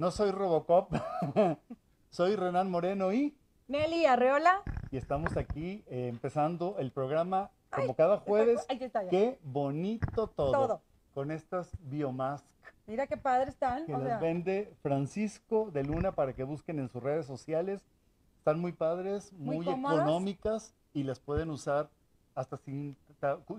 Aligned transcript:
No 0.00 0.10
soy 0.10 0.30
Robocop. 0.30 0.94
soy 2.10 2.34
Renan 2.34 2.70
Moreno 2.70 3.12
y, 3.12 3.36
Nelly 3.68 4.06
Arreola. 4.06 4.62
y 4.90 4.96
estamos 4.96 5.36
aquí 5.36 5.84
eh, 5.88 6.08
empezando 6.08 6.76
el 6.78 6.90
programa 6.90 7.50
como 7.68 7.94
cada 7.94 8.16
jueves. 8.16 8.64
Está 8.70 9.02
ya. 9.02 9.10
Qué 9.10 9.38
bonito 9.42 10.26
todo. 10.28 10.52
Todo. 10.52 10.82
Con 11.12 11.30
estas 11.30 11.76
biomask 11.82 12.46
Mira 12.86 13.06
qué 13.06 13.18
padre 13.18 13.50
están. 13.50 13.84
que 13.84 13.94
o 13.94 13.98
sea, 13.98 14.08
las 14.08 14.20
vende 14.22 14.72
Francisco 14.80 15.70
de 15.70 15.84
Luna 15.84 16.12
para 16.12 16.32
que 16.32 16.44
busquen 16.44 16.78
en 16.78 16.88
sus 16.88 17.02
redes 17.02 17.26
sociales. 17.26 17.82
Están 18.38 18.58
muy 18.58 18.72
padres, 18.72 19.34
Muy 19.34 19.56
muy, 19.56 19.68
económicas 19.68 20.72
y 20.94 21.02
las 21.02 21.20
pueden 21.20 21.50
usar 21.50 21.90
hasta 22.34 22.56
sin, 22.56 22.96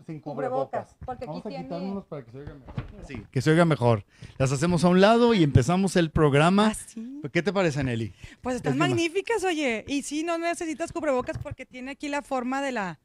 sin 0.06 0.20
Cubrebocas, 0.20 0.22
cubrebocas. 0.22 0.96
porque 1.06 1.24
aquí 1.26 1.28
Vamos 1.28 1.46
a 1.46 1.50
tiene- 1.50 1.64
quitarnos 1.66 2.06
para 2.06 2.26
que 2.26 2.32
se 2.32 2.38
oiga 2.40 2.54
mejor. 2.54 2.74
Sí, 3.08 3.24
que 3.32 3.42
se 3.42 3.50
oiga 3.52 3.66
mejor. 3.66 4.06
Las 4.38 4.52
hacemos 4.52 4.84
a 4.84 4.90
un 4.90 5.02
lado 5.02 5.34
y 5.34 5.44
empezamos 5.44 5.96
el 5.96 6.12
programa. 6.12 6.68
Ah, 6.68 6.74
sí. 6.74 7.22
¿Qué 7.32 7.42
te 7.42 7.54
parece, 7.54 7.84
Nelly? 7.84 8.14
Pues 8.42 8.56
están 8.58 8.78
magníficas, 8.78 9.44
oye. 9.44 9.86
Y 9.88 10.02
sí, 10.04 10.24
no 10.24 10.38
necesitas 10.38 10.92
cubrebocas 10.92 11.38
porque 11.38 11.66
tiene 11.66 11.92
aquí 11.92 12.10
la 12.10 12.22
forma 12.22 12.62
de 12.62 12.72
la 12.72 13.00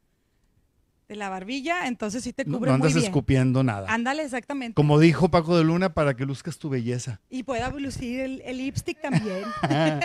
de 1.08 1.16
la 1.16 1.28
barbilla, 1.28 1.86
entonces 1.86 2.24
sí 2.24 2.32
te 2.32 2.44
No, 2.44 2.58
cubre 2.58 2.70
no 2.72 2.78
muy 2.78 2.86
andas 2.86 2.94
bien. 2.94 3.06
escupiendo 3.06 3.62
nada. 3.62 3.86
Ándale, 3.92 4.24
exactamente. 4.24 4.74
Como 4.74 4.98
dijo 4.98 5.30
Paco 5.30 5.56
de 5.56 5.64
Luna, 5.64 5.94
para 5.94 6.14
que 6.16 6.24
luzcas 6.26 6.58
tu 6.58 6.68
belleza. 6.68 7.20
Y 7.30 7.44
pueda 7.44 7.70
lucir 7.70 8.20
el, 8.20 8.42
el 8.44 8.58
lipstick 8.58 9.00
también. 9.00 9.44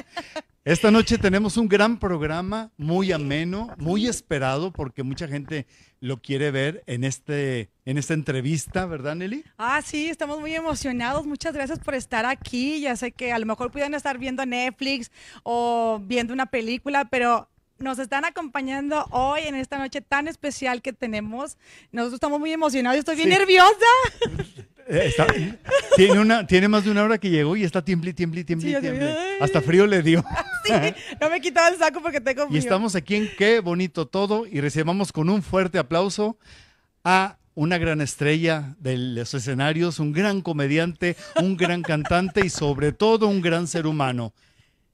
Esta 0.64 0.92
noche 0.92 1.18
tenemos 1.18 1.58
un 1.58 1.68
gran 1.68 1.98
programa, 1.98 2.72
muy 2.78 3.12
ameno, 3.12 3.70
muy 3.80 4.06
esperado, 4.06 4.72
porque 4.72 5.02
mucha 5.02 5.28
gente 5.28 5.66
lo 6.02 6.22
quiere 6.22 6.52
ver 6.52 6.84
en, 6.86 7.04
este, 7.04 7.72
en 7.84 7.98
esta 7.98 8.14
entrevista, 8.14 8.86
¿verdad, 8.86 9.16
Nelly? 9.16 9.44
ah, 9.58 9.82
sí, 9.84 10.08
estamos 10.08 10.40
muy 10.40 10.54
emocionados. 10.54 11.26
Muchas 11.26 11.54
gracias 11.56 11.80
por 11.80 11.96
estar 11.96 12.28
aquí. 12.28 12.80
Ya 12.80 12.96
sé 12.96 13.12
que 13.12 13.32
a 13.34 13.40
lo 13.40 13.48
mejor 13.48 13.72
pudieran 13.72 13.96
estar 13.96 14.20
viendo 14.20 14.46
Netflix 14.46 15.12
o 15.42 16.00
viendo 16.06 16.32
una 16.32 16.46
película, 16.46 17.06
pero 17.06 17.50
nos 17.82 18.00
están 18.00 18.26
acompañando 18.26 19.06
hoy 19.12 19.42
en 19.44 19.56
esta 19.56 19.78
noche 19.78 20.02
tan 20.02 20.28
especial 20.28 20.82
que 20.82 20.94
tenemos. 20.94 21.58
Nosotros 21.92 22.16
estamos 22.16 22.40
muy 22.40 22.52
emocionados. 22.52 23.00
Estoy 23.00 23.16
bien 23.16 23.30
Sí. 23.30 23.36
nerviosa. 23.38 23.86
Eh, 24.88 25.06
está- 25.06 25.28
tiene, 25.96 26.20
una, 26.20 26.46
tiene 26.48 26.68
más 26.68 26.84
de 26.84 26.92
una 26.92 27.04
hora 27.04 27.18
que 27.18 27.30
llegó 27.30 27.56
y 27.56 27.64
está 27.64 27.86
tiemble, 27.86 28.14
tiemble, 28.14 28.44
tiemble, 28.44 28.72
Sí, 28.82 28.88
ay. 28.88 29.38
Hasta 29.40 29.62
frío 29.62 29.86
le 29.88 30.02
dio. 30.02 30.24
Sí, 30.66 30.74
no 31.22 31.30
me 31.30 31.40
quitaba 31.40 31.70
el 31.70 31.78
saco 31.78 32.02
porque 32.02 32.20
tengo 32.20 32.44
Y 32.46 32.48
frío. 32.48 32.60
estamos 32.60 32.96
aquí 32.96 33.16
en 33.16 33.30
Qué 33.38 33.60
Bonito 33.62 34.06
Todo 34.08 34.46
y 34.46 34.60
recibamos 34.60 35.12
con 35.14 35.30
un 35.30 35.42
fuerte 35.44 35.78
aplauso 35.80 36.38
a 37.04 37.38
una 37.54 37.78
gran 37.78 38.02
estrella 38.02 38.76
de 38.80 38.98
los 38.98 39.34
escenarios, 39.34 40.00
un 40.00 40.12
gran 40.12 40.42
comediante, 40.42 41.16
un 41.38 41.56
gran 41.58 41.84
cantante 41.84 42.46
y 42.46 42.50
sobre 42.50 42.92
todo 42.92 43.28
un 43.28 43.42
gran 43.42 43.68
ser 43.68 43.88
humano. 43.88 44.34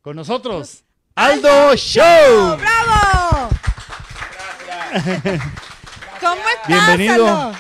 Con 0.02 0.16
nosotros, 0.18 0.84
Aldo 1.18 1.76
Show. 1.76 2.58
¡Bravo! 2.58 3.50
¿Cómo 6.22 6.42
estás, 6.50 6.68
Bienvenido. 6.68 7.28
Aldo? 7.28 7.50
A 7.50 7.54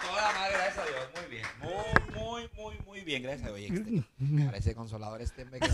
toda 0.00 0.32
madre, 0.32 0.54
gracias 0.54 0.78
a 0.78 0.82
Dios. 0.90 1.06
Muy 1.14 1.24
bien. 1.30 1.44
Muy, 1.62 1.94
muy, 2.20 2.50
muy, 2.56 2.74
muy 2.84 3.00
bien. 3.02 3.22
Gracias 3.22 3.48
a 3.48 3.52
Dios. 3.54 3.70
Oye, 3.70 4.02
este, 4.18 4.44
parece 4.46 4.74
consolador 4.74 5.22
este. 5.22 5.42
hombre 5.42 5.60
que- 5.60 5.68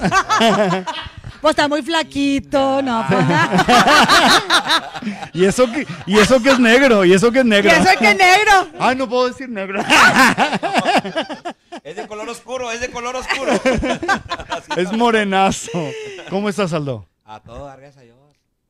Pues 1.41 1.53
está 1.53 1.69
muy 1.69 1.81
flaquito, 1.83 2.83
no, 2.83 3.03
pues 3.09 3.25
Y 5.33 5.47
eso 5.47 5.73
que, 5.73 5.87
y 6.07 6.19
eso 6.19 6.43
que 6.43 6.51
es 6.51 6.59
negro, 6.59 7.05
y 7.07 7.15
eso 7.15 7.33
que 7.33 7.39
es 7.41 7.47
Y 7.47 7.49
negro. 7.49 7.71
eso 7.71 7.89
es 7.91 7.97
que 7.97 8.15
negro. 8.15 8.69
Ay, 8.79 8.95
no 8.95 9.09
puedo 9.09 9.29
decir 9.29 9.49
negro. 9.49 9.83
Es 11.85 11.97
de 11.97 12.07
color 12.07 12.29
oscuro, 12.29 12.71
es 12.71 12.81
de 12.81 12.93
color 12.93 13.17
oscuro. 13.17 13.51
es 14.77 14.93
morenazo. 14.93 15.91
¿Cómo 16.31 16.49
estás, 16.49 16.73
Aldo? 16.73 17.09
A 17.35 17.41
todo, 17.43 17.67
dar, 17.67 17.81
gracias 17.81 18.03
a 18.03 18.05
Dios. 18.05 18.19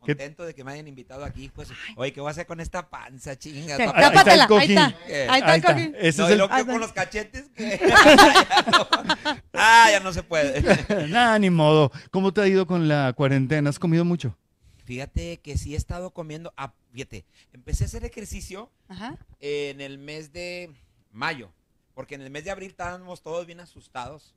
¿Qué- 0.05 0.17
Contento 0.17 0.45
de 0.45 0.53
que 0.55 0.65
me 0.65 0.73
hayan 0.73 0.89
invitado 0.89 1.25
aquí. 1.25 1.49
Pues, 1.55 1.69
oye, 1.97 2.13
¿qué 2.13 2.21
voy 2.21 2.29
a 2.29 2.33
hacer 2.33 2.45
con 2.47 2.59
esta 2.61 2.91
panza, 2.91 3.39
chinga? 3.39 3.79
No, 3.79 3.93
Ahí 3.95 4.17
está 4.17 4.35
el 4.35 4.41
ahí 4.41 4.47
cojín. 4.49 4.79
Ahí 4.79 4.95
está 5.41 5.55
el 5.55 5.63
cojín. 5.63 5.95
Ese 5.97 6.23
no, 6.23 6.29
es 6.29 6.35
y 6.35 6.39
lo 6.39 6.49
Ah, 6.51 6.65
con 6.65 6.81
los 6.81 6.93
cachetes. 6.93 7.45
que- 7.55 7.79
Ya 7.89 8.65
no. 8.73 8.89
Ah, 9.53 9.89
ya 9.93 10.01
no 10.01 10.13
se 10.13 10.23
puede. 10.25 10.59
el... 10.89 11.11
Nada, 11.13 11.39
ni 11.39 11.51
modo. 11.51 11.93
¿Cómo 12.11 12.33
te 12.33 12.41
ha 12.41 12.49
ido 12.49 12.67
con 12.67 12.89
la 12.89 13.13
cuarentena? 13.13 13.71
¿Has 13.71 13.79
comido 13.79 14.05
mucho? 14.05 14.37
Fíjate 14.85 15.39
que 15.39 15.57
sí 15.57 15.75
he 15.75 15.77
estado 15.77 16.11
comiendo. 16.11 16.53
Ah, 16.57 16.73
fíjate, 16.93 17.25
empecé 17.53 17.85
a 17.85 17.87
hacer 17.87 18.05
ejercicio 18.05 18.71
Ajá. 18.89 19.17
en 19.39 19.81
el 19.81 19.99
mes 19.99 20.33
de 20.33 20.73
mayo. 21.13 21.53
Porque 21.95 22.17
en 22.17 22.23
el 22.23 22.31
mes 22.31 22.43
de 22.45 22.51
abril 22.51 22.71
estábamos 22.71 23.23
todos 23.23 23.47
bien 23.47 23.61
asustados 23.61 24.35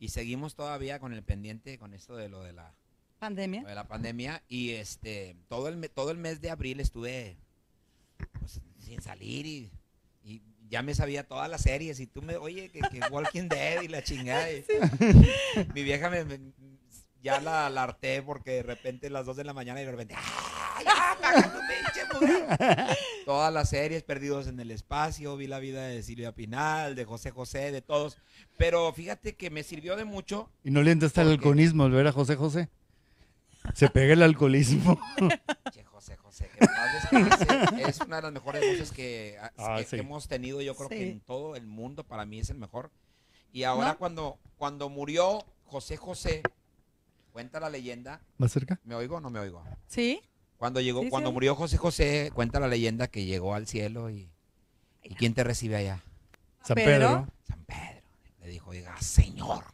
y 0.00 0.08
seguimos 0.08 0.56
todavía 0.56 0.98
con 0.98 1.14
el 1.14 1.22
pendiente 1.22 1.78
con 1.78 1.94
esto 1.94 2.16
de 2.16 2.28
lo 2.28 2.42
de 2.42 2.52
la, 2.52 2.74
Pandemia. 3.18 3.62
de 3.64 3.74
la 3.74 3.86
pandemia. 3.88 4.42
Y 4.48 4.70
este 4.72 5.36
todo 5.48 5.68
el, 5.68 5.90
todo 5.90 6.10
el 6.10 6.18
mes 6.18 6.40
de 6.40 6.50
abril 6.50 6.80
estuve 6.80 7.36
pues, 8.38 8.60
sin 8.78 9.00
salir 9.02 9.46
y, 9.46 9.70
y 10.24 10.42
ya 10.68 10.82
me 10.82 10.94
sabía 10.94 11.26
todas 11.26 11.48
las 11.50 11.62
series. 11.62 11.98
Y 12.00 12.06
tú 12.06 12.22
me, 12.22 12.36
oye, 12.36 12.68
que, 12.70 12.80
que 12.80 13.00
Walking 13.10 13.48
Dead 13.48 13.82
y 13.82 13.88
la 13.88 14.02
chingada. 14.02 14.50
y- 14.52 14.64
Mi 15.74 15.82
vieja 15.82 16.10
me, 16.10 16.24
me- 16.24 16.40
ya 17.22 17.40
la, 17.40 17.68
la 17.70 17.82
harté 17.84 18.22
porque 18.22 18.52
de 18.52 18.62
repente 18.62 19.10
las 19.10 19.26
2 19.26 19.36
de 19.38 19.44
la 19.44 19.52
mañana 19.52 19.82
y 19.82 19.84
de 19.84 19.90
repente, 19.90 20.14
¡ay, 20.16 20.84
ya, 20.84 21.18
pinche 21.68 22.06
programa! 22.08 22.86
Todas 23.24 23.52
las 23.52 23.70
series, 23.70 24.04
Perdidos 24.04 24.46
en 24.46 24.60
el 24.60 24.70
Espacio, 24.70 25.36
vi 25.36 25.48
la 25.48 25.58
vida 25.58 25.88
de 25.88 26.04
Silvia 26.04 26.30
Pinal, 26.32 26.94
de 26.94 27.04
José 27.04 27.32
José, 27.32 27.72
de 27.72 27.82
todos. 27.82 28.16
Pero 28.56 28.92
fíjate 28.92 29.34
que 29.34 29.50
me 29.50 29.64
sirvió 29.64 29.96
de 29.96 30.04
mucho. 30.04 30.48
¿Y 30.62 30.70
no 30.70 30.82
le 30.84 30.92
entraste 30.92 31.20
al 31.22 31.30
alcoholismo 31.30 31.82
al 31.84 31.90
ver 31.90 32.06
a 32.06 32.12
José 32.12 32.36
José? 32.36 32.68
Se 33.74 33.88
pega 33.90 34.12
el 34.14 34.22
alcoholismo. 34.22 34.98
Che, 35.72 35.84
José 35.84 36.16
José, 36.16 36.48
que 36.50 36.60
descanse. 36.66 37.82
es 37.88 38.00
una 38.00 38.16
de 38.16 38.22
las 38.22 38.32
mejores 38.32 38.62
voces 38.62 38.92
que, 38.92 39.38
Ah, 39.58 39.76
que 39.78 39.84
sí. 39.84 39.96
hemos 39.96 40.28
tenido, 40.28 40.60
yo 40.62 40.74
creo 40.76 40.88
que 40.88 41.10
en 41.10 41.20
todo 41.20 41.56
el 41.56 41.66
mundo, 41.66 42.04
para 42.04 42.24
mí 42.24 42.38
es 42.38 42.50
el 42.50 42.58
mejor. 42.58 42.90
Y 43.52 43.64
ahora 43.64 43.88
¿No? 43.92 43.98
cuando, 43.98 44.38
cuando 44.56 44.88
murió 44.88 45.44
José 45.64 45.96
José, 45.96 46.42
cuenta 47.32 47.60
la 47.60 47.70
leyenda, 47.70 48.20
¿Más 48.38 48.52
cerca? 48.52 48.80
¿me 48.84 48.94
oigo 48.94 49.16
o 49.16 49.20
no 49.20 49.30
me 49.30 49.40
oigo? 49.40 49.62
¿Sí? 49.86 50.20
Cuando 50.58 50.80
llegó, 50.80 51.02
Sí, 51.02 51.10
cuando 51.10 51.32
murió 51.32 51.54
José 51.54 51.76
José, 51.76 52.30
cuenta 52.34 52.60
la 52.60 52.68
leyenda 52.68 53.08
que 53.08 53.24
llegó 53.24 53.54
al 53.54 53.66
cielo 53.66 54.08
y, 54.10 54.30
¿y 55.02 55.14
quién 55.14 55.34
te 55.34 55.44
recibe 55.44 55.76
allá? 55.76 56.02
San 56.62 56.74
Pedro. 56.76 56.90
Pedro. 57.08 57.28
San 57.46 57.64
Pedro. 57.64 58.02
Le 58.40 58.48
dijo, 58.48 58.72
diga, 58.72 59.00
Señor, 59.02 59.64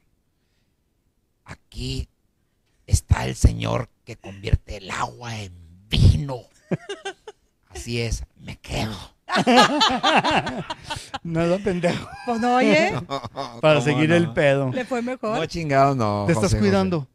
aquí 1.45 2.09
está 2.93 3.25
el 3.27 3.35
Señor 3.35 3.89
que 4.05 4.17
convierte 4.17 4.77
el 4.77 4.91
agua 4.91 5.39
en 5.41 5.53
vino. 5.89 6.41
Así 7.69 8.01
es, 8.01 8.25
me 8.39 8.57
quedo. 8.59 8.95
Nada 11.23 11.59
pendejo. 11.59 12.09
Pues 12.27 12.41
no, 12.41 12.57
oye, 12.57 12.93
Para 13.61 13.75
¿Cómo 13.77 13.81
seguir 13.81 14.11
no? 14.11 14.17
el 14.17 14.33
pedo. 14.33 14.71
le 14.73 14.85
fue 14.85 15.03
mejor. 15.03 15.39
No, 15.39 15.47
chingados, 15.47 15.97
no. 15.97 16.25
¿Te 16.27 16.33
estás 16.33 16.51
José, 16.51 16.59
cuidando? 16.59 17.01
José. 17.01 17.13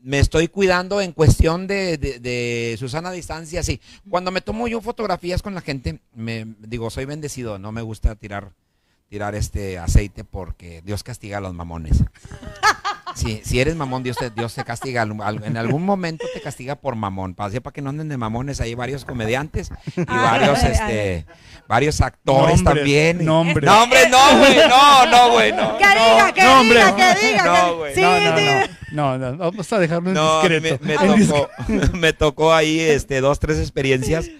Me 0.00 0.18
estoy 0.20 0.48
cuidando 0.48 1.00
en 1.00 1.12
cuestión 1.12 1.66
de, 1.66 1.98
de, 1.98 2.20
de 2.20 2.76
Susana 2.78 3.10
distancia, 3.10 3.62
sí. 3.62 3.80
Cuando 4.08 4.30
me 4.30 4.40
tomo 4.40 4.68
yo 4.68 4.80
fotografías 4.80 5.42
con 5.42 5.54
la 5.54 5.60
gente, 5.60 6.00
me 6.14 6.46
digo, 6.60 6.88
soy 6.90 7.04
bendecido, 7.04 7.58
no 7.58 7.72
me 7.72 7.82
gusta 7.82 8.14
tirar, 8.14 8.52
tirar 9.08 9.34
este 9.34 9.78
aceite 9.78 10.22
porque 10.22 10.82
Dios 10.82 11.02
castiga 11.02 11.38
a 11.38 11.40
los 11.40 11.52
mamones. 11.54 12.04
Sí, 13.18 13.40
si 13.44 13.58
eres 13.58 13.74
mamón, 13.74 14.04
Dios 14.04 14.16
te, 14.16 14.30
Dios 14.30 14.54
te 14.54 14.62
castiga. 14.62 15.02
En 15.02 15.56
algún 15.56 15.84
momento 15.84 16.24
te 16.32 16.40
castiga 16.40 16.76
por 16.76 16.94
mamón. 16.94 17.34
Para, 17.34 17.60
para 17.60 17.74
que 17.74 17.82
no 17.82 17.90
anden 17.90 18.08
de 18.08 18.16
mamones, 18.16 18.60
hay 18.60 18.74
varios 18.76 19.04
comediantes 19.04 19.70
y 19.96 20.00
Ay, 20.00 20.04
varios, 20.06 20.62
ay, 20.62 20.70
este, 20.72 21.26
varios 21.66 22.00
actores 22.00 22.62
Nombres, 22.62 22.76
también. 22.76 23.24
nombres. 23.24 23.66
No, 23.66 23.82
hombre, 23.82 24.08
no, 24.08 24.38
güey, 24.38 24.56
no, 24.68 25.06
no, 25.06 25.30
güey, 25.32 25.52
no. 25.52 25.76
Que 25.78 25.84
diga, 25.84 26.32
que 26.32 26.42
no, 26.44 26.62
diga, 26.62 26.96
que 26.96 27.26
diga. 27.26 27.44
No, 27.44 27.76
güey. 27.78 27.94
Sí, 27.94 28.00
no, 28.02 28.20
no, 28.20 28.36
diga. 28.36 28.68
no, 28.92 29.18
no, 29.18 29.30
no, 29.32 29.38
vamos 29.38 29.72
a 29.72 29.78
dejarlo 29.80 30.08
en 30.10 30.14
No, 30.14 30.40
discreto. 30.42 30.78
me, 30.84 30.96
me 30.96 31.26
tocó, 31.26 31.48
me 31.94 32.12
tocó 32.12 32.54
ahí 32.54 32.78
este, 32.78 33.20
dos, 33.20 33.40
tres 33.40 33.58
experiencias. 33.58 34.30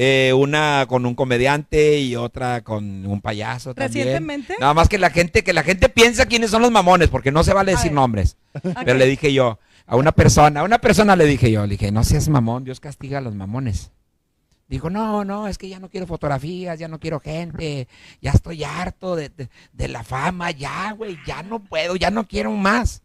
Eh, 0.00 0.32
una 0.32 0.86
con 0.88 1.04
un 1.06 1.16
comediante 1.16 1.98
y 1.98 2.14
otra 2.14 2.62
con 2.62 3.04
un 3.04 3.20
payaso 3.20 3.74
también. 3.74 4.06
¿Recientemente? 4.06 4.54
Nada 4.60 4.72
más 4.72 4.88
que 4.88 4.96
la 4.96 5.10
gente, 5.10 5.42
que 5.42 5.52
la 5.52 5.64
gente 5.64 5.88
piensa 5.88 6.26
quiénes 6.26 6.52
son 6.52 6.62
los 6.62 6.70
mamones, 6.70 7.08
porque 7.08 7.32
no 7.32 7.42
se 7.42 7.52
vale 7.52 7.72
decir 7.72 7.90
nombres. 7.90 8.36
Pero 8.62 8.94
le 8.94 9.06
dije 9.06 9.32
yo, 9.32 9.58
a 9.86 9.96
una 9.96 10.12
persona, 10.12 10.60
a 10.60 10.62
una 10.62 10.78
persona 10.78 11.16
le 11.16 11.24
dije 11.24 11.50
yo, 11.50 11.62
le 11.66 11.72
dije, 11.72 11.90
no 11.90 12.04
seas 12.04 12.28
mamón, 12.28 12.62
Dios 12.62 12.78
castiga 12.78 13.18
a 13.18 13.20
los 13.20 13.34
mamones. 13.34 13.90
Dijo, 14.68 14.88
no, 14.88 15.24
no, 15.24 15.48
es 15.48 15.58
que 15.58 15.68
ya 15.68 15.80
no 15.80 15.88
quiero 15.88 16.06
fotografías, 16.06 16.78
ya 16.78 16.86
no 16.86 17.00
quiero 17.00 17.18
gente, 17.18 17.88
ya 18.22 18.30
estoy 18.30 18.62
harto 18.62 19.16
de, 19.16 19.30
de- 19.30 19.48
de 19.72 19.88
la 19.88 20.04
fama, 20.04 20.52
ya, 20.52 20.92
güey, 20.92 21.18
ya 21.26 21.42
no 21.42 21.58
puedo, 21.58 21.96
ya 21.96 22.10
no 22.12 22.28
quiero 22.28 22.52
más. 22.52 23.02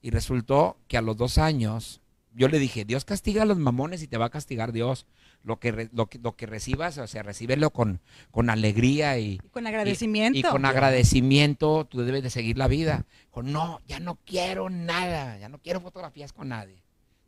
Y 0.00 0.10
resultó 0.10 0.76
que 0.86 0.96
a 0.96 1.02
los 1.02 1.16
dos 1.16 1.38
años, 1.38 2.00
yo 2.34 2.46
le 2.48 2.60
dije, 2.60 2.84
Dios 2.84 3.04
castiga 3.04 3.42
a 3.42 3.46
los 3.46 3.58
mamones 3.58 4.00
y 4.02 4.06
te 4.06 4.16
va 4.18 4.26
a 4.26 4.30
castigar 4.30 4.70
Dios. 4.70 5.06
Lo 5.48 5.58
que, 5.58 5.72
re- 5.72 5.88
lo 5.92 6.06
que, 6.06 6.18
lo 6.18 6.36
que 6.36 6.46
recibas, 6.46 6.98
o 6.98 7.06
sea, 7.08 7.22
recíbelo 7.24 7.70
con, 7.70 8.00
con 8.30 8.50
alegría 8.50 9.18
y, 9.18 9.38
Con 9.50 9.66
agradecimiento. 9.66 10.38
y 10.38 10.42
con 10.42 10.64
agradecimiento 10.64 11.86
tú 11.86 12.02
debes 12.02 12.22
de 12.22 12.30
seguir 12.30 12.58
la 12.58 12.68
vida. 12.68 13.06
Con, 13.30 13.50
no, 13.52 13.80
ya 13.86 13.98
no 13.98 14.16
quiero 14.24 14.70
nada, 14.70 15.38
ya 15.38 15.48
no 15.48 15.58
quiero 15.58 15.80
fotografías 15.80 16.32
con 16.32 16.48
nadie. 16.50 16.82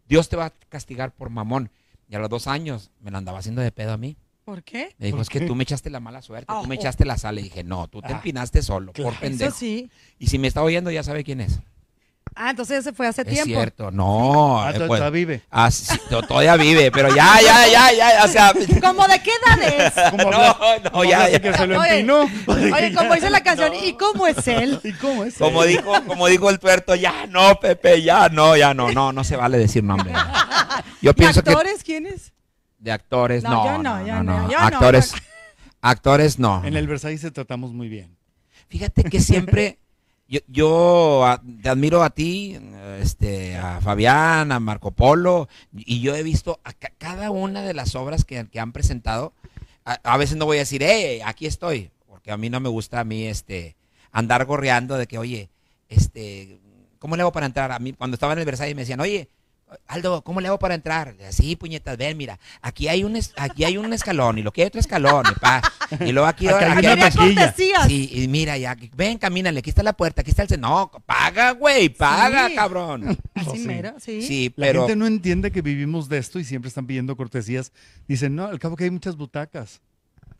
Dios 0.08 0.28
te 0.28 0.36
va 0.36 0.46
a 0.46 0.50
castigar 0.68 1.12
por 1.14 1.30
mamón. 1.30 1.70
Y 2.08 2.14
a 2.14 2.18
los 2.18 2.28
dos 2.28 2.46
años 2.46 2.90
me 3.00 3.10
lo 3.10 3.18
andaba 3.18 3.38
haciendo 3.38 3.62
de 3.62 3.72
pedo 3.72 3.92
a 3.92 3.96
mí. 3.96 4.16
¿Por 4.44 4.62
qué? 4.64 4.94
Me 4.98 5.06
dijo, 5.06 5.18
¿Por 5.18 5.22
es 5.22 5.28
que 5.28 5.40
tú 5.42 5.54
me 5.54 5.62
echaste 5.62 5.90
la 5.90 6.00
mala 6.00 6.22
suerte, 6.22 6.52
tú 6.60 6.66
me 6.68 6.76
Oh. 6.76 6.78
echaste 6.80 7.04
la 7.04 7.16
sal. 7.16 7.36
Le 7.36 7.42
dije, 7.42 7.62
no, 7.62 7.86
tú 7.88 8.00
te 8.02 8.08
Ah, 8.12 8.16
empinaste 8.16 8.62
solo, 8.62 8.92
claro. 8.92 9.10
por 9.12 9.20
pendejo. 9.20 9.48
Eso 9.50 9.58
sí. 9.58 9.90
Y 10.18 10.26
si 10.26 10.38
me 10.38 10.48
está 10.48 10.62
oyendo, 10.62 10.90
ya 10.90 11.02
sabe 11.04 11.22
quién 11.24 11.40
es. 11.40 11.60
Ah, 12.34 12.50
entonces 12.50 12.78
ese 12.80 12.92
fue 12.92 13.06
hace 13.06 13.22
Es 13.22 13.28
tiempo. 13.28 13.46
cierto, 13.54 13.90
no. 13.90 14.60
Ah, 14.62 14.70
eh, 14.70 14.74
pues, 14.78 14.86
todavía 14.88 15.10
vive. 15.10 15.42
ah, 15.50 15.70
sí, 15.70 15.98
todavía 16.28 16.56
vive, 16.56 16.90
pero 16.90 17.08
ya, 17.14 17.38
ya, 17.42 17.66
ya, 17.66 17.92
ya, 17.92 18.24
o 18.24 18.28
sea. 18.28 18.52
¿Cómo 18.82 19.06
de 19.08 19.22
qué 19.22 19.30
edad 19.46 19.62
es? 19.62 19.92
¿Cómo 20.10 20.30
No, 20.30 20.40
no, 20.78 20.90
cómo 20.90 21.04
ya, 21.04 21.28
ya. 21.28 21.40
que 21.40 21.52
se 21.52 21.66
lo 21.66 21.80
Oye, 21.80 22.00
empinó? 22.00 22.22
Oye, 22.46 22.94
como 22.94 23.14
dice 23.14 23.30
la 23.30 23.42
canción, 23.42 23.72
¿y 23.74 23.94
cómo 23.94 24.26
es 24.26 24.46
él? 24.48 24.80
¿Y 24.84 24.92
cómo 24.92 25.24
es? 25.24 25.36
Como 25.36 25.64
dijo, 25.64 25.92
como 26.06 26.26
dijo 26.28 26.48
el 26.50 26.58
tuerto, 26.58 26.94
ya 26.94 27.26
no, 27.26 27.58
Pepe, 27.60 28.02
ya 28.02 28.28
no, 28.28 28.56
ya 28.56 28.72
no, 28.74 28.90
no, 28.92 29.12
no 29.12 29.24
se 29.24 29.36
vale 29.36 29.58
decir 29.58 29.82
nombre. 29.84 30.12
Yo 31.02 31.10
¿Y 31.10 31.14
pienso 31.14 31.42
que 31.42 31.50
actores 31.50 31.82
quiénes? 31.84 32.32
de 32.78 32.92
actores, 32.92 33.42
No, 33.42 33.50
no, 33.50 33.64
yo 33.64 33.78
no, 33.82 34.06
yo 34.06 34.22
no, 34.22 34.50
yo 34.50 34.58
no. 34.58 34.64
actores, 34.66 35.12
actores 35.82 36.38
no. 36.38 36.64
En 36.64 36.76
el 36.76 36.86
Versailles 36.86 37.20
te 37.20 37.30
tratamos 37.30 37.72
muy 37.72 37.88
bien. 37.88 38.16
Fíjate 38.68 39.04
que 39.04 39.20
siempre 39.20 39.78
yo, 40.30 40.40
yo 40.48 41.38
te 41.62 41.68
admiro 41.68 42.02
a 42.02 42.10
ti, 42.10 42.56
este, 43.00 43.56
a 43.56 43.80
Fabián, 43.80 44.52
a 44.52 44.60
Marco 44.60 44.92
Polo, 44.92 45.48
y 45.76 46.00
yo 46.00 46.14
he 46.14 46.22
visto 46.22 46.60
a 46.64 46.72
ca- 46.72 46.92
cada 46.96 47.30
una 47.30 47.62
de 47.62 47.74
las 47.74 47.94
obras 47.94 48.24
que, 48.24 48.46
que 48.48 48.60
han 48.60 48.72
presentado. 48.72 49.34
A, 49.84 49.98
a 50.04 50.16
veces 50.16 50.36
no 50.36 50.46
voy 50.46 50.56
a 50.58 50.60
decir, 50.60 50.82
hey, 50.82 51.20
aquí 51.24 51.46
estoy, 51.46 51.90
porque 52.08 52.30
a 52.30 52.36
mí 52.36 52.48
no 52.48 52.60
me 52.60 52.68
gusta 52.68 53.00
a 53.00 53.04
mí 53.04 53.24
este 53.26 53.76
andar 54.12 54.44
gorreando 54.46 54.96
de 54.96 55.06
que, 55.06 55.18
oye, 55.18 55.50
este, 55.88 56.60
¿cómo 56.98 57.16
le 57.16 57.22
hago 57.22 57.32
para 57.32 57.46
entrar? 57.46 57.72
A 57.72 57.78
mí 57.78 57.92
cuando 57.92 58.14
estaba 58.14 58.32
en 58.32 58.38
el 58.38 58.44
Versailles 58.46 58.76
me 58.76 58.82
decían, 58.82 59.00
oye, 59.00 59.28
Aldo, 59.86 60.22
¿cómo 60.22 60.40
le 60.40 60.48
hago 60.48 60.58
para 60.58 60.74
entrar? 60.74 61.14
Así, 61.28 61.56
puñetas, 61.56 61.96
ven, 61.96 62.16
mira, 62.16 62.38
aquí 62.62 62.88
hay 62.88 63.04
un 63.04 63.16
es- 63.16 63.32
aquí 63.36 63.64
hay 63.64 63.76
un 63.76 63.92
escalón 63.92 64.38
y 64.38 64.42
lo 64.42 64.52
que 64.52 64.62
hay 64.62 64.66
otro 64.68 64.80
escalón 64.80 65.24
y 65.30 65.38
pa, 65.38 65.62
y 66.00 66.12
luego 66.12 66.26
aquí, 66.28 66.48
hay 66.48 66.54
aquí 66.54 66.86
una 66.86 66.96
taquilla. 66.96 67.46
cortesías. 67.46 67.86
Sí, 67.86 68.10
y 68.12 68.28
mira, 68.28 68.56
ya, 68.58 68.76
ven, 68.94 69.18
camínale, 69.18 69.58
aquí 69.60 69.70
está 69.70 69.82
la 69.82 69.92
puerta, 69.92 70.22
aquí 70.22 70.30
está 70.30 70.42
el... 70.42 70.60
No, 70.60 70.90
paga, 71.06 71.52
güey, 71.52 71.88
paga, 71.88 72.48
Sí. 72.48 72.54
cabrón. 72.54 73.18
Así 73.34 73.58
Sí. 73.58 73.66
mero, 73.66 73.94
sí. 73.98 74.22
Sí, 74.22 74.52
La 74.56 74.66
pero... 74.66 74.80
gente 74.82 74.96
no 74.96 75.06
entiende 75.06 75.50
que 75.52 75.62
vivimos 75.62 76.08
de 76.08 76.18
esto 76.18 76.38
y 76.38 76.44
siempre 76.44 76.68
están 76.68 76.86
pidiendo 76.86 77.16
cortesías. 77.16 77.72
Dicen, 78.08 78.34
no, 78.34 78.46
al 78.46 78.58
cabo 78.58 78.76
que 78.76 78.84
hay 78.84 78.90
muchas 78.90 79.16
butacas. 79.16 79.80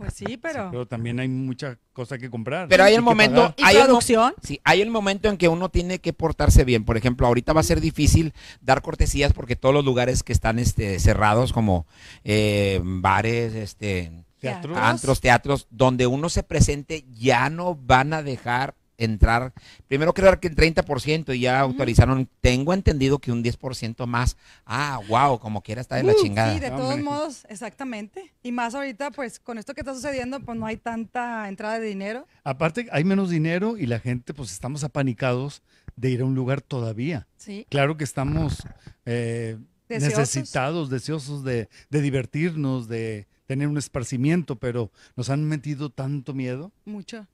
Pues 0.01 0.15
sí, 0.17 0.39
pero... 0.39 0.71
Pero 0.71 0.87
también 0.87 1.21
hay 1.21 1.29
mucha 1.29 1.79
cosa 1.93 2.19
que 2.19 2.31
comprar. 2.31 2.69
Pero 2.69 2.85
hay 2.85 2.95
el 2.95 3.03
momento... 3.03 3.43
pagar. 3.43 3.55
¿Y 3.59 3.63
hay 3.63 3.77
el 3.77 3.85
producción? 3.85 4.35
Sí, 4.43 4.61
hay 4.65 4.81
el 4.81 4.91
momento 4.91 5.29
en 5.29 5.37
que 5.37 5.49
uno 5.49 5.69
tiene 5.69 5.99
que 5.99 6.13
portarse 6.13 6.65
bien. 6.65 6.85
Por 6.85 6.97
ejemplo, 6.97 7.27
ahorita 7.27 7.53
va 7.53 7.61
a 7.61 7.65
ser 7.65 7.81
difícil 7.81 8.33
dar 8.61 8.81
cortesías 8.83 9.33
porque 9.33 9.57
todos 9.57 9.75
los 9.75 9.85
lugares 9.85 10.23
que 10.23 10.33
están 10.33 10.59
este, 10.59 10.99
cerrados, 10.99 11.53
como 11.53 11.87
eh, 12.25 12.81
bares, 12.83 13.55
este, 13.55 14.11
Teatros. 14.41 14.79
antros, 14.79 15.21
teatros, 15.21 15.67
donde 15.71 16.07
uno 16.07 16.31
se 16.31 16.43
presente, 16.43 17.05
ya 17.11 17.51
no 17.51 17.75
van 17.75 18.15
a 18.15 18.23
dejar 18.23 18.75
entrar. 19.01 19.53
Primero 19.89 20.15
creo 20.15 20.39
que 20.39 20.49
el 20.49 20.55
30% 20.55 21.35
y 21.37 21.41
ya 21.41 21.59
autorizaron, 21.61 22.29
tengo 22.41 22.73
entendido 22.75 23.19
que 23.19 23.33
un 23.33 23.43
10% 23.43 24.07
más. 24.07 24.37
Ah, 24.65 25.01
wow, 25.09 25.39
como 25.41 25.63
quiera 25.63 25.81
está 25.81 25.97
de 25.97 26.05
la 26.05 26.15
chingada. 26.15 26.55
Sí, 26.55 26.61
de 26.61 26.71
todos 26.71 26.95
Hombre. 26.95 27.03
modos, 27.03 27.47
exactamente. 27.49 28.33
Y 28.43 28.53
más 28.53 28.75
ahorita, 28.75 29.11
pues, 29.11 29.41
con 29.41 29.59
esto 29.59 29.75
que 29.75 29.81
está 29.81 29.95
sucediendo, 29.95 30.41
pues 30.41 30.57
no 30.59 30.67
hay 30.67 30.77
tanta 30.77 31.49
entrada 31.49 31.81
de 31.81 31.87
dinero. 31.87 32.27
Aparte, 32.45 32.87
hay 32.93 33.05
menos 33.05 33.31
dinero 33.31 33.77
y 33.77 33.87
la 33.87 33.99
gente, 33.99 34.35
pues 34.35 34.53
estamos 34.53 34.85
apanicados 34.85 35.63
de 35.97 36.11
ir 36.11 36.21
a 36.21 36.25
un 36.25 36.35
lugar 36.35 36.61
todavía. 36.61 37.27
Sí. 37.37 37.67
Claro 37.69 37.97
que 37.97 38.05
estamos 38.05 38.63
eh, 39.07 39.59
Deseosos. 39.89 40.19
necesitados, 40.19 40.91
deseosos 40.91 41.43
de, 41.43 41.69
de 41.89 42.01
divertirnos, 42.01 42.87
de 42.89 43.27
tener 43.47 43.67
un 43.67 43.79
esparcimiento, 43.79 44.57
pero 44.57 44.93
nos 45.17 45.29
han 45.31 45.43
metido 45.45 45.91
tanto 45.91 46.35
miedo. 46.35 46.71
Mucho. 46.85 47.27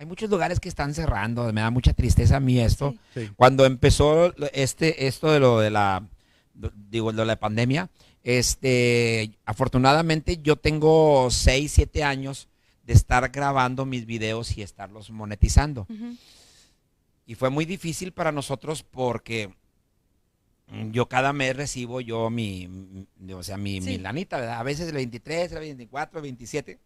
Hay 0.00 0.06
muchos 0.06 0.30
lugares 0.30 0.60
que 0.60 0.70
están 0.70 0.94
cerrando, 0.94 1.52
me 1.52 1.60
da 1.60 1.70
mucha 1.70 1.92
tristeza 1.92 2.36
a 2.36 2.40
mí 2.40 2.58
esto. 2.58 2.94
Sí. 3.12 3.26
Sí. 3.26 3.32
Cuando 3.36 3.66
empezó 3.66 4.34
este 4.54 5.06
esto 5.06 5.30
de 5.30 5.40
lo 5.40 5.60
de 5.60 5.68
la 5.68 6.02
digo 6.90 7.12
lo 7.12 7.20
de 7.20 7.26
la 7.26 7.36
pandemia, 7.36 7.90
este 8.24 9.32
afortunadamente 9.44 10.38
yo 10.42 10.56
tengo 10.56 11.28
6, 11.30 11.70
7 11.70 12.02
años 12.02 12.48
de 12.86 12.94
estar 12.94 13.28
grabando 13.28 13.84
mis 13.84 14.06
videos 14.06 14.56
y 14.56 14.62
estarlos 14.62 15.10
monetizando. 15.10 15.86
Y 17.26 17.34
fue 17.34 17.50
muy 17.50 17.66
difícil 17.66 18.12
para 18.12 18.32
nosotros 18.32 18.82
porque 18.82 19.50
yo 20.92 21.10
cada 21.10 21.34
mes 21.34 21.54
recibo 21.54 22.00
yo 22.00 22.30
mi, 22.30 23.06
o 23.34 23.42
sea, 23.42 23.58
mi, 23.58 23.82
mi 23.82 23.98
lanita, 23.98 24.38
¿verdad? 24.38 24.60
A 24.60 24.62
veces 24.62 24.88
el 24.88 24.94
23, 24.94 25.52
el 25.52 25.58
24, 25.58 26.20
el 26.20 26.22
27. 26.22 26.78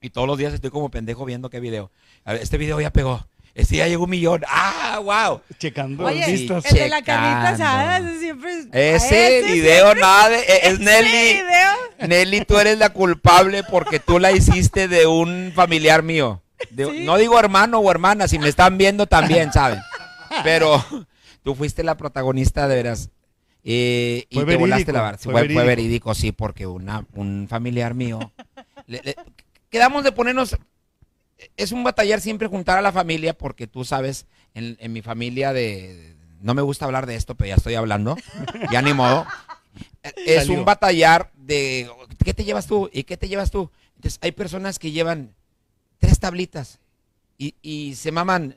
Y 0.00 0.10
todos 0.10 0.26
los 0.26 0.38
días 0.38 0.54
estoy 0.54 0.70
como 0.70 0.90
pendejo 0.90 1.24
viendo 1.26 1.50
qué 1.50 1.60
video. 1.60 1.90
A 2.24 2.32
ver, 2.32 2.42
este 2.42 2.56
video 2.56 2.80
ya 2.80 2.90
pegó. 2.90 3.26
Este 3.54 3.76
ya 3.76 3.86
llegó 3.88 4.04
un 4.04 4.10
millón. 4.10 4.42
¡Ah, 4.48 4.98
wow! 5.02 5.42
Checando 5.58 6.06
Oye, 6.06 6.20
las 6.20 6.30
vistas. 6.30 6.64
el 6.66 6.74
de 6.78 6.88
la 6.88 7.02
carnita 7.02 7.48
asada, 7.50 7.98
ese 7.98 8.18
siempre 8.20 8.50
es... 8.52 8.66
Ese 8.72 9.38
ese 9.40 9.52
video, 9.52 9.94
nada 9.94 10.30
de... 10.30 10.38
e- 10.38 10.42
Es 10.68 10.72
ese 10.74 10.82
Nelly. 10.84 11.32
video. 11.34 11.72
Nelly, 12.08 12.44
tú 12.46 12.58
eres 12.58 12.78
la 12.78 12.90
culpable 12.90 13.62
porque 13.64 13.98
tú 14.00 14.18
la 14.18 14.32
hiciste 14.32 14.88
de 14.88 15.06
un 15.06 15.52
familiar 15.54 16.02
mío. 16.02 16.40
De- 16.70 16.86
Sí. 16.90 17.04
No 17.04 17.18
digo 17.18 17.38
hermano 17.38 17.78
o 17.80 17.90
hermana, 17.90 18.26
si 18.28 18.38
me 18.38 18.48
están 18.48 18.78
viendo 18.78 19.06
también, 19.06 19.52
¿saben? 19.52 19.80
Pero 20.44 20.82
tú 21.42 21.54
fuiste 21.54 21.82
la 21.82 21.96
protagonista 21.96 22.68
de 22.68 22.74
veras. 22.76 23.10
Eh, 23.64 24.24
y 24.30 24.42
te 24.44 24.56
volaste 24.56 24.92
la 24.92 25.02
barra. 25.02 25.18
fue 25.18 25.32
Fue, 25.32 25.40
fue 25.40 25.48
verídico. 25.48 25.66
verídico, 25.66 26.14
sí, 26.14 26.32
porque 26.32 26.66
una, 26.66 27.04
un 27.14 27.46
familiar 27.50 27.92
mío. 27.94 28.32
le- 28.86 29.02
le- 29.04 29.16
quedamos 29.70 30.04
de 30.04 30.12
ponernos. 30.12 30.56
Es 31.56 31.72
un 31.72 31.82
batallar 31.84 32.20
siempre 32.20 32.48
juntar 32.48 32.76
a 32.78 32.82
la 32.82 32.92
familia, 32.92 33.32
porque 33.36 33.66
tú 33.66 33.84
sabes, 33.84 34.26
en, 34.54 34.76
en 34.80 34.92
mi 34.92 35.00
familia 35.02 35.52
de. 35.52 36.14
No 36.42 36.54
me 36.54 36.62
gusta 36.62 36.84
hablar 36.86 37.06
de 37.06 37.16
esto, 37.16 37.34
pero 37.34 37.48
ya 37.48 37.54
estoy 37.54 37.74
hablando. 37.74 38.16
Ya 38.70 38.82
ni 38.82 38.92
modo. 38.94 39.26
Es 40.16 40.42
Salió. 40.44 40.58
un 40.58 40.64
batallar 40.64 41.30
de. 41.36 41.90
¿Qué 42.24 42.34
te 42.34 42.44
llevas 42.44 42.66
tú? 42.66 42.90
¿Y 42.92 43.04
qué 43.04 43.16
te 43.16 43.28
llevas 43.28 43.50
tú? 43.50 43.70
Entonces, 43.96 44.18
hay 44.22 44.32
personas 44.32 44.78
que 44.78 44.90
llevan 44.90 45.34
tres 45.98 46.18
tablitas 46.18 46.78
y, 47.38 47.54
y 47.62 47.94
se 47.94 48.10
maman 48.12 48.56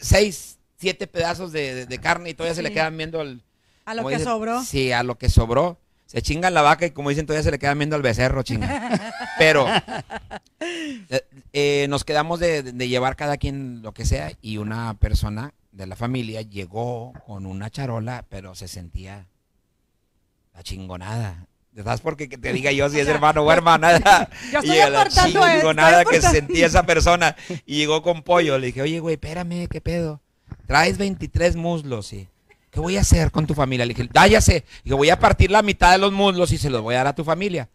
seis, 0.00 0.58
siete 0.78 1.06
pedazos 1.06 1.52
de, 1.52 1.74
de- 1.74 1.86
de 1.86 1.98
carne 1.98 2.30
y 2.30 2.34
todavía 2.34 2.54
se 2.54 2.62
le 2.62 2.72
quedan 2.72 2.96
viendo 2.96 3.20
al. 3.20 3.42
A 3.84 3.94
lo 3.94 4.06
que 4.06 4.18
sobró. 4.20 4.62
Sí, 4.62 4.92
a 4.92 5.02
lo 5.02 5.18
que 5.18 5.28
sobró. 5.28 5.78
Se 6.12 6.20
chingan 6.20 6.52
la 6.52 6.60
vaca 6.60 6.84
y 6.84 6.90
como 6.90 7.08
dicen, 7.08 7.24
todavía 7.24 7.42
se 7.42 7.50
le 7.50 7.58
quedan 7.58 7.78
viendo 7.78 7.96
al 7.96 8.02
becerro, 8.02 8.42
chinga. 8.42 9.14
Pero 9.38 9.66
eh, 10.60 11.24
eh, 11.54 11.86
nos 11.88 12.04
quedamos 12.04 12.38
de, 12.38 12.62
de 12.62 12.88
llevar 12.88 13.16
cada 13.16 13.38
quien 13.38 13.80
lo 13.80 13.92
que 13.92 14.04
sea 14.04 14.30
y 14.42 14.58
una 14.58 14.92
persona 14.92 15.54
de 15.70 15.86
la 15.86 15.96
familia 15.96 16.42
llegó 16.42 17.14
con 17.26 17.46
una 17.46 17.70
charola, 17.70 18.26
pero 18.28 18.54
se 18.54 18.68
sentía 18.68 19.26
la 20.52 20.62
chingonada. 20.62 21.46
¿Sabes 21.82 22.02
por 22.02 22.18
qué 22.18 22.28
que 22.28 22.36
te 22.36 22.52
diga 22.52 22.70
yo 22.72 22.90
si 22.90 23.00
es 23.00 23.08
hermano 23.08 23.40
o 23.40 23.50
hermana? 23.50 23.98
Yo 24.52 24.58
estoy 24.58 24.76
Y 24.86 24.90
la 24.90 25.08
chingonada 25.08 26.02
estoy 26.02 26.16
que 26.16 26.20
sentía 26.20 26.66
esa 26.66 26.82
persona. 26.82 27.36
Y 27.64 27.76
llegó 27.76 28.02
con 28.02 28.22
pollo. 28.22 28.58
Le 28.58 28.66
dije, 28.66 28.82
oye, 28.82 29.00
güey, 29.00 29.14
espérame, 29.14 29.66
¿qué 29.66 29.80
pedo? 29.80 30.20
Traes 30.66 30.98
23 30.98 31.56
muslos, 31.56 32.12
y 32.12 32.28
¿Qué 32.72 32.80
voy 32.80 32.96
a 32.96 33.02
hacer 33.02 33.30
con 33.30 33.46
tu 33.46 33.52
familia? 33.52 33.84
Le 33.84 33.92
dije, 33.92 34.08
ah, 34.14 34.26
ya 34.26 34.40
sé. 34.40 34.64
Dije, 34.82 34.94
voy 34.94 35.10
a 35.10 35.18
partir 35.18 35.50
la 35.50 35.60
mitad 35.60 35.92
de 35.92 35.98
los 35.98 36.10
muslos 36.10 36.52
y 36.52 36.58
se 36.58 36.70
los 36.70 36.80
voy 36.80 36.94
a 36.94 36.98
dar 36.98 37.08
a 37.08 37.14
tu 37.14 37.22
familia. 37.22 37.68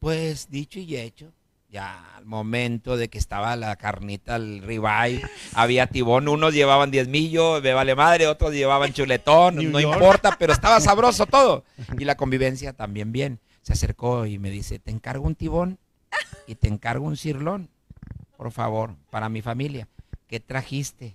Pues 0.00 0.50
dicho 0.50 0.80
y 0.80 0.96
hecho, 0.96 1.32
ya 1.70 2.16
al 2.16 2.24
momento 2.24 2.96
de 2.96 3.08
que 3.08 3.18
estaba 3.18 3.54
la 3.54 3.76
carnita, 3.76 4.34
el 4.34 4.60
ribeye, 4.62 5.22
había 5.54 5.86
tibón, 5.86 6.26
unos 6.26 6.52
llevaban 6.52 6.90
diezmillo, 6.90 7.60
me 7.62 7.72
vale 7.72 7.94
madre, 7.94 8.26
otros 8.26 8.52
llevaban 8.52 8.92
chuletón, 8.92 9.54
New 9.54 9.70
no 9.70 9.78
York. 9.78 9.94
importa, 9.94 10.36
pero 10.36 10.52
estaba 10.52 10.80
sabroso 10.80 11.26
todo. 11.26 11.62
Y 11.96 12.04
la 12.04 12.16
convivencia 12.16 12.72
también 12.72 13.12
bien. 13.12 13.38
Se 13.62 13.74
acercó 13.74 14.26
y 14.26 14.40
me 14.40 14.50
dice, 14.50 14.80
te 14.80 14.90
encargo 14.90 15.24
un 15.24 15.36
tibón 15.36 15.78
y 16.48 16.56
te 16.56 16.66
encargo 16.66 17.06
un 17.06 17.16
cirlón, 17.16 17.68
por 18.36 18.50
favor, 18.50 18.96
para 19.10 19.28
mi 19.28 19.40
familia. 19.40 19.86
¿Qué 20.26 20.40
trajiste? 20.40 21.14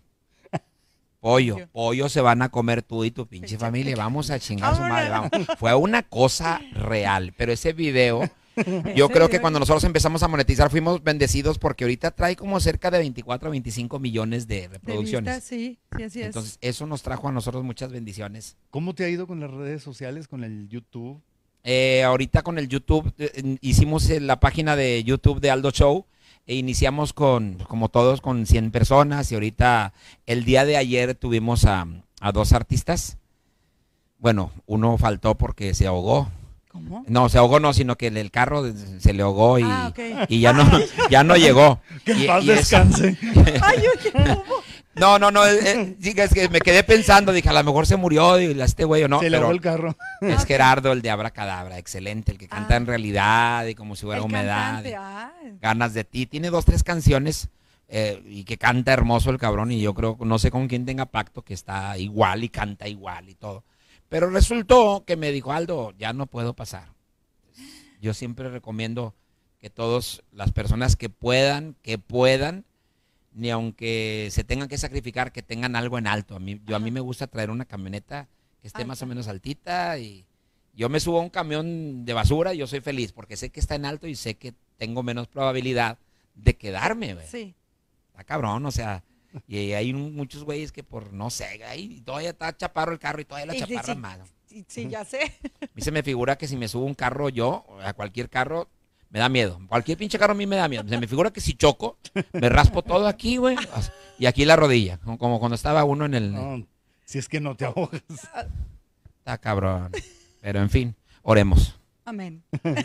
Pollo, 1.19 1.57
pollo 1.71 2.09
se 2.09 2.21
van 2.21 2.41
a 2.41 2.49
comer 2.49 2.83
tú 2.83 3.03
y 3.03 3.11
tu 3.11 3.27
pinche 3.27 3.57
familia. 3.57 3.95
Vamos 3.95 4.29
a 4.29 4.39
chingar 4.39 4.73
a 4.73 4.75
su 4.75 4.81
madre. 4.81 5.09
Vamos. 5.09 5.31
Fue 5.57 5.73
una 5.73 6.03
cosa 6.03 6.61
real, 6.73 7.33
pero 7.35 7.51
ese 7.51 7.73
video, 7.73 8.21
yo 8.95 9.09
creo 9.09 9.27
que 9.27 9.41
cuando 9.41 9.59
nosotros 9.59 9.83
empezamos 9.83 10.21
a 10.23 10.27
monetizar 10.27 10.69
fuimos 10.69 11.03
bendecidos 11.03 11.57
porque 11.57 11.83
ahorita 11.83 12.11
trae 12.11 12.35
como 12.35 12.59
cerca 12.59 12.91
de 12.91 12.99
24 12.99 13.49
o 13.49 13.51
25 13.51 13.99
millones 13.99 14.47
de 14.47 14.61
De 14.61 14.67
reproducciones. 14.67 15.35
vista, 15.35 15.47
sí, 15.47 15.79
sí, 15.97 16.03
así 16.03 16.19
es. 16.21 16.25
Entonces, 16.27 16.57
eso 16.61 16.85
nos 16.85 17.01
trajo 17.01 17.27
a 17.27 17.31
nosotros 17.31 17.63
muchas 17.63 17.91
bendiciones. 17.91 18.55
¿Cómo 18.69 18.93
te 18.93 19.03
ha 19.03 19.09
ido 19.09 19.25
con 19.27 19.39
las 19.39 19.51
redes 19.51 19.81
sociales, 19.81 20.27
con 20.27 20.43
el 20.43 20.69
YouTube? 20.69 21.21
Eh, 21.63 22.03
ahorita 22.03 22.43
con 22.43 22.59
el 22.59 22.69
YouTube, 22.69 23.11
eh, 23.17 23.57
hicimos 23.61 24.09
eh, 24.09 24.21
la 24.21 24.39
página 24.39 24.75
de 24.75 25.03
YouTube 25.03 25.41
de 25.41 25.51
Aldo 25.51 25.71
Show 25.71 26.05
e 26.47 26.55
iniciamos 26.55 27.13
con, 27.13 27.55
como 27.67 27.89
todos, 27.89 28.21
con 28.21 28.45
100 28.45 28.71
personas 28.71 29.31
y 29.31 29.35
ahorita 29.35 29.93
el 30.25 30.45
día 30.45 30.65
de 30.65 30.77
ayer 30.77 31.13
tuvimos 31.13 31.65
a, 31.65 31.85
a 32.21 32.31
dos 32.31 32.53
artistas. 32.53 33.17
Bueno, 34.19 34.51
uno 34.65 34.97
faltó 34.97 35.35
porque 35.35 35.73
se 35.73 35.85
ahogó. 35.87 36.29
¿Cómo? 36.71 37.03
No, 37.07 37.27
se 37.29 37.37
ahogó 37.37 37.59
no, 37.59 37.73
sino 37.73 37.95
que 37.97 38.07
el, 38.07 38.17
el 38.17 38.31
carro 38.31 38.63
se 38.99 39.13
le 39.13 39.23
ahogó 39.23 39.59
y, 39.59 39.63
Ah, 39.65 39.93
y 40.27 40.39
ya 40.39 40.53
no, 40.53 40.63
ya 41.09 41.23
no 41.23 41.35
llegó. 41.35 41.79
Que 42.05 42.13
Y- 42.13 42.27
paz 42.27 42.43
y 42.43 42.47
descanse. 42.47 43.17
Ay, 43.61 43.77
oye, 43.79 44.11
¿cómo? 44.11 44.43
No, 44.99 45.19
no, 45.19 45.31
no, 45.31 45.45
eh, 45.45 45.95
eh, 46.01 46.13
es 46.17 46.33
que 46.33 46.49
me 46.49 46.59
quedé 46.59 46.83
pensando, 46.83 47.31
dije, 47.31 47.49
a 47.49 47.53
lo 47.53 47.63
mejor 47.63 47.85
se 47.85 47.95
murió 47.97 48.39
y 48.39 48.59
este 48.61 48.83
güey 48.85 49.03
o 49.03 49.07
no, 49.07 49.19
Se 49.19 49.29
pero 49.29 49.51
el 49.51 49.61
carro. 49.61 49.95
es 50.21 50.45
Gerardo, 50.45 50.91
el 50.91 51.01
de 51.01 51.09
Abracadabra, 51.09 51.77
excelente, 51.77 52.31
el 52.31 52.37
que 52.37 52.47
canta 52.47 52.73
Ah. 52.73 52.77
en 52.77 52.85
realidad 52.85 53.65
y 53.67 53.75
como 53.75 53.95
si 53.95 54.05
fuera 54.05 54.19
El 54.19 54.25
humedad, 54.25 54.83
y 54.85 55.57
ganas 55.61 55.93
de 55.93 56.03
ti, 56.03 56.25
tiene 56.25 56.49
dos, 56.49 56.65
tres 56.65 56.83
canciones 56.83 57.49
eh, 57.89 58.21
y 58.25 58.43
que 58.43 58.57
canta 58.57 58.91
hermoso 58.93 59.29
el 59.29 59.37
cabrón 59.37 59.71
y 59.71 59.79
yo 59.79 59.93
creo, 59.93 60.17
no 60.19 60.39
sé 60.39 60.51
con 60.51 60.67
quién 60.67 60.85
tenga 60.85 61.05
pacto, 61.05 61.41
que 61.43 61.53
está 61.53 61.97
igual 61.97 62.43
y 62.43 62.49
canta 62.49 62.87
igual 62.87 63.29
y 63.29 63.35
todo. 63.35 63.63
Pero 64.09 64.29
resultó 64.29 65.03
que 65.05 65.15
me 65.17 65.31
dijo, 65.31 65.51
Aldo, 65.53 65.93
ya 65.97 66.13
no 66.13 66.27
puedo 66.27 66.53
pasar. 66.53 66.89
Yo 68.01 68.13
siempre 68.13 68.49
recomiendo 68.49 69.15
que 69.59 69.69
todas 69.69 70.21
las 70.31 70.51
personas 70.51 70.95
que 70.95 71.09
puedan, 71.09 71.75
que 71.81 71.97
puedan, 71.97 72.63
ni 73.37 73.49
aunque 73.51 74.29
se 74.31 74.43
tengan 74.43 74.67
que 74.67 74.77
sacrificar, 74.77 75.31
que 75.31 75.41
tengan 75.43 75.75
algo 75.75 75.97
en 75.97 76.07
alto. 76.07 76.35
A 76.35 76.39
mí, 76.39 76.59
yo, 76.65 76.75
a 76.75 76.79
mí 76.79 76.91
me 76.91 76.99
gusta 76.99 77.27
traer 77.27 77.49
una 77.51 77.65
camioneta 77.65 78.27
que 78.61 78.67
esté 78.67 78.83
más 78.83 79.01
o 79.01 79.05
menos 79.05 79.27
altita 79.27 79.97
y 79.99 80.25
yo 80.73 80.89
me 80.89 80.99
subo 80.99 81.19
a 81.19 81.23
un 81.23 81.29
camión 81.29 82.03
de 82.05 82.13
basura 82.13 82.53
y 82.53 82.57
yo 82.57 82.67
soy 82.67 82.81
feliz 82.81 83.11
porque 83.13 83.37
sé 83.37 83.49
que 83.49 83.59
está 83.59 83.75
en 83.75 83.85
alto 83.85 84.07
y 84.07 84.15
sé 84.15 84.35
que 84.35 84.53
tengo 84.77 85.03
menos 85.03 85.27
probabilidad 85.27 85.97
de 86.35 86.55
quedarme, 86.57 87.13
güey. 87.13 87.27
Sí. 87.27 87.55
Está 88.09 88.23
cabrón, 88.23 88.65
o 88.65 88.71
sea, 88.71 89.03
y 89.47 89.73
hay 89.73 89.93
un- 89.93 90.15
muchos 90.15 90.43
güeyes 90.43 90.71
que 90.71 90.83
por, 90.83 91.13
no 91.13 91.29
sé, 91.29 91.63
ahí 91.63 92.01
todavía 92.01 92.29
está 92.31 92.55
chaparro 92.57 92.91
el 92.91 92.99
carro 92.99 93.21
y 93.21 93.25
todavía 93.25 93.45
la 93.47 93.53
Sí, 93.53 93.59
sí, 93.59 93.65
chaparra 93.75 93.93
sí. 93.93 93.99
más. 93.99 94.19
Sí, 94.47 94.65
sí, 94.67 94.87
ya 94.89 95.03
sé. 95.05 95.19
A 95.61 95.69
mí 95.75 95.81
se 95.81 95.91
me 95.91 96.01
figura 96.01 96.37
que 96.37 96.47
si 96.47 96.55
me 96.57 96.67
subo 96.67 96.85
un 96.85 96.95
carro 96.95 97.29
yo, 97.29 97.65
a 97.83 97.93
cualquier 97.93 98.29
carro, 98.29 98.67
me 99.09 99.19
da 99.19 99.29
miedo. 99.29 99.59
Cualquier 99.67 99.97
pinche 99.97 100.17
carro 100.19 100.33
a 100.33 100.35
mí 100.35 100.45
me 100.45 100.55
da 100.55 100.67
miedo. 100.67 100.83
Se 100.87 100.97
me 100.97 101.07
figura 101.07 101.31
que 101.31 101.41
si 101.41 101.53
choco, 101.53 101.97
me 102.33 102.49
raspo 102.49 102.81
todo 102.83 103.07
aquí, 103.07 103.37
güey. 103.37 103.55
Y 104.19 104.25
aquí 104.25 104.45
la 104.45 104.55
rodilla, 104.55 104.97
como- 104.99 105.39
cuando 105.39 105.55
estaba 105.55 105.83
uno 105.83 106.05
en 106.05 106.13
el... 106.13 106.33
No, 106.33 106.65
si 107.05 107.17
es 107.19 107.27
que 107.29 107.39
no 107.39 107.55
te 107.55 107.65
ahogas. 107.65 108.01
Está 109.19 109.37
cabrón. 109.37 109.91
Pero 110.41 110.61
en 110.61 110.69
fin, 110.69 110.95
oremos. 111.21 111.79
Amén. 112.05 112.43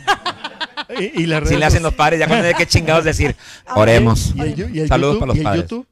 Y, 0.99 1.23
y 1.23 1.25
las 1.27 1.47
Si 1.47 1.55
le 1.55 1.63
hacen 1.65 1.81
los 1.81 1.93
padres, 1.93 2.19
ya 2.19 2.27
cuando 2.27 2.45
hay 2.45 2.53
que 2.55 2.67
chingados 2.67 3.05
decir, 3.05 3.35
oremos. 3.75 4.33
¿Y 4.35 4.41
el, 4.41 4.55
yu- 4.55 4.69
y 4.75 4.79
el 4.81 4.87
Saludos 4.87 5.13
YouTube? 5.15 5.19
para 5.19 5.27
los 5.27 5.35
¿Y 5.35 5.39
el 5.39 5.43
padres. 5.45 5.61
YouTube? 5.63 5.87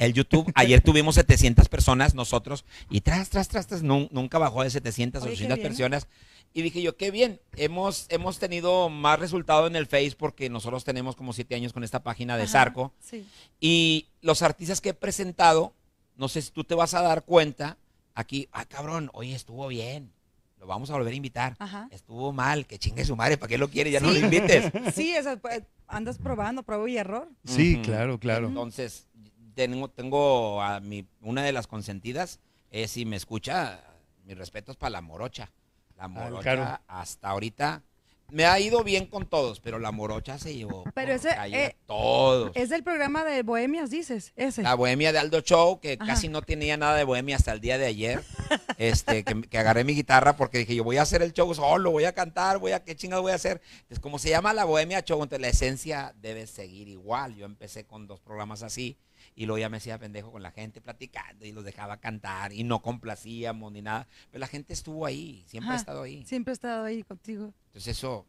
El 0.00 0.14
YouTube, 0.14 0.50
ayer 0.54 0.80
tuvimos 0.80 1.14
700 1.16 1.68
personas 1.68 2.14
nosotros 2.14 2.64
y 2.88 3.02
tras, 3.02 3.28
tras, 3.28 3.48
tras, 3.48 3.66
tras, 3.66 3.82
nun- 3.82 4.08
nunca 4.10 4.38
bajó 4.38 4.62
de 4.62 4.70
700 4.70 5.22
o 5.22 5.26
Oye, 5.26 5.32
qué 5.36 5.44
800 5.44 5.58
bien. 5.58 5.68
personas. 5.68 6.08
Y 6.54 6.62
dije 6.62 6.80
yo, 6.80 6.96
qué 6.96 7.10
bien, 7.10 7.38
hemos, 7.56 8.06
hemos 8.08 8.38
tenido 8.38 8.88
más 8.88 9.20
resultado 9.20 9.66
en 9.66 9.76
el 9.76 9.86
Face 9.86 10.14
porque 10.18 10.48
nosotros 10.48 10.84
tenemos 10.84 11.16
como 11.16 11.34
siete 11.34 11.54
años 11.54 11.74
con 11.74 11.84
esta 11.84 12.02
página 12.02 12.36
de 12.38 12.44
Ajá, 12.44 12.52
Zarco. 12.52 12.94
Sí. 12.98 13.26
Y 13.60 14.06
los 14.22 14.40
artistas 14.40 14.80
que 14.80 14.88
he 14.88 14.94
presentado, 14.94 15.74
no 16.16 16.28
sé 16.28 16.40
si 16.40 16.50
tú 16.50 16.64
te 16.64 16.74
vas 16.74 16.94
a 16.94 17.02
dar 17.02 17.24
cuenta, 17.24 17.76
aquí, 18.14 18.48
ah, 18.52 18.64
cabrón, 18.64 19.10
oye, 19.12 19.34
estuvo 19.34 19.68
bien, 19.68 20.10
lo 20.58 20.66
vamos 20.66 20.88
a 20.90 20.94
volver 20.94 21.12
a 21.12 21.16
invitar. 21.16 21.56
Ajá. 21.58 21.88
Estuvo 21.92 22.32
mal, 22.32 22.66
que 22.66 22.78
chingue 22.78 23.04
su 23.04 23.16
madre, 23.16 23.36
¿para 23.36 23.48
qué 23.48 23.58
lo 23.58 23.68
quiere? 23.68 23.90
Ya 23.90 24.00
no 24.00 24.10
lo 24.10 24.18
invites. 24.18 24.72
Sí, 24.94 25.12
eso, 25.14 25.36
pues, 25.38 25.62
andas 25.86 26.16
probando, 26.18 26.62
prueba 26.62 26.88
y 26.88 26.96
error. 26.96 27.28
Sí, 27.44 27.80
claro, 27.84 28.18
claro. 28.18 28.48
Entonces, 28.48 29.06
tengo, 29.54 29.88
tengo 29.88 30.62
a 30.62 30.80
mi, 30.80 31.06
una 31.20 31.42
de 31.42 31.52
las 31.52 31.66
consentidas, 31.66 32.40
es 32.70 32.92
si 32.92 33.04
me 33.04 33.16
escucha, 33.16 33.80
mis 34.24 34.36
respetos 34.36 34.76
para 34.76 34.90
la 34.90 35.00
morocha. 35.00 35.50
La 35.96 36.08
morocha 36.08 36.54
claro. 36.54 36.80
hasta 36.86 37.28
ahorita 37.28 37.82
me 38.30 38.44
ha 38.46 38.58
ido 38.60 38.84
bien 38.84 39.06
con 39.06 39.26
todos, 39.26 39.60
pero 39.60 39.78
la 39.78 39.90
morocha 39.90 40.38
se 40.38 40.54
llevó 40.54 40.84
Pero 40.94 41.12
ese, 41.12 41.30
eh, 41.52 41.76
todos. 41.86 42.52
Es 42.54 42.68
del 42.68 42.82
programa 42.82 43.24
de 43.24 43.42
Bohemias, 43.42 43.90
dices, 43.90 44.32
ese. 44.36 44.62
La 44.62 44.74
bohemia 44.74 45.12
de 45.12 45.18
Aldo 45.18 45.40
Show, 45.40 45.80
que 45.80 45.98
Ajá. 46.00 46.14
casi 46.14 46.28
no 46.28 46.42
tenía 46.42 46.76
nada 46.76 46.96
de 46.96 47.04
bohemia 47.04 47.36
hasta 47.36 47.52
el 47.52 47.60
día 47.60 47.78
de 47.78 47.86
ayer, 47.86 48.22
este, 48.78 49.24
que, 49.24 49.42
que 49.42 49.58
agarré 49.58 49.84
mi 49.84 49.94
guitarra 49.94 50.36
porque 50.36 50.58
dije, 50.58 50.74
yo 50.74 50.84
voy 50.84 50.96
a 50.96 51.02
hacer 51.02 51.22
el 51.22 51.32
show 51.32 51.52
solo, 51.54 51.90
voy 51.90 52.04
a 52.04 52.12
cantar, 52.14 52.58
voy 52.58 52.72
a, 52.72 52.84
¿qué 52.84 52.96
chingados 52.96 53.22
voy 53.22 53.32
a 53.32 53.36
hacer? 53.36 53.60
Entonces, 53.72 54.00
como 54.00 54.18
se 54.18 54.30
llama 54.30 54.52
la 54.52 54.64
bohemia 54.64 55.02
show, 55.02 55.22
entonces 55.22 55.40
la 55.40 55.48
esencia 55.48 56.14
debe 56.20 56.46
seguir 56.46 56.88
igual. 56.88 57.34
Yo 57.34 57.46
empecé 57.46 57.84
con 57.84 58.06
dos 58.06 58.20
programas 58.20 58.62
así 58.62 58.96
y 59.40 59.46
luego 59.46 59.58
ya 59.58 59.70
me 59.70 59.78
hacía 59.78 59.96
pendejo 59.98 60.30
con 60.30 60.42
la 60.42 60.50
gente 60.50 60.82
platicando 60.82 61.46
y 61.46 61.52
los 61.52 61.64
dejaba 61.64 61.96
cantar 61.96 62.52
y 62.52 62.62
no 62.62 62.82
complacíamos 62.82 63.72
ni 63.72 63.80
nada. 63.80 64.06
Pero 64.30 64.40
la 64.40 64.46
gente 64.46 64.74
estuvo 64.74 65.06
ahí, 65.06 65.44
siempre 65.46 65.72
ha 65.72 65.76
estado 65.76 66.02
ahí. 66.02 66.26
Siempre 66.26 66.52
he 66.52 66.54
estado 66.54 66.84
ahí 66.84 67.02
contigo. 67.02 67.54
Entonces 67.68 67.96
eso, 67.96 68.26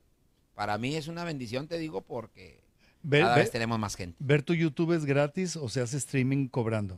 para 0.56 0.78
mí 0.78 0.96
es 0.96 1.10
una 1.10 1.26
bendición, 1.26 1.68
te 1.68 1.78
digo, 1.78 2.00
porque 2.00 2.62
Ver, 3.04 3.24
cada 3.24 3.36
ver- 3.36 3.44
vez 3.44 3.52
tenemos 3.52 3.78
más 3.78 3.98
gente. 3.98 4.16
ver 4.20 4.42
tu 4.42 4.54
YouTube 4.54 4.94
es 4.94 5.04
gratis 5.04 5.58
o 5.58 5.68
se 5.68 5.82
hace 5.82 5.98
streaming 5.98 6.48
cobrando. 6.48 6.98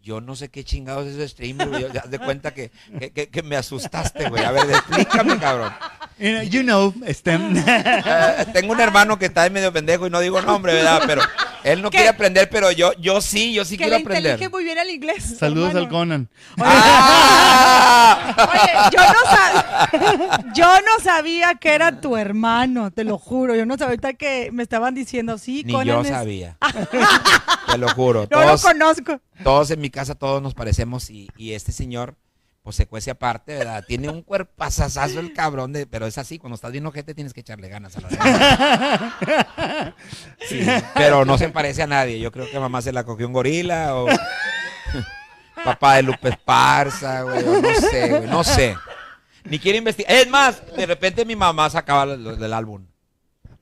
Yo 0.00 0.20
no 0.20 0.36
sé 0.36 0.48
qué 0.48 0.62
chingados 0.62 1.08
es 1.08 1.14
eso 1.16 1.24
streaming, 1.24 1.66
güey. 1.66 1.92
Ya 1.92 2.02
haz 2.02 2.10
de 2.10 2.20
cuenta 2.20 2.54
que, 2.54 2.70
que, 3.00 3.10
que- 3.10 3.28
que 3.30 3.42
me 3.42 3.56
asustaste, 3.56 4.28
güey. 4.28 4.44
A 4.44 4.52
ver, 4.52 4.70
explícame, 4.70 5.38
cabrón. 5.40 5.72
You 6.50 6.62
know, 6.62 6.94
este, 7.04 7.34
Eh, 7.34 8.46
tengo 8.52 8.72
un 8.74 8.80
hermano 8.80 9.18
que 9.18 9.26
está 9.26 9.42
ahí 9.42 9.50
medio 9.50 9.72
pendejo 9.72 10.06
y 10.06 10.10
no 10.10 10.20
digo 10.20 10.40
nombre, 10.40 10.72
¿verdad? 10.74 11.02
Pero 11.06 11.20
él 11.64 11.82
no 11.82 11.90
¿Qué? 11.90 11.98
quiere 11.98 12.08
aprender, 12.10 12.48
pero 12.50 12.70
yo, 12.72 12.92
yo 12.94 13.20
sí, 13.20 13.52
yo 13.52 13.64
sí 13.64 13.76
que 13.76 13.84
quiero 13.84 13.96
le 13.98 14.02
aprender. 14.02 14.32
intelige 14.32 14.48
muy 14.50 14.64
bien 14.64 14.78
el 14.78 14.90
inglés. 14.90 15.36
saludos 15.38 15.74
al. 15.74 15.88
Conan. 15.88 16.28
¡Ah! 16.58 18.34
Oye, 18.52 18.96
yo 18.96 19.00
no, 19.02 19.20
sab- 19.30 20.52
yo 20.54 20.66
no 20.82 21.02
sabía 21.02 21.54
que 21.56 21.74
era 21.74 22.00
tu 22.00 22.16
hermano, 22.16 22.90
te 22.90 23.04
lo 23.04 23.18
juro. 23.18 23.54
Yo 23.54 23.66
no 23.66 23.74
sabía 23.74 23.90
ahorita 23.90 24.12
que 24.14 24.50
me 24.52 24.62
estaban 24.62 24.94
diciendo, 24.94 25.38
sí, 25.38 25.62
Ni 25.64 25.72
Conan 25.72 25.86
yo 25.86 26.00
es- 26.02 26.08
sabía. 26.08 26.56
Te 27.70 27.78
lo 27.78 27.88
juro. 27.90 28.26
No 28.30 28.40
lo 28.44 28.58
conozco. 28.58 29.20
todos 29.44 29.70
en 29.70 29.80
mi 29.80 29.90
casa, 29.90 30.14
todos 30.14 30.42
nos 30.42 30.54
parecemos 30.54 31.08
y, 31.10 31.28
y 31.36 31.52
este 31.52 31.72
señor, 31.72 32.16
pues 32.62 32.76
se 32.76 32.86
cuece 32.86 33.10
aparte, 33.10 33.56
¿verdad? 33.56 33.84
Tiene 33.86 34.08
un 34.10 34.22
cuerpazazazo 34.22 35.18
el 35.20 35.32
cabrón, 35.32 35.72
de, 35.72 35.86
pero 35.86 36.06
es 36.06 36.18
así, 36.18 36.38
cuando 36.38 36.56
estás 36.56 36.72
bien 36.72 36.84
ojete 36.86 37.14
tienes 37.14 37.32
que 37.32 37.40
echarle 37.40 37.68
ganas 37.68 37.96
a 37.96 38.00
la 38.00 38.08
verdad. 38.08 39.94
Sí, 40.48 40.66
pero 40.94 41.24
no 41.24 41.38
se 41.38 41.48
parece 41.50 41.82
a 41.82 41.86
nadie. 41.86 42.18
Yo 42.20 42.32
creo 42.32 42.50
que 42.50 42.58
mamá 42.58 42.82
se 42.82 42.92
la 42.92 43.04
cogió 43.04 43.26
un 43.26 43.32
gorila 43.32 43.94
o 43.94 44.06
papá 45.64 45.96
de 45.96 46.02
Lupe 46.02 46.30
Esparza, 46.30 47.22
güey, 47.22 47.44
o 47.44 47.62
no 47.62 47.74
sé, 47.74 48.08
güey, 48.08 48.26
no 48.26 48.44
sé. 48.44 48.76
Ni 49.44 49.58
quiere 49.58 49.78
investigar. 49.78 50.12
Es 50.12 50.28
más, 50.28 50.62
de 50.74 50.86
repente 50.86 51.24
mi 51.24 51.36
mamá 51.36 51.70
sacaba 51.70 52.16
del 52.16 52.52
álbum, 52.52 52.86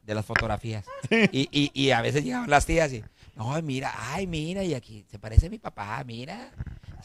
de 0.02 0.14
las 0.14 0.24
fotografías. 0.24 0.84
Y, 1.10 1.48
y, 1.52 1.70
y 1.74 1.90
a 1.90 2.00
veces 2.00 2.24
llegaban 2.24 2.50
las 2.50 2.66
tías 2.66 2.92
y, 2.92 3.04
no, 3.36 3.60
mira, 3.62 3.94
ay, 3.96 4.26
mira, 4.26 4.64
y 4.64 4.74
aquí 4.74 5.04
se 5.10 5.18
parece 5.18 5.46
a 5.46 5.50
mi 5.50 5.58
papá, 5.58 6.02
mira, 6.04 6.50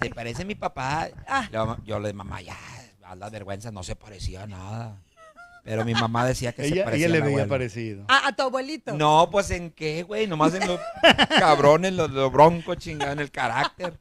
se 0.02 0.10
parece 0.10 0.44
a 0.44 0.46
mi 0.46 0.56
papá. 0.56 1.10
Ah. 1.28 1.48
Yo 1.86 2.00
le 2.00 2.14
mamá, 2.14 2.42
ya, 2.42 2.58
a 3.04 3.16
las 3.16 3.32
vergüenzas, 3.32 3.72
no 3.74 3.84
se 3.84 3.96
parecía 3.96 4.44
a 4.44 4.48
nada. 4.48 5.02
Pero 5.64 5.86
mi 5.86 5.94
mamá 5.94 6.26
decía 6.26 6.52
que 6.52 6.64
se 6.64 6.74
Ella, 6.74 6.84
parecía 6.84 7.08
ella 7.08 7.16
le 7.20 7.22
al 7.22 7.30
veía 7.30 7.48
parecido. 7.48 8.04
Ah, 8.10 8.28
a 8.28 8.36
tu 8.36 8.44
abuelito. 8.44 8.94
No, 8.98 9.30
pues 9.32 9.50
en 9.52 9.72
qué, 9.72 10.04
güey, 10.04 10.28
nomás 10.28 10.54
en 10.56 10.68
los 10.68 10.80
cabrones, 11.40 11.94
los, 11.94 12.12
los 12.12 12.32
broncos, 12.32 12.78
chingada, 12.78 13.14
en 13.14 13.20
el 13.20 13.32
carácter. 13.32 13.98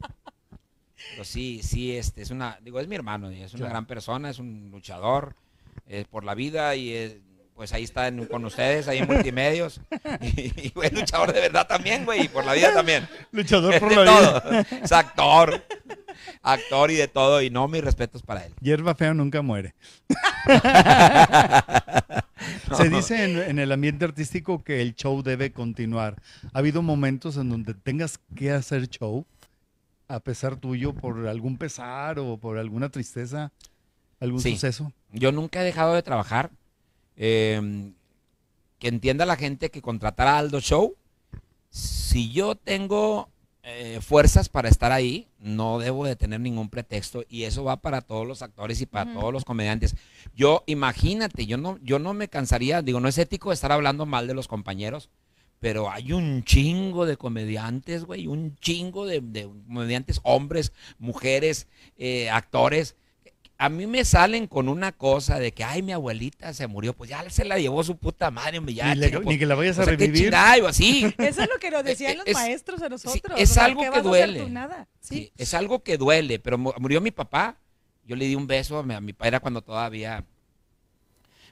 Pero 1.12 1.24
sí, 1.24 1.60
sí, 1.62 1.96
este, 1.96 2.22
es 2.22 2.30
una, 2.30 2.58
digo, 2.62 2.80
es 2.80 2.88
mi 2.88 2.96
hermano, 2.96 3.30
es 3.30 3.52
una 3.52 3.58
Claro. 3.60 3.70
gran 3.70 3.86
persona, 3.86 4.30
es 4.30 4.38
un 4.40 4.70
luchador 4.72 5.36
eh, 5.86 6.04
por 6.10 6.24
la 6.24 6.34
vida 6.34 6.74
y 6.74 6.92
eh, 6.92 7.20
pues 7.54 7.72
ahí 7.72 7.84
está 7.84 8.08
en- 8.08 8.26
con 8.26 8.44
ustedes, 8.44 8.88
ahí 8.88 8.98
en 8.98 9.06
multimedios. 9.06 9.80
Y, 10.20 10.66
y, 10.66 10.72
güey, 10.74 10.90
luchador 10.90 11.32
de 11.32 11.40
verdad 11.40 11.66
también, 11.66 12.04
güey, 12.04 12.22
y 12.24 12.28
por 12.28 12.44
la 12.44 12.52
vida 12.54 12.72
también. 12.72 13.08
Luchador 13.32 13.78
por 13.78 13.88
de 13.90 13.96
la 13.96 14.02
vida. 14.02 14.40
todo. 14.42 14.60
Es 14.82 14.92
actor, 14.92 15.62
actor 16.42 16.90
y 16.90 16.94
de 16.96 17.08
todo, 17.08 17.40
y 17.42 17.50
no, 17.50 17.68
mis 17.68 17.82
respetos 17.84 18.22
para 18.22 18.44
él. 18.46 18.52
Hierba 18.60 18.94
fea 18.94 19.14
nunca 19.14 19.42
muere. 19.42 19.74
Se 22.76 22.88
dice 22.88 23.24
en, 23.24 23.38
en 23.38 23.58
el 23.58 23.70
ambiente 23.70 24.04
artístico 24.04 24.64
que 24.64 24.80
el 24.80 24.94
show 24.94 25.22
debe 25.22 25.52
continuar. 25.52 26.16
¿Ha 26.52 26.58
habido 26.58 26.82
momentos 26.82 27.36
en 27.36 27.50
donde 27.50 27.74
tengas 27.74 28.18
que 28.34 28.50
hacer 28.50 28.88
show 28.88 29.26
a 30.08 30.20
pesar 30.20 30.56
tuyo 30.56 30.92
por 30.94 31.28
algún 31.28 31.56
pesar 31.56 32.18
o 32.18 32.36
por 32.38 32.58
alguna 32.58 32.88
tristeza, 32.88 33.52
algún 34.20 34.40
Sí. 34.40 34.52
suceso? 34.52 34.92
Yo 35.12 35.30
nunca 35.32 35.60
he 35.60 35.64
dejado 35.64 35.94
de 35.94 36.02
trabajar. 36.02 36.50
Eh, 37.16 37.92
que 38.78 38.88
entienda 38.88 39.24
la 39.26 39.36
gente 39.36 39.70
que 39.70 39.80
contratar 39.80 40.26
a 40.26 40.38
Aldo 40.38 40.60
Show. 40.60 40.96
Si 41.70 42.32
yo 42.32 42.56
tengo 42.56 43.28
eh, 43.62 44.00
fuerzas 44.02 44.48
para 44.48 44.68
estar 44.68 44.90
ahí, 44.90 45.28
no 45.38 45.78
debo 45.78 46.04
de 46.04 46.16
tener 46.16 46.40
ningún 46.40 46.68
pretexto 46.68 47.22
y 47.28 47.44
eso 47.44 47.62
va 47.62 47.76
para 47.76 48.00
todos 48.00 48.26
los 48.26 48.42
actores 48.42 48.80
y 48.80 48.86
para 48.86 49.12
todos 49.12 49.32
los 49.32 49.44
comediantes. 49.44 49.94
Yo, 50.34 50.64
imagínate, 50.66 51.46
yo 51.46 51.58
no, 51.58 51.78
yo 51.80 52.00
no 52.00 52.12
me 52.12 52.26
cansaría, 52.26 52.82
digo, 52.82 52.98
no 52.98 53.06
es 53.06 53.18
ético 53.18 53.52
estar 53.52 53.70
hablando 53.70 54.04
mal 54.04 54.26
de 54.26 54.34
los 54.34 54.48
compañeros, 54.48 55.10
pero 55.60 55.88
hay 55.88 56.12
un 56.12 56.42
chingo 56.42 57.06
de 57.06 57.16
comediantes, 57.16 58.04
güey, 58.04 58.26
un 58.26 58.56
chingo 58.56 59.06
de, 59.06 59.20
de 59.20 59.48
comediantes, 59.68 60.18
hombres, 60.24 60.72
mujeres, 60.98 61.68
eh, 61.96 62.30
actores. 62.30 62.96
A 63.64 63.68
mí 63.68 63.86
me 63.86 64.04
salen 64.04 64.48
con 64.48 64.68
una 64.68 64.90
cosa 64.90 65.38
de 65.38 65.52
que, 65.52 65.62
ay, 65.62 65.82
mi 65.82 65.92
abuelita 65.92 66.52
se 66.52 66.66
murió, 66.66 66.94
pues 66.94 67.10
ya 67.10 67.28
se 67.30 67.44
la 67.44 67.58
llevó 67.60 67.84
su 67.84 67.96
puta 67.96 68.30
madre, 68.32 68.58
hombre, 68.58 68.74
ya. 68.74 68.92
ni, 68.92 69.00
le- 69.00 69.10
chinga, 69.10 69.20
ni 69.20 69.38
que 69.38 69.46
la 69.46 69.54
vayas 69.54 69.78
a 69.78 69.82
o 69.82 69.84
sea, 69.84 69.96
qué 69.96 70.04
revivir. 70.06 70.22
chingada, 70.24 70.64
o 70.64 70.66
así. 70.66 71.04
Eso 71.18 71.42
es 71.42 71.48
lo 71.48 71.58
que 71.60 71.70
nos 71.70 71.84
decían 71.84 72.12
Eh, 72.12 72.16
los 72.16 72.26
es- 72.26 72.34
maestros 72.34 72.82
a 72.82 72.88
nosotros. 72.88 73.38
es 73.40 73.50
o 73.50 73.54
sea, 73.54 73.66
algo 73.66 73.82
¿qué 73.82 73.90
que 73.90 74.02
duele. 74.02 74.50
Nada. 74.50 74.88
Sí. 75.00 75.14
Sí, 75.14 75.32
es 75.38 75.54
algo 75.54 75.82
que 75.84 75.96
duele, 75.96 76.40
pero 76.40 76.58
mu- 76.58 76.72
murió 76.80 77.00
mi 77.00 77.12
papá. 77.12 77.56
Yo 78.04 78.16
le 78.16 78.24
di 78.26 78.34
un 78.34 78.48
beso 78.48 78.78
a 78.78 78.82
mi, 78.82 78.94
a 78.94 79.00
mi 79.00 79.12
padre 79.12 79.28
era 79.28 79.40
cuando 79.40 79.62
todavía, 79.62 80.24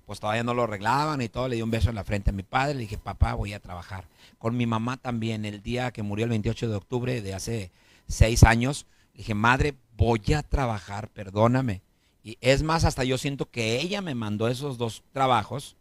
pues 0.05 0.19
todavía 0.19 0.43
no 0.43 0.53
lo 0.53 0.65
arreglaban 0.65 1.23
y 1.23 1.29
todo. 1.29 1.47
Le 1.47 1.55
di 1.57 1.63
un 1.63 1.71
beso 1.71 1.91
en 1.91 1.95
la 1.95 2.03
frente 2.03 2.31
a 2.31 2.33
mi 2.33 2.43
padre. 2.43 2.75
Le 2.75 2.81
dije, 2.81 2.99
papá, 2.99 3.35
voy 3.35 3.53
a 3.53 3.61
trabajar. 3.61 4.09
Con 4.39 4.57
mi 4.57 4.67
mamá 4.67 4.97
también, 4.97 5.45
el 5.45 5.63
día 5.63 5.93
que 5.93 6.03
murió 6.03 6.25
el 6.25 6.31
28 6.31 6.69
de 6.69 6.75
octubre 6.75 7.23
de 7.23 7.35
hace 7.35 7.71
seis 8.09 8.43
años, 8.43 8.87
le 9.15 9.19
dije, 9.19 9.35
madre, 9.35 9.75
voy 9.97 10.21
a 10.37 10.43
trabajar, 10.43 11.09
perdóname. 11.09 11.83
Y 12.23 12.37
es 12.41 12.63
más, 12.63 12.85
hasta 12.85 13.05
yo 13.05 13.19
siento 13.19 13.51
que 13.51 13.81
ella 13.81 14.03
me 14.03 14.15
mandó 14.15 14.49
esos 14.49 14.79
dos 14.79 15.03
trabajos 15.13 15.77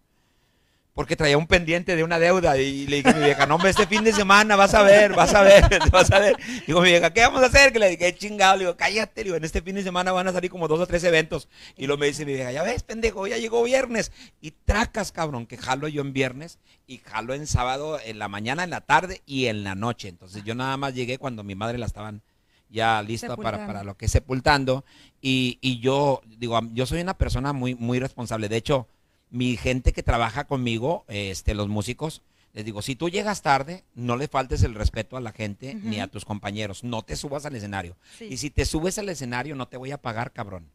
porque 1.00 1.16
traía 1.16 1.38
un 1.38 1.48
pendiente 1.48 1.96
de 1.96 2.04
una 2.04 2.20
deuda 2.20 2.58
y 2.58 2.86
le 2.86 2.98
dije 2.98 3.10
a 3.10 3.14
mi 3.14 3.24
vieja, 3.24 3.46
no, 3.46 3.56
hombre, 3.56 3.70
este 3.70 3.88
fin 3.88 4.04
de 4.04 4.12
semana 4.12 4.58
vas 4.58 4.74
a 4.74 4.84
ver, 4.84 5.14
vas 5.14 5.34
a 5.34 5.44
ver, 5.44 5.64
vas 5.94 6.12
a 6.12 6.20
ver. 6.20 6.36
Digo, 6.68 6.82
mi 6.82 6.90
vieja, 6.90 7.14
¿qué 7.14 7.22
vamos 7.22 7.42
a 7.42 7.46
hacer? 7.46 7.72
Que 7.72 7.80
le 7.80 7.90
dije, 7.92 8.14
chingado, 8.16 8.58
le 8.58 8.66
digo, 8.66 8.76
cállate, 8.76 9.24
digo, 9.24 9.38
en 9.38 9.46
este 9.46 9.62
fin 9.62 9.76
de 9.76 9.84
semana 9.84 10.12
van 10.12 10.28
a 10.28 10.34
salir 10.34 10.52
como 10.52 10.68
dos 10.68 10.82
o 10.82 10.88
tres 10.88 11.06
eventos. 11.06 11.48
Y 11.78 11.86
luego 11.86 12.02
me 12.02 12.08
dice 12.08 12.26
mi 12.26 12.34
vieja, 12.34 12.52
ya 12.52 12.64
ves, 12.64 12.84
pendejo, 12.84 13.28
ya 13.28 13.38
llegó 13.38 13.64
viernes. 13.64 14.12
Y 14.42 14.52
tracas, 14.52 15.14
cabrón, 15.14 15.46
que 15.46 15.56
jalo 15.56 15.88
yo 15.88 16.02
en 16.02 16.12
viernes 16.12 16.60
y 16.86 16.98
jalo 16.98 17.34
en 17.34 17.48
sábado, 17.48 17.98
en 18.04 18.20
la 18.20 18.28
mañana, 18.28 18.66
en 18.66 18.70
la 18.70 18.82
tarde 18.82 19.22
y 19.26 19.46
en 19.46 19.64
la 19.64 19.76
noche. 19.76 20.10
Entonces 20.10 20.44
yo 20.44 20.54
nada 20.54 20.76
más 20.76 20.96
llegué 20.96 21.18
cuando 21.18 21.46
mi 21.46 21.56
madre 21.56 21.78
la 21.78 21.86
estaban 21.86 22.24
ya 22.70 23.02
lista 23.02 23.36
para, 23.36 23.66
para 23.66 23.84
lo 23.84 23.98
que 23.98 24.06
es 24.06 24.12
sepultando. 24.12 24.86
Y, 25.22 25.58
y 25.62 25.80
yo, 25.80 26.22
digo, 26.38 26.60
yo 26.74 26.86
soy 26.86 27.02
una 27.02 27.18
persona 27.18 27.54
muy, 27.54 27.76
muy 27.76 28.00
responsable. 28.00 28.50
De 28.50 28.58
hecho, 28.58 28.88
mi 29.30 29.58
gente 29.58 29.94
que 29.94 30.04
trabaja 30.04 30.46
conmigo, 30.46 31.06
este, 31.08 31.54
los 31.54 31.68
músicos, 31.68 32.22
les 32.54 32.66
digo, 32.66 32.82
si 32.82 32.96
tú 32.96 33.10
llegas 33.10 33.42
tarde, 33.42 33.84
no 33.94 34.18
le 34.18 34.28
faltes 34.28 34.64
el 34.64 34.74
respeto 34.74 35.18
a 35.18 35.22
la 35.22 35.32
gente 35.32 35.76
ni 35.76 36.00
a 36.00 36.08
tus 36.08 36.26
compañeros. 36.26 36.84
No 36.84 37.04
te 37.04 37.16
subas 37.16 37.46
al 37.46 37.56
escenario. 37.56 37.96
Sí. 38.18 38.26
Y 38.26 38.38
si 38.38 38.50
te 38.50 38.66
subes 38.66 38.98
al 38.98 39.10
escenario, 39.10 39.56
no 39.56 39.68
te 39.68 39.78
voy 39.78 39.92
a 39.92 40.02
pagar, 40.02 40.32
cabrón. 40.32 40.66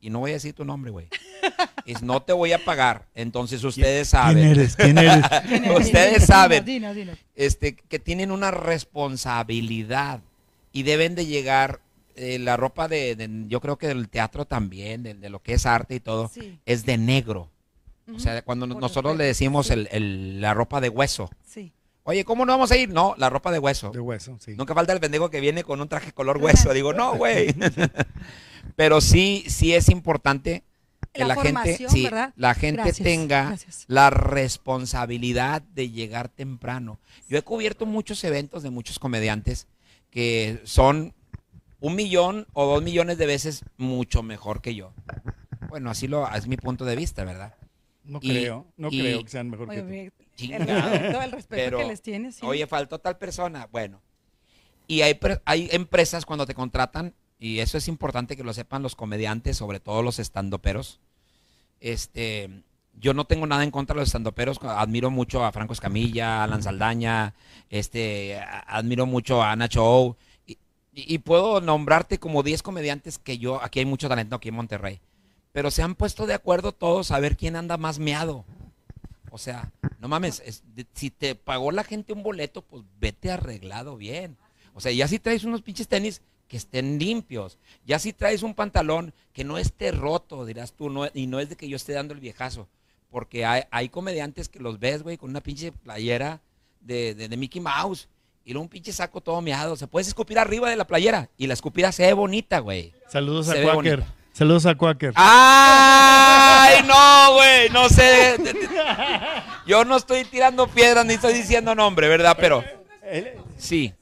Y 0.00 0.10
no 0.10 0.18
voy 0.18 0.32
a 0.32 0.34
decir 0.34 0.52
tu 0.52 0.64
nombre, 0.64 0.90
güey. 0.90 1.08
Es 1.84 2.00
no 2.00 2.22
te 2.22 2.32
voy 2.32 2.52
a 2.52 2.64
pagar. 2.64 3.08
Entonces 3.12 3.64
ustedes 3.64 4.08
saben. 4.10 4.36
¿Quién 4.36 4.48
eres? 4.50 4.76
¿Quién 4.76 4.98
eres? 4.98 5.24
Ustedes 5.80 6.26
saben. 6.26 6.64
dinos, 6.64 6.94
dinos. 6.94 7.18
este, 7.34 7.74
que 7.74 7.98
tienen 7.98 8.30
una 8.30 8.52
responsabilidad 8.52 10.20
y 10.72 10.82
deben 10.84 11.14
de 11.14 11.26
llegar 11.26 11.80
eh, 12.16 12.38
la 12.38 12.56
ropa 12.56 12.88
de, 12.88 13.16
de- 13.16 13.44
yo 13.48 13.60
creo 13.60 13.78
que 13.78 13.88
del 13.88 14.08
teatro 14.08 14.44
también, 14.44 15.02
de, 15.02 15.14
de 15.14 15.30
lo 15.30 15.40
que 15.42 15.54
es 15.54 15.64
arte 15.66 15.94
y 15.94 16.00
todo, 16.00 16.28
Sí. 16.28 16.58
es 16.66 16.84
de 16.84 16.98
negro. 16.98 17.48
O 18.14 18.18
sea, 18.18 18.42
cuando 18.42 18.68
Por 18.68 18.80
nosotros 18.80 19.16
le 19.16 19.24
decimos 19.24 19.68
sí. 19.68 19.72
el- 19.74 19.88
el- 19.92 20.40
la 20.40 20.52
ropa 20.54 20.80
de 20.80 20.88
hueso. 20.90 21.30
Sí. 21.46 21.72
Oye, 22.04 22.24
¿cómo 22.24 22.44
no 22.44 22.52
vamos 22.52 22.70
a 22.72 22.76
ir? 22.76 22.88
No, 22.90 23.14
la 23.16 23.30
ropa 23.30 23.52
de 23.52 23.58
hueso. 23.60 23.90
De 23.90 24.00
hueso, 24.00 24.36
sí. 24.40 24.54
Nunca 24.56 24.74
falta 24.74 24.92
el 24.92 24.98
pendejo 25.00 25.30
que 25.30 25.40
viene 25.40 25.62
con 25.64 25.80
un 25.80 25.88
traje 25.88 26.12
color 26.12 26.36
hueso. 26.42 26.72
Digo, 26.74 26.92
no, 26.92 27.14
güey. 27.16 27.54
Pero 28.76 29.00
sí, 29.00 29.44
sí 29.48 29.72
es 29.74 29.88
importante 29.88 30.62
que 31.12 31.20
La 31.22 31.28
la, 31.28 31.42
gente, 31.42 31.78
la 32.36 32.54
gente 32.54 32.82
Gracias, 32.82 33.04
tenga 33.04 33.44
gracias. 33.48 33.84
la 33.86 34.10
responsabilidad 34.72 35.62
de 35.62 35.90
llegar 35.90 36.28
temprano. 36.28 36.98
Yo 37.28 37.38
he 37.38 37.42
cubierto 37.42 37.86
muchos 37.86 38.22
eventos 38.24 38.62
de 38.62 38.70
muchos 38.70 38.98
comediantes 38.98 39.66
que 40.12 40.60
son 40.64 41.14
un 41.80 41.96
millón 41.96 42.46
o 42.52 42.66
dos 42.66 42.82
millones 42.84 43.18
de 43.18 43.26
veces 43.26 43.64
mucho 43.78 44.22
mejor 44.22 44.60
que 44.62 44.76
yo. 44.76 44.92
Bueno, 45.68 45.90
así 45.90 46.06
lo 46.06 46.28
es 46.32 46.46
mi 46.46 46.56
punto 46.56 46.84
de 46.84 46.94
vista, 46.94 47.24
¿verdad? 47.24 47.54
No 48.04 48.18
Y- 48.22 48.28
creo, 48.28 48.66
no 48.76 48.88
y- 48.92 49.00
creo 49.00 49.24
que 49.24 49.30
sean 49.30 49.50
mejor 49.50 49.68
Oye, 49.70 49.82
que 49.82 50.10
tú. 50.16 50.24
Chingado. 50.36 50.64
respeto, 50.90 51.22
el 51.22 51.32
respeto 51.32 51.62
Pero, 51.64 51.78
que 51.78 51.84
les 51.86 52.02
tienes. 52.02 52.34
sí. 52.36 52.46
Oye, 52.46 52.66
faltó 52.68 52.98
tal 53.00 53.18
persona. 53.18 53.68
Bueno. 53.72 54.00
Y 54.86 55.00
hay, 55.02 55.18
hay 55.46 55.68
empresas 55.72 56.24
cuando 56.26 56.44
te 56.46 56.54
contratan, 56.54 57.14
y 57.38 57.58
eso 57.60 57.78
es 57.78 57.88
importante 57.88 58.36
que 58.36 58.44
lo 58.44 58.52
sepan 58.52 58.82
los 58.82 58.94
comediantes, 58.94 59.56
sobre 59.56 59.80
todo 59.80 60.02
los 60.02 60.18
estandoperos. 60.18 61.00
Este, 61.80 62.62
yo 63.00 63.14
no 63.14 63.24
tengo 63.24 63.46
nada 63.46 63.64
en 63.64 63.70
contra 63.70 63.94
de 63.94 64.00
los 64.00 64.08
estandoperos. 64.08 64.58
Admiro 64.62 65.10
mucho 65.10 65.44
a 65.44 65.52
Franco 65.52 65.72
Escamilla, 65.72 66.40
a 66.40 66.44
Alan 66.44 66.62
Saldaña, 66.62 67.34
este, 67.70 68.38
admiro 68.66 69.06
mucho 69.06 69.42
a 69.42 69.52
Ana 69.52 69.66
Show. 69.68 70.16
Y, 70.94 71.18
puedo 71.18 71.62
nombrarte 71.62 72.18
como 72.18 72.42
10 72.42 72.62
comediantes 72.62 73.18
que 73.18 73.38
yo, 73.38 73.62
aquí 73.62 73.78
hay 73.78 73.86
mucho 73.86 74.10
talento 74.10 74.36
aquí 74.36 74.50
en 74.50 74.56
Monterrey. 74.56 75.00
Pero 75.52 75.70
se 75.70 75.82
han 75.82 75.94
puesto 75.94 76.26
de 76.26 76.34
acuerdo 76.34 76.72
todos 76.72 77.10
a 77.10 77.18
ver 77.18 77.36
quién 77.38 77.56
anda 77.56 77.78
más 77.78 77.98
meado. 77.98 78.44
O 79.30 79.38
sea, 79.38 79.72
no 80.00 80.08
mames, 80.08 80.42
es- 80.44 80.62
si 80.92 81.10
te 81.10 81.34
pagó 81.34 81.72
la 81.72 81.84
gente 81.84 82.12
un 82.12 82.22
boleto, 82.22 82.60
pues 82.60 82.82
vete 83.00 83.30
arreglado 83.30 83.96
bien. 83.96 84.36
O 84.74 84.80
sea, 84.80 84.92
ya 84.92 85.08
si 85.08 85.18
traes 85.18 85.44
unos 85.44 85.62
pinches 85.62 85.88
tenis 85.88 86.20
que 86.46 86.58
estén 86.58 86.98
limpios, 86.98 87.56
ya 87.86 87.98
si 87.98 88.12
traes 88.12 88.42
un 88.42 88.52
pantalón 88.54 89.14
que 89.32 89.44
no 89.44 89.56
esté 89.56 89.92
roto, 89.92 90.44
dirás 90.44 90.74
tú, 90.74 90.90
no, 90.90 91.06
y 91.14 91.26
no 91.26 91.40
es 91.40 91.48
de 91.48 91.56
que 91.56 91.68
yo 91.68 91.76
esté 91.76 91.94
dando 91.94 92.12
el 92.12 92.20
viejazo, 92.20 92.68
porque 93.12 93.44
hay, 93.44 93.62
hay 93.70 93.88
comediantes 93.90 94.48
que 94.48 94.58
los 94.58 94.80
ves, 94.80 95.04
güey, 95.04 95.16
con 95.18 95.30
una 95.30 95.40
pinche 95.40 95.70
playera 95.70 96.40
de, 96.80 97.14
de- 97.14 97.28
de 97.28 97.36
Mickey 97.36 97.60
Mouse 97.60 98.08
y 98.44 98.52
luego 98.52 98.62
un 98.64 98.68
pinche 98.68 98.92
saco 98.92 99.20
todo 99.20 99.40
meado. 99.40 99.76
Se 99.76 99.86
puedes 99.86 100.08
escupir 100.08 100.38
arriba 100.40 100.68
de 100.68 100.74
la 100.76 100.86
playera 100.86 101.28
y 101.38 101.46
la 101.46 101.54
escupida 101.54 101.92
se 101.92 102.04
ve 102.06 102.12
bonita, 102.14 102.58
güey. 102.58 102.92
Saludos 103.08 103.48
a 103.50 103.52
Se 103.52 103.62
Quaker. 103.62 104.02
Saludos 104.32 104.64
a 104.66 104.74
Quaker. 104.74 105.12
¡Ay, 105.14 106.82
no, 106.86 107.34
güey! 107.34 107.68
No 107.70 107.88
sé. 107.90 108.36
Yo 109.66 109.84
no 109.84 109.96
estoy 109.96 110.24
tirando 110.24 110.66
piedras 110.66 111.04
ni 111.06 111.14
estoy 111.14 111.34
diciendo 111.34 111.74
nombre, 111.74 112.08
¿verdad? 112.08 112.36
Pero 112.40 112.64
sí. 113.58 113.92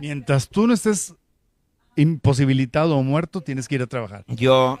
Mientras 0.00 0.48
tú 0.48 0.66
no 0.66 0.74
estés 0.74 1.14
imposibilitado 1.96 2.96
o 2.96 3.02
muerto, 3.02 3.40
tienes 3.40 3.68
que 3.68 3.76
ir 3.76 3.82
a 3.82 3.86
trabajar. 3.86 4.24
Yo. 4.28 4.78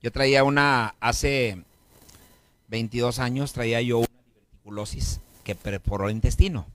Yo 0.00 0.12
traía 0.12 0.44
una, 0.44 0.94
hace 1.00 1.64
22 2.68 3.18
años 3.18 3.52
traía 3.52 3.80
yo 3.80 3.98
una 3.98 4.08
diverticulosis 4.08 5.20
que 5.42 5.56
perforó 5.56 6.08
el 6.08 6.14
intestino. 6.14 6.66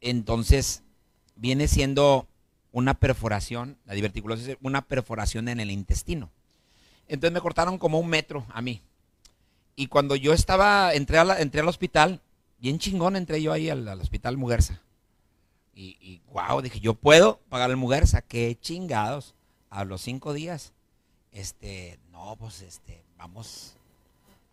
Entonces, 0.00 0.82
viene 1.36 1.68
siendo 1.68 2.26
una 2.72 2.94
perforación, 2.94 3.78
la 3.84 3.94
diverticulosis 3.94 4.48
es 4.48 4.56
una 4.62 4.82
perforación 4.82 5.48
en 5.48 5.60
el 5.60 5.70
intestino. 5.70 6.30
Entonces 7.06 7.32
me 7.32 7.40
cortaron 7.40 7.78
como 7.78 8.00
un 8.00 8.08
metro 8.08 8.44
a 8.52 8.60
mí. 8.60 8.82
Y 9.76 9.88
cuando 9.88 10.16
yo 10.16 10.32
estaba, 10.32 10.94
entré, 10.94 11.18
a 11.18 11.24
la- 11.24 11.40
entré 11.40 11.60
al 11.60 11.68
hospital, 11.68 12.20
bien 12.58 12.78
chingón 12.78 13.16
entré 13.16 13.42
yo 13.42 13.52
ahí 13.52 13.68
al, 13.70 13.86
al 13.88 14.00
hospital 14.00 14.36
Muguerza. 14.36 14.80
Y, 15.74 15.96
y 16.00 16.22
wow, 16.32 16.60
dije, 16.62 16.78
yo 16.80 16.94
puedo 16.94 17.40
pagar 17.48 17.70
el 17.70 17.76
Muguerza, 17.76 18.22
qué 18.22 18.56
chingados. 18.60 19.34
A 19.70 19.84
los 19.84 20.02
cinco 20.02 20.32
días, 20.32 20.72
este, 21.32 21.98
no, 22.12 22.36
pues 22.36 22.62
este, 22.62 23.02
vamos 23.16 23.73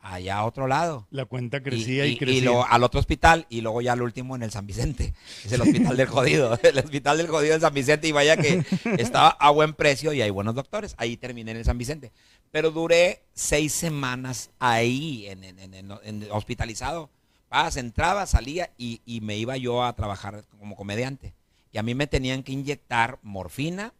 allá 0.02 0.38
a 0.38 0.46
otro 0.46 0.68
lado. 0.68 1.08
La 1.12 1.26
cuenta 1.26 1.62
crecía 1.62 2.06
y, 2.06 2.12
y, 2.14 2.18
crecía. 2.18 2.44
luego 2.44 2.66
al 2.68 2.84
otro 2.84 3.00
hospital 3.00 3.46
y 3.50 3.62
luego 3.62 3.82
ya 3.82 3.94
al 3.94 4.02
último 4.02 4.36
en 4.36 4.44
el 4.44 4.52
San 4.52 4.66
Vicente. 4.68 5.14
Es 5.46 5.52
el 5.52 5.62
hospital 5.62 5.96
del 5.98 6.08
jodido. 6.08 6.60
El 6.64 6.78
hospital 6.80 7.18
del 7.18 7.28
jodido 7.28 7.56
en 7.56 7.62
San 7.62 7.74
Vicente 7.74 8.08
y 8.08 8.12
vaya 8.12 8.38
que 8.38 8.64
estaba 8.98 9.30
a 9.30 9.50
buen 9.52 9.74
precio 9.74 10.14
y 10.14 10.22
hay 10.22 10.30
buenos 10.30 10.56
doctores. 10.56 10.96
Ahí 10.98 11.18
terminé 11.18 11.52
en 11.52 11.58
el 11.58 11.66
San 11.66 11.78
Vicente. 11.78 12.12
Pero 12.52 12.72
duré 12.72 13.24
seis 13.34 13.74
semanas 13.74 14.50
ahí 14.60 15.28
en- 15.28 16.28
hospitalizado. 16.32 17.10
Vas, 17.50 17.76
entraba, 17.78 18.26
salía 18.26 18.72
y, 18.78 19.02
y 19.06 19.22
me 19.22 19.38
iba 19.38 19.58
yo 19.58 19.84
a 19.84 19.94
trabajar 19.94 20.46
como 20.60 20.76
comediante. 20.76 21.34
Y 21.74 21.78
a 21.78 21.84
mí 21.84 21.96
me 21.96 22.08
tenían 22.08 22.44
que 22.44 22.52
inyectar 22.54 23.20
morfina, 23.24 23.94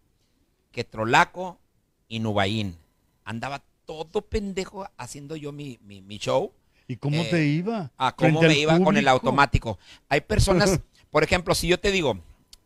ketrolaco 0.72 1.60
y 2.08 2.20
nubaín. 2.20 2.78
Andaba 3.26 3.62
todo 3.92 4.22
pendejo 4.22 4.88
haciendo 4.98 5.36
yo 5.36 5.52
mi, 5.52 5.80
mi- 5.84 6.02
mi 6.02 6.18
show. 6.18 6.52
¿Y 6.88 6.98
cómo 6.98 7.22
Eh, 7.24 7.28
te 7.30 7.46
iba? 7.46 7.92
a 7.98 8.16
cómo 8.16 8.40
Frente 8.40 8.48
me 8.56 8.60
iba 8.60 8.80
con 8.84 8.98
el 8.98 9.08
automático. 9.08 9.78
Hay 10.10 10.22
personas, 10.22 10.80
por 11.12 11.24
ejemplo, 11.24 11.56
si 11.56 11.68
yo 11.68 11.80
te 11.80 11.92
digo, 11.92 12.20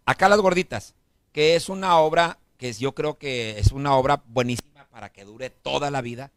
acá 0.06 0.30
las 0.30 0.40
gorditas, 0.40 0.96
que 1.32 1.56
es 1.56 1.70
una 1.70 1.98
obra 2.00 2.40
que 2.58 2.70
es- 2.70 2.80
yo 2.80 2.94
creo 2.96 3.18
que 3.18 3.60
es 3.60 3.72
una 3.72 3.96
obra 3.96 4.24
buenísima 4.28 4.86
para 4.90 5.10
que 5.12 5.26
dure 5.26 5.50
toda 5.50 5.92
la 5.92 6.02
vida. 6.02 6.32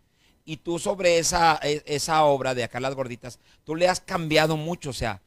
Y 0.44 0.57
tú 0.59 0.79
sobre 0.79 1.18
esa, 1.18 1.61
e- 1.62 1.83
esa 1.87 2.24
obra 2.24 2.55
de 2.55 2.64
acá 2.64 2.81
las 2.81 2.94
gorditas, 2.94 3.38
tú 3.64 3.77
le 3.77 3.87
has 3.88 4.01
cambiado 4.01 4.57
mucho, 4.57 4.90
o 4.90 4.94
sea, 4.94 5.20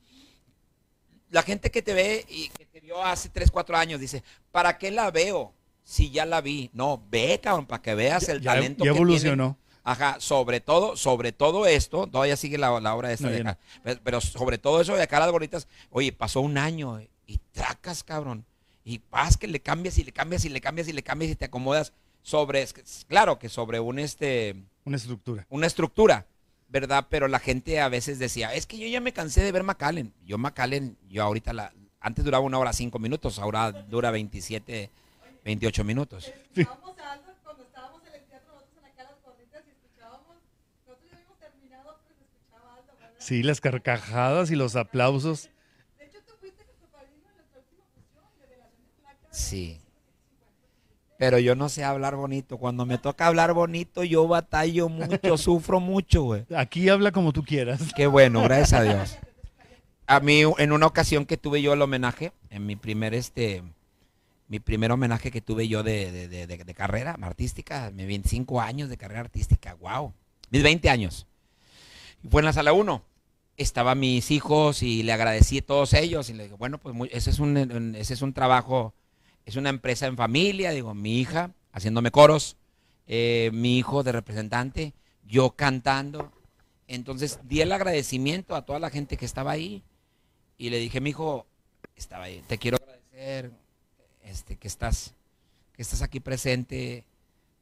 la 1.29 1.43
gente 1.43 1.71
que 1.71 1.81
te 1.81 1.93
ve 1.93 2.25
y 2.27 2.49
que 2.49 2.65
te 2.65 2.81
vio 2.81 3.01
hace 3.03 3.29
3, 3.29 3.49
4 3.51 3.77
años 3.77 3.99
dice, 4.01 4.23
¿para 4.51 4.77
qué 4.77 4.91
la 4.91 5.09
veo? 5.11 5.53
Si 5.83 6.09
ya 6.11 6.25
la 6.25 6.41
vi. 6.41 6.69
No, 6.73 7.01
ve, 7.09 7.39
cabrón, 7.41 7.65
para 7.65 7.81
que 7.81 7.95
veas 7.95 8.27
el 8.29 8.41
Ya, 8.41 8.53
talento 8.53 8.83
ya 8.85 8.91
que 8.91 8.97
tiene. 8.97 8.97
evolucionó. 9.11 9.57
Ajá, 9.83 10.17
sobre 10.19 10.59
todo, 10.61 10.95
sobre 10.95 11.31
todo 11.31 11.65
esto, 11.65 12.05
todavía 12.07 12.37
sigue 12.37 12.57
la, 12.59 12.79
la 12.79 12.95
obra 12.95 13.11
esta 13.11 13.27
No, 13.27 13.33
de 13.33 13.41
acá, 13.41 13.57
pero, 13.83 13.99
pero 14.03 14.21
sobre 14.21 14.59
todo 14.59 14.79
eso 14.79 14.95
de 14.95 15.01
acá 15.01 15.19
las 15.19 15.31
gorditas, 15.31 15.67
oye, 15.89 16.11
pasó 16.13 16.39
un 16.41 16.59
año 16.59 16.99
eh, 16.99 17.09
y 17.25 17.39
tracas, 17.51 18.03
cabrón, 18.03 18.45
y 18.85 19.01
vas 19.09 19.37
que 19.37 19.47
le 19.47 19.59
cambias 19.59 19.97
y 19.97 20.03
le 20.03 20.11
cambias 20.11 20.45
y 20.45 20.49
le 20.49 20.61
cambias 20.61 20.87
y 20.87 20.93
le 20.93 21.01
cambias 21.01 21.31
y 21.31 21.35
te 21.35 21.45
acomodas 21.45 21.93
sobre, 22.21 22.63
claro 23.07 23.39
que 23.39 23.49
sobre 23.49 23.79
un 23.79 23.97
este, 23.97 24.55
Una 24.85 24.97
estructura. 24.97 25.47
una 25.49 25.65
estructura, 25.65 26.27
¿verdad? 26.69 27.07
Pero 27.09 27.27
la 27.27 27.39
gente 27.39 27.79
a 27.79 27.89
veces 27.89 28.19
decía, 28.19 28.53
es 28.53 28.67
que 28.67 28.77
yo 28.77 28.87
ya 28.87 29.01
me 29.01 29.13
cansé 29.13 29.41
de 29.43 29.51
ver 29.51 29.63
McAllen. 29.63 30.13
Yo 30.23 30.37
McAllen, 30.37 30.95
yo 31.09 31.23
ahorita, 31.23 31.53
la, 31.53 31.73
antes 31.99 32.23
duraba 32.23 32.45
una 32.45 32.59
hora 32.59 32.71
cinco 32.71 32.99
minutos, 32.99 33.39
ahora 33.39 33.71
dura 33.71 34.11
27, 34.11 34.91
28 35.43 35.83
minutos. 35.83 36.31
Sí, 43.21 43.43
las 43.43 43.61
carcajadas 43.61 44.49
y 44.49 44.55
los 44.55 44.75
aplausos. 44.75 45.51
De 45.99 46.05
hecho, 46.05 46.17
tú 46.25 46.33
fuiste 46.39 46.65
con 46.65 46.75
tu 46.77 46.87
padrino 46.87 47.29
en 47.29 47.35
nuestra 47.35 47.59
última 47.59 47.83
función 47.93 48.23
de 48.39 48.47
Placas. 48.99 49.27
Sí. 49.29 49.77
Pero 51.19 51.37
yo 51.37 51.53
no 51.55 51.69
sé 51.69 51.83
hablar 51.83 52.15
bonito. 52.15 52.57
Cuando 52.57 52.87
me 52.87 52.97
toca 52.97 53.27
hablar 53.27 53.53
bonito, 53.53 54.03
yo 54.03 54.27
batallo 54.27 54.89
mucho, 54.89 55.37
sufro 55.37 55.79
mucho, 55.79 56.23
güey. 56.23 56.45
Aquí 56.55 56.89
habla 56.89 57.11
como 57.11 57.31
tú 57.31 57.43
quieras. 57.43 57.93
Qué 57.95 58.07
bueno, 58.07 58.41
gracias 58.41 58.73
a 58.73 58.83
Dios. 58.83 59.19
A 60.07 60.19
mí, 60.19 60.41
en 60.57 60.71
una 60.71 60.87
ocasión 60.87 61.27
que 61.27 61.37
tuve 61.37 61.61
yo 61.61 61.73
el 61.73 61.81
homenaje, 61.83 62.33
en 62.49 62.65
mi 62.65 62.75
primer, 62.75 63.13
este, 63.13 63.61
mi 64.51 64.59
primer 64.59 64.91
homenaje 64.91 65.31
que 65.31 65.39
tuve 65.39 65.69
yo 65.69 65.81
de, 65.81 66.75
carrera 66.75 67.17
artística, 67.21 67.89
mis 67.91 68.05
25 68.05 68.59
años 68.59 68.89
de 68.89 68.97
carrera 68.97 69.21
artística, 69.21 69.75
wow. 69.75 70.13
Mis 70.49 70.61
20 70.61 70.89
años. 70.89 71.25
Y 72.21 72.27
fue 72.27 72.41
en 72.41 72.47
la 72.47 72.51
sala 72.51 72.73
1. 72.73 73.01
Estaban 73.55 73.97
mis 74.01 74.29
hijos 74.29 74.83
y 74.83 75.03
le 75.03 75.13
agradecí 75.13 75.59
a 75.59 75.65
todos 75.65 75.93
ellos. 75.93 76.29
Y 76.29 76.33
le 76.33 76.43
dije, 76.43 76.55
bueno, 76.55 76.79
pues 76.79 76.93
muy- 76.93 77.07
ese, 77.13 77.29
es 77.29 77.39
un, 77.39 77.55
un- 77.55 77.95
ese 77.95 78.13
es 78.13 78.21
un 78.21 78.33
trabajo, 78.33 78.93
es 79.45 79.55
una 79.55 79.69
empresa 79.69 80.05
en 80.07 80.17
familia. 80.17 80.71
Digo, 80.71 80.93
mi 80.93 81.17
hija 81.21 81.51
haciéndome 81.71 82.11
coros, 82.11 82.57
eh, 83.07 83.51
mi 83.53 83.77
hijo 83.77 84.03
de 84.03 84.11
representante, 84.11 84.93
yo 85.25 85.51
cantando. 85.51 86.29
Entonces 86.89 87.39
di 87.47 87.61
el 87.61 87.71
agradecimiento 87.71 88.57
a 88.57 88.65
toda 88.65 88.79
la 88.79 88.89
gente 88.89 89.15
que 89.15 89.23
estaba 89.23 89.51
ahí 89.51 89.81
y 90.57 90.71
le 90.71 90.77
dije, 90.79 90.99
mi 90.99 91.11
hijo, 91.11 91.45
estaba 91.95 92.25
ahí, 92.25 92.43
te 92.47 92.57
quiero 92.57 92.75
agradecer 92.75 93.60
este, 94.23 94.55
que, 94.55 94.67
estás, 94.67 95.13
que 95.73 95.81
estás 95.81 96.01
aquí 96.01 96.19
presente. 96.19 97.05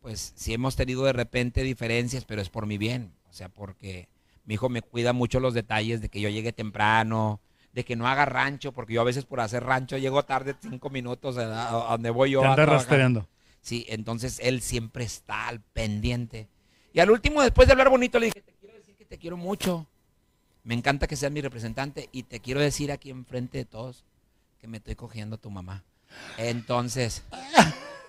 Pues 0.02 0.34
sí 0.36 0.54
hemos 0.54 0.76
tenido 0.76 1.04
de 1.04 1.14
repente 1.14 1.62
diferencias, 1.64 2.26
pero 2.26 2.42
es 2.42 2.50
por 2.50 2.66
mi 2.66 2.78
bien. 2.78 3.12
O 3.30 3.34
sea, 3.34 3.50
porque 3.50 4.08
mi 4.46 4.56
hijo 4.56 4.70
me 4.70 4.82
cuida 4.82 5.14
mucho 5.14 5.40
los 5.40 5.54
detalles 5.54 6.02
de 6.02 6.10
que 6.10 6.22
yo 6.22 6.30
llegue 6.30 6.54
temprano, 6.54 7.42
de 7.74 7.84
que 7.84 7.96
no 7.96 8.08
haga 8.08 8.26
rancho, 8.26 8.72
porque 8.72 8.94
yo 8.94 9.02
a 9.02 9.06
veces 9.06 9.26
por 9.26 9.42
hacer 9.42 9.64
rancho 9.64 9.98
llego 9.98 10.24
tarde 10.24 10.56
cinco 10.62 10.90
minutos 10.90 11.38
a, 11.38 11.90
a 11.90 11.92
donde 11.92 12.10
voy 12.10 12.32
yo. 12.32 12.42
Te 12.42 12.48
anda 12.48 12.66
rastreando. 12.66 13.28
Sí, 13.62 13.86
entonces 13.90 14.40
él 14.42 14.62
siempre 14.62 15.04
está 15.04 15.48
al 15.48 15.60
pendiente. 15.60 16.48
Y 16.94 17.00
al 17.00 17.12
último, 17.12 17.42
después 17.42 17.68
de 17.68 17.74
hablar 17.74 17.90
bonito, 17.90 18.20
le 18.20 18.28
dije, 18.28 18.42
te 18.42 18.54
quiero 18.54 18.76
decir 18.76 18.96
que 18.96 19.06
te 19.06 19.18
quiero 19.18 19.38
mucho. 19.38 19.86
Me 20.64 20.74
encanta 20.74 21.08
que 21.08 21.16
seas 21.16 21.32
mi 21.32 21.42
representante 21.42 22.10
y 22.12 22.24
te 22.24 22.40
quiero 22.40 22.60
decir 22.60 22.92
aquí 22.92 23.10
enfrente 23.10 23.58
de 23.58 23.66
todos 23.66 24.06
que 24.60 24.68
me 24.68 24.78
estoy 24.78 24.96
cogiendo 24.96 25.36
a 25.36 25.40
tu 25.40 25.50
mamá. 25.50 25.84
Entonces, 26.38 27.24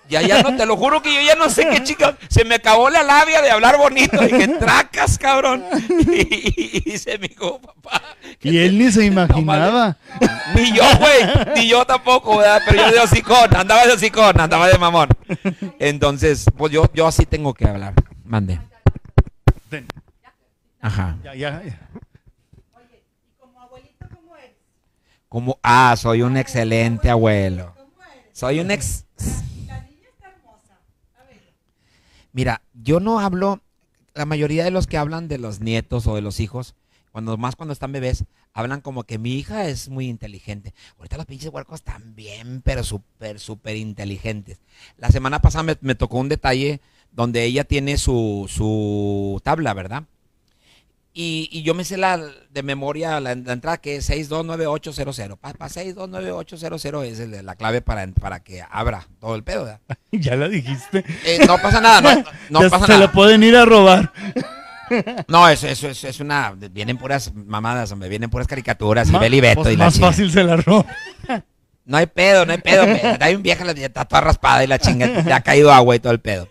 ya, 0.09 0.23
ya 0.23 0.43
no, 0.43 0.57
te 0.57 0.67
lo 0.67 0.77
juro 0.77 1.03
que 1.03 1.13
yo 1.15 1.21
ya 1.21 1.35
no 1.35 1.49
sé 1.51 1.69
qué 1.69 1.83
chica, 1.83 2.17
se 2.29 2.45
me 2.45 2.57
acabó 2.57 2.91
la 2.91 3.03
labia 3.03 3.43
de 3.43 3.51
hablar 3.51 3.77
bonito. 3.79 4.21
Dije, 4.21 4.49
tracas, 4.59 5.19
cabrón. 5.19 5.65
Y, 6.13 6.81
dice 6.81 7.19
mi 7.19 7.27
hijo, 7.27 7.61
papá. 7.61 8.03
Y 8.41 8.51
te- 8.51 8.67
él 8.67 8.79
ni 8.79 8.91
se 8.91 9.05
imaginaba. 9.07 9.97
ni 10.55 10.73
yo, 10.73 10.83
güey, 10.99 11.55
ni 11.57 11.69
yo 11.69 11.85
tampoco, 11.85 12.39
¿verdad? 12.39 12.63
Pero 12.69 12.87
yo 12.87 12.93
de 12.93 13.01
hocicón, 13.01 13.55
andaba 13.57 13.87
de 13.87 13.93
hocicón, 13.93 14.41
andaba 14.41 14.69
de 14.69 14.79
mamón. 14.79 15.09
Entonces, 15.79 16.47
pues 16.57 16.73
yo, 16.73 16.89
yo 16.95 17.07
así 17.07 17.27
tengo 17.27 17.55
que 17.55 17.67
hablar. 17.67 17.95
Mande. 18.25 18.61
Ajá. 20.81 21.17
Ya, 21.23 21.35
ya. 21.35 21.63
Oye, 22.75 23.03
y 23.03 23.41
como 23.41 23.61
abuelito, 23.61 24.07
¿cómo 24.15 24.37
eres? 24.37 24.53
Como, 25.29 25.59
ah, 25.63 25.95
soy 25.97 26.23
un 26.23 26.37
excelente 26.37 27.11
abuelo. 27.11 27.75
Soy 28.41 28.59
un 28.59 28.71
ex... 28.71 29.05
La 29.67 29.83
niña 29.83 30.09
está 30.11 30.31
hermosa. 30.31 30.81
A. 31.15 31.25
Mira, 32.33 32.63
yo 32.73 32.99
no 32.99 33.21
hablo, 33.21 33.61
la 34.15 34.25
mayoría 34.25 34.65
de 34.65 34.71
los 34.71 34.87
que 34.87 34.97
hablan 34.97 35.29
de 35.29 35.37
los 35.37 35.61
nietos 35.61 36.07
o 36.07 36.15
de 36.15 36.23
los 36.23 36.41
hijos, 36.41 36.75
cuando 37.13 37.37
más 37.37 37.55
cuando 37.55 37.75
están 37.75 37.93
bebés, 37.93 38.25
hablan 38.55 38.81
como 38.81 39.05
que 39.05 39.19
mi 39.19 39.35
hija 39.35 39.69
es 39.69 39.91
muy 39.91 40.09
inteligente. 40.09 40.73
Ahorita 40.97 41.19
los 41.19 41.27
pinches 41.27 41.53
huercos 41.53 41.83
también, 41.83 42.63
pero 42.65 42.83
súper, 42.83 43.41
súper 43.41 43.77
inteligentes. 43.77 44.59
La 44.97 45.11
semana 45.11 45.43
pasada 45.43 45.65
me, 45.65 45.77
me 45.83 45.95
tocó 45.95 46.17
un 46.17 46.31
detalle 46.31 46.81
donde 47.13 47.45
ella 47.45 47.65
tiene 47.65 47.99
su, 47.99 48.47
su 48.49 49.39
tabla, 49.45 49.75
¿verdad? 49.75 50.05
Y, 51.13 51.49
y 51.51 51.63
yo 51.63 51.75
me 51.75 51.85
sé 51.85 51.97
la, 51.97 52.19
de 52.19 52.63
memoria 52.63 53.19
la, 53.19 53.35
la 53.35 53.53
entrada 53.53 53.79
que 53.79 53.97
es 53.97 54.05
629800. 54.07 55.39
Para 55.39 55.69
629800 55.69 57.05
es 57.05 57.21
el 57.21 57.45
la 57.45 57.57
clave 57.57 57.83
para, 57.83 58.07
para 58.09 58.41
que 58.41 58.63
abra 58.71 59.09
todo 59.21 59.35
el 59.35 59.43
pedo, 59.43 59.65
¿verdad? 59.65 59.81
Ya 60.13 60.37
la 60.37 60.49
dijiste. 60.49 61.05
Eh, 61.25 61.41
no 61.47 61.59
pasa 61.59 61.81
nada, 61.81 62.01
no, 62.01 62.25
no 62.51 62.63
Ya 62.63 62.71
pasa 62.71 62.87
se 62.87 62.93
nada. 62.93 63.07
la 63.07 63.13
pueden 63.13 63.43
ir 63.43 63.57
a 63.57 63.65
robar. 63.65 64.13
No, 65.29 65.49
eso, 65.49 65.69
eso, 65.69 65.87
eso 65.89 66.09
es 66.09 66.19
una. 66.19 66.51
Vienen 66.51 66.99
puras 66.99 67.33
mamadas, 67.33 67.93
hombre. 67.93 68.09
Vienen 68.09 68.29
puras 68.29 68.49
caricaturas 68.49 69.09
y 69.09 69.17
Beli 69.17 69.41
Beto 69.41 69.63
pues 69.63 69.75
y 69.75 69.77
la 69.77 69.85
más 69.85 70.01
fácil 70.01 70.33
se 70.33 70.43
la 70.43 70.57
roba. 70.57 70.85
No 71.85 71.97
hay 71.97 72.07
pedo, 72.07 72.45
no 72.45 72.51
hay 72.53 72.59
pedo. 72.59 72.83
Hay 73.21 73.37
un 73.37 73.43
vieja, 73.43 73.65
la 73.65 73.71
está 73.71 74.05
toda 74.05 74.21
raspada 74.21 74.65
y 74.65 74.67
la 74.67 74.81
chinga. 74.81 75.07
Le 75.07 75.33
ha 75.33 75.43
caído 75.43 75.73
agua 75.73 75.95
y 75.95 76.01
todo 76.01 76.13
el 76.13 76.19
pedo. 76.21 76.49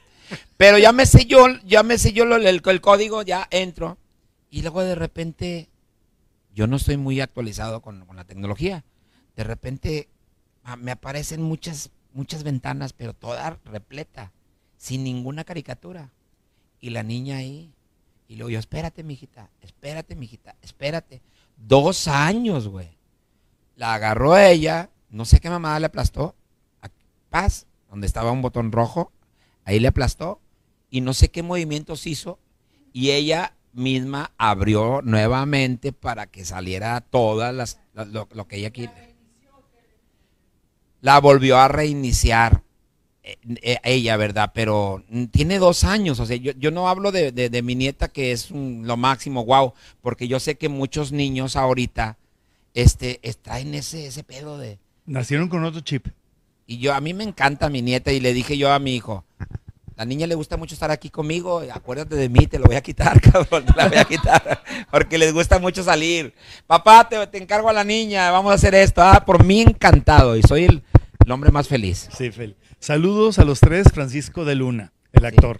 Pero 0.57 0.77
ya 0.77 0.93
me 0.93 1.05
sé 1.05 1.25
yo, 1.25 1.47
ya 1.65 1.83
me 1.83 1.97
sé 1.97 2.13
yo 2.13 2.23
el 2.23 2.81
código, 2.81 3.23
ya 3.23 3.47
entro. 3.51 3.97
Y 4.49 4.61
luego 4.61 4.83
de 4.83 4.95
repente, 4.95 5.69
yo 6.53 6.67
no 6.67 6.77
estoy 6.77 6.97
muy 6.97 7.21
actualizado 7.21 7.81
con, 7.81 8.05
la 8.15 8.23
tecnología. 8.23 8.83
De 9.35 9.43
repente 9.43 10.09
ah, 10.63 10.75
me 10.75 10.91
aparecen 10.91 11.41
muchas, 11.41 11.91
muchas 12.13 12.43
ventanas, 12.43 12.93
pero 12.93 13.13
toda 13.13 13.59
repleta, 13.65 14.31
sin 14.77 15.03
ninguna 15.03 15.43
caricatura. 15.43 16.11
Y 16.79 16.89
la 16.89 17.03
niña 17.03 17.37
ahí. 17.37 17.73
Y 18.27 18.35
luego 18.35 18.49
yo, 18.49 18.59
espérate, 18.59 19.03
mijita, 19.03 19.49
espérate, 19.61 20.15
mijita, 20.15 20.55
espérate. 20.61 21.21
Dos 21.57 22.07
años, 22.07 22.67
güey. 22.67 22.97
La 23.75 23.93
agarró 23.93 24.37
ella, 24.37 24.89
no 25.09 25.25
sé 25.25 25.39
qué 25.39 25.49
mamada 25.49 25.79
le 25.79 25.87
aplastó. 25.87 26.35
a- 26.81 26.89
Paz, 27.29 27.67
donde 27.89 28.07
estaba 28.07 28.31
un 28.31 28.41
botón 28.41 28.71
rojo, 28.71 29.11
ahí 29.65 29.79
le 29.79 29.87
aplastó. 29.87 30.41
Y 30.89 31.01
no 31.01 31.13
sé 31.13 31.29
qué 31.29 31.43
movimientos 31.43 32.07
hizo. 32.07 32.39
Y 32.93 33.11
ella 33.11 33.53
misma 33.73 34.31
abrió 34.37 35.01
nuevamente 35.03 35.91
para 35.93 36.27
que 36.27 36.45
saliera 36.45 37.01
todas 37.01 37.53
las, 37.53 37.79
lo, 37.93 38.05
lo- 38.05 38.27
lo 38.33 38.47
que 38.47 38.57
ella 38.57 38.71
quiere. 38.71 39.15
La 41.01 41.19
volvió 41.19 41.57
a 41.57 41.67
reiniciar 41.67 42.63
eh, 43.23 43.37
eh, 43.61 43.77
ella, 43.83 44.17
¿verdad? 44.17 44.51
Pero 44.53 45.03
mm, 45.09 45.25
tiene 45.25 45.59
dos 45.59 45.83
años, 45.83 46.19
o 46.19 46.25
sea, 46.25 46.35
yo, 46.35 46.51
yo 46.57 46.71
no 46.71 46.89
hablo 46.89 47.11
de, 47.11 47.31
de- 47.31 47.49
de 47.49 47.61
mi 47.61 47.75
nieta 47.75 48.07
que 48.09 48.31
es 48.31 48.51
mm, 48.51 48.83
lo 48.85 48.97
máximo, 48.97 49.45
wow, 49.45 49.73
porque 50.01 50.27
yo 50.27 50.39
sé 50.39 50.55
que 50.55 50.67
muchos 50.69 51.11
niños 51.11 51.55
ahorita 51.55 52.17
este, 52.73 53.19
es- 53.21 53.37
traen 53.37 53.73
ese, 53.75 54.07
ese 54.07 54.23
pedo 54.23 54.57
de... 54.57 54.79
Nacieron 55.05 55.47
con 55.49 55.63
otro 55.63 55.81
chip. 55.81 56.07
Y 56.67 56.77
yo, 56.79 56.93
a 56.93 57.01
mí 57.01 57.13
me 57.13 57.23
encanta 57.23 57.69
mi 57.69 57.81
nieta 57.81 58.11
y 58.11 58.19
le 58.19 58.33
dije 58.33 58.57
yo 58.57 58.71
a 58.71 58.79
mi 58.79 58.95
hijo, 58.95 59.25
la 59.99 60.05
niña 60.05 60.27
le 60.27 60.35
gusta 60.35 60.55
mucho 60.55 60.75
estar 60.75 60.91
aquí 60.91 61.09
conmigo, 61.09 61.61
acuérdate 61.73 62.15
de 62.15 62.29
mí, 62.29 62.47
te 62.47 62.57
lo 62.57 62.63
voy 62.63 62.77
a 62.77 62.81
quitar, 62.81 63.19
cabrón, 63.31 63.65
te 63.65 63.73
la 63.75 63.89
voy 63.89 63.97
a 63.97 64.05
quitar, 64.05 64.63
porque 64.89 65.17
les 65.17 65.33
gusta 65.33 65.59
mucho 65.59 65.83
salir. 65.83 66.33
Papá, 66.67 67.09
te, 67.09 67.27
te 67.27 67.37
encargo 67.37 67.67
a 67.67 67.73
la 67.73 67.83
niña, 67.83 68.31
vamos 68.31 68.53
a 68.53 68.55
hacer 68.55 68.73
esto. 68.75 69.01
Ah, 69.01 69.25
por 69.25 69.43
mí 69.43 69.59
encantado 69.59 70.37
y 70.37 70.41
soy 70.43 70.63
el, 70.63 70.83
el 71.25 71.31
hombre 71.33 71.51
más 71.51 71.67
feliz. 71.67 72.07
Sí, 72.17 72.31
Fel. 72.31 72.55
Saludos 72.79 73.39
a 73.39 73.43
los 73.43 73.59
tres, 73.59 73.87
Francisco 73.93 74.45
de 74.45 74.55
Luna, 74.55 74.93
el 75.11 75.25
actor. 75.25 75.57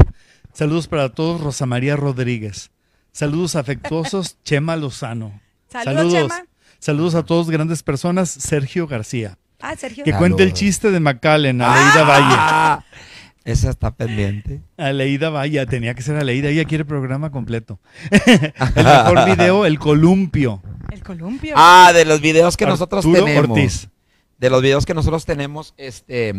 Saludos 0.53 0.87
para 0.87 1.09
todos, 1.09 1.41
Rosa 1.41 1.65
María 1.65 1.97
Rodríguez. 1.97 2.71
Saludos 3.11 3.57
afectuosos, 3.57 4.37
Chema 4.45 4.77
Lozano. 4.77 5.41
Saludos, 5.67 6.13
Chema. 6.13 6.45
Saludos 6.79 7.15
a 7.15 7.23
todos 7.25 7.49
grandes 7.49 7.83
personas, 7.83 8.29
Sergio 8.29 8.87
García. 8.87 9.37
Ah, 9.59 9.75
Sergio. 9.75 10.05
Que 10.05 10.11
Saludos. 10.11 10.29
cuente 10.29 10.43
el 10.43 10.53
chiste 10.53 10.91
de 10.91 11.01
McAllen, 11.01 11.61
Aleida 11.61 12.03
Valle. 12.05 12.85
Esa 13.45 13.69
está 13.69 13.91
pendiente. 13.95 14.61
Aleida 14.77 15.29
Valle, 15.29 15.65
tenía 15.65 15.93
que 15.95 16.01
ser 16.01 16.15
Aleida, 16.17 16.49
ella 16.49 16.65
quiere 16.65 16.85
programa 16.85 17.31
completo. 17.31 17.79
el 18.11 18.83
mejor 18.85 19.25
video, 19.25 19.65
El 19.65 19.79
Columpio. 19.79 20.61
El 20.91 21.03
columpio. 21.03 21.53
Ah, 21.55 21.91
de 21.93 22.03
los 22.05 22.19
videos 22.21 22.57
que 22.57 22.65
nosotros 22.65 23.05
tenemos. 23.11 23.49
Ortiz. 23.57 23.87
De 24.37 24.49
los 24.49 24.61
videos 24.61 24.85
que 24.85 24.93
nosotros 24.93 25.25
tenemos, 25.25 25.73
este. 25.77 26.29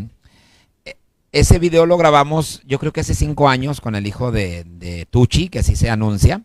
eh, 0.85 0.97
Ese 1.33 1.59
video 1.59 1.87
lo 1.87 1.97
grabamos, 1.97 2.61
yo 2.67 2.79
creo 2.79 2.93
que 2.93 3.01
hace 3.01 3.15
cinco 3.15 3.49
años, 3.49 3.81
con 3.81 3.95
el 3.95 4.07
hijo 4.07 4.33
de, 4.33 4.65
de 4.65 5.07
Tucci, 5.11 5.49
que 5.49 5.61
así 5.61 5.77
se 5.77 5.89
anuncia, 5.91 6.43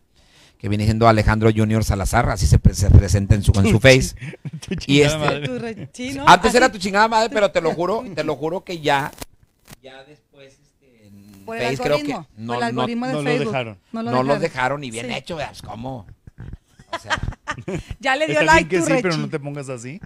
que 0.60 0.70
viene 0.70 0.84
siendo 0.86 1.08
Alejandro 1.08 1.50
Junior 1.56 1.84
Salazar, 1.84 2.30
así 2.30 2.46
se, 2.46 2.60
pre- 2.60 2.76
se 2.76 2.90
presenta 2.92 3.36
en 3.36 3.44
su, 3.44 3.52
en 3.60 3.70
su 3.70 3.80
face. 3.80 4.16
Tu 4.68 4.76
Y 4.88 5.02
este- 5.02 5.18
madre. 5.18 5.48
Tu 5.48 5.60
re- 5.60 5.90
sí, 5.94 6.14
¿no? 6.14 6.28
Antes 6.28 6.50
Así, 6.50 6.58
era 6.58 6.72
tu 6.72 6.78
chingada 6.78 7.08
madre, 7.08 7.30
pero 7.34 7.52
te 7.52 7.62
lo 7.62 7.72
juro, 7.74 8.04
te 8.14 8.24
lo 8.24 8.36
juro 8.36 8.64
que 8.64 8.80
ya, 8.82 9.12
ya 9.86 10.04
después, 10.04 10.54
este, 10.54 11.08
en 11.08 11.44
Por 11.46 11.58
el 11.58 11.64
Face 11.78 11.84
creo 11.84 11.98
que 12.04 12.14
algoritmo. 12.14 12.28
no, 12.38 12.54
por 12.54 12.56
el 12.56 12.60
no, 12.62 12.66
algoritmo 12.82 13.06
de 13.08 13.14
no 13.14 13.20
lo 13.22 13.26
Facebook. 13.30 13.48
dejaron. 13.52 13.78
No 13.92 14.02
lo 14.04 14.12
no 14.12 14.18
los 14.24 14.42
dejaron. 14.42 14.42
dejaron 14.42 14.84
y 14.84 14.92
bien 14.92 15.06
Sí. 15.08 15.14
hecho, 15.14 15.36
veas 15.36 15.62
cómo. 15.62 16.08
O 16.92 17.00
sea, 17.00 17.20
Ya 18.00 18.16
le 18.16 18.26
dio 18.28 18.40
Está 18.40 18.54
bien 18.54 18.56
like 18.56 18.70
que 18.70 18.80
tu 18.80 18.86
sí, 18.86 18.92
pero 18.96 19.10
Rechi. 19.10 19.20
no 19.22 19.30
te 19.30 19.40
pongas 19.40 19.70
así. 19.70 20.00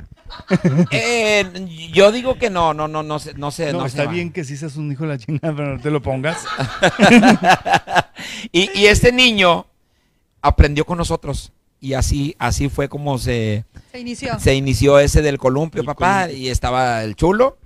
eh, 0.91 1.67
yo 1.93 2.11
digo 2.11 2.35
que 2.37 2.49
no, 2.49 2.73
no, 2.73 2.87
no, 2.87 3.01
no 3.03 3.19
se, 3.19 3.33
no 3.35 3.51
se, 3.51 3.71
No, 3.71 3.79
no 3.79 3.83
se 3.85 3.89
está 3.89 4.05
va. 4.05 4.11
bien 4.11 4.31
que 4.31 4.43
sí 4.43 4.55
seas 4.57 4.75
un 4.75 4.91
hijo 4.91 5.03
de 5.03 5.09
la 5.09 5.17
chingada, 5.17 5.55
pero 5.55 5.75
no 5.77 5.81
te 5.81 5.89
lo 5.91 6.01
pongas. 6.01 6.43
y, 8.51 8.69
y 8.79 8.85
este 8.87 9.11
niño 9.11 9.65
aprendió 10.41 10.85
con 10.85 10.97
nosotros. 10.97 11.51
Y 11.81 11.93
así, 11.93 12.35
así 12.39 12.67
fue 12.69 12.89
como 12.89 13.17
se, 13.17 13.63
Se 13.91 13.99
inició. 14.01 14.37
se 14.39 14.53
inició 14.55 14.99
ese 14.99 15.21
del 15.21 15.37
columpio, 15.37 15.79
El 15.81 15.85
papá. 15.85 16.23
columpio. 16.23 16.37
Y 16.37 16.49
estaba 16.49 17.03
el 17.03 17.15
chulo, 17.15 17.57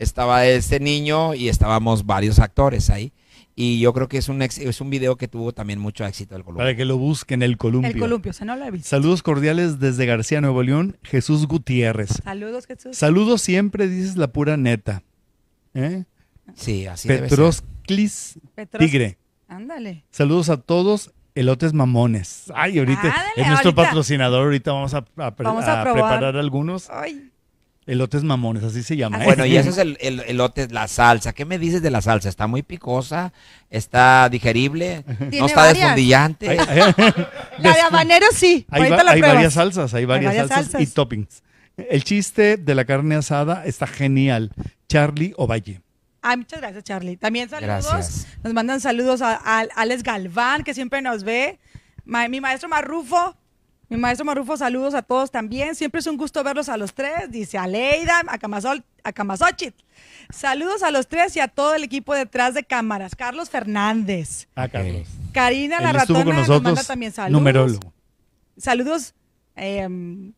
estaba 0.00 0.44
este 0.46 0.80
niño 0.80 1.34
y 1.34 1.48
estábamos 1.48 2.04
varios 2.06 2.38
actores 2.40 2.90
ahí. 2.90 3.12
Y 3.56 3.78
yo 3.80 3.92
creo 3.92 4.08
que 4.08 4.16
es 4.16 4.28
un, 4.28 4.40
ex- 4.42 4.58
es 4.58 4.80
un 4.80 4.88
video 4.90 5.16
que 5.16 5.28
tuvo 5.28 5.52
también 5.52 5.78
mucho 5.80 6.04
éxito 6.06 6.34
el 6.34 6.42
columpio. 6.44 6.64
Para 6.64 6.74
que 6.76 6.84
lo 6.86 6.96
busquen, 6.96 7.42
El 7.42 7.58
Columpio. 7.58 7.90
El 7.90 7.98
columpio, 7.98 8.32
se 8.32 8.44
no 8.46 8.56
lo 8.56 8.64
he 8.64 8.70
visto. 8.70 8.88
Saludos 8.88 9.22
cordiales 9.22 9.78
desde 9.80 10.06
García, 10.06 10.40
Nuevo 10.40 10.62
León, 10.62 10.96
Jesús 11.02 11.46
Gutiérrez. 11.46 12.08
Saludos, 12.24 12.66
Jesús. 12.66 12.96
Saludos 12.96 13.42
siempre, 13.42 13.86
dices 13.88 14.16
la 14.16 14.28
pura 14.32 14.56
neta. 14.56 15.02
¿Eh? 15.74 16.04
Sí, 16.54 16.86
así 16.86 17.08
debe 17.08 17.20
ser. 17.20 17.28
Petrosclis 17.30 18.38
Petros- 18.54 18.78
Tigre. 18.84 19.18
Ándale. 19.48 20.04
Saludos 20.10 20.48
a 20.48 20.56
todos. 20.56 21.10
Elotes 21.34 21.72
mamones. 21.74 22.50
Ay, 22.54 22.78
ahorita 22.78 23.02
Ándale, 23.02 23.28
es 23.36 23.46
nuestro 23.46 23.70
ahorita. 23.70 23.82
patrocinador. 23.84 24.44
Ahorita 24.44 24.72
vamos 24.72 24.94
a, 24.94 24.98
a 24.98 25.34
pre- 25.36 25.44
Vamos 25.44 25.64
a 25.64 25.80
a 25.80 25.84
probar. 25.84 25.94
preparar 26.18 26.36
algunos. 26.36 26.88
Ay, 26.90 27.30
Elotes 27.86 28.22
mamones, 28.22 28.62
así 28.62 28.82
se 28.82 28.96
llama. 28.96 29.22
¿eh? 29.22 29.24
Bueno, 29.24 29.46
y 29.46 29.56
eso 29.56 29.70
es 29.70 29.78
el, 29.78 29.96
el 30.00 30.20
elote, 30.20 30.68
la 30.68 30.86
salsa. 30.86 31.32
¿Qué 31.32 31.44
me 31.44 31.58
dices 31.58 31.82
de 31.82 31.90
la 31.90 32.02
salsa? 32.02 32.28
¿Está 32.28 32.46
muy 32.46 32.62
picosa? 32.62 33.32
¿Está 33.70 34.28
digerible? 34.28 35.04
¿No 35.18 35.46
está 35.46 35.60
varias. 35.62 35.74
desfondillante? 35.78 36.48
Hay, 36.50 36.58
hay- 36.58 36.94
La 37.58 37.72
de 37.74 37.80
habanero 37.80 38.26
sí. 38.32 38.66
hay 38.70 38.80
Ahorita 38.82 38.96
va- 38.96 39.04
la 39.04 39.10
hay 39.12 39.20
varias 39.20 39.54
salsas, 39.54 39.92
hay 39.94 40.04
varias, 40.04 40.34
varias 40.34 40.48
salsas, 40.48 40.80
y 40.80 40.86
toppings. 40.86 41.42
El 41.76 42.04
chiste 42.04 42.56
de 42.58 42.74
la 42.74 42.84
carne 42.84 43.14
asada 43.16 43.64
está 43.64 43.86
genial. 43.86 44.52
Charlie 44.88 45.32
Ovalle. 45.36 45.80
Ay, 46.22 46.36
muchas 46.36 46.60
gracias, 46.60 46.84
Charlie. 46.84 47.16
También 47.16 47.48
saludos. 47.48 47.86
Gracias. 47.90 48.26
Nos 48.44 48.52
mandan 48.52 48.80
saludos 48.80 49.22
a, 49.22 49.36
a 49.36 49.60
Alex 49.76 50.02
Galván, 50.02 50.62
que 50.64 50.74
siempre 50.74 51.00
nos 51.00 51.24
ve. 51.24 51.58
Ma- 52.04 52.28
mi 52.28 52.40
maestro 52.42 52.68
Marrufo. 52.68 53.34
Mi 53.90 53.96
maestro 53.96 54.24
Marrufo, 54.24 54.56
saludos 54.56 54.94
a 54.94 55.02
todos 55.02 55.32
también. 55.32 55.74
Siempre 55.74 55.98
es 55.98 56.06
un 56.06 56.16
gusto 56.16 56.44
verlos 56.44 56.68
a 56.68 56.76
los 56.76 56.94
tres. 56.94 57.28
Dice 57.28 57.58
Aleida, 57.58 58.22
a, 58.28 58.38
Camazol, 58.38 58.84
a 59.02 59.12
Camazochit. 59.12 59.74
Saludos 60.32 60.84
a 60.84 60.92
los 60.92 61.08
tres 61.08 61.34
y 61.34 61.40
a 61.40 61.48
todo 61.48 61.74
el 61.74 61.82
equipo 61.82 62.14
detrás 62.14 62.54
de 62.54 62.62
cámaras. 62.62 63.16
Carlos 63.16 63.50
Fernández. 63.50 64.46
Ah. 64.54 64.68
Carlos. 64.68 65.08
Karina, 65.32 65.80
la 65.80 65.90
Él 65.90 65.96
estuvo 65.96 66.18
ratona, 66.18 66.36
con 66.36 66.46
nos 66.48 66.62
manda 66.62 66.84
también 66.84 67.10
saludos. 67.10 67.32
numerólogo. 67.40 67.92
Saludos. 68.56 69.12
em, 69.56 70.32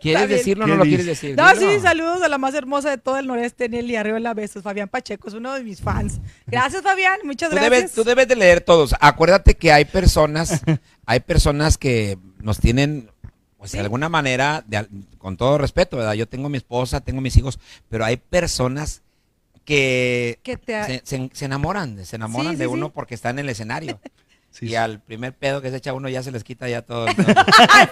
¿Quieres 0.00 0.28
decirlo 0.28 0.64
o 0.64 0.66
¿Qué 0.66 0.72
no 0.72 0.78
lo 0.78 0.84
quieres 0.84 1.06
decir? 1.06 1.36
No, 1.36 1.52
Dilo. 1.54 1.72
sí, 1.72 1.80
saludos 1.80 2.22
a 2.22 2.28
la 2.28 2.38
más 2.38 2.54
hermosa 2.54 2.90
de 2.90 2.98
todo 2.98 3.18
el 3.18 3.26
noreste, 3.26 3.68
Nelly 3.68 3.96
Arriola. 3.96 4.34
Besos. 4.34 4.62
Fabián 4.62 4.88
Pacheco 4.88 5.28
es 5.28 5.34
uno 5.34 5.52
de 5.54 5.62
mis 5.64 5.80
fans. 5.80 6.20
Gracias, 6.46 6.82
Fabián. 6.82 7.20
Muchas 7.24 7.50
Tú 7.50 7.56
gracias. 7.56 7.70
debes, 7.78 7.92
tú 7.92 8.04
debes 8.04 8.28
de 8.28 8.36
leer 8.36 8.60
todos. 8.60 8.94
Acuérdate 9.00 9.54
que 9.56 9.72
hay 9.72 9.84
personas, 9.84 10.62
hay 11.06 11.20
personas 11.20 11.78
que 11.78 12.18
nos 12.40 12.58
tienen, 12.58 13.10
pues 13.58 13.72
de 13.72 13.80
alguna 13.80 14.08
manera, 14.08 14.64
de 14.66 14.86
con 15.18 15.36
todo 15.36 15.56
respeto, 15.58 15.96
¿verdad? 15.96 16.12
Yo 16.14 16.28
tengo 16.28 16.48
mi 16.48 16.58
esposa, 16.58 17.00
tengo 17.00 17.20
mis 17.20 17.36
hijos, 17.36 17.58
pero 17.88 18.04
hay 18.04 18.16
personas 18.18 19.02
que 19.64 20.38
Que 20.42 20.56
te- 20.56 20.84
se, 20.84 21.02
se- 21.04 21.30
se 21.32 21.44
enamoran, 21.46 22.04
se 22.04 22.16
enamoran 22.16 22.52
Sí, 22.52 22.58
de 22.58 22.64
sí, 22.66 22.70
uno 22.70 22.86
sí. 22.86 22.92
porque 22.94 23.14
está 23.14 23.30
en 23.30 23.38
el 23.38 23.48
escenario. 23.48 23.98
Sí, 24.54 24.66
y 24.66 24.68
sí. 24.68 24.76
al 24.76 25.00
primer 25.00 25.32
pedo 25.32 25.60
que 25.60 25.68
se 25.70 25.78
echa 25.78 25.92
uno 25.92 26.08
ya 26.08 26.22
se 26.22 26.30
les 26.30 26.44
quita 26.44 26.68
ya 26.68 26.82
todo, 26.82 27.06
todo, 27.16 27.34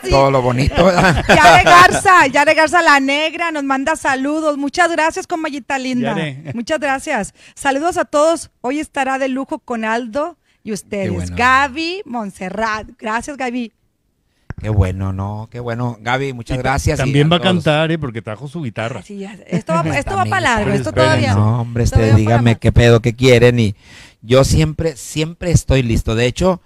todo 0.08 0.30
lo 0.30 0.42
bonito, 0.42 0.84
¿verdad? 0.84 1.24
Yare 1.26 1.64
Garza, 1.64 2.26
Yare 2.28 2.54
Garza 2.54 2.80
la 2.82 3.00
negra, 3.00 3.50
nos 3.50 3.64
manda 3.64 3.96
saludos. 3.96 4.56
Muchas 4.56 4.92
gracias, 4.92 5.26
comayita 5.26 5.76
linda. 5.80 6.10
Yare. 6.16 6.52
Muchas 6.54 6.78
gracias. 6.78 7.34
Saludos 7.56 7.96
a 7.96 8.04
todos. 8.04 8.52
Hoy 8.60 8.78
estará 8.78 9.18
de 9.18 9.26
lujo 9.28 9.58
con 9.58 9.84
Aldo 9.84 10.36
y 10.62 10.70
ustedes. 10.72 11.12
bueno. 11.12 11.34
Gaby 11.36 12.02
Montserrat. 12.04 12.86
Gracias, 12.96 13.36
Gaby. 13.36 13.72
Qué 14.60 14.68
bueno, 14.68 15.12
¿no? 15.12 15.48
Qué 15.50 15.58
bueno. 15.58 15.98
Gaby, 16.00 16.32
muchas 16.32 16.56
Y 16.56 16.60
gracias. 16.60 16.96
y 17.00 17.02
También 17.02 17.28
va 17.32 17.38
a 17.38 17.40
cantar, 17.40 17.90
¿eh? 17.90 17.98
porque 17.98 18.22
trajo 18.22 18.46
su 18.46 18.62
guitarra. 18.62 19.00
Ya. 19.00 19.36
Esto 19.48 19.72
va, 19.72 19.98
esto 19.98 20.14
va 20.14 20.24
para 20.26 20.40
largo. 20.40 20.70
Esto 20.70 20.92
todavía. 20.92 21.34
No, 21.34 21.62
hombre, 21.62 21.82
este, 21.82 22.14
dígame 22.14 22.54
qué 22.56 22.70
pedo, 22.70 23.00
qué 23.00 23.14
quieren 23.16 23.58
y 23.58 23.74
yo 24.22 24.44
siempre, 24.44 24.96
siempre 24.96 25.50
estoy 25.50 25.82
listo. 25.82 26.14
De 26.14 26.26
hecho, 26.26 26.62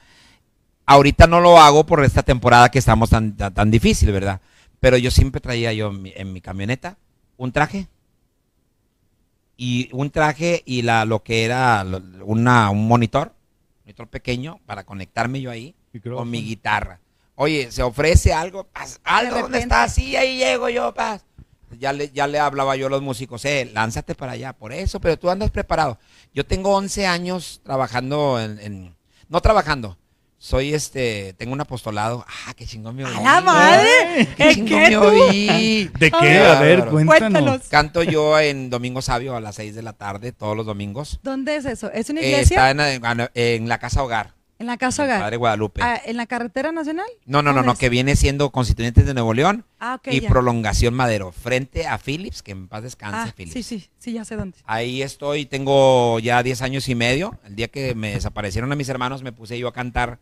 ahorita 0.85 1.27
no 1.27 1.41
lo 1.41 1.59
hago 1.59 1.85
por 1.87 2.05
esta 2.05 2.23
temporada 2.23 2.71
que 2.71 2.79
estamos 2.79 3.11
tan, 3.11 3.37
tan, 3.37 3.53
tan 3.53 3.71
difícil, 3.71 4.13
¿verdad? 4.13 4.41
Pero 4.81 4.97
yo 4.97 5.11
siempre 5.11 5.41
traía 5.41 5.73
yo 5.73 5.89
en 5.89 6.03
mi, 6.03 6.13
en 6.15 6.33
mi 6.33 6.41
camioneta 6.41 6.97
un 7.37 7.53
traje 7.53 7.89
y 9.57 9.89
un 9.93 10.11
traje 10.11 10.63
y 10.67 10.83
la 10.83 11.05
lo 11.05 11.23
que 11.23 11.45
era 11.45 11.85
una, 12.23 12.71
un 12.71 12.87
monitor, 12.87 13.35
monitor 13.85 14.09
pequeño 14.09 14.61
para 14.67 14.85
conectarme 14.85 15.41
yo 15.41 15.51
ahí 15.51 15.75
con 16.03 16.31
mi 16.31 16.43
guitarra. 16.43 17.01
Oye, 17.35 17.71
se 17.71 17.83
ofrece 17.83 18.33
algo, 18.33 18.65
paz, 18.65 19.01
Aldo, 19.05 19.41
¿dónde 19.43 19.59
estás? 19.59 19.95
Sí, 19.95 20.17
ahí 20.17 20.39
llego 20.39 20.71
yo, 20.71 20.95
paz. 20.95 21.26
Ya 21.79 21.93
le, 21.93 22.11
ya 22.11 22.27
le 22.27 22.39
hablaba 22.39 22.77
yo 22.77 22.87
a 22.87 22.91
los 22.91 23.03
músicos, 23.03 23.45
eh, 23.45 23.71
lánzate 23.73 24.15
para 24.15 24.33
allá, 24.33 24.53
por 24.53 24.73
eso, 24.73 25.01
pero 25.01 25.19
tú 25.19 25.29
andas 25.31 25.51
preparado. 25.51 25.99
Yo 26.35 26.47
tengo 26.47 26.75
11 26.75 27.07
años 27.07 27.61
trabajando 27.65 28.41
en, 28.41 28.59
en- 28.61 28.97
no 29.29 29.41
trabajando, 29.41 29.99
soy 30.39 30.75
este, 30.75 31.35
tengo 31.39 31.53
un 31.53 31.61
apostolado. 31.61 32.25
Ah, 32.47 32.55
qué 32.55 32.65
chingón 32.67 32.95
me 32.95 33.05
oí. 33.05 33.15
¡A 33.17 33.21
la 33.21 33.41
madre! 33.41 34.29
Qué 34.37 34.49
¿En 34.51 34.55
chingón 34.55 34.69
qué 34.85 34.91
me 34.91 34.97
oí. 34.99 35.91
¿De 35.99 36.11
qué? 36.11 36.39
A 36.39 36.61
ver, 36.61 36.85
cuéntanos. 36.87 37.19
Cuéntanos. 37.19 37.63
Canto 37.69 38.03
yo 38.05 38.39
en 38.39 38.71
Domingo 38.71 39.03
Sabio 39.03 39.35
a 39.35 39.41
las 39.41 39.57
6 39.57 39.75
de 39.75 39.83
la 39.83 39.93
tarde, 39.95 40.31
todos 40.33 40.57
los 40.57 40.67
domingos. 40.67 41.19
¿Dónde 41.23 41.57
es 41.57 41.65
eso? 41.65 41.91
¿Es 41.91 42.09
una 42.11 42.21
Eh, 42.21 42.29
iglesia? 42.29 42.71
está 42.71 42.93
en, 43.17 43.29
en 43.35 43.69
la 43.69 43.79
Casa 43.79 44.03
Hogar, 44.05 44.35
en 44.59 44.67
la 44.67 44.77
Casa 44.77 45.05
Hogar. 45.05 45.21
Padre 45.21 45.37
Guadalupe. 45.37 45.83
Ah, 45.83 46.01
¿En 46.05 46.17
la 46.17 46.27
carretera 46.27 46.73
nacional? 46.73 47.07
no, 47.27 47.43
no, 47.43 47.51
no, 47.51 47.57
¿dónde 47.57 47.67
no, 47.67 47.73
es? 47.75 47.79
que 47.79 47.89
viene 47.89 48.17
siendo 48.17 48.51
Constituyentes 48.51 49.05
de 49.07 49.15
Nuevo 49.15 49.35
León. 49.35 49.65
Ah, 49.81 50.01
y 50.07 50.21
ya. 50.21 50.29
prolongación 50.29 50.95
Madero, 50.95 51.33
frente 51.33 51.87
a 51.87 51.99
Philips, 51.99 52.43
que 52.43 52.53
en 52.53 52.69
paz 52.69 52.83
descanse 52.83 53.31
Ah, 53.31 53.33
Philips. 53.37 53.53
sí, 53.53 53.63
sí, 53.63 53.89
sí, 53.99 54.13
ya 54.13 54.25
sé 54.25 54.37
dónde. 54.37 54.59
Ahí 54.65 55.03
estoy, 55.03 55.47
tengo 55.47 56.19
ya 56.21 56.43
10 56.43 56.63
años 56.63 56.89
y 56.89 56.95
medio. 56.95 57.39
El 57.45 57.57
día 57.57 57.69
que 57.69 57.95
me 57.95 58.13
desaparecieron 58.13 58.73
a 58.73 58.77
mis 58.77 58.89
hermanos, 58.89 59.23
me 59.23 59.33
puse 59.33 59.59
yo 59.59 59.69
a 59.69 59.73
cantar 59.73 60.19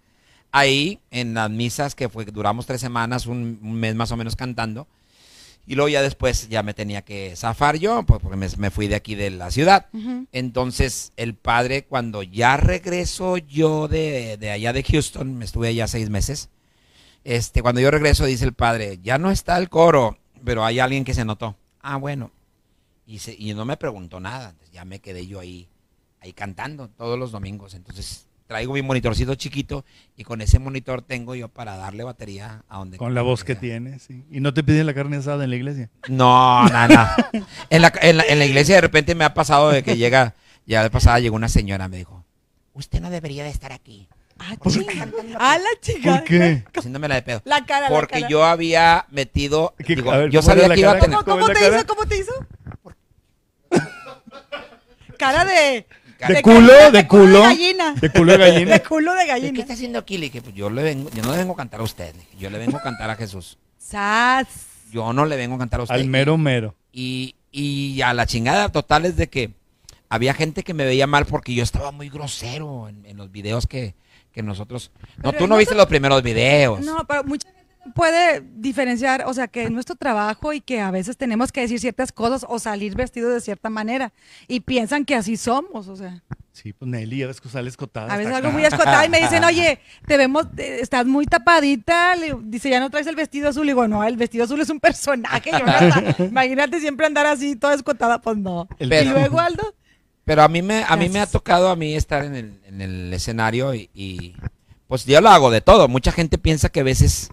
ahí 0.53 1.01
en 1.11 1.35
las 1.35 1.51
misas 1.51 1.95
que 1.95 2.09
fue, 2.09 2.25
duramos 2.25 2.67
tres 2.67 2.81
semanas, 2.81 3.27
un, 3.27 3.59
un 3.63 3.75
mes 3.75 3.95
más 3.95 4.11
o 4.13 4.17
menos 4.17 4.37
cantando. 4.37 4.87
Y 5.67 5.77
luego 5.77 5.89
ya 5.89 6.03
después 6.03 6.49
ya 6.51 6.63
me 6.63 6.75
tenía 6.75 7.03
que 7.03 7.35
zafar 7.37 7.77
yo, 7.79 8.03
pues 8.05 8.21
porque 8.21 8.37
me, 8.37 8.49
me 8.59 8.71
fui 8.71 8.87
de 8.87 8.95
aquí 8.97 9.15
de 9.15 9.31
la 9.31 9.51
ciudad. 9.51 9.87
Entonces, 10.33 11.13
el 11.17 11.35
padre, 11.35 11.85
cuando 11.85 12.23
ya 12.23 12.57
regreso 12.59 13.39
yo 13.39 13.89
de, 13.89 14.37
de 14.37 14.51
allá 14.51 14.73
de 14.75 14.83
Houston, 14.83 15.37
me 15.39 15.45
estuve 15.45 15.69
allá 15.69 15.87
seis 15.87 16.11
meses, 16.11 16.51
este, 17.25 17.63
cuando 17.63 17.81
yo 17.81 17.91
regreso, 17.91 18.27
dice 18.27 18.45
el 18.45 18.53
padre, 18.53 18.99
ya 19.03 19.17
no 19.17 19.31
está 19.31 19.57
el 19.57 19.71
coro, 19.71 20.19
pero 20.45 20.65
hay 20.65 20.79
alguien 20.81 21.05
que 21.05 21.15
se 21.15 21.25
notó. 21.25 21.57
Ah, 21.81 21.97
bueno. 21.97 22.31
Y, 23.07 23.21
se- 23.21 23.37
y 23.39 23.55
no 23.55 23.65
me 23.65 23.77
preguntó 23.79 24.21
nada, 24.21 24.51
entonces 24.51 24.73
ya 24.75 24.85
me 24.85 24.99
quedé 25.01 25.27
yo 25.27 25.41
ahí, 25.41 25.69
ahí 26.21 26.33
cantando 26.35 26.89
todos 26.89 27.19
los 27.19 27.33
domingos. 27.33 27.73
Entonces, 27.75 28.24
traigo 28.47 28.75
mi 28.75 28.83
monitorcito 28.83 29.35
chiquito 29.35 29.85
y 30.17 30.25
con 30.25 30.41
ese 30.41 30.59
monitor 30.59 31.03
tengo 31.03 31.35
yo 31.35 31.49
para 31.49 31.77
darle 31.77 32.05
batería 32.05 32.63
a 32.69 32.79
donde 32.79 32.99
Con 32.99 33.15
la 33.15 33.23
voz 33.23 33.43
que 33.45 33.55
tiene, 33.55 33.99
sí. 33.99 34.25
Y 34.31 34.41
no 34.41 34.53
te 34.53 34.63
piden 34.63 34.87
la 34.87 34.95
carne 34.95 35.17
asada 35.17 35.45
en 35.45 35.51
la 35.51 35.57
iglesia. 35.57 35.91
no, 36.09 36.69
no, 36.69 36.89
no. 36.89 37.09
En 37.71 37.83
la, 37.83 37.93
en, 38.03 38.17
la, 38.19 38.25
en 38.29 38.39
la 38.39 38.45
iglesia 38.45 38.75
de 38.77 38.81
repente 38.83 39.15
me 39.15 39.25
ha 39.25 39.35
pasado 39.35 39.71
de 39.71 39.83
que 39.83 39.97
llega, 39.97 40.35
ya 40.67 40.83
de 40.83 40.91
pasada 40.91 41.19
llegó 41.21 41.37
una 41.37 41.49
señora, 41.49 41.89
me 41.89 41.97
dijo, 41.97 42.25
usted 42.75 43.01
no 43.01 43.11
debería 43.11 43.45
de 43.45 43.51
estar 43.51 43.73
aquí. 43.73 44.09
Ah, 44.39 44.57
¿Por 44.59 44.73
chinga. 44.73 44.93
qué? 44.93 45.35
Ah, 45.39 45.57
la 45.59 45.81
chica. 45.81 46.17
¿Por 46.17 46.25
qué? 46.25 46.65
Haciéndome 46.77 47.07
la 47.07 47.15
de 47.15 47.23
pedo. 47.23 47.41
La 47.45 47.65
cara, 47.65 47.89
la 47.89 47.95
Porque 47.97 48.15
cara. 48.21 48.29
yo 48.29 48.45
había 48.45 49.07
metido, 49.11 49.75
digo, 49.79 50.11
A 50.11 50.19
ver, 50.19 50.31
yo 50.31 50.41
¿cómo 50.41 50.53
era 50.53 50.63
sabía 50.63 50.69
la 50.69 50.75
que 50.75 50.81
iba 50.81 50.91
a 50.91 50.99
tener, 50.99 51.19
¿Cómo, 51.19 51.25
¿Cómo 51.25 51.49
la 51.49 51.55
te 51.55 51.61
cara? 51.61 51.77
hizo? 51.77 51.87
¿Cómo 51.87 52.07
te 52.07 52.19
hizo? 52.19 52.33
Cara 55.19 55.45
de... 55.45 55.87
¿De 56.29 56.35
de 56.35 56.43
culo? 56.43 56.91
¿De 56.93 57.07
culo? 57.09 57.43
gallina. 57.43 57.95
¿De 58.01 58.11
culo 58.11 58.33
de 58.33 58.39
gallina. 58.39 58.73
De 58.73 58.83
culo 58.83 59.13
de 59.15 59.21
¿qué 59.23 59.27
gallina. 59.29 59.61
está 59.61 59.73
haciendo 59.75 59.99
aquí? 59.99 60.19
Le 60.19 60.27
dije, 60.27 60.43
pues 60.43 60.55
yo, 60.55 60.71
le 60.71 60.83
vengo, 60.83 61.11
yo 61.11 61.23
no 61.23 61.33
le 61.33 61.39
vengo 61.39 61.53
a 61.53 61.57
cantar 61.57 61.81
a 61.81 61.83
usted, 61.85 62.15
yo 62.39 62.51
le 62.51 62.59
vengo 62.59 62.77
a 62.77 62.83
cantar 62.83 63.11
a 63.11 63.17
Jesús. 63.17 63.59
Sas. 63.79 64.47
Yo 64.91 65.13
no 65.13 65.27
le 65.27 65.37
vengo 65.37 65.57
a 65.57 65.59
cantar 65.59 65.81
a 65.81 65.83
usted. 65.85 65.95
Al 65.97 66.07
mero 66.07 66.39
mero. 66.39 66.75
Y, 66.93 67.35
y 67.51 68.01
a 68.03 68.15
la 68.15 68.27
chingada 68.27 68.71
total 68.71 69.05
es 69.07 69.17
de 69.17 69.29
que 69.29 69.51
había 70.09 70.35
gente 70.35 70.63
que 70.63 70.75
me 70.75 70.85
veía 70.85 71.07
mal 71.07 71.27
porque 71.27 71.55
yo 71.55 71.63
estaba 71.65 71.91
muy 71.91 72.09
grosero 72.09 72.89
en, 72.89 73.05
en 73.05 73.17
los 73.17 73.33
videos 73.33 73.67
que, 73.67 73.95
que 74.33 74.43
nosotros... 74.43 74.93
No, 75.17 75.31
Pero 75.31 75.39
tú 75.39 75.45
no 75.49 75.55
no 75.55 75.57
viste 75.59 75.75
te- 75.75 75.79
los 75.79 75.87
primeros 75.87 76.23
videos. 76.23 76.81
No, 76.81 77.05
pero 77.09 77.25
mucha 77.25 77.49
gente 77.49 77.64
puede 77.95 78.43
diferenciar, 78.57 79.25
o 79.27 79.35
sea, 79.35 79.49
que 79.49 79.65
es 79.65 79.71
nuestro 79.71 79.97
trabajo 79.97 80.53
y 80.53 80.61
que 80.61 80.81
a 80.81 80.91
veces 80.91 81.17
tenemos 81.17 81.53
que 81.53 81.61
decir 81.61 81.81
ciertas 81.81 82.13
cosas 82.13 82.47
o 82.49 82.59
salir 82.59 82.95
vestidos 82.95 83.35
de 83.35 83.41
cierta 83.41 83.71
manera 83.71 84.13
y 84.49 84.61
piensan 84.61 85.05
que 85.05 85.15
así 85.15 85.37
somos, 85.37 85.89
o 85.89 85.97
sea, 85.97 86.23
Sí, 86.55 86.73
pues 86.73 86.89
Nelly, 86.89 87.25
ves 87.25 87.41
que 87.41 87.49
sale 87.49 87.69
escotada. 87.69 88.15
a 88.15 88.17
veces 88.17 88.33
hasta 88.33 88.37
algo 88.39 88.49
acá. 88.51 88.57
muy 88.57 88.65
escotado 88.65 89.05
y 89.05 89.09
me 89.09 89.21
dicen, 89.21 89.43
oye, 89.43 89.81
te 90.07 90.17
vemos, 90.17 90.47
estás 90.57 91.05
muy 91.05 91.27
tapadita, 91.27 92.15
Le 92.15 92.37
dice, 92.45 92.71
ya 92.71 92.79
no 92.79 92.91
traes 92.91 93.09
el 93.09 93.17
vestido 93.17 93.49
azul, 93.49 93.67
Le 93.67 93.73
digo, 93.73 93.89
no, 93.89 94.05
el 94.05 94.17
vestido 94.17 94.45
azul 94.45 94.61
es 94.61 94.71
un 94.71 94.79
personaje, 94.79 95.51
imagínate 96.19 96.79
siempre 96.79 97.07
andar 97.07 97.27
así, 97.27 97.57
toda 97.57 97.75
escotada, 97.75 98.21
pues 98.21 98.37
no. 98.37 98.69
Y 98.79 98.87
luego, 98.87 99.41
Aldo, 99.41 99.75
Pero 100.25 100.43
a 100.45 100.49
mí 100.49 100.63
me, 100.63 100.85
a 100.87 100.97
mí 100.97 101.09
me 101.09 101.19
ha 101.19 101.27
tocado 101.27 101.69
a 101.71 101.77
mí 101.77 101.97
estar 101.97 102.25
en 102.25 102.37
el, 102.37 102.61
en 102.67 102.81
el 102.81 103.13
escenario 103.13 103.75
y, 103.75 103.91
y, 103.93 104.37
pues 104.87 105.07
yo 105.07 105.21
lo 105.21 105.31
hago 105.31 105.51
de 105.51 105.61
todo. 105.61 105.89
Mucha 105.89 106.13
gente 106.13 106.39
piensa 106.39 106.69
que 106.69 106.81
a 106.81 106.85
veces 106.85 107.31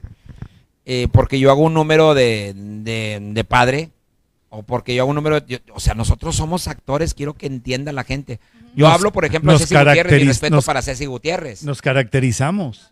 eh, 0.94 1.08
porque 1.10 1.40
yo 1.40 1.50
hago 1.52 1.62
un 1.62 1.74
número 1.74 2.14
de, 2.14 2.54
de, 2.56 3.20
de 3.22 3.44
padre 3.46 3.92
o 4.50 4.62
porque 4.64 4.94
yo 4.94 5.04
hago 5.04 5.10
un 5.12 5.16
número, 5.16 5.40
de- 5.40 5.48
yo- 5.48 5.74
o 5.74 5.80
sea, 5.80 5.94
nosotros 5.94 6.36
somos 6.36 6.68
actores, 6.68 7.14
quiero 7.14 7.34
que 7.34 7.46
entienda 7.46 7.94
la 7.94 8.04
gente. 8.04 8.42
Yo 8.76 8.88
Nos- 8.88 8.96
hablo, 8.96 9.12
por 9.14 9.24
ejemplo, 9.24 9.54
de 9.54 9.60
nos 9.60 9.62
Ceci 9.70 9.76
Gutiérrez, 9.82 10.22
mi 10.22 10.28
respeto 10.28 10.56
nos- 10.56 10.66
para 10.66 10.82
Ceci 10.82 11.06
Gutiérrez. 11.06 11.64
Nos 11.64 11.82
caracterizamos. 11.82 12.92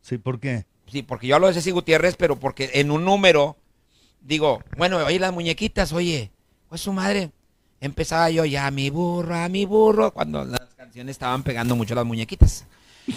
Sí, 0.00 0.16
¿por 0.16 0.40
qué? 0.40 0.64
Sí, 0.90 1.02
porque 1.02 1.26
yo 1.26 1.34
hablo 1.34 1.48
de 1.48 1.52
Ceci 1.52 1.70
Gutiérrez, 1.70 2.16
pero 2.16 2.36
porque 2.40 2.70
en 2.74 2.90
un 2.90 3.04
número 3.04 3.56
digo, 4.22 4.62
bueno, 4.78 4.96
oye, 5.04 5.18
las 5.18 5.32
muñequitas, 5.34 5.92
oye, 5.92 6.30
pues 6.70 6.80
su 6.80 6.92
madre. 6.94 7.30
Empezaba 7.80 8.30
yo 8.30 8.44
ya, 8.46 8.70
mi 8.70 8.88
burro, 8.90 9.34
a 9.36 9.48
mi 9.50 9.66
burro, 9.66 10.12
cuando 10.12 10.44
las 10.46 10.74
canciones 10.76 11.12
estaban 11.12 11.42
pegando 11.42 11.76
mucho 11.76 11.94
las 11.94 12.06
muñequitas. 12.06 12.64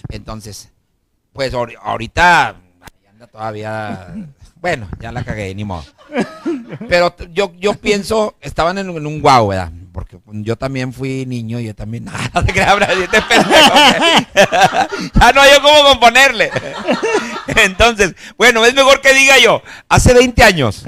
Entonces, 0.09 0.69
pues 1.33 1.53
ahori- 1.53 1.77
ahorita 1.81 2.57
todavía. 3.27 4.13
Bueno, 4.55 4.87
ya 4.99 5.11
la 5.11 5.23
cagué, 5.23 5.53
ni 5.55 5.63
modo. 5.63 5.83
Pero 6.87 7.15
yo, 7.31 7.53
yo 7.57 7.73
pienso, 7.73 8.35
estaban 8.41 8.77
en, 8.77 8.89
un- 8.89 9.21
guau, 9.21 9.47
¿verdad? 9.47 9.71
Porque 9.91 10.19
yo 10.25 10.55
también 10.55 10.93
fui 10.93 11.25
niño, 11.25 11.59
yo 11.59 11.73
también. 11.75 12.05
Nada 12.05 12.43
te 12.45 12.53
creas, 12.53 12.77
este 12.89 13.21
pendejo. 13.21 13.73
ya 15.19 15.31
no 15.35 15.45
yo 15.45 15.61
cómo 15.61 15.89
componerle. 15.89 16.51
Entonces, 17.47 18.15
bueno, 18.37 18.63
es 18.65 18.73
mejor 18.73 19.01
que 19.01 19.13
diga 19.13 19.37
yo, 19.39 19.61
hace 19.89 20.13
20 20.13 20.43
años, 20.43 20.85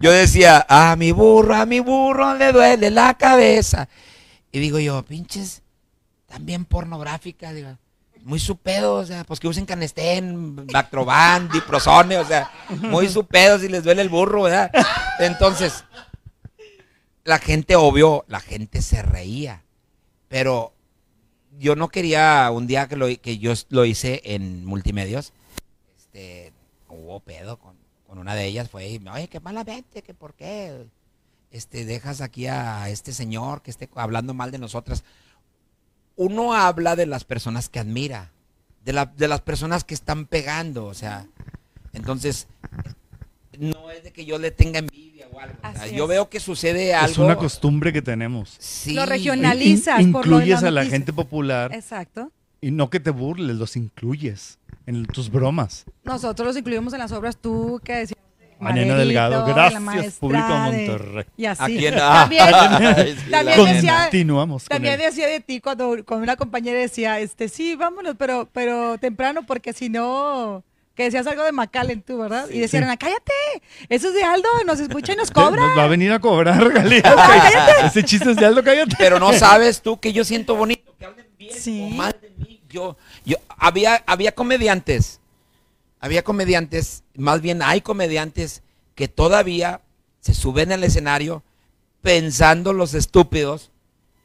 yo 0.00 0.10
decía, 0.10 0.66
a 0.68 0.96
mi 0.96 1.12
burro, 1.12 1.54
a 1.54 1.66
mi 1.66 1.80
burro 1.80 2.34
le 2.34 2.52
duele 2.52 2.90
la 2.90 3.14
cabeza. 3.14 3.88
Y 4.50 4.60
digo 4.60 4.78
yo, 4.78 5.04
pinches, 5.04 5.62
también 6.26 6.64
pornográfica, 6.64 7.52
digo, 7.52 7.76
muy 8.28 8.38
su 8.38 8.58
pedo, 8.58 8.96
o 8.96 9.06
sea, 9.06 9.24
pues 9.24 9.40
que 9.40 9.48
usen 9.48 9.64
canestén, 9.64 10.54
Bactroban, 10.66 11.48
diprozone, 11.48 12.18
o 12.18 12.26
sea, 12.26 12.50
muy 12.68 13.08
su 13.08 13.24
pedo 13.24 13.58
si 13.58 13.68
les 13.70 13.82
duele 13.82 14.02
el 14.02 14.10
burro, 14.10 14.42
¿verdad? 14.42 14.70
Entonces, 15.18 15.82
la 17.24 17.38
gente, 17.38 17.74
obvio, 17.74 18.26
la 18.28 18.40
gente 18.40 18.82
se 18.82 19.00
reía, 19.00 19.64
pero 20.28 20.74
yo 21.58 21.74
no 21.74 21.88
quería 21.88 22.50
un 22.52 22.66
día 22.66 22.86
que, 22.86 22.96
lo, 22.96 23.06
que 23.06 23.38
yo 23.38 23.54
lo 23.70 23.86
hice 23.86 24.20
en 24.22 24.66
multimedios, 24.66 25.32
este, 25.96 26.52
hubo 26.86 27.20
pedo 27.20 27.58
con, 27.58 27.76
con 28.06 28.18
una 28.18 28.34
de 28.34 28.44
ellas, 28.44 28.68
fue, 28.68 28.88
y, 28.88 29.08
oye, 29.08 29.28
qué 29.28 29.40
malamente, 29.40 30.02
que 30.02 30.12
por 30.12 30.34
qué, 30.34 30.86
este, 31.50 31.86
dejas 31.86 32.20
aquí 32.20 32.46
a 32.46 32.90
este 32.90 33.14
señor 33.14 33.62
que 33.62 33.70
esté 33.70 33.88
hablando 33.94 34.34
mal 34.34 34.50
de 34.50 34.58
nosotras. 34.58 35.02
Uno 36.18 36.52
habla 36.52 36.96
de 36.96 37.06
las 37.06 37.22
personas 37.24 37.68
que 37.68 37.78
admira, 37.78 38.30
de, 38.84 38.92
la- 38.92 39.06
de 39.06 39.28
las 39.28 39.40
personas 39.40 39.84
que 39.84 39.94
están 39.94 40.26
pegando, 40.26 40.84
o 40.86 40.92
sea, 40.94 41.26
entonces, 41.92 42.48
no 43.58 43.90
es 43.90 44.02
de 44.04 44.12
que 44.12 44.24
yo 44.24 44.38
le 44.38 44.50
tenga 44.50 44.78
envidia 44.80 45.26
o 45.32 45.40
algo. 45.40 45.56
o 45.62 45.72
sea, 45.72 45.86
yo 45.88 46.06
veo 46.06 46.28
que 46.28 46.40
sucede 46.40 46.92
algo. 46.94 47.12
Es 47.12 47.18
una 47.18 47.36
costumbre 47.36 47.92
que 47.92 48.02
tenemos. 48.02 48.56
Sí. 48.58 48.94
Lo 48.94 49.06
regionalizas 49.06 50.00
In- 50.00 50.12
por 50.12 50.26
lo 50.26 50.38
de 50.38 50.44
incluyes 50.44 50.62
a 50.64 50.70
la 50.70 50.84
gente 50.84 51.12
popular 51.12 51.72
Exacto. 51.74 52.30
y 52.60 52.70
no 52.72 52.90
que 52.90 53.00
te 53.00 53.10
burles, 53.10 53.56
los 53.56 53.76
incluyes 53.76 54.58
en 54.86 55.06
tus 55.06 55.30
bromas. 55.30 55.84
Nosotros 56.04 56.46
los 56.48 56.56
incluimos 56.56 56.92
en 56.94 56.98
las 57.00 57.12
obras, 57.12 57.36
tú 57.36 57.80
que 57.84 57.94
decías. 57.94 58.17
Margarito, 58.60 58.96
Delgado, 58.96 59.44
gracias, 59.46 60.14
público 60.14 60.46
de- 60.46 60.54
Monterrey. 60.88 61.24
Y 61.36 61.44
así. 61.46 61.62
¿A 61.62 61.66
quién? 61.66 61.94
También, 61.96 62.42
Ay, 62.44 62.54
sí, 63.24 63.30
también 63.30 63.30
la- 63.30 63.42
decía- 63.74 63.98
Continuamos 64.04 64.62
con 64.64 64.68
También 64.68 64.98
decía 64.98 65.26
de 65.28 65.40
ti 65.40 65.60
cuando 65.60 65.96
con 66.04 66.22
una 66.22 66.36
compañera 66.36 66.78
decía, 66.78 67.20
este, 67.20 67.48
sí, 67.48 67.74
vámonos, 67.76 68.14
pero, 68.18 68.48
pero 68.52 68.98
temprano, 68.98 69.42
porque 69.46 69.72
si 69.72 69.88
no, 69.88 70.64
que 70.94 71.04
decías 71.04 71.26
algo 71.28 71.44
de 71.44 71.52
Macallen 71.52 72.02
tú, 72.02 72.18
¿verdad? 72.18 72.48
y 72.50 72.58
decían, 72.58 72.90
Sí. 72.90 72.96
cállate, 72.98 73.32
eso 73.88 74.08
es 74.08 74.14
de 74.14 74.24
Aldo, 74.24 74.48
nos 74.66 74.80
escucha 74.80 75.12
y 75.12 75.16
nos 75.16 75.30
cobra. 75.32 75.62
Nos 75.68 75.78
va 75.78 75.84
a 75.84 75.88
venir 75.88 76.10
a 76.12 76.18
cobrar 76.18 76.62
regalías. 76.62 77.04
Ese 77.84 78.02
chiste 78.02 78.30
es 78.32 78.36
de 78.36 78.46
Aldo, 78.46 78.64
cállate. 78.64 78.96
Pero 78.98 79.18
no 79.20 79.32
sabes 79.32 79.80
tú 79.82 80.00
que 80.00 80.12
yo 80.12 80.24
siento 80.24 80.56
bonito, 80.56 80.94
que 80.98 81.04
hablen 81.06 81.26
bien 81.38 81.52
Sí. 81.56 81.82
o 81.86 81.94
mal 81.94 82.16
de 82.20 82.30
mí. 82.36 82.60
Yo, 82.68 82.96
yo, 83.24 83.36
había, 83.56 84.02
había 84.06 84.32
comediantes, 84.32 85.20
había 86.00 86.22
comediantes, 86.22 87.04
más 87.14 87.40
bien 87.40 87.62
hay 87.62 87.80
comediantes 87.80 88.62
que 88.94 89.08
todavía 89.08 89.80
se 90.20 90.34
suben 90.34 90.72
al 90.72 90.84
escenario 90.84 91.42
pensando 92.02 92.72
los 92.72 92.94
estúpidos 92.94 93.70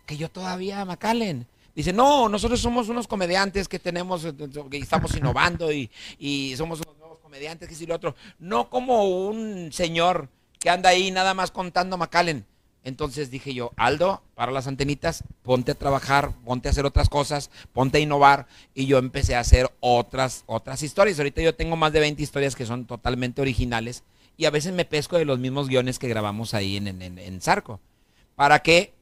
que 0.06 0.18
yo 0.18 0.30
todavía 0.30 0.84
Macallen. 0.86 1.48
Dice, 1.76 1.92
no, 1.92 2.30
nosotros 2.30 2.60
somos 2.60 2.90
unos 2.90 3.08
comediantes 3.08 3.68
que 3.68 3.80
tenemos, 3.80 4.26
eh, 4.26 4.34
que 4.70 4.78
estamos 4.78 5.16
innovando 5.18 5.72
y, 5.72 5.90
y 6.20 6.54
somos 6.56 6.82
unos 6.82 6.98
nuevos 6.98 7.20
comediantes, 7.20 7.68
que 7.68 7.76
si 7.76 7.86
lo 7.86 7.96
otro. 7.96 8.16
No 8.38 8.70
como 8.70 9.28
un 9.28 9.72
señor 9.72 10.30
que 10.60 10.70
anda 10.70 10.90
ahí 10.90 11.10
nada 11.10 11.34
más 11.34 11.52
contando 11.52 11.98
Macallen. 11.98 12.46
Entonces 12.84 13.32
dije 13.32 13.54
yo, 13.54 13.72
Aldo, 13.78 14.22
para 14.36 14.52
las 14.52 14.68
antenitas, 14.68 15.24
ponte 15.42 15.72
a 15.72 15.76
trabajar, 15.76 16.34
ponte 16.44 16.68
a 16.68 16.72
hacer 16.72 16.86
otras 16.86 17.08
cosas, 17.08 17.50
ponte 17.72 17.98
a 17.98 18.02
innovar. 18.02 18.48
Y 18.74 18.86
yo 18.86 18.98
empecé 18.98 19.36
a 19.36 19.40
hacer 19.40 19.72
otras, 19.80 20.44
otras 20.48 20.84
historias. 20.84 21.18
Ahorita 21.18 21.42
yo 21.42 21.56
tengo 21.56 21.78
más 21.78 21.94
de 21.94 22.02
20 22.02 22.22
historias 22.22 22.56
que 22.56 22.66
son 22.66 22.86
totalmente 22.86 23.42
originales. 23.42 24.04
Y 24.36 24.46
a 24.46 24.50
veces 24.50 24.74
me 24.74 24.86
pesco 24.86 25.18
de 25.18 25.26
los 25.26 25.40
mismos 25.40 25.70
guiones 25.70 26.00
que 26.00 26.10
grabamos 26.10 26.54
ahí 26.54 26.78
en, 26.78 26.88
en, 26.88 27.18
en 27.18 27.42
Zarco. 27.42 27.80
¿Para 28.36 28.60
qué? 28.60 28.94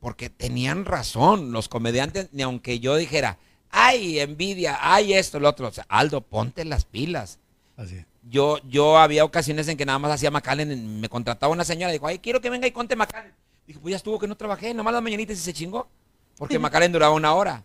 Porque 0.00 0.28
tenían 0.28 0.84
razón 0.84 1.52
los 1.52 1.68
comediantes, 1.68 2.28
ni 2.32 2.42
aunque 2.42 2.80
yo 2.80 2.96
dijera, 2.96 3.38
ay, 3.70 4.18
envidia, 4.18 4.78
ay, 4.80 5.14
esto, 5.14 5.40
lo 5.40 5.48
otro. 5.48 5.68
O 5.68 5.72
sea, 5.72 5.86
Aldo, 5.88 6.20
ponte 6.20 6.64
las 6.64 6.84
pilas. 6.84 7.38
Así. 7.76 8.04
Yo, 8.28 8.58
yo 8.68 8.98
había 8.98 9.24
ocasiones 9.24 9.66
en 9.68 9.76
que 9.76 9.84
nada 9.84 9.98
más 9.98 10.12
hacía 10.12 10.30
Macallen, 10.30 11.00
me 11.00 11.08
contrataba 11.08 11.52
una 11.52 11.64
señora 11.64 11.90
y 11.90 11.94
dijo, 11.94 12.06
ay, 12.06 12.18
quiero 12.18 12.40
que 12.40 12.50
venga 12.50 12.66
y 12.66 12.70
conte 12.70 12.94
Macallen. 12.96 13.32
Dije, 13.66 13.80
pues 13.80 13.90
ya 13.92 13.96
estuvo 13.96 14.18
que 14.18 14.28
no 14.28 14.36
trabajé, 14.36 14.74
nomás 14.74 14.94
las 14.94 15.02
mañanitas 15.02 15.36
y 15.36 15.40
se 15.40 15.52
chingó. 15.52 15.88
Porque 16.36 16.58
Macallen 16.58 16.92
duraba 16.92 17.14
una 17.14 17.34
hora. 17.34 17.64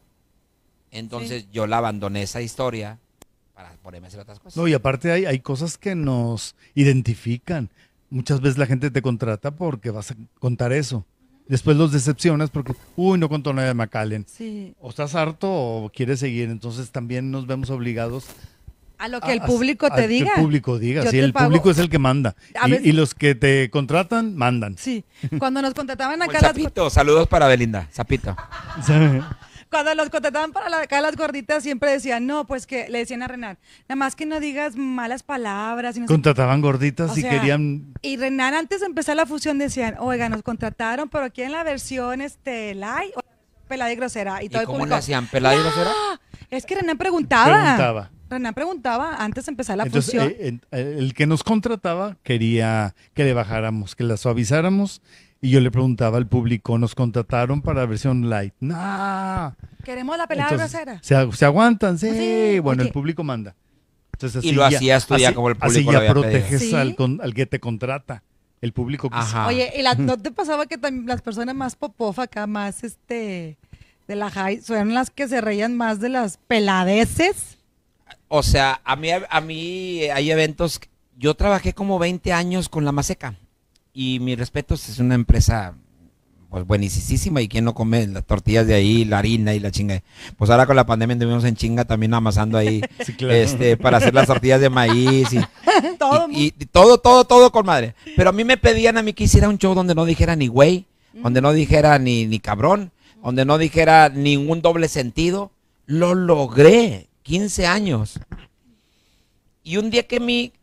Entonces 0.91 1.47
yo 1.51 1.67
la 1.67 1.77
abandoné 1.77 2.23
esa 2.23 2.41
historia 2.41 2.99
para 3.53 3.71
ponerme 3.77 4.07
a 4.07 4.09
hacer 4.09 4.19
otras 4.19 4.39
cosas. 4.39 4.57
No, 4.57 4.67
y 4.67 4.73
aparte 4.73 5.11
hay, 5.11 5.25
hay 5.25 5.39
cosas 5.39 5.77
que 5.77 5.95
nos 5.95 6.55
identifican. 6.75 7.69
Muchas 8.09 8.39
veces 8.41 8.57
la 8.57 8.65
gente 8.65 8.89
te 8.91 9.01
contrata 9.01 9.51
porque 9.51 9.91
vas 9.91 10.11
a 10.11 10.15
contar 10.39 10.71
eso. 10.71 11.05
Después 11.47 11.77
los 11.77 11.91
decepcionas 11.91 12.49
porque, 12.49 12.73
uy, 12.95 13.17
no 13.17 13.29
contó 13.29 13.53
nada 13.53 13.69
de 13.69 13.73
Macallen. 13.73 14.25
Sí, 14.27 14.75
O 14.79 14.89
estás 14.89 15.15
harto 15.15 15.49
o 15.49 15.89
quieres 15.93 16.19
seguir. 16.19 16.49
Entonces 16.49 16.91
también 16.91 17.31
nos 17.31 17.47
vemos 17.47 17.69
obligados 17.69 18.25
a 18.99 19.07
lo 19.07 19.21
que 19.21 19.31
el 19.33 19.41
a- 19.41 19.45
público 19.45 19.85
a 19.87 19.95
te 19.95 20.01
que 20.03 20.07
diga. 20.07 20.31
el 20.35 20.41
público 20.41 20.79
diga. 20.79 21.03
Yo 21.03 21.11
Sí, 21.11 21.19
el 21.19 21.33
pago- 21.33 21.47
público 21.47 21.69
es 21.71 21.77
el 21.77 21.89
que 21.89 21.99
manda. 21.99 22.35
A 22.59 22.67
Y, 22.67 22.71
veces- 22.71 22.85
y 22.87 22.91
los 22.93 23.13
que 23.15 23.35
te 23.35 23.69
contratan, 23.69 24.35
mandan. 24.35 24.77
Sí, 24.77 25.05
cuando 25.39 25.61
nos 25.61 25.73
contrataban 25.73 26.15
el 26.21 26.29
acá 26.29 26.39
las, 26.41 26.51
Zapito, 26.53 26.89
saludos 26.89 27.27
para 27.27 27.47
Belinda, 27.47 27.87
Zapito. 27.93 28.35
cuando 29.69 29.93
los 29.95 30.09
contrataban 30.09 30.51
para 30.53 30.69
la, 30.69 30.81
acá 30.81 31.01
las 31.01 31.15
gorditas 31.17 31.61
siempre 31.61 31.91
decían, 31.91 32.25
no, 32.25 32.47
pues 32.47 32.65
que 32.65 32.87
le 32.89 32.99
decían 32.99 33.21
a 33.21 33.27
Renan, 33.27 33.57
nada 33.87 33.97
más 33.97 34.15
que 34.15 34.25
no 34.25 34.39
digas 34.39 34.75
malas 34.77 35.23
palabras 35.23 35.97
y 35.97 35.99
no 35.99 36.07
sé 36.07 36.13
Contrataban 36.13 36.61
gorditas 36.61 37.11
O 37.11 37.17
y 37.17 37.21
sea, 37.21 37.31
querían 37.31 37.93
Y 38.01 38.17
Renan, 38.17 38.53
antes 38.53 38.79
de 38.79 38.85
empezar 38.85 39.15
la 39.17 39.25
fusión, 39.25 39.57
decían, 39.57 39.95
oiga, 39.99 40.29
nos 40.29 40.41
contrataron, 40.41 41.09
pero 41.09 41.25
aquí 41.25 41.41
en 41.41 41.51
la 41.51 41.63
versión 41.63 42.21
este, 42.21 42.73
light 42.75 43.11
o 43.15 43.19
la 43.19 43.27
versión 43.29 43.67
pelada 43.67 43.91
y 43.91 43.95
grosera. 43.97 44.43
Y 44.43 44.49
todo 44.49 44.59
¿Y 44.59 44.61
el 44.61 44.65
cómo 44.65 44.77
público, 44.79 44.95
le 44.95 44.99
hacían? 44.99 45.27
¿Pelada 45.27 45.55
y 45.55 45.59
grosera? 45.59 45.91
"Ah". 45.93 46.19
Es 46.49 46.65
que 46.65 46.75
Renan 46.75 46.97
preguntaba. 46.97 47.45
Preguntaba. 47.45 48.11
Renan 48.29 48.53
preguntaba 48.53 49.15
antes 49.23 49.45
de 49.45 49.51
empezar 49.51 49.77
la 49.77 49.83
Entonces, 49.85 50.13
función. 50.13 50.33
eh, 50.39 50.59
eh, 50.71 50.95
el 50.99 51.13
que 51.13 51.25
nos 51.27 51.43
contrataba 51.43 52.17
quería 52.23 52.93
que 53.13 53.23
le 53.23 53.33
bajáramos, 53.33 53.95
que 53.95 54.03
la 54.03 54.17
suavizáramos. 54.17 55.01
Y 55.39 55.51
yo 55.51 55.59
le 55.61 55.69
preguntaba 55.69 56.17
al 56.17 56.25
público, 56.27 56.79
¿nos 56.79 56.95
contrataron 56.95 57.61
para 57.61 57.85
versión 57.85 58.27
light? 58.29 58.53
No. 58.59 59.55
Queremos 59.85 60.17
la 60.17 60.25
pelada 60.27 60.49
Entonces, 60.51 60.71
grosera. 60.85 60.99
¿se, 61.31 61.37
se 61.37 61.45
aguantan? 61.45 61.99
Sí. 61.99 62.09
Sí, 62.09 62.59
Bueno, 62.59 62.81
oye. 62.81 62.87
el 62.87 62.93
público 62.93 63.23
manda. 63.23 63.55
Entonces, 64.13 64.43
Y 64.43 64.51
lo 64.53 64.65
hacías 64.65 65.05
tú 65.05 65.15
ya 65.15 65.27
así- 65.27 65.35
como 65.35 65.49
el 65.49 65.57
Así 65.59 65.83
público 65.83 65.91
lo 65.91 65.93
ya 65.93 65.97
había 65.99 66.13
pedido. 66.15 66.31
proteges 66.31 66.61
Sí. 66.61 66.73
al, 66.75 66.95
con- 66.95 67.21
al 67.21 67.33
que 67.35 67.45
te 67.45 67.59
contrata. 67.59 68.23
El 68.61 68.73
público 68.73 69.11
que 69.11 69.15
Ajá. 69.17 69.45
Oye, 69.45 69.71
¿y 69.77 69.83
la- 69.83 69.93
no 69.93 70.17
te 70.17 70.31
pasaba 70.31 70.65
que 70.65 70.79
también 70.79 71.05
las 71.05 71.21
personas 71.21 71.53
más 71.53 71.75
popofa 71.75 72.23
acá, 72.23 72.47
más 72.47 72.83
este, 72.83 73.57
de 74.07 74.15
la 74.15 74.31
high, 74.31 74.59
son 74.61 74.95
las 74.95 75.11
que 75.11 75.27
se 75.27 75.39
reían 75.39 75.77
más 75.77 75.99
de 75.99 76.09
las 76.09 76.37
peladeces? 76.47 77.56
O 78.27 78.43
sea, 78.43 78.81
a 78.83 78.95
mí, 78.95 79.09
a 79.11 79.41
mí 79.41 80.01
hay 80.13 80.31
eventos. 80.31 80.79
Yo 81.17 81.33
trabajé 81.35 81.73
como 81.73 81.97
20 81.99 82.33
años 82.33 82.69
con 82.69 82.85
La 82.85 82.91
Maseca. 82.91 83.35
Y 83.93 84.19
mi 84.19 84.35
respeto, 84.35 84.75
es 84.75 84.99
una 84.99 85.15
empresa 85.15 85.73
pues 86.49 86.65
buenísima. 86.65 87.41
Y 87.41 87.47
quien 87.47 87.65
no 87.65 87.73
come 87.73 88.05
las 88.07 88.25
tortillas 88.25 88.67
de 88.67 88.75
ahí, 88.75 89.05
la 89.05 89.19
harina 89.19 89.53
y 89.53 89.59
la 89.59 89.71
chinga. 89.71 90.01
Pues 90.37 90.49
ahora 90.49 90.65
con 90.65 90.75
la 90.75 90.85
pandemia 90.85 91.13
anduvimos 91.13 91.43
en 91.45 91.55
chinga 91.55 91.85
también 91.85 92.13
amasando 92.13 92.57
ahí. 92.57 92.81
Sí, 93.05 93.13
claro. 93.13 93.33
este, 93.33 93.75
para 93.77 93.97
hacer 93.97 94.13
las 94.13 94.27
tortillas 94.27 94.61
de 94.61 94.69
maíz 94.69 95.33
y, 95.33 95.39
Todo 95.97 96.27
y- 96.29 96.53
y 96.59 96.65
todo, 96.65 96.97
todo, 96.99 97.25
todo 97.25 97.51
con 97.51 97.65
madre. 97.65 97.95
Pero 98.15 98.29
a 98.29 98.33
mí 98.33 98.43
me 98.43 98.57
pedían 98.57 98.97
a 98.97 99.03
mí 99.03 99.13
que 99.13 99.23
hiciera 99.25 99.49
un 99.49 99.57
show 99.57 99.73
donde 99.73 99.95
no 99.95 100.05
dijera 100.05 100.35
ni 100.35 100.47
güey, 100.47 100.85
donde 101.13 101.41
no 101.41 101.51
dijera 101.53 101.97
ni, 101.99 102.25
ni 102.27 102.39
cabrón, 102.39 102.91
donde 103.23 103.45
no 103.45 103.57
dijera 103.57 104.09
ningún 104.09 104.61
doble 104.61 104.87
sentido. 104.89 105.51
Lo 105.85 106.13
logré, 106.15 107.06
15 107.27 107.67
años. 107.67 108.19
Y 109.61 109.75
un 109.75 109.89
día 109.89 110.07
que, 110.07 110.21
mi, 110.21 110.53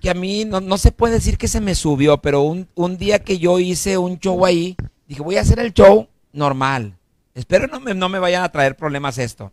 que 0.00 0.08
a 0.08 0.14
mí, 0.14 0.44
no, 0.44 0.60
no 0.60 0.78
se 0.78 0.92
puede 0.92 1.14
decir 1.14 1.36
que 1.36 1.48
se 1.48 1.60
me 1.60 1.74
subió, 1.74 2.18
pero 2.18 2.42
un, 2.42 2.68
un 2.76 2.96
día 2.96 3.18
que 3.24 3.38
yo 3.38 3.58
hice 3.58 3.98
un 3.98 4.20
show 4.20 4.46
ahí, 4.46 4.76
dije, 5.08 5.20
voy 5.20 5.36
a 5.36 5.40
hacer 5.40 5.58
el 5.58 5.74
show 5.74 6.06
normal. 6.32 6.96
Espero 7.34 7.66
no 7.66 7.80
me, 7.80 7.92
no 7.92 8.08
me 8.08 8.20
vayan 8.20 8.44
a 8.44 8.52
traer 8.52 8.76
problemas 8.76 9.18
esto. 9.18 9.52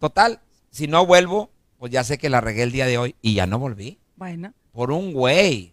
Total, 0.00 0.40
si 0.70 0.88
no 0.88 1.06
vuelvo, 1.06 1.48
pues 1.78 1.92
ya 1.92 2.02
sé 2.02 2.18
que 2.18 2.28
la 2.28 2.40
regué 2.40 2.64
el 2.64 2.72
día 2.72 2.86
de 2.86 2.98
hoy 2.98 3.14
y 3.22 3.34
ya 3.34 3.46
no 3.46 3.60
volví 3.60 3.98
Bueno, 4.16 4.52
por 4.72 4.90
un 4.90 5.12
güey. 5.12 5.72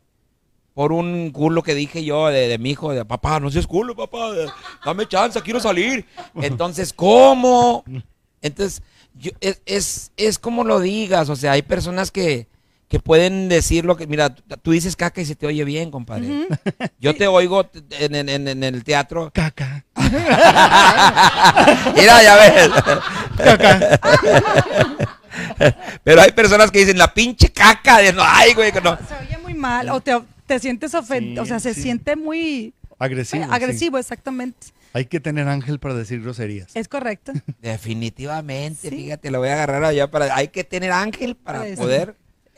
Por 0.76 0.91
un 0.91 1.32
culo 1.32 1.64
que 1.64 1.74
dije 1.74 2.03
yo 2.06 2.28
de, 2.28 2.47
de 2.47 2.58
mi 2.60 2.72
hijo, 2.72 2.91
de 2.91 3.06
papá, 3.06 3.39
no 3.39 3.49
seas 3.49 3.66
culo, 3.66 3.95
papá, 3.95 4.32
de- 4.34 4.49
dame 4.86 5.08
chance, 5.08 5.41
quiero 5.41 5.60
salir. 5.60 6.06
Entonces, 6.36 6.93
¿cómo? 6.93 7.84
Entonces, 8.41 8.84
yo- 9.18 9.32
es, 9.41 9.61
es, 9.66 10.11
es 10.18 10.39
como 10.39 10.63
lo 10.63 10.80
digas, 10.80 11.30
o 11.30 11.36
sea, 11.36 11.53
hay 11.53 11.61
personas 11.61 12.11
que, 12.11 12.47
que 12.88 12.99
pueden 12.99 13.49
decir 13.49 13.84
lo 13.86 13.97
que, 13.97 14.05
mira, 14.07 14.34
tú, 14.36 14.72
dices 14.72 14.95
caca 14.95 15.20
y 15.22 15.26
se 15.26 15.36
te 15.36 15.47
oye 15.47 15.63
bien, 15.63 15.89
compadre. 15.91 16.47
Yo 16.99 17.16
te 17.16 17.28
oigo 17.28 17.70
en, 17.91 18.16
en- 18.16 18.30
en- 18.30 18.47
en 18.47 18.63
el 18.63 18.84
teatro. 18.84 19.32
Caca. 19.34 19.84
Mira, 21.95 22.22
ya 22.24 22.36
ves. 22.38 22.70
Pero 26.03 26.22
hay 26.22 26.32
personas 26.32 26.72
que 26.72 26.80
dicen 26.80 26.97
la 26.97 27.13
pinche 27.13 27.49
caca. 27.51 27.97
De, 27.99 28.13
no, 28.13 28.22
ay, 28.26 28.53
güey, 28.53 28.72
que 28.72 28.82
no. 28.82 28.97
se 28.97 29.13
oye 29.26 29.38
muy 29.39 29.53
mal 29.53 29.89
o 29.89 29.99
te, 30.01 30.13
te 30.47 30.59
sientes 30.59 30.93
ofendido, 30.93 31.43
Sí, 31.43 31.47
o 31.47 31.49
sea, 31.49 31.59
se 31.59 31.74
sí. 31.74 31.82
siente 31.84 32.16
muy 32.16 32.74
Agresivo. 32.99 33.43
eh, 33.43 33.47
sí. 33.47 33.53
agresivo, 33.53 33.97
exactamente. 33.97 34.68
Hay 34.96 35.08
que 35.08 35.20
tener 35.20 35.46
ángel 35.50 35.78
para 35.80 35.93
decir 35.93 36.22
groserías. 36.22 36.74
Es 36.74 36.88
correcto. 36.88 37.34
Definitivamente, 37.62 38.89
Sí. 38.89 38.96
fíjate, 38.96 39.30
lo 39.30 39.39
voy 39.39 39.50
a 39.50 39.54
agarrar 39.54 39.84
allá 39.84 40.10
para. 40.10 40.34
Hay 40.34 40.48
que 40.48 40.64
tener 40.64 40.93
ángel 40.93 41.36
para 41.36 41.66
poder. 41.76 42.16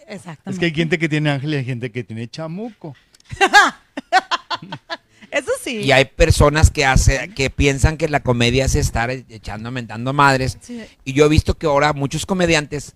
Exactamente. 0.08 0.52
Es 0.52 0.60
que 0.60 0.66
hay 0.66 0.74
gente 0.74 1.00
que 1.00 1.10
tiene 1.10 1.32
ángel 1.32 1.54
y 1.54 1.58
hay 1.58 1.66
gente 1.66 1.92
que 1.92 2.04
tiene 2.04 2.28
chamuco. 2.30 2.96
Eso 5.32 5.52
sí. 5.62 5.78
Y 5.82 5.92
hay 5.92 6.06
personas 6.06 6.72
que 6.72 6.86
hace, 6.86 7.30
que 7.36 7.50
piensan 7.50 7.98
que 7.98 8.08
la 8.08 8.22
comedia 8.22 8.66
es 8.66 8.76
estar 8.76 9.10
echando, 9.10 9.72
mentando 9.72 10.14
madres. 10.14 10.58
Sí. 10.62 10.84
Y 11.04 11.14
yo 11.14 11.26
he 11.26 11.30
visto 11.30 11.58
que 11.58 11.66
ahora 11.68 11.92
muchos 11.94 12.26
comediantes 12.26 12.96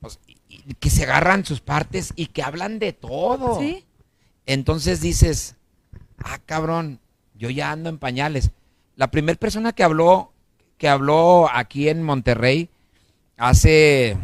pues, 0.00 0.18
y- 0.26 0.38
y 0.48 0.74
que 0.74 0.88
se 0.88 1.02
agarran 1.02 1.44
sus 1.44 1.60
partes 1.60 2.12
y 2.16 2.26
que 2.26 2.42
hablan 2.42 2.78
de 2.78 2.94
todo. 2.94 3.60
Sí. 3.60 3.84
Entonces 4.46 5.02
dices, 5.02 5.56
ah, 6.18 6.38
cabrón, 6.46 7.00
yo 7.34 7.50
ya 7.50 7.70
ando 7.72 7.90
en 7.90 7.98
pañales. 7.98 8.50
La 8.98 9.12
primera 9.12 9.38
persona 9.38 9.72
que 9.72 9.84
habló, 9.84 10.32
que 10.76 10.88
habló 10.88 11.48
aquí 11.52 11.88
en 11.88 12.02
Monterrey 12.02 12.68
hace, 13.36 14.16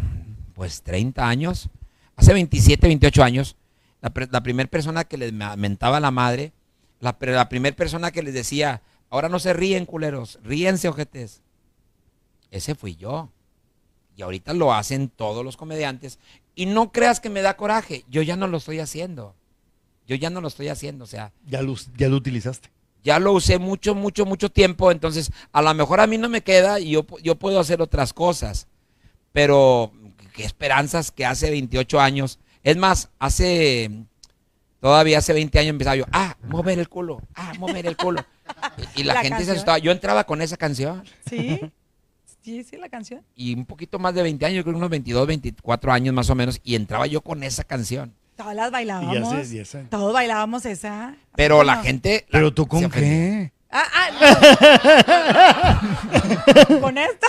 pues, 0.52 0.82
30 0.82 1.28
años, 1.28 1.70
hace 2.16 2.32
27, 2.32 2.88
28 2.88 3.22
años, 3.22 3.56
la, 4.00 4.42
primera 4.42 4.68
persona 4.68 5.04
que 5.04 5.16
les 5.16 5.32
mentaba 5.32 6.00
la 6.00 6.10
madre, 6.10 6.52
la, 6.98 7.16
la 7.20 7.48
primera 7.48 7.76
persona 7.76 8.10
que 8.10 8.24
les 8.24 8.34
decía, 8.34 8.82
ahora 9.10 9.28
no 9.28 9.38
se 9.38 9.52
ríen, 9.52 9.86
culeros, 9.86 10.40
ríense, 10.42 10.88
ojetes. 10.88 11.42
Ese 12.50 12.74
fui 12.74 12.96
yo. 12.96 13.30
Y 14.16 14.22
ahorita 14.22 14.54
lo 14.54 14.74
hacen 14.74 15.08
todos 15.08 15.44
los 15.44 15.56
comediantes. 15.56 16.18
Y 16.56 16.66
no 16.66 16.90
creas 16.90 17.20
que 17.20 17.30
me 17.30 17.42
da 17.42 17.56
coraje, 17.56 18.04
yo 18.10 18.22
ya 18.22 18.34
no 18.34 18.48
lo 18.48 18.56
estoy 18.56 18.80
haciendo. 18.80 19.36
Yo 20.08 20.16
ya 20.16 20.30
no 20.30 20.40
lo 20.40 20.48
estoy 20.48 20.66
haciendo, 20.66 21.04
o 21.04 21.06
sea, 21.06 21.32
Ya 21.46 21.62
lo, 21.62 21.76
ya 21.96 22.08
lo 22.08 22.16
utilizaste. 22.16 22.73
Ya 23.04 23.18
lo 23.18 23.32
usé 23.32 23.58
mucho, 23.58 23.94
mucho, 23.94 24.24
mucho 24.24 24.50
tiempo, 24.50 24.90
entonces 24.90 25.30
a 25.52 25.62
lo 25.62 25.72
mejor 25.74 26.00
a 26.00 26.06
mí 26.06 26.18
no 26.18 26.28
me 26.28 26.40
queda 26.40 26.80
y 26.80 26.90
yo, 26.90 27.06
yo 27.22 27.36
puedo 27.36 27.60
hacer 27.60 27.82
otras 27.82 28.12
cosas. 28.12 28.66
Pero 29.32 29.92
qué 30.32 30.44
esperanzas 30.44 31.10
que 31.10 31.26
hace 31.26 31.50
28 31.50 32.00
años. 32.00 32.38
Es 32.62 32.76
más, 32.76 33.10
hace, 33.18 33.90
todavía 34.80 35.18
hace 35.18 35.34
20 35.34 35.58
años 35.58 35.70
empezaba 35.70 35.96
yo, 35.96 36.04
ah, 36.12 36.36
mover 36.48 36.78
el 36.78 36.88
culo, 36.88 37.20
ah, 37.34 37.52
mover 37.58 37.86
el 37.86 37.96
culo. 37.96 38.24
Y, 38.96 39.02
y 39.02 39.04
la, 39.04 39.14
La 39.14 39.22
gente 39.22 39.44
se 39.44 39.52
asustaba. 39.52 39.78
Yo 39.78 39.92
entraba 39.92 40.24
con 40.24 40.40
esa 40.42 40.56
canción 40.56 41.04
Sí. 41.28 41.60
Sí, 42.42 42.62
sí, 42.62 42.76
la 42.76 42.90
canción. 42.90 43.22
y 43.34 43.54
un 43.54 43.64
poquito 43.64 43.98
más 43.98 44.14
de 44.14 44.22
20 44.22 44.44
años, 44.44 44.56
yo 44.58 44.64
creo 44.64 44.76
unos 44.76 44.90
22, 44.90 45.26
24 45.26 45.92
años 45.92 46.14
más 46.14 46.28
o 46.28 46.34
menos, 46.34 46.60
y 46.62 46.74
entraba 46.74 47.06
yo 47.06 47.22
con 47.22 47.42
esa 47.42 47.64
canción. 47.64 48.12
Todas 48.36 48.54
las 48.56 48.68
Y 48.68 48.72
bailábamos. 48.72 49.46
se- 49.46 49.84
Todos 49.84 50.12
bailábamos 50.12 50.66
esa. 50.66 51.14
Pero 51.36 51.56
¿Cómo 51.56 51.64
la 51.64 51.76
no? 51.76 51.82
gente... 51.84 52.26
Pero 52.30 52.46
la- 52.48 52.54
tú 52.54 52.66
con 52.66 52.90
qué? 52.90 53.52
Ah, 53.70 53.84
ah, 53.92 55.80
con 56.80 56.96
esto. 56.98 57.26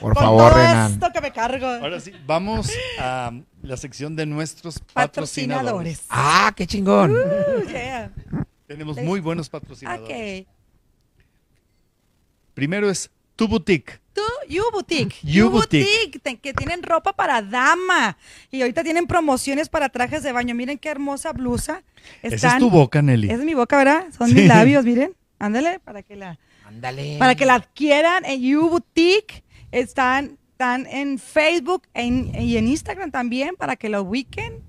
Por 0.00 0.14
con 0.14 0.22
favor, 0.22 0.52
todo 0.52 0.60
Renan. 0.62 0.92
esto 0.92 1.10
que 1.12 1.20
me 1.20 1.32
cargo. 1.32 1.66
Ahora 1.66 2.00
sí, 2.00 2.12
vamos 2.26 2.70
a 3.00 3.32
la 3.62 3.76
sección 3.76 4.14
de 4.16 4.26
nuestros 4.26 4.78
Patrocinadores. 4.78 6.00
patrocinadores. 6.00 6.04
Ah, 6.08 6.52
qué 6.56 6.66
chingón. 6.66 7.12
Uh, 7.12 7.68
yeah. 7.68 8.10
Tenemos 8.66 8.96
muy 8.98 9.20
buenos 9.20 9.48
patrocinadores. 9.48 10.42
Ok. 10.42 10.48
Primero 12.54 12.88
es 12.90 13.10
Tu 13.36 13.46
Boutique. 13.48 14.00
Tú, 14.18 14.52
You 14.52 14.62
Boutique. 14.72 15.16
You 15.22 15.50
Boutique. 15.50 16.20
que 16.42 16.52
tienen 16.54 16.82
ropa 16.82 17.12
para 17.14 17.40
dama. 17.42 18.16
Y 18.50 18.60
ahorita 18.62 18.82
tienen 18.82 19.06
promociones 19.06 19.68
para 19.68 19.88
trajes 19.88 20.22
de 20.22 20.32
baño. 20.32 20.54
Miren 20.54 20.78
qué 20.78 20.88
hermosa 20.88 21.32
blusa. 21.32 21.82
Esa 22.22 22.52
es 22.54 22.58
tu 22.58 22.70
boca, 22.70 23.00
Nelly. 23.02 23.30
Es 23.30 23.38
mi 23.40 23.54
boca, 23.54 23.76
¿verdad? 23.76 24.06
Son 24.16 24.28
Sí. 24.28 24.34
mis 24.34 24.46
labios, 24.46 24.84
miren. 24.84 25.12
Ándale, 25.38 25.78
para 25.80 26.02
que 26.02 26.16
la, 26.16 26.38
Ándale. 26.66 27.16
para 27.18 27.34
que 27.34 27.46
la 27.46 27.54
adquieran 27.54 28.24
en 28.24 28.40
You 28.42 28.68
Boutique. 28.68 29.44
Están, 29.70 30.38
están 30.52 30.86
en 30.86 31.18
Facebook 31.18 31.82
en- 31.94 32.32
y 32.40 32.56
en 32.56 32.66
Instagram 32.68 33.10
también 33.10 33.54
para 33.56 33.76
que 33.76 33.88
lo 33.88 34.02
ubiquen. 34.02 34.62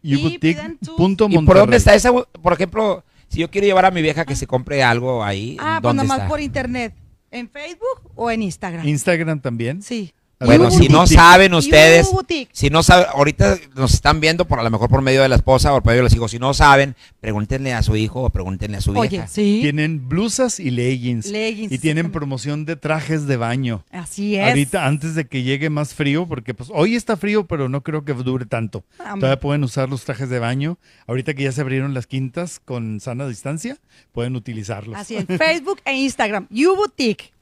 y 0.00 0.38
pidan 0.38 0.78
sus- 0.80 0.96
YouBoutique.monterrey. 0.96 1.42
¿Y 1.42 1.46
por 1.46 1.56
dónde 1.58 1.76
está 1.76 1.94
esa? 1.94 2.12
Por 2.12 2.52
ejemplo, 2.52 3.04
si 3.28 3.40
yo 3.40 3.50
quiero 3.50 3.66
llevar 3.66 3.84
a 3.84 3.90
mi 3.90 4.00
vieja 4.00 4.24
que 4.24 4.36
se 4.36 4.46
compre 4.46 4.82
algo 4.82 5.24
ahí, 5.24 5.56
Ah, 5.60 5.80
pues 5.82 5.90
¿dónde 5.90 6.04
nomás 6.04 6.18
está? 6.18 6.28
por 6.28 6.40
internet. 6.40 6.94
¿En 7.30 7.48
Facebook 7.50 8.10
o 8.14 8.30
en 8.30 8.42
Instagram? 8.42 8.86
Instagram 8.86 9.40
también. 9.40 9.82
sí. 9.82 10.12
Bueno, 10.40 10.70
si 10.70 10.88
no 10.88 11.06
saben 11.06 11.52
ustedes, 11.52 12.08
si 12.52 12.70
no 12.70 12.84
saben, 12.84 13.06
ahorita 13.12 13.58
nos 13.74 13.94
están 13.94 14.20
viendo 14.20 14.46
por 14.46 14.60
a 14.60 14.62
lo 14.62 14.70
mejor 14.70 14.88
por 14.88 15.02
medio 15.02 15.22
de 15.22 15.28
la 15.28 15.34
esposa 15.34 15.72
o 15.72 15.76
por 15.76 15.86
medio 15.86 15.98
de 15.98 16.02
los 16.04 16.14
hijos. 16.14 16.30
Si 16.30 16.38
no 16.38 16.54
saben, 16.54 16.94
pregúntenle 17.20 17.74
a 17.74 17.82
su 17.82 17.96
hijo 17.96 18.22
o 18.22 18.30
pregúntenle 18.30 18.76
a 18.76 18.80
su 18.80 18.92
vieja. 18.92 19.06
Oye, 19.06 19.24
sí. 19.26 19.58
Tienen 19.62 20.08
blusas 20.08 20.60
y 20.60 20.70
leggings. 20.70 21.26
Leggings, 21.26 21.72
y 21.72 21.78
tienen 21.78 22.12
promoción 22.12 22.64
de 22.64 22.76
trajes 22.76 23.26
de 23.26 23.36
baño. 23.36 23.84
Así 23.90 24.36
es. 24.36 24.46
Ahorita, 24.46 24.86
antes 24.86 25.16
de 25.16 25.26
que 25.26 25.42
llegue 25.42 25.70
más 25.70 25.92
frío, 25.94 26.26
porque 26.26 26.54
pues 26.54 26.70
hoy 26.72 26.94
está 26.94 27.16
frío, 27.16 27.46
pero 27.46 27.68
no 27.68 27.82
creo 27.82 28.04
que 28.04 28.14
dure 28.14 28.46
tanto. 28.46 28.84
Ah, 29.00 29.14
Todavía 29.14 29.40
pueden 29.40 29.64
usar 29.64 29.88
los 29.88 30.04
trajes 30.04 30.28
de 30.30 30.38
baño. 30.38 30.78
Ahorita 31.08 31.34
que 31.34 31.42
ya 31.42 31.52
se 31.52 31.62
abrieron 31.62 31.94
las 31.94 32.06
quintas 32.06 32.60
con 32.64 33.00
sana 33.00 33.26
distancia, 33.26 33.76
pueden 34.12 34.36
utilizarlos. 34.36 34.96
Así 34.96 35.16
en 35.16 35.26
Facebook 35.26 35.80
e 35.84 35.96
Instagram. 35.96 36.46
You 36.48 36.76
Boutique. 36.76 37.32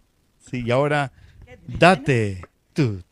Sí, 0.51 0.63
y 0.65 0.71
ahora, 0.71 1.13
date 1.67 2.47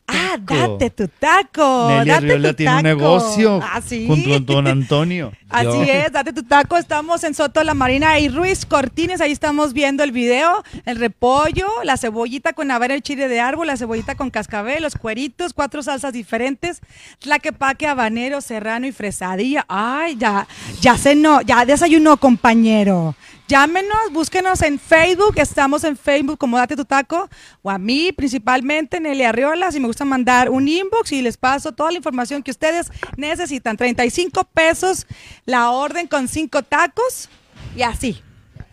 Ah, 0.07 0.37
date 0.39 0.89
tu 0.91 1.07
taco. 1.07 1.87
Nelly 1.89 2.09
date 2.09 2.25
Arriola 2.25 2.49
tu 2.49 2.55
tiene 2.55 2.75
un 2.77 2.83
negocio 2.83 3.59
Ah, 3.63 3.81
sí. 3.85 4.05
junto 4.07 4.29
con 4.29 4.45
don 4.45 4.67
Antonio. 4.67 5.31
Así 5.49 5.89
es, 5.89 6.11
date 6.11 6.31
tu 6.33 6.43
taco. 6.43 6.77
Estamos 6.77 7.23
en 7.23 7.33
Soto 7.33 7.63
La 7.63 7.73
Marina 7.73 8.19
y 8.19 8.29
Ruiz 8.29 8.65
Cortines. 8.65 9.19
Ahí 9.21 9.31
estamos 9.31 9.73
viendo 9.73 10.03
el 10.03 10.11
video. 10.11 10.63
El 10.85 10.97
repollo, 10.97 11.65
la 11.83 11.97
cebollita 11.97 12.53
con 12.53 12.69
habanero 12.69 12.97
y 12.99 13.01
chile 13.01 13.27
de 13.27 13.39
árbol, 13.39 13.67
la 13.67 13.77
cebollita 13.77 14.15
con 14.15 14.29
cascabel, 14.29 14.83
los 14.83 14.95
cueritos, 14.95 15.53
cuatro 15.53 15.81
salsas 15.81 16.13
diferentes, 16.13 16.81
tlaquepaque, 17.19 17.87
habanero, 17.87 18.41
serrano 18.41 18.85
y 18.85 18.91
fresadilla. 18.91 19.65
Ay, 19.67 20.17
ya, 20.17 20.47
ya 20.81 20.97
cenó, 20.97 21.41
ya 21.41 21.65
desayunó, 21.65 22.17
compañero. 22.17 23.15
Llámenos, 23.47 24.11
búsquenos 24.11 24.61
en 24.63 24.79
Facebook. 24.79 25.35
Estamos 25.37 25.83
en 25.83 25.95
Facebook 25.95 26.39
como 26.39 26.57
Date 26.57 26.75
tu 26.75 26.83
Taco. 26.83 27.29
O 27.61 27.69
a 27.69 27.77
mí, 27.77 28.11
principalmente, 28.11 28.99
Nelly 28.99 29.23
Arriola. 29.23 29.71
Si 29.71 29.79
me 29.79 29.85
gusta 29.85 30.03
mandar 30.03 30.49
un 30.49 30.67
inbox 30.67 31.11
y 31.11 31.21
les 31.21 31.37
paso 31.37 31.71
toda 31.71 31.91
la 31.91 31.97
información 31.97 32.41
que 32.41 32.49
ustedes 32.49 32.91
necesitan. 33.17 33.77
35 33.77 34.45
pesos 34.45 35.05
la 35.45 35.69
orden 35.69 36.07
con 36.07 36.27
cinco 36.27 36.63
tacos 36.63 37.29
y 37.75 37.83
así. 37.83 38.19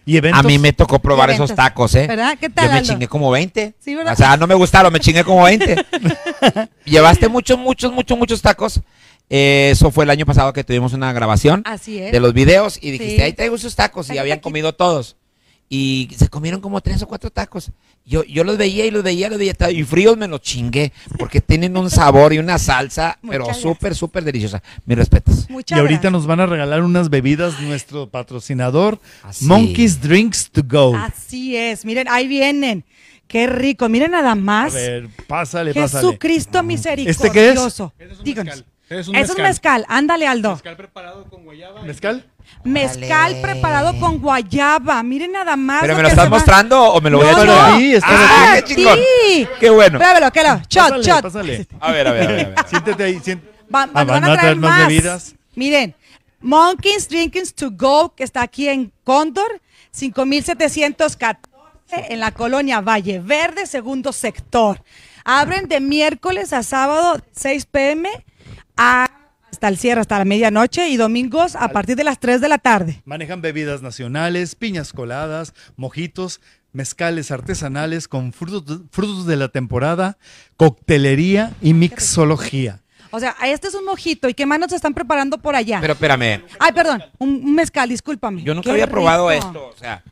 Y. 0.06 0.18
A 0.32 0.42
mí 0.42 0.58
me 0.58 0.72
tocó 0.72 0.98
probar 0.98 1.30
esos 1.30 1.54
tacos, 1.54 1.94
¿eh? 1.94 2.06
¿Verdad? 2.06 2.38
¿Qué 2.40 2.48
tal, 2.48 2.64
Yo 2.64 2.72
me 2.72 2.78
Aldo? 2.78 2.88
chingué 2.92 3.08
como 3.08 3.30
20. 3.30 3.74
Sí, 3.78 3.94
¿verdad? 3.94 4.14
O 4.14 4.16
sea, 4.16 4.36
no 4.38 4.46
me 4.46 4.54
gustaron, 4.54 4.92
me 4.92 5.00
chingué 5.00 5.22
como 5.22 5.44
20. 5.44 5.84
Llevaste 6.86 7.28
muchos, 7.28 7.58
muchos, 7.58 7.92
muchos, 7.92 8.18
muchos 8.18 8.40
tacos. 8.42 8.80
Eso 9.34 9.90
fue 9.90 10.04
el 10.04 10.10
año 10.10 10.26
pasado 10.26 10.52
que 10.52 10.62
tuvimos 10.62 10.92
una 10.92 11.10
grabación 11.12 11.62
Así 11.64 11.98
es. 11.98 12.12
de 12.12 12.20
los 12.20 12.34
videos 12.34 12.78
y 12.82 12.90
dijiste, 12.90 13.16
Sí. 13.16 13.22
ahí 13.22 13.32
traigo 13.32 13.56
esos 13.56 13.74
tacos 13.74 14.10
y 14.10 14.18
habían 14.18 14.40
comido 14.40 14.74
todos. 14.74 15.16
Y 15.70 16.10
se 16.18 16.28
comieron 16.28 16.60
como 16.60 16.82
tres 16.82 17.00
o 17.00 17.06
cuatro 17.08 17.30
tacos. 17.30 17.70
Yo, 18.04 18.24
yo 18.24 18.44
los 18.44 18.58
veía 18.58 18.84
y 18.84 18.90
los 18.90 19.02
veía, 19.02 19.30
los 19.30 19.38
veía 19.38 19.54
y 19.70 19.84
fríos 19.84 20.18
me 20.18 20.28
los 20.28 20.42
chingué 20.42 20.92
porque 21.18 21.40
tienen 21.40 21.74
un 21.78 21.88
sabor 21.88 22.34
y 22.34 22.38
una 22.40 22.58
salsa, 22.58 23.18
pero 23.26 23.44
Muchas 23.44 23.60
súper, 23.62 23.94
súper 23.94 24.22
deliciosa. 24.22 24.62
Mis 24.84 24.98
respetos. 24.98 25.48
Muchas 25.48 25.78
Y 25.78 25.80
ahorita 25.80 25.94
gracias. 26.02 26.12
nos 26.12 26.26
van 26.26 26.40
a 26.40 26.46
regalar 26.46 26.82
unas 26.82 27.08
bebidas 27.08 27.58
nuestro 27.62 28.10
patrocinador, 28.10 29.00
Así. 29.22 29.46
Monkeys 29.46 29.98
Drinks 30.02 30.50
to 30.50 30.62
Go. 30.62 30.94
Así 30.94 31.56
es. 31.56 31.86
Miren, 31.86 32.06
ahí 32.10 32.28
vienen. 32.28 32.84
Qué 33.26 33.46
rico. 33.46 33.88
Miren 33.88 34.10
nada 34.10 34.32
A 34.32 34.34
más. 34.34 34.74
ver, 34.74 35.08
pásale, 35.26 35.72
pásale. 35.72 36.04
Jesucristo 36.06 36.62
misericordioso. 36.62 37.24
¿Este 37.24 37.30
qué 37.30 37.50
es? 37.50 38.52
Ese 38.52 38.64
es 39.00 39.08
un 39.08 39.14
Díganos. 39.14 39.14
mezcal. 39.14 39.22
Es 39.22 39.30
un 39.30 39.40
Es 39.40 39.48
mezcal. 39.48 39.86
Ándale, 39.88 40.26
Aldo. 40.26 40.50
Mezcal 40.52 40.76
preparado 40.76 41.24
con 41.28 41.44
guayaba. 41.44 41.82
¿Mezcal? 41.82 42.26
Mezcal 42.64 43.32
Órale. 43.32 43.40
preparado 43.42 43.98
con 44.00 44.18
guayaba. 44.18 45.02
Miren 45.02 45.32
nada 45.32 45.56
más. 45.56 45.80
¿Pero 45.80 45.94
lo 45.94 45.96
me 45.98 46.02
lo 46.02 46.08
que 46.08 46.12
estás 46.12 46.24
se 46.26 46.30
va- 46.30 46.36
mostrando 46.36 46.82
o 46.92 47.00
me 47.00 47.10
lo 47.10 47.18
voy 47.18 47.28
a 47.28 47.32
No, 47.32 47.38
chingar? 47.40 47.70
no. 47.72 47.78
Sí, 47.78 47.94
está 47.94 48.08
Ah, 48.10 48.52
aquí. 48.54 48.62
qué 48.62 48.74
chingón. 48.76 48.98
Sí. 48.98 49.48
Qué 49.60 49.70
bueno. 49.70 49.98
Pruébelo, 49.98 50.30
que 50.32 50.42
lo. 50.42 50.56
Shot, 50.68 50.88
Pásale, 50.90 51.02
shot. 51.02 51.22
pásale. 51.22 51.66
A 51.80 51.92
ver, 51.92 52.08
a 52.08 52.12
ver, 52.12 52.22
a 52.22 52.26
ver. 52.32 52.46
a 52.46 52.48
ver. 52.48 52.54
Siéntate 52.68 53.04
ahí. 53.04 53.14
siént- 53.20 53.42
Va- 53.74 53.82
Ah, 53.84 53.88
van, 53.92 54.06
van 54.06 54.24
a 54.24 54.34
traer 54.36 54.56
más. 54.56 54.86
bebidas. 54.86 55.34
Miren, 55.54 55.94
Monkeys 56.40 57.08
Drinkings 57.08 57.54
to 57.54 57.70
Go, 57.70 58.14
que 58.14 58.24
está 58.24 58.42
aquí 58.42 58.68
en 58.68 58.92
Cóndor, 59.04 59.60
5714 59.92 62.12
en 62.12 62.20
la 62.20 62.32
colonia 62.32 62.80
Valle 62.80 63.20
Verde, 63.20 63.66
segundo 63.66 64.12
sector. 64.12 64.82
Abren 65.24 65.68
de 65.68 65.80
miércoles 65.80 66.52
a 66.52 66.62
sábado, 66.62 67.20
6 67.32 67.66
pm, 67.66 68.08
a- 68.76 69.08
hasta 69.50 69.68
el 69.68 69.76
cierre, 69.78 70.00
hasta 70.00 70.18
la 70.18 70.24
medianoche, 70.24 70.88
y 70.88 70.96
domingos 70.96 71.56
a 71.56 71.68
partir 71.68 71.94
de 71.96 72.04
las 72.04 72.18
3 72.18 72.40
de 72.40 72.48
la 72.48 72.58
tarde. 72.58 73.02
Manejan 73.04 73.42
bebidas 73.42 73.82
nacionales, 73.82 74.54
piñas 74.54 74.92
coladas, 74.92 75.52
mojitos, 75.76 76.40
mezcales 76.72 77.30
artesanales 77.30 78.08
con 78.08 78.32
frutos, 78.32 78.80
frutos 78.90 79.26
de 79.26 79.36
la 79.36 79.48
temporada, 79.48 80.16
coctelería 80.56 81.52
y 81.60 81.74
mixología. 81.74 82.80
O 83.10 83.20
sea, 83.20 83.36
este 83.44 83.68
es 83.68 83.74
un 83.74 83.84
mojito. 83.84 84.26
¿Y 84.26 84.32
qué 84.34 84.46
más 84.46 84.58
nos 84.58 84.72
están 84.72 84.94
preparando 84.94 85.36
por 85.36 85.54
allá? 85.54 85.78
Pero 85.82 85.92
espérame, 85.92 86.42
Ay, 86.58 86.72
perdón, 86.72 87.02
un, 87.18 87.28
un 87.44 87.54
mezcal, 87.54 87.90
discúlpame. 87.90 88.42
yo 88.42 88.54
nunca 88.54 88.64
Qué 88.64 88.70
había 88.70 88.86
probado 88.86 89.28
rico. 89.28 89.46
esto. 89.46 89.66
O 89.68 89.76
sea, 89.76 90.02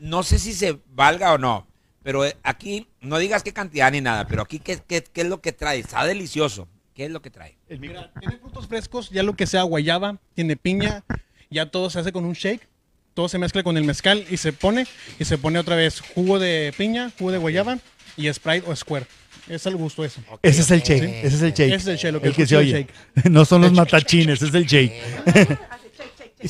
no 0.00 0.22
sé 0.22 0.38
si 0.38 0.52
se 0.52 0.78
valga 0.90 1.32
o 1.32 1.38
no. 1.38 1.66
Pero 2.02 2.26
eh, 2.26 2.36
aquí, 2.42 2.88
no 3.00 3.16
digas 3.18 3.42
qué 3.42 3.52
cantidad 3.52 3.90
ni 3.92 4.00
nada, 4.02 4.26
pero 4.26 4.42
aquí, 4.42 4.58
¿qué, 4.58 4.78
qué, 4.86 5.02
qué 5.04 5.20
es 5.22 5.26
lo 5.28 5.40
que 5.40 5.52
trae? 5.52 5.78
Está 5.78 6.04
delicioso. 6.04 6.68
¿Qué 6.94 7.06
es 7.06 7.10
lo 7.10 7.22
que 7.22 7.30
trae? 7.30 7.56
Mira, 7.68 8.12
tiene 8.20 8.36
frutos 8.38 8.66
frescos, 8.66 9.10
ya 9.10 9.22
lo 9.22 9.34
que 9.34 9.46
sea 9.46 9.62
guayaba, 9.62 10.18
tiene 10.34 10.56
piña, 10.56 11.04
ya 11.50 11.70
todo 11.70 11.90
se 11.90 12.00
hace 12.00 12.12
con 12.12 12.24
un 12.24 12.34
shake, 12.34 12.66
todo 13.14 13.28
se 13.28 13.38
mezcla 13.38 13.62
con 13.62 13.76
el 13.76 13.84
mezcal 13.84 14.24
y 14.30 14.36
se 14.36 14.52
pone, 14.52 14.86
y 15.18 15.24
se 15.24 15.38
pone 15.38 15.58
otra 15.58 15.76
vez 15.76 16.00
jugo 16.00 16.38
de 16.38 16.72
piña, 16.76 17.10
jugo 17.18 17.32
de 17.32 17.38
guayaba 17.38 17.78
y 18.16 18.32
Sprite 18.32 18.68
o 18.70 18.76
Square. 18.76 19.06
Es 19.48 19.66
al 19.66 19.76
gusto 19.76 20.04
eso. 20.04 20.20
Ese 20.42 20.60
es 20.60 20.70
el 20.70 20.82
shake, 20.82 21.24
ese 21.24 21.36
es 21.36 21.42
el 21.42 21.52
shake. 21.52 21.74
Ese 21.74 21.76
es 21.76 21.86
el 21.88 21.96
shake, 21.96 22.12
lo 22.12 22.20
que 22.20 22.28
el 22.28 22.34
que 22.34 22.46
se 22.46 22.54
el 22.54 22.60
oye. 22.60 22.86
No 23.30 23.44
son 23.44 23.62
los 23.62 23.72
matachines, 23.72 24.40
es 24.42 24.54
el 24.54 24.66
shake. 24.66 24.92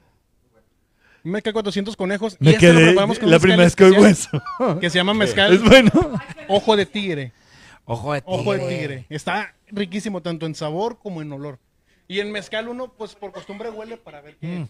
Mezcal 1.23 1.53
400 1.53 1.95
conejos. 1.95 2.35
y 2.39 2.43
Me 2.45 2.51
este 2.51 2.67
lo 2.67 2.73
quedé 2.73 2.85
preparamos 2.87 3.17
con 3.17 3.25
un 3.25 3.31
la 3.31 3.39
primera 3.39 3.63
vez 3.63 3.75
que 3.75 3.83
oigo 3.85 4.05
eso. 4.05 4.29
Que 4.81 4.89
se 4.89 4.97
llama 4.97 5.13
mezcal 5.13 5.53
Es 5.53 5.63
bueno. 5.63 5.89
ojo 6.49 6.75
de 6.75 6.85
tigre. 6.85 7.31
Ojo 7.85 8.13
de 8.13 8.21
tigre. 8.21 8.35
Ojo 8.39 8.53
de 8.53 8.59
tigre. 8.67 9.05
Está 9.09 9.53
riquísimo 9.67 10.21
tanto 10.21 10.45
en 10.45 10.55
sabor 10.55 10.99
como 11.01 11.21
en 11.21 11.31
olor. 11.31 11.59
Y 12.09 12.19
en 12.19 12.31
mezcal 12.33 12.67
uno, 12.67 12.91
pues 12.97 13.15
por 13.15 13.31
costumbre 13.31 13.69
huele 13.69 13.95
para 13.95 14.19
ver 14.21 14.35
qué- 14.35 14.47
Mm. 14.47 14.67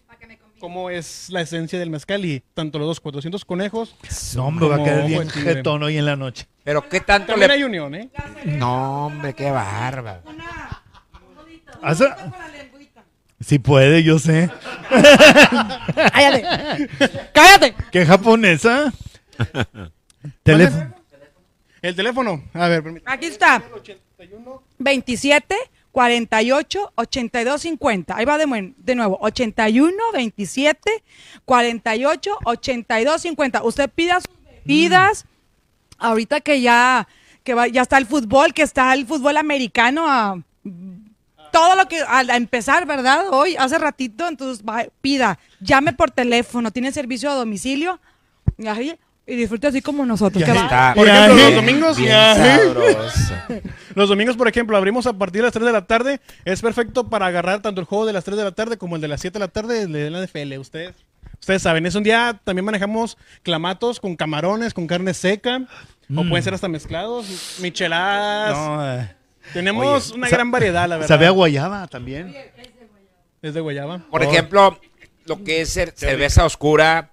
cómo 0.60 0.92
es 0.92 1.30
la 1.32 1.42
esencia 1.42 1.80
del 1.80 1.90
mezcal. 1.90 2.24
Y 2.24 2.44
tanto 2.54 2.78
los 2.78 2.88
dos, 2.88 3.00
400 3.00 3.44
conejos. 3.46 3.96
No, 4.36 4.46
hombre, 4.48 4.68
va 4.68 4.76
a 4.76 4.80
ojo 4.80 5.08
bien 5.08 5.30
jetón 5.30 5.82
hoy 5.82 5.98
en 5.98 6.06
la 6.06 6.16
noche. 6.16 6.48
Pero 6.64 6.88
¿qué 6.88 7.00
tanto 7.02 7.32
También 7.34 7.48
le... 7.50 7.56
hay 7.56 7.64
unión, 7.64 7.96
¿eh? 7.96 8.10
No, 8.46 9.08
hombre, 9.08 9.34
qué 9.34 9.50
bárbaro. 9.50 10.22
Haz- 11.82 12.04
Sí 13.46 13.60
puede, 13.60 14.04
yo 14.04 14.20
sé. 14.20 14.50
Cállate. 16.14 16.90
Cállate. 17.34 17.76
¿Qué 17.92 18.06
japonesa? 18.06 18.94
Teléfono. 20.44 20.94
El 21.82 21.96
teléfono. 21.96 22.44
A 22.54 22.68
ver, 22.70 22.84
permítame. 22.84 23.14
Aquí 23.16 23.26
está. 23.26 23.62
81. 23.74 24.64
27 24.80 25.56
48 25.92 26.92
82 26.96 27.62
50. 27.62 28.16
Ahí 28.16 28.26
va 28.26 28.38
de, 28.38 28.74
de 28.78 28.96
nuevo. 28.96 29.18
81 29.22 29.92
27 30.14 31.04
48 31.46 32.38
82 32.46 33.22
50. 33.22 33.64
Usted 33.64 33.90
pida 33.90 34.22
sus 34.22 34.30
bebidas. 34.66 35.26
Ahorita 35.98 36.40
que 36.42 36.62
ya, 36.62 37.08
que 37.44 37.54
va- 37.54 37.68
ya 37.68 37.82
está 37.82 37.98
el 37.98 38.06
fútbol, 38.06 38.54
que 38.54 38.62
está 38.62 38.94
el 38.94 39.06
fútbol 39.06 39.38
americano 39.38 40.06
a 40.10 40.42
todo 41.54 41.76
lo 41.78 41.88
que 41.88 42.02
al 42.02 42.30
empezar, 42.32 42.86
¿verdad? 42.86 43.26
Hoy, 43.32 43.56
hace 43.56 43.78
ratito, 43.78 44.28
entonces 44.28 44.66
va- 44.68 44.88
pida, 45.02 45.40
llame 45.62 45.94
por 45.94 46.12
teléfono, 46.12 46.72
tiene 46.72 46.92
servicio 46.92 47.30
a 47.32 47.36
domicilio 47.36 48.00
y, 48.58 48.68
así, 48.68 48.96
y 49.26 49.36
disfrute 49.36 49.68
así 49.68 49.82
como 49.82 50.06
nosotros. 50.06 50.42
Ya 50.42 50.48
¿qué 50.52 50.58
va? 50.60 50.64
Está 50.66 50.94
Por 50.96 51.08
ejemplo, 51.08 51.38
Ya, 51.38 51.46
los 51.46 51.56
domingos. 51.56 51.98
bien 51.98 52.10
ya. 52.10 52.36
sabroso. 52.36 53.34
Los 53.96 54.10
domingos, 54.10 54.36
por 54.36 54.48
ejemplo, 54.48 54.76
abrimos 54.76 55.06
a 55.08 55.14
partir 55.14 55.42
de 55.42 55.44
las 55.44 55.54
3 55.54 55.66
de 55.66 55.72
la 55.72 55.86
tarde. 55.86 56.20
Es 56.44 56.62
perfecto 56.62 57.08
para 57.10 57.28
agarrar 57.28 57.62
tanto 57.62 57.80
el 57.80 57.86
juego 57.88 58.06
de 58.08 58.14
las 58.14 58.24
3 58.24 58.36
de 58.38 58.44
la 58.44 58.52
tarde 58.52 58.78
como 58.78 58.96
el 58.96 59.02
de 59.04 59.08
las 59.08 59.22
7 59.22 59.34
de 59.36 59.40
la 59.40 59.48
tarde 59.48 59.86
de 59.88 60.10
la 60.10 60.20
NFL. 60.26 60.58
Ustedes, 60.60 60.96
ustedes 61.40 61.62
saben, 61.62 61.86
es 61.86 61.94
un 61.96 62.04
día, 62.04 62.40
también 62.44 62.66
manejamos 62.66 63.18
clamatos 63.44 64.00
con 64.00 64.16
camarones, 64.16 64.74
con 64.74 64.88
carne 64.88 65.14
seca. 65.14 65.62
O 66.12 66.24
pueden 66.28 66.44
ser 66.44 66.54
hasta 66.54 66.68
mezclados, 66.68 67.58
micheladas. 67.62 68.58
No, 68.58 68.94
eh, 68.94 69.16
Tenemos 69.52 70.12
Oye, 70.12 70.18
una 70.20 70.30
gran 70.30 70.52
variedad, 70.52 70.88
la 70.88 70.96
verdad. 70.96 71.08
Sabe 71.08 71.26
a 71.28 71.32
guayaba 71.32 71.88
también. 71.88 72.34
Es 73.42 73.54
de 73.54 73.60
guayaba. 73.60 74.00
Por 74.10 74.22
Oh. 74.24 74.32
ejemplo, 74.32 74.80
lo 75.26 75.44
que 75.44 75.62
es 75.62 75.76
cer- 75.76 75.94
cerveza 75.96 76.46
oscura 76.46 77.12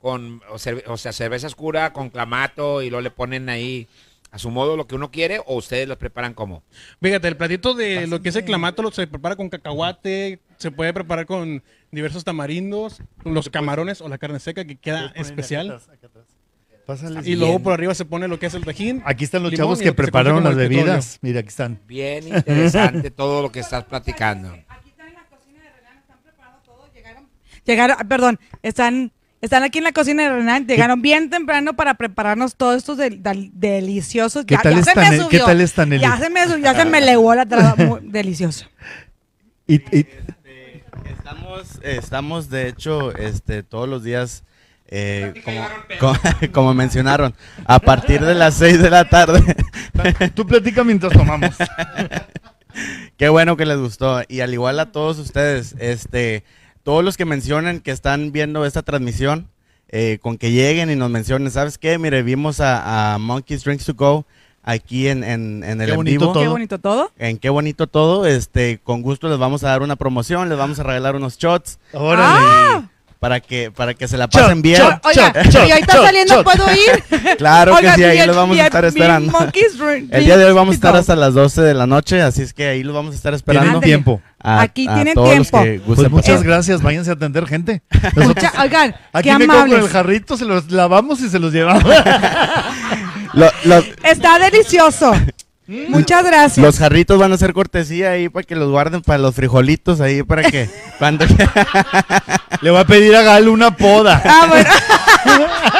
con 0.00 0.42
o, 0.50 0.54
cer- 0.56 0.82
o 0.86 0.96
sea, 0.96 1.12
cerveza 1.12 1.46
oscura 1.46 1.92
con 1.92 2.10
clamato 2.10 2.82
y 2.82 2.90
luego 2.90 3.02
le 3.02 3.10
ponen 3.10 3.48
ahí 3.48 3.86
a 4.30 4.38
su 4.38 4.50
modo 4.50 4.76
lo 4.76 4.86
que 4.86 4.94
uno 4.94 5.10
quiere 5.10 5.38
o 5.46 5.56
ustedes 5.56 5.88
los 5.88 5.96
preparan 5.96 6.34
como. 6.34 6.62
Fíjate, 7.00 7.28
el 7.28 7.36
platito 7.36 7.74
de 7.74 8.06
lo 8.06 8.20
que 8.20 8.28
es 8.28 8.36
el 8.36 8.44
clamato 8.44 8.82
lo, 8.82 8.90
se 8.90 9.06
prepara 9.06 9.36
con 9.36 9.48
cacahuate, 9.48 10.40
se 10.58 10.70
puede 10.70 10.92
preparar 10.92 11.24
con 11.26 11.62
diversos 11.90 12.24
tamarindos, 12.24 13.00
los 13.24 13.48
camarones 13.48 14.00
o 14.02 14.08
la 14.08 14.18
carne 14.18 14.38
seca 14.40 14.64
que 14.66 14.76
queda 14.76 15.12
especial. 15.14 15.80
Pásale. 16.88 17.20
Y 17.28 17.36
luego 17.36 17.58
por 17.58 17.74
arriba 17.74 17.94
se 17.94 18.06
pone 18.06 18.28
lo 18.28 18.38
que 18.38 18.46
es 18.46 18.54
el 18.54 18.64
tajín. 18.64 19.02
Aquí 19.04 19.22
están 19.24 19.42
los 19.42 19.52
chavos 19.52 19.78
que 19.78 19.92
prepararon 19.92 20.42
las 20.42 20.54
bebidas. 20.56 21.18
Mira, 21.20 21.40
aquí 21.40 21.50
están. 21.50 21.78
Bien 21.86 22.26
interesante 22.26 23.10
todo 23.10 23.42
lo 23.42 23.52
que 23.52 23.60
estás 23.60 23.84
platicando. 23.84 24.48
Aquí 24.68 24.88
están 24.88 25.08
en 25.08 25.14
la 25.14 25.24
cocina 25.24 25.60
de 25.64 25.68
Renan, 25.70 25.98
están 25.98 26.16
preparando 26.22 26.58
todo, 26.64 26.88
llegaron, 26.94 27.26
llegaron, 27.66 27.96
ah, 28.00 28.04
perdón, 28.08 28.40
están, 28.62 29.12
están 29.42 29.64
aquí 29.64 29.76
en 29.76 29.84
la 29.84 29.92
cocina 29.92 30.22
de 30.22 30.30
Renan, 30.30 30.66
llegaron 30.66 31.02
bien 31.02 31.28
temprano 31.28 31.76
para 31.76 31.92
prepararnos 31.92 32.56
todos 32.56 32.78
estos 32.78 32.96
del- 32.96 33.22
del- 33.22 33.50
deliciosos. 33.52 34.46
¿Qué 34.46 34.54
Ya- 34.54 34.62
tal 34.62 34.72
ya 34.72 34.80
está, 34.80 34.92
se 34.94 34.98
me 35.00 35.04
Nelly? 35.10 35.16
subió. 35.24 35.28
¿Qué 35.40 35.44
tal 35.44 35.60
está, 35.60 35.84
Nelly? 35.84 36.00
Ya 36.02 36.16
se 36.16 36.30
me, 36.30 36.40
ya 36.62 36.74
se 36.74 36.84
me 36.86 37.00
legó 37.02 37.34
la 37.34 37.44
traba, 37.44 37.76
muy 37.76 38.00
delicioso. 38.04 38.66
Y, 39.66 39.74
y- 39.94 40.06
Estamos, 41.04 41.68
estamos 41.82 42.48
de 42.48 42.68
hecho, 42.68 43.14
este, 43.14 43.62
todos 43.62 43.86
los 43.86 44.02
días, 44.02 44.42
eh, 44.88 45.34
como, 45.44 45.66
co- 46.00 46.18
como 46.52 46.74
mencionaron, 46.74 47.34
a 47.66 47.78
partir 47.78 48.20
de 48.24 48.34
las 48.34 48.54
6 48.54 48.80
de 48.82 48.90
la 48.90 49.08
tarde. 49.08 49.42
tú 50.34 50.46
platica 50.46 50.82
mientras 50.84 51.12
tomamos. 51.12 51.54
Qué 53.16 53.28
bueno 53.28 53.56
que 53.56 53.66
les 53.66 53.78
gustó. 53.78 54.22
Y 54.28 54.40
al 54.40 54.52
igual 54.52 54.78
a 54.80 54.92
todos 54.92 55.18
ustedes, 55.18 55.74
este, 55.78 56.44
todos 56.82 57.04
los 57.04 57.16
que 57.16 57.24
mencionen 57.24 57.80
que 57.80 57.90
están 57.90 58.30
viendo 58.32 58.64
esta 58.64 58.82
transmisión, 58.82 59.48
eh, 59.88 60.18
con 60.20 60.36
que 60.38 60.52
lleguen 60.52 60.90
y 60.90 60.96
nos 60.96 61.10
mencionen, 61.10 61.50
¿sabes 61.50 61.78
qué? 61.78 61.98
Mire, 61.98 62.22
vimos 62.22 62.60
a, 62.60 63.14
a 63.14 63.18
Monkeys 63.18 63.64
Drinks 63.64 63.86
to 63.86 63.94
Go 63.94 64.26
aquí 64.62 65.08
en, 65.08 65.24
en, 65.24 65.64
en 65.64 65.80
el 65.80 65.86
Qué 65.86 65.92
en 65.92 65.96
bonito 65.96 66.20
vivo. 66.20 66.32
todo. 66.34 66.42
Qué 66.42 66.48
bonito 66.48 66.78
todo. 66.78 67.10
En 67.18 67.38
qué 67.38 67.48
bonito 67.48 67.86
todo, 67.86 68.26
este, 68.26 68.78
con 68.84 69.02
gusto 69.02 69.28
les 69.28 69.38
vamos 69.38 69.64
a 69.64 69.68
dar 69.68 69.82
una 69.82 69.96
promoción, 69.96 70.48
les 70.48 70.58
vamos 70.58 70.78
a 70.78 70.82
regalar 70.82 71.16
unos 71.16 71.38
shots 71.38 71.78
Órale. 71.92 72.86
Para 73.18 73.40
que, 73.40 73.70
para 73.72 73.94
que 73.94 74.06
se 74.06 74.16
la 74.16 74.28
pasen 74.28 74.56
Shot, 74.58 74.62
bien. 74.62 74.80
shot. 74.80 75.04
Oiga, 75.06 75.32
Shot, 75.44 75.68
y 75.68 75.70
ahorita 75.72 75.92
saliendo 75.92 76.34
shot. 76.34 76.44
puedo 76.44 76.64
ir. 76.72 77.04
Claro 77.38 77.76
que 77.76 77.90
sí, 77.92 78.04
ahí 78.04 78.26
los 78.26 78.36
vamos 78.36 78.58
a 78.58 78.64
estar 78.66 78.84
esperando. 78.84 79.32
El 80.10 80.24
día 80.24 80.36
de 80.36 80.44
hoy 80.44 80.52
vamos 80.52 80.72
a 80.72 80.74
estar 80.76 80.94
hasta 80.96 81.16
las 81.16 81.34
12 81.34 81.60
de 81.62 81.74
la 81.74 81.86
noche, 81.86 82.22
así 82.22 82.42
es 82.42 82.52
que 82.54 82.68
ahí 82.68 82.82
los 82.82 82.94
vamos 82.94 83.12
a 83.14 83.16
estar 83.16 83.34
esperando. 83.34 83.80
Tienen 83.80 83.82
tiempo. 84.04 84.22
A- 84.40 84.60
Aquí 84.62 84.86
a 84.88 84.94
tienen 84.94 85.14
todos 85.14 85.36
los 85.36 85.50
tiempo. 85.50 85.62
que 85.64 85.80
Pues 85.84 86.10
muchas 86.10 86.30
pasar. 86.36 86.46
gracias, 86.46 86.82
váyanse 86.82 87.10
a 87.10 87.14
atender 87.14 87.46
gente. 87.46 87.82
Mucha- 88.16 88.52
oigan, 88.62 88.94
aquí 89.12 89.28
qué 89.30 89.38
me 89.38 89.46
compro 89.46 89.64
el 89.66 89.72
amables. 89.72 89.90
jarrito, 89.92 90.36
se 90.36 90.44
los 90.44 90.70
lavamos 90.70 91.20
y 91.20 91.28
se 91.28 91.38
los 91.40 91.52
llevamos. 91.52 91.82
Lo- 93.34 93.50
lo- 93.64 93.84
Está 94.04 94.38
delicioso. 94.38 95.12
Muchas 95.68 96.24
gracias. 96.24 96.64
los 96.64 96.78
jarritos 96.78 97.18
van 97.18 97.30
a 97.32 97.36
ser 97.36 97.52
cortesía 97.52 98.12
ahí 98.12 98.30
para 98.30 98.42
que 98.44 98.56
los 98.56 98.70
guarden 98.70 99.02
para 99.02 99.18
los 99.18 99.34
frijolitos 99.34 100.00
ahí 100.00 100.22
para 100.22 100.50
que 100.50 100.68
cuando 100.98 101.26
Le 102.62 102.70
voy 102.70 102.80
a 102.80 102.84
pedir 102.86 103.14
a 103.14 103.22
Galo 103.22 103.52
una 103.52 103.76
poda. 103.76 104.22
Ah, 104.24 104.46
bueno. 104.48 104.70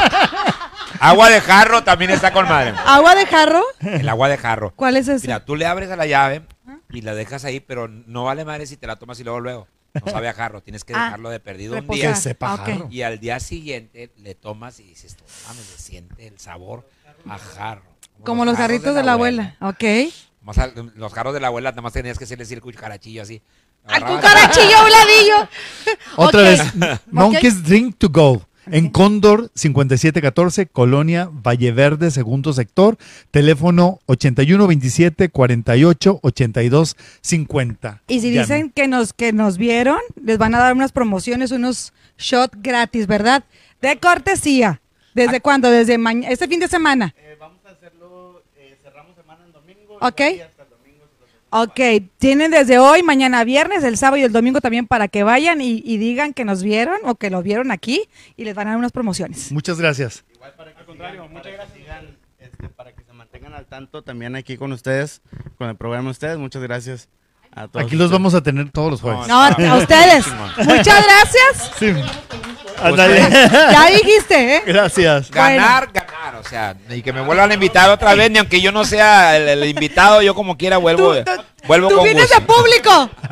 Agua 1.00 1.30
de 1.30 1.40
jarro 1.40 1.84
también 1.84 2.10
está 2.10 2.32
con 2.32 2.48
madre. 2.48 2.74
¿Agua 2.84 3.14
de 3.14 3.24
jarro? 3.26 3.62
El 3.80 4.08
agua 4.08 4.28
de 4.28 4.36
jarro. 4.36 4.72
¿Cuál 4.74 4.96
es 4.96 5.06
ese? 5.08 5.26
Mira, 5.28 5.44
tú 5.44 5.54
le 5.56 5.64
abres 5.64 5.90
a 5.90 5.96
la 5.96 6.06
llave 6.06 6.42
y 6.90 7.02
la 7.02 7.14
dejas 7.14 7.44
ahí, 7.44 7.60
pero 7.60 7.88
no 7.88 8.24
vale 8.24 8.44
madre 8.44 8.66
si 8.66 8.76
te 8.76 8.86
la 8.86 8.96
tomas 8.96 9.18
y 9.20 9.24
luego 9.24 9.40
luego. 9.40 9.68
No 10.04 10.12
sabe 10.12 10.28
a 10.28 10.32
jarro, 10.32 10.60
tienes 10.60 10.84
que 10.84 10.92
Ah, 10.94 11.04
dejarlo 11.04 11.30
de 11.30 11.40
perdido 11.40 11.76
un 11.78 11.86
día. 11.88 12.10
Que 12.10 12.16
sepa 12.16 12.54
Ah, 12.54 12.56
jarro. 12.58 12.88
Y 12.90 13.02
al 13.02 13.20
día 13.20 13.40
siguiente 13.40 14.10
le 14.18 14.34
tomas 14.34 14.80
y 14.80 14.84
dices, 14.84 15.16
"No 15.18 15.24
mames, 15.48 15.64
se 15.66 15.82
siente 15.82 16.26
el 16.26 16.38
sabor 16.38 16.88
a 17.28 17.38
jarro. 17.38 17.82
Como 18.24 18.44
los 18.44 18.56
jarros 18.56 18.70
jarritos 18.70 18.94
de 18.94 19.02
la 19.02 19.12
abuela. 19.12 19.56
Ok. 19.60 19.84
Más 20.42 20.58
al- 20.58 20.92
los 20.96 21.12
jarros 21.12 21.34
de 21.34 21.40
la 21.40 21.48
abuela, 21.48 21.70
nada 21.70 21.82
más 21.82 21.92
tenías 21.92 22.18
que 22.18 22.24
así 22.24 22.54
el 22.54 22.60
cucarachillo 22.60 23.22
así. 23.22 23.42
¡Al 23.86 24.04
cucarachillo, 24.04 24.84
un 24.84 24.90
ladillo! 24.90 25.48
Otra 26.16 26.40
Ok. 26.40 26.46
vez, 26.46 26.62
Monkeys 27.10 27.62
Drink 27.64 27.96
to 27.98 28.08
Go. 28.10 28.42
En 28.70 28.90
Cóndor 28.90 29.50
5714, 29.54 30.66
Colonia 30.66 31.30
Valleverde, 31.32 32.10
segundo 32.10 32.52
sector. 32.52 32.98
Teléfono 33.30 33.98
8127 34.04 35.30
48 35.30 36.20
82 36.22 36.96
50. 37.22 38.02
Y 38.08 38.20
si 38.20 38.30
dicen 38.30 38.70
que 38.70 38.86
nos, 38.86 39.14
que 39.14 39.32
nos 39.32 39.56
vieron, 39.56 39.98
les 40.22 40.36
van 40.36 40.54
a 40.54 40.58
dar 40.58 40.74
unas 40.74 40.92
promociones, 40.92 41.50
unos 41.50 41.94
shots 42.18 42.58
gratis, 42.60 43.06
¿verdad? 43.06 43.42
De 43.80 43.96
cortesía. 43.98 44.82
¿Desde 45.14 45.40
cuándo? 45.40 45.70
Desde 45.70 45.96
mañana, 45.96 46.30
este 46.30 46.46
fin 46.46 46.60
de 46.60 46.68
semana. 46.68 47.14
vamos 47.40 47.64
a 47.66 47.70
hacerlo 47.70 48.42
cerramos 48.82 49.16
semana 49.16 49.44
en 49.46 49.52
domingo 49.52 49.87
Ok. 50.00 50.20
Ok, 51.50 51.80
tienen 52.18 52.50
desde 52.50 52.78
hoy, 52.78 53.02
mañana 53.02 53.42
viernes, 53.42 53.82
el 53.82 53.96
sábado 53.96 54.18
y 54.18 54.22
el 54.22 54.32
domingo 54.32 54.60
también 54.60 54.86
para 54.86 55.08
que 55.08 55.22
vayan 55.22 55.62
y, 55.62 55.80
y 55.82 55.96
digan 55.96 56.34
que 56.34 56.44
nos 56.44 56.62
vieron 56.62 56.98
o 57.04 57.14
que 57.14 57.30
lo 57.30 57.42
vieron 57.42 57.70
aquí 57.70 58.02
y 58.36 58.44
les 58.44 58.54
van 58.54 58.66
a 58.66 58.70
dar 58.72 58.78
unas 58.78 58.92
promociones. 58.92 59.50
Muchas 59.50 59.80
gracias. 59.80 60.24
al 60.42 60.84
contrario 60.84 61.26
muchas 61.28 61.52
gracias 61.54 62.04
este, 62.38 62.68
para 62.68 62.92
que 62.92 63.02
se 63.02 63.12
mantengan 63.14 63.54
al 63.54 63.64
tanto 63.64 64.02
también 64.02 64.36
aquí 64.36 64.58
con 64.58 64.72
ustedes 64.72 65.22
con 65.56 65.70
el 65.70 65.76
programa 65.76 66.04
de 66.08 66.10
ustedes 66.10 66.36
muchas 66.38 66.62
gracias 66.62 67.08
a 67.52 67.66
todos 67.66 67.86
Aquí 67.86 67.96
los 67.96 68.06
ustedes. 68.06 68.10
vamos 68.10 68.34
a 68.34 68.42
tener 68.42 68.70
todos 68.70 68.90
los 68.90 69.00
jueves. 69.00 69.26
No, 69.26 69.42
a 69.42 69.76
ustedes. 69.78 70.26
Muchas 70.66 71.02
gracias. 71.06 71.72
Sí. 71.78 71.94
Ándale. 72.82 73.20
Ya 73.20 73.86
dijiste, 73.90 74.56
¿eh? 74.56 74.62
Gracias. 74.66 75.30
Ganar, 75.30 75.90
ganar, 75.90 76.06
o 76.36 76.44
sea, 76.44 76.76
y 76.90 77.02
que 77.02 77.12
me 77.12 77.20
vuelvan 77.20 77.50
a 77.50 77.54
invitar 77.54 77.88
otra 77.90 78.14
vez, 78.14 78.30
ni 78.30 78.38
aunque 78.38 78.60
yo 78.60 78.72
no 78.72 78.84
sea 78.84 79.36
el, 79.36 79.48
el 79.48 79.68
invitado, 79.70 80.20
yo 80.22 80.34
como 80.34 80.56
quiera 80.56 80.76
vuelvo, 80.78 81.14
Tú, 81.16 81.24
tú- 81.24 81.42
vuelvo 81.66 81.88
tú 81.88 81.94
con 81.96 82.04
vienes 82.04 82.24
gusto. 82.28 82.40
de 82.40 82.46
público. 82.46 83.10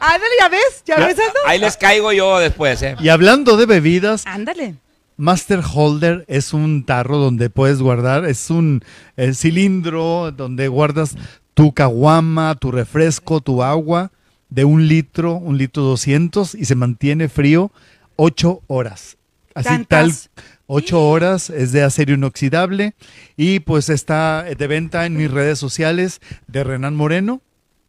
Ándale, 0.00 0.32
¿ya 0.38 0.48
ves? 0.48 0.82
¿Ya 0.86 0.96
ves 0.96 1.18
eso? 1.18 1.32
Ahí 1.46 1.58
les 1.58 1.76
caigo 1.76 2.12
yo 2.12 2.38
después, 2.38 2.80
¿eh? 2.82 2.96
Y 3.00 3.08
hablando 3.08 3.56
de 3.56 3.66
bebidas, 3.66 4.26
Ándale. 4.26 4.74
Master 5.16 5.60
Holder 5.74 6.24
es 6.28 6.54
un 6.54 6.84
tarro 6.86 7.18
donde 7.18 7.50
puedes 7.50 7.82
guardar, 7.82 8.24
es 8.24 8.48
un 8.48 8.82
eh, 9.18 9.34
cilindro 9.34 10.32
donde 10.32 10.68
guardas 10.68 11.14
tu 11.52 11.74
caguama, 11.74 12.54
tu 12.54 12.70
refresco, 12.72 13.42
tu 13.42 13.62
agua 13.62 14.10
de 14.48 14.64
un 14.64 14.88
litro, 14.88 15.34
un 15.34 15.58
litro 15.58 15.82
200 15.82 16.54
y 16.54 16.64
se 16.64 16.74
mantiene 16.74 17.28
frío 17.28 17.70
ocho 18.16 18.62
horas. 18.66 19.18
Así 19.54 19.68
Tantas. 19.68 20.30
tal, 20.34 20.44
ocho 20.72 21.08
horas, 21.08 21.50
es 21.50 21.72
de 21.72 21.82
acero 21.82 22.14
inoxidable 22.14 22.94
y 23.36 23.60
pues 23.60 23.88
está 23.88 24.44
de 24.44 24.66
venta 24.66 25.04
en 25.06 25.16
mis 25.16 25.30
redes 25.30 25.58
sociales 25.58 26.20
de 26.46 26.62
Renan 26.64 26.94
Moreno. 26.94 27.40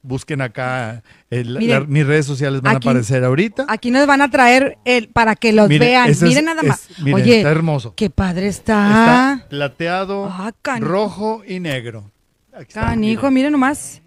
Busquen 0.04 0.42
acá, 0.42 1.04
el- 1.30 1.60
Miren, 1.60 1.82
la- 1.82 1.86
mis 1.86 2.08
redes 2.08 2.26
sociales 2.26 2.62
van 2.64 2.78
aquí- 2.78 2.88
a 2.88 2.92
aparecer 2.92 3.24
ahorita. 3.24 3.66
Aquí 3.70 3.92
nos 3.92 4.08
van 4.08 4.22
a 4.24 4.32
traer 4.32 4.80
el 4.84 5.10
para 5.10 5.36
que 5.36 5.54
los 5.54 5.70
Miren, 5.70 5.88
vean. 5.90 6.10
ese 6.10 6.26
es- 6.26 6.30
Miren 6.30 6.46
nada 6.46 6.64
más. 6.64 6.90
es- 6.90 7.00
miren, 7.00 7.22
Oye, 7.22 7.38
está 7.38 7.52
hermoso. 7.52 7.94
qué 7.96 8.10
padre 8.10 8.48
Está 8.48 8.88
está. 9.38 9.48
plateado, 9.50 10.26
Ah, 10.26 10.52
canijo. 10.64 10.88
rojo 10.92 11.44
y 11.48 11.60
negro. 11.60 12.12
Aquí 12.52 12.66
está, 12.70 12.82
Canijo, 12.82 13.22
miren. 13.30 13.34
miren 13.36 13.52
nomás. 13.52 14.02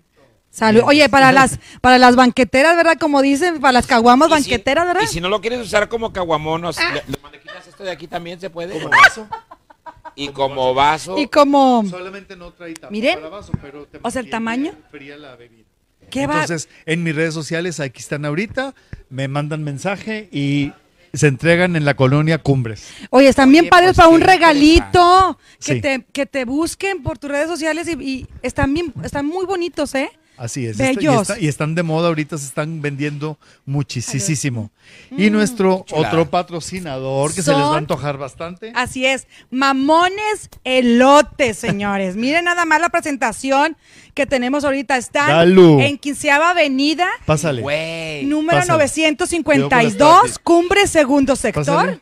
Salud. 0.54 0.82
Oye, 0.86 1.08
para 1.08 1.32
las 1.38 1.58
para 1.80 1.98
las 1.98 2.14
banqueteras, 2.14 2.76
¿verdad? 2.76 2.96
Como 2.98 3.22
dicen, 3.22 3.60
para 3.60 3.72
las 3.72 3.86
caguamas 3.88 4.28
si- 4.28 4.34
banqueteras, 4.34 4.86
¿verdad? 4.86 5.02
Y 5.02 5.06
si 5.08 5.20
no 5.20 5.28
lo 5.28 5.40
quieres 5.40 5.60
usar 5.60 5.88
como 5.88 6.12
caguamonos, 6.12 6.76
le 6.78 7.40
quitas 7.40 7.66
esto 7.66 7.82
de 7.82 7.90
aquí 7.90 8.06
también 8.06 8.38
se 8.40 8.50
puede. 8.50 8.74
Como 8.78 8.90
vaso. 8.90 9.28
Y 10.16 10.28
como 10.28 10.72
vaso. 10.74 11.18
Y 11.18 11.26
como 11.26 11.84
Solamente 11.90 12.36
no 12.36 12.52
trae 12.52 12.72
tapa 12.74 12.90
Miren. 12.92 13.16
para 13.16 13.30
vaso, 13.30 13.50
pero 13.60 13.84
te 13.86 13.98
O 14.00 14.08
sea, 14.12 14.20
el 14.22 14.30
tamaño. 14.30 14.72
fría 14.92 15.16
la 15.16 15.34
bebida. 15.34 15.64
¿Qué 16.08 16.28
va? 16.28 16.34
Entonces, 16.42 16.68
en 16.86 17.02
mis 17.02 17.16
redes 17.16 17.34
sociales, 17.34 17.80
aquí 17.80 17.98
están 18.00 18.24
ahorita, 18.24 18.74
me 19.10 19.26
mandan 19.26 19.64
mensaje 19.64 20.28
y 20.30 20.72
se 21.12 21.26
entregan 21.26 21.74
en 21.74 21.84
la 21.84 21.94
colonia 21.94 22.38
Cumbres. 22.38 22.86
Oye, 23.10 23.26
están 23.28 23.50
bien 23.50 23.64
Oye, 23.64 23.70
padres 23.70 23.88
pues, 23.88 23.96
para 23.96 24.08
un 24.10 24.20
regalito. 24.20 25.36
Que, 25.58 25.74
Sí. 25.74 25.80
te, 25.80 26.04
que 26.12 26.26
te 26.26 26.44
busquen 26.44 27.02
por 27.02 27.18
tus 27.18 27.30
redes 27.30 27.48
sociales 27.48 27.88
y, 27.88 28.00
y 28.04 28.26
están 28.42 28.72
bien, 28.72 28.92
están 29.02 29.26
muy 29.26 29.46
bonitos, 29.46 29.96
¿eh? 29.96 30.10
Así 30.36 30.66
es. 30.66 30.72
Está- 30.80 30.92
y, 30.92 30.96
Bellos. 30.96 31.22
está- 31.22 31.38
y 31.38 31.46
están 31.48 31.74
de 31.74 31.82
moda 31.84 32.08
ahorita, 32.08 32.36
se 32.38 32.46
están 32.46 32.82
vendiendo 32.82 33.38
muchísimo. 33.66 34.70
Y 35.16 35.30
nuestro 35.30 35.84
Chulada. 35.86 36.08
otro 36.08 36.28
patrocinador, 36.30 37.32
que 37.34 37.42
se 37.42 37.52
les 37.52 37.60
va 37.60 37.74
a 37.74 37.78
antojar 37.78 38.18
bastante. 38.18 38.72
Así 38.74 39.06
es, 39.06 39.26
mamones 39.50 40.48
elotes, 40.64 41.56
señores. 41.58 42.16
Miren 42.16 42.44
nada 42.46 42.64
más 42.64 42.80
la 42.80 42.88
presentación 42.88 43.76
que 44.14 44.26
tenemos 44.26 44.64
ahorita. 44.64 44.96
Están 44.96 45.28
Dalu. 45.28 45.80
en 45.80 45.98
Quinceava 45.98 46.50
Avenida, 46.50 47.08
Pásale. 47.26 47.62
Güey. 47.62 48.24
número 48.24 48.58
Pásale. 48.58 48.78
952, 48.78 50.38
cumbre 50.40 50.86
segundo 50.86 51.36
sector. 51.36 51.64
Pásale. 51.64 52.00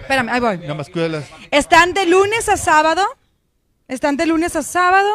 Espérame, 0.00 0.28
ahí 0.30 0.40
voy. 0.40 0.58
Nada 0.58 0.74
más 0.74 0.88
cuídalas. 0.88 1.24
Están 1.50 1.92
de 1.92 2.06
lunes 2.06 2.48
a 2.48 2.56
sábado. 2.56 3.04
Están 3.88 4.16
de 4.16 4.24
lunes 4.26 4.56
a 4.56 4.62
sábado. 4.62 5.08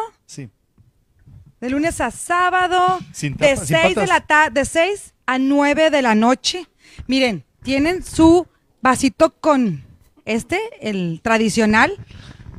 De 1.60 1.70
lunes 1.70 2.00
a 2.00 2.10
sábado. 2.10 2.98
Sin 3.12 3.36
de 3.36 3.56
sin 3.56 3.66
6 3.66 3.94
de 3.96 4.06
la 4.06 4.20
tarde, 4.20 4.60
de 4.60 4.64
6 4.64 5.14
a 5.26 5.38
9 5.38 5.90
de 5.90 6.02
la 6.02 6.14
noche. 6.14 6.66
Miren, 7.06 7.44
tienen 7.62 8.02
su 8.04 8.46
vasito 8.80 9.30
con 9.40 9.82
este, 10.24 10.58
el 10.80 11.20
tradicional. 11.22 11.92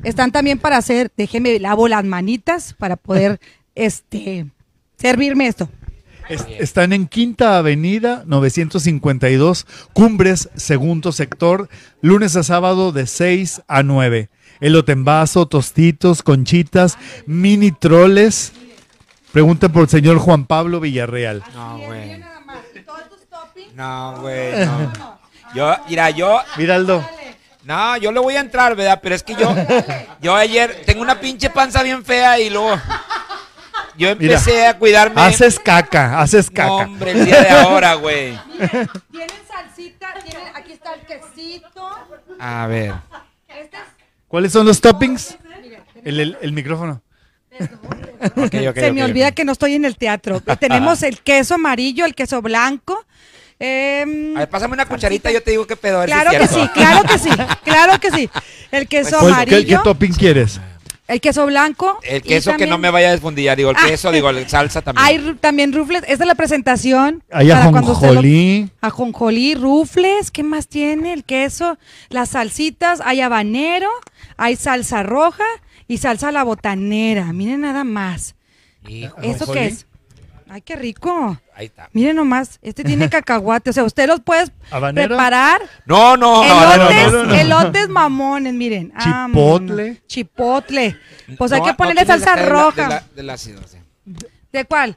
Están 0.02 0.32
también 0.32 0.58
para 0.58 0.76
hacer, 0.76 1.10
déjeme 1.16 1.58
lavo 1.60 1.88
las 1.88 2.04
manitas 2.04 2.74
para 2.74 2.96
poder 2.96 3.40
este 3.74 4.46
servirme 4.98 5.46
esto. 5.46 5.68
Es- 6.28 6.46
están 6.58 6.92
en 6.92 7.06
Quinta 7.08 7.58
Avenida 7.58 8.22
952, 8.26 9.66
Cumbres, 9.92 10.48
segundo 10.54 11.10
sector, 11.12 11.68
lunes 12.02 12.36
a 12.36 12.42
sábado 12.44 12.92
de 12.92 13.06
6 13.06 13.62
a 13.66 13.82
9. 13.82 14.28
Elote 14.60 14.92
en 14.92 15.04
vaso, 15.04 15.46
tostitos, 15.46 16.22
conchitas, 16.22 16.98
mini 17.26 17.72
troles. 17.72 18.52
Pregunta 19.32 19.68
por 19.68 19.82
el 19.82 19.88
señor 19.88 20.18
Juan 20.18 20.44
Pablo 20.44 20.80
Villarreal. 20.80 21.42
No, 21.54 21.78
güey. 21.78 22.22
No, 23.74 24.20
güey. 24.20 24.66
No. 24.66 25.18
Yo, 25.54 25.74
mira, 25.88 26.10
yo, 26.10 26.40
Miraldo, 26.56 27.04
no, 27.64 27.96
yo 27.96 28.12
le 28.12 28.20
voy 28.20 28.36
a 28.36 28.40
entrar, 28.40 28.76
¿verdad? 28.76 29.00
Pero 29.02 29.14
es 29.16 29.22
que 29.22 29.34
yo, 29.34 29.52
yo 30.20 30.34
ayer 30.36 30.82
tengo 30.86 31.02
una 31.02 31.18
pinche 31.20 31.50
panza 31.50 31.82
bien 31.82 32.04
fea 32.04 32.38
y 32.38 32.50
luego 32.50 32.76
yo 33.96 34.14
Mira, 34.16 34.34
empecé 34.34 34.66
a 34.66 34.78
cuidarme. 34.78 35.20
haces 35.20 35.58
caca, 35.58 36.20
haces 36.20 36.50
No, 36.50 36.54
caca. 36.54 36.72
hombre, 36.72 37.10
el 37.12 37.24
día 37.24 37.40
de 37.42 37.48
ahora, 37.50 37.94
güey. 37.94 38.38
Tienen 39.10 39.28
salsita, 39.48 40.14
tienen, 40.24 40.48
aquí 40.54 40.72
está 40.72 40.94
el 40.94 41.00
quesito. 41.00 41.88
A 42.38 42.66
ver. 42.68 42.94
Este 43.48 43.76
es 43.76 43.82
¿Cuáles 44.28 44.52
son 44.52 44.66
los 44.66 44.80
toppings? 44.80 45.36
El, 46.04 46.20
el- 46.20 46.38
el 46.40 46.52
micrófono. 46.52 47.02
Se 48.80 48.92
me 48.92 49.02
olvida 49.04 49.32
que 49.32 49.44
no 49.44 49.52
estoy 49.52 49.74
en 49.74 49.84
el 49.84 49.96
teatro. 49.96 50.40
Tenemos 50.60 51.02
el 51.02 51.20
queso 51.20 51.54
amarillo, 51.54 52.04
el 52.04 52.14
queso 52.14 52.40
blanco. 52.42 53.04
A 53.62 53.64
ver, 54.06 54.48
pásame 54.48 54.72
una 54.74 54.86
cucharita 54.86 55.30
y 55.30 55.34
yo 55.34 55.42
te 55.42 55.50
digo 55.50 55.66
qué 55.66 55.76
pedo. 55.76 56.00
si 56.02 56.06
claro 56.08 56.30
que 56.30 56.46
sí, 56.48 56.68
claro 56.72 57.02
que 57.02 57.18
sí, 57.18 57.28
claro 57.64 58.00
que 58.00 58.10
sí. 58.10 58.30
El 58.70 58.88
queso 58.88 59.18
¿Cuál- 59.18 59.44
¿Qué, 59.44 59.54
amarillo, 59.54 59.78
qué 59.78 59.84
topping 59.84 60.12
quieres? 60.12 60.60
el 61.08 61.20
queso 61.20 61.44
blanco. 61.44 61.98
El 62.04 62.22
queso 62.22 62.56
que 62.56 62.66
no 62.68 62.78
me 62.78 62.88
vaya 62.88 63.08
a 63.08 63.10
desfundillar. 63.10 63.56
Digo, 63.56 63.70
el 63.70 63.76
Ah. 63.78 63.84
queso, 63.88 64.12
digo, 64.12 64.30
el 64.30 64.48
salsa 64.48 64.80
también. 64.80 65.04
Hay 65.04 65.34
también 65.40 65.72
rufles. 65.72 66.04
Esta 66.06 66.22
es 66.24 66.26
la 66.28 66.36
presentación. 66.36 67.24
Hay 67.32 67.48
para 67.50 67.70
cuando 67.72 67.92
usted 67.92 68.06
lo- 68.06 68.12
ajonjolí. 68.12 68.70
Ajonjolí, 68.80 69.54
rufles, 69.56 70.30
¿qué 70.30 70.44
más 70.44 70.68
tiene? 70.68 71.12
El 71.12 71.24
queso, 71.24 71.78
las 72.10 72.28
salsitas, 72.30 73.00
hay 73.04 73.20
habanero, 73.22 73.90
hay 74.36 74.54
salsa 74.54 75.02
roja 75.02 75.42
y 75.90 75.98
salsa 75.98 76.28
a 76.28 76.32
la 76.32 76.44
botanera. 76.44 77.32
Miren 77.32 77.62
nada 77.62 77.82
más. 77.84 78.34
Hijo, 78.86 79.20
¿Eso 79.22 79.50
qué 79.52 79.66
es? 79.66 79.86
Ay, 80.48 80.62
qué 80.62 80.74
rico. 80.76 81.38
ahí 81.54 81.66
está. 81.66 81.88
Miren 81.92 82.16
nomás, 82.16 82.58
este 82.62 82.82
tiene 82.84 83.08
cacahuate. 83.10 83.70
O 83.70 83.72
sea, 83.72 83.84
usted 83.84 84.06
los 84.08 84.20
puede 84.20 84.50
¿Habanero? 84.70 85.08
preparar. 85.08 85.60
No, 85.86 86.16
no, 86.16 86.42
Elotes, 86.44 87.12
no, 87.12 87.18
no, 87.18 87.24
no. 87.24 87.34
elotes 87.34 87.88
mamones, 87.88 88.54
miren. 88.54 88.92
Ah, 88.96 89.26
Chipotle. 89.28 89.84
mono. 89.90 89.96
Chipotle. 90.06 90.96
Pues 91.38 91.52
hay 91.52 91.62
que 91.62 91.74
ponerle 91.74 92.04
salsa 92.06 92.32
acá 92.32 92.40
de 92.42 92.46
la- 92.46 92.52
roja. 92.52 92.82
De 92.82 92.88
la, 92.88 93.04
de 93.16 93.22
la- 93.22 93.36
sí, 93.36 93.52
no 93.52 93.62
sé. 93.66 93.80
¿De 94.52 94.64
cuál? 94.64 94.96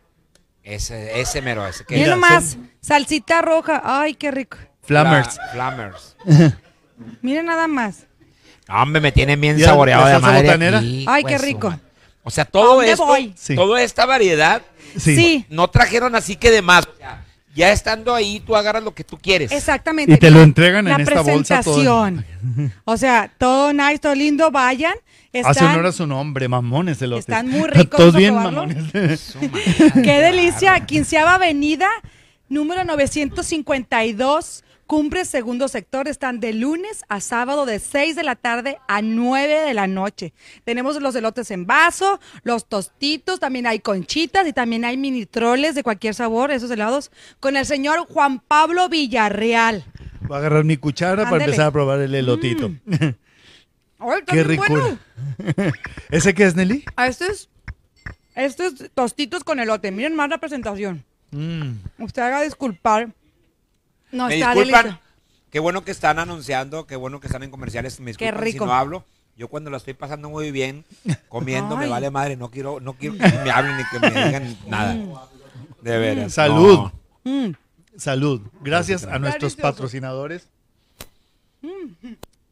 Ese, 0.64 1.20
ese 1.20 1.42
mero, 1.42 1.68
ese. 1.68 1.86
que- 1.86 1.96
Miren 1.96 2.12
nomás, 2.12 2.52
son- 2.52 2.70
salsita 2.82 3.42
roja. 3.42 3.82
Ay, 3.84 4.14
qué 4.16 4.32
rico. 4.32 4.58
Flammers. 4.84 5.38
Fla- 5.38 5.52
Flammers. 5.54 6.16
Miren 7.22 7.46
nada 7.48 7.68
más. 7.68 8.08
Hombre, 8.70 9.02
me 9.02 9.12
tiene 9.12 9.36
bien 9.36 9.58
¿Y 9.58 9.62
la- 9.62 9.68
saboreado 9.68 10.06
la 10.06 10.12
de 10.14 10.20
madre. 10.58 11.04
Ay, 11.08 11.24
qué 11.24 11.38
su 11.40 11.46
rico. 11.46 11.80
O 12.24 12.32
sea, 12.32 12.46
todo 12.46 12.82
esto? 12.82 13.06
Sí. 13.36 13.56
toda 13.56 13.82
esta 13.82 14.06
variedad, 14.06 14.62
Sí. 14.98 15.16
Sí, 15.16 15.46
no 15.50 15.70
trajeron 15.70 16.16
así 16.16 16.36
que 16.36 16.52
de 16.52 16.62
más. 16.62 16.86
O 16.88 16.98
sea, 16.98 17.26
Ya 17.56 17.72
estando 17.72 18.16
ahí, 18.16 18.40
tú 18.40 18.56
agarras 18.56 18.84
lo 18.84 18.94
que 18.96 19.04
tú 19.04 19.18
quieres. 19.18 19.52
exactamente. 19.52 20.14
Y 20.14 20.18
te 20.18 20.32
lo 20.32 20.42
entregan 20.42 20.88
en 20.88 20.98
la 20.98 21.04
esta 21.04 21.22
bolsa 21.22 21.62
todo. 21.62 21.76
presentación. 21.76 22.26
O 22.86 22.96
sea, 22.98 23.32
todo 23.38 23.74
nice, 23.74 24.00
todo 24.00 24.16
lindo, 24.16 24.50
vayan. 24.52 24.94
Hace 25.34 25.50
Están, 25.50 25.74
honor 25.74 25.88
a 25.88 25.92
su 25.92 26.06
nombre, 26.08 26.48
mamones 26.48 27.02
elotes. 27.02 27.22
Están 27.28 27.50
muy 27.50 27.68
ricos, 27.70 27.98
Todos 28.00 28.16
bien 28.16 28.34
probarlo. 28.36 28.68
mamones. 28.68 29.36
Qué 29.94 30.20
delicia. 30.22 30.80
Quinceava 30.86 31.36
Avenida, 31.36 31.90
número 32.50 32.84
952, 32.86 34.64
Cumbre 34.88 35.26
Segundo 35.26 35.68
Sector. 35.68 36.08
Están 36.08 36.40
de 36.40 36.54
lunes 36.54 37.04
a 37.10 37.20
sábado 37.20 37.66
de 37.66 37.80
6 37.80 38.16
de 38.16 38.24
la 38.24 38.36
tarde 38.36 38.78
a 38.88 39.02
9 39.02 39.62
de 39.62 39.74
la 39.74 39.88
noche. 39.88 40.34
Tenemos 40.64 41.02
los 41.02 41.16
elotes 41.16 41.52
en 41.52 41.66
vaso, 41.66 42.20
los 42.44 42.68
tostitos, 42.68 43.40
también 43.40 43.68
hay 43.68 43.80
conchitas 43.80 44.48
y 44.48 44.54
también 44.54 44.86
hay 44.86 44.98
mini 44.98 45.26
troles 45.26 45.76
de 45.76 45.84
cualquier 45.84 46.16
sabor, 46.16 46.52
esos 46.52 46.72
helados, 46.72 47.12
con 47.40 47.58
el 47.58 47.66
señor 47.66 48.06
Juan 48.08 48.40
Pablo 48.40 48.90
Villarreal. 48.90 49.86
Voy 50.22 50.36
a 50.36 50.40
agarrar 50.40 50.64
mi 50.64 50.78
cuchara 50.78 51.30
para 51.30 51.44
empezar 51.44 51.68
a 51.68 51.72
probar 51.72 52.00
el 52.00 52.14
elotito. 52.16 52.72
Ay, 54.00 54.20
está 54.20 54.34
Qué 54.34 54.44
bueno. 54.44 55.00
¿Ese 56.12 56.34
qué 56.34 56.46
es, 56.46 56.56
Nelly? 56.56 56.84
Ah, 56.96 57.08
Esto 57.08 57.26
es, 57.26 57.50
esto 58.36 58.64
es 58.64 58.92
tostitos 58.94 59.44
con 59.44 59.60
elote. 59.60 59.92
Miren 59.92 60.16
más 60.16 60.30
la 60.30 60.40
presentación. 60.40 61.04
Mm. 61.32 61.72
Usted 62.00 62.22
haga 62.22 62.42
disculpar. 62.42 63.14
No, 64.14 64.28
Me 64.28 64.36
está 64.36 64.54
disculpan. 64.54 64.84
delicioso. 64.86 65.00
Qué 65.52 65.60
bueno 65.60 65.84
que 65.84 65.92
están 65.92 66.18
anunciando, 66.20 66.88
qué 66.88 66.96
bueno 66.96 67.20
que 67.20 67.28
están 67.28 67.44
en 67.44 67.52
comerciales. 67.52 68.00
Me 68.00 68.14
Qué 68.14 68.26
disculpan 68.26 68.44
rico. 68.44 68.66
si 68.66 68.70
no 68.70 68.74
hablo. 68.74 69.06
Yo 69.36 69.48
cuando 69.48 69.70
la 69.72 69.78
estoy 69.78 69.94
pasando 69.96 70.30
muy 70.30 70.52
bien, 70.52 70.86
comiendo, 71.30 71.76
me 71.76 71.88
vale 71.88 72.10
madre. 72.12 72.38
No 72.38 72.50
quiero, 72.52 72.80
no 72.80 72.94
quiero 72.94 73.18
que 73.18 73.28
me 73.44 73.52
hablen 73.52 73.78
ni 73.78 73.84
que 73.86 74.00
me 74.00 74.10
digan 74.26 74.58
nada. 74.68 74.96
De 75.82 75.98
veras. 75.98 76.34
Salud. 76.34 76.90
no. 77.26 77.32
Mm. 77.50 77.54
Salud. 77.98 78.42
Gracias 78.62 79.04
a 79.06 79.20
nuestros 79.20 79.56
patrocinadores. 79.56 80.48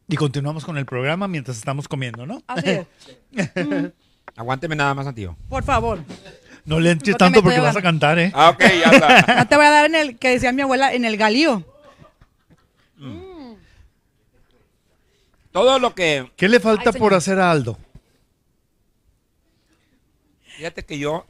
Y 0.08 0.16
continuamos 0.16 0.64
con 0.64 0.76
el 0.78 0.84
programa 0.84 1.28
mientras 1.28 1.56
estamos 1.56 1.88
comiendo, 1.88 2.26
¿no? 2.26 2.42
Así 2.46 2.70
es. 2.70 2.86
Aguánteme 4.36 4.76
nada 4.76 4.94
más, 4.94 5.14
tío. 5.14 5.36
Por 5.48 5.62
favor. 5.64 6.00
No 6.64 6.78
le 6.78 6.90
entres 6.92 7.16
tanto 7.16 7.42
porque 7.42 7.58
vas 7.58 7.76
a 7.76 7.82
cantar, 7.82 8.18
¿eh? 8.18 8.30
Ah, 8.34 8.50
ok, 8.50 8.60
ya 8.60 8.90
está. 8.90 9.34
No 9.36 9.48
te 9.48 9.56
voy 9.56 9.66
a 9.66 9.70
dar 9.70 9.86
en 9.86 9.94
el 9.96 10.18
que 10.18 10.28
decía 10.30 10.52
mi 10.52 10.62
abuela, 10.62 10.92
en 10.94 11.04
el 11.04 11.16
galío. 11.16 11.64
Todo 15.50 15.78
lo 15.78 15.94
que. 15.94 16.30
¿Qué 16.36 16.48
le 16.48 16.60
falta 16.60 16.90
Ay, 16.94 16.98
por 16.98 17.14
hacer 17.14 17.38
a 17.38 17.50
Aldo? 17.50 17.78
Fíjate 20.56 20.84
que 20.84 20.98
yo 20.98 21.26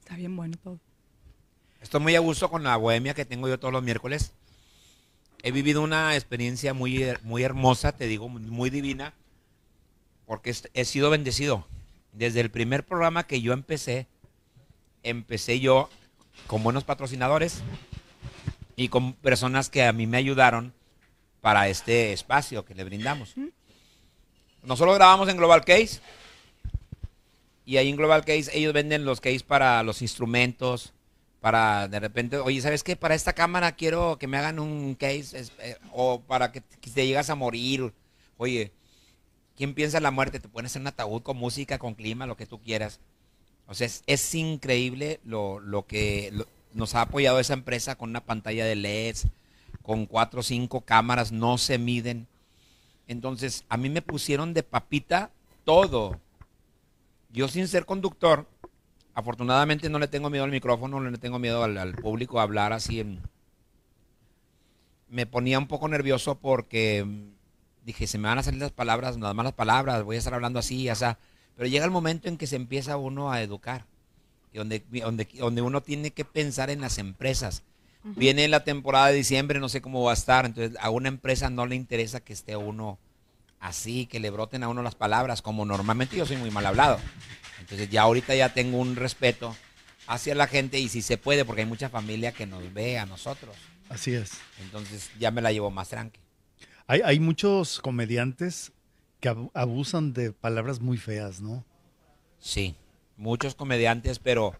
Está 0.00 0.16
bien 0.16 0.34
bueno 0.36 0.56
todo. 0.62 0.78
estoy 1.80 2.00
muy 2.00 2.16
a 2.16 2.20
gusto 2.20 2.48
con 2.50 2.62
la 2.64 2.76
bohemia 2.76 3.14
que 3.14 3.24
tengo 3.24 3.48
yo 3.48 3.58
todos 3.60 3.72
los 3.72 3.82
miércoles. 3.82 4.32
He 5.42 5.52
vivido 5.52 5.82
una 5.82 6.14
experiencia 6.16 6.74
muy, 6.74 7.04
muy 7.22 7.42
hermosa, 7.42 7.92
te 7.92 8.06
digo, 8.06 8.28
muy- 8.28 8.70
divina, 8.70 9.14
porque 10.26 10.54
he 10.74 10.84
sido 10.84 11.10
bendecido. 11.10 11.66
Desde 12.12 12.40
el 12.40 12.50
primer 12.50 12.84
programa 12.84 13.26
que 13.26 13.40
yo 13.40 13.52
empecé, 13.52 14.06
empecé 15.02 15.60
yo 15.60 15.88
con 16.46 16.62
buenos 16.62 16.84
patrocinadores 16.84 17.62
y 18.76 18.88
con 18.88 19.12
personas 19.14 19.68
que 19.68 19.84
a 19.84 19.92
mí 19.92 20.06
me 20.06 20.16
ayudaron 20.16 20.72
para 21.40 21.68
este 21.68 22.12
espacio 22.12 22.64
que 22.64 22.74
le 22.74 22.84
brindamos. 22.84 23.34
Nosotros 24.62 24.94
grabamos 24.96 25.28
en 25.28 25.36
Global 25.36 25.64
Case 25.64 26.00
y 27.64 27.76
ahí 27.76 27.88
en 27.88 27.96
Global 27.96 28.24
Case 28.24 28.50
ellos 28.52 28.72
venden 28.72 29.04
los 29.04 29.20
case 29.20 29.40
para 29.40 29.82
los 29.82 30.02
instrumentos, 30.02 30.92
para 31.40 31.88
de 31.88 32.00
repente, 32.00 32.36
oye, 32.38 32.60
¿sabes 32.60 32.82
qué? 32.82 32.96
Para 32.96 33.14
esta 33.14 33.32
cámara 33.32 33.72
quiero 33.72 34.18
que 34.18 34.26
me 34.26 34.36
hagan 34.36 34.58
un 34.58 34.94
case 34.94 35.38
es- 35.38 35.52
eh, 35.60 35.76
o 35.92 36.20
para 36.20 36.52
que, 36.52 36.62
que 36.80 36.90
te 36.90 37.06
llegas 37.06 37.30
a 37.30 37.34
morir. 37.34 37.92
Oye, 38.36 38.72
¿quién 39.56 39.74
piensa 39.74 39.96
en 39.98 40.02
la 40.02 40.10
muerte? 40.10 40.40
Te 40.40 40.48
pueden 40.48 40.66
hacer 40.66 40.80
un 40.82 40.88
ataúd 40.88 41.22
con 41.22 41.36
música, 41.38 41.78
con 41.78 41.94
clima, 41.94 42.26
lo 42.26 42.36
que 42.36 42.46
tú 42.46 42.60
quieras. 42.60 43.00
O 43.70 43.74
sea, 43.74 43.86
es, 43.86 44.34
increíble 44.34 45.20
lo, 45.24 45.60
lo 45.60 45.86
que 45.86 46.32
nos 46.74 46.96
ha 46.96 47.02
apoyado 47.02 47.38
esa 47.38 47.52
empresa 47.52 47.94
con 47.94 48.10
una 48.10 48.24
pantalla 48.24 48.64
de 48.64 48.74
LEDs, 48.74 49.28
con 49.82 50.06
cuatro 50.06 50.40
o 50.40 50.42
cinco 50.42 50.80
cámaras, 50.80 51.30
no 51.30 51.56
se 51.56 51.78
miden. 51.78 52.26
Entonces, 53.06 53.64
a 53.68 53.76
mí 53.76 53.88
me 53.88 54.02
pusieron 54.02 54.54
de 54.54 54.64
papita 54.64 55.30
todo. 55.64 56.18
Yo 57.32 57.46
sin 57.46 57.68
ser 57.68 57.86
conductor, 57.86 58.48
afortunadamente 59.14 59.88
no 59.88 60.00
le 60.00 60.08
tengo 60.08 60.30
miedo 60.30 60.42
al 60.42 60.50
micrófono, 60.50 60.98
no 60.98 61.08
le 61.08 61.18
tengo 61.18 61.38
miedo 61.38 61.62
al, 61.62 61.94
público 61.94 62.40
a 62.40 62.42
hablar 62.42 62.72
así. 62.72 63.20
Me 65.08 65.26
ponía 65.26 65.60
un 65.60 65.68
poco 65.68 65.86
nervioso 65.86 66.34
porque 66.40 67.04
mm, 67.06 67.86
dije, 67.86 68.08
se 68.08 68.18
me 68.18 68.26
van 68.26 68.38
a 68.38 68.42
salir 68.42 68.60
las 68.60 68.72
palabras, 68.72 69.16
las 69.16 69.34
malas 69.36 69.52
palabras, 69.52 70.02
voy 70.02 70.16
a 70.16 70.18
estar 70.18 70.34
hablando 70.34 70.58
así, 70.58 70.90
o 70.90 70.94
sea. 70.96 71.20
Pero 71.60 71.68
llega 71.68 71.84
el 71.84 71.90
momento 71.90 72.26
en 72.26 72.38
que 72.38 72.46
se 72.46 72.56
empieza 72.56 72.96
uno 72.96 73.30
a 73.30 73.42
educar, 73.42 73.84
y 74.50 74.56
donde, 74.56 74.82
donde, 74.88 75.28
donde 75.34 75.60
uno 75.60 75.82
tiene 75.82 76.10
que 76.10 76.24
pensar 76.24 76.70
en 76.70 76.80
las 76.80 76.96
empresas. 76.96 77.64
Viene 78.02 78.48
la 78.48 78.64
temporada 78.64 79.08
de 79.08 79.16
diciembre, 79.16 79.60
no 79.60 79.68
sé 79.68 79.82
cómo 79.82 80.02
va 80.02 80.12
a 80.12 80.14
estar, 80.14 80.46
entonces 80.46 80.78
a 80.80 80.88
una 80.88 81.08
empresa 81.08 81.50
no 81.50 81.66
le 81.66 81.76
interesa 81.76 82.20
que 82.20 82.32
esté 82.32 82.56
uno 82.56 82.98
así, 83.58 84.06
que 84.06 84.20
le 84.20 84.30
broten 84.30 84.62
a 84.62 84.70
uno 84.70 84.82
las 84.82 84.94
palabras, 84.94 85.42
como 85.42 85.66
normalmente 85.66 86.16
yo 86.16 86.24
soy 86.24 86.38
muy 86.38 86.50
mal 86.50 86.64
hablado. 86.64 86.98
Entonces 87.60 87.90
ya 87.90 88.00
ahorita 88.04 88.34
ya 88.34 88.54
tengo 88.54 88.78
un 88.78 88.96
respeto 88.96 89.54
hacia 90.06 90.34
la 90.34 90.46
gente 90.46 90.78
y 90.78 90.88
si 90.88 91.02
se 91.02 91.18
puede, 91.18 91.44
porque 91.44 91.60
hay 91.60 91.68
mucha 91.68 91.90
familia 91.90 92.32
que 92.32 92.46
nos 92.46 92.72
ve 92.72 92.98
a 92.98 93.04
nosotros. 93.04 93.54
Así 93.90 94.14
es. 94.14 94.30
Entonces 94.62 95.10
ya 95.18 95.30
me 95.30 95.42
la 95.42 95.52
llevo 95.52 95.70
más 95.70 95.90
tranqui. 95.90 96.20
Hay, 96.86 97.02
hay 97.04 97.20
muchos 97.20 97.80
comediantes 97.80 98.72
que 99.20 99.28
abu- 99.28 99.50
abusan 99.54 100.12
de 100.12 100.32
palabras 100.32 100.80
muy 100.80 100.96
feas, 100.98 101.40
¿no? 101.40 101.64
Sí, 102.38 102.74
muchos 103.16 103.54
comediantes, 103.54 104.18
pero 104.18 104.54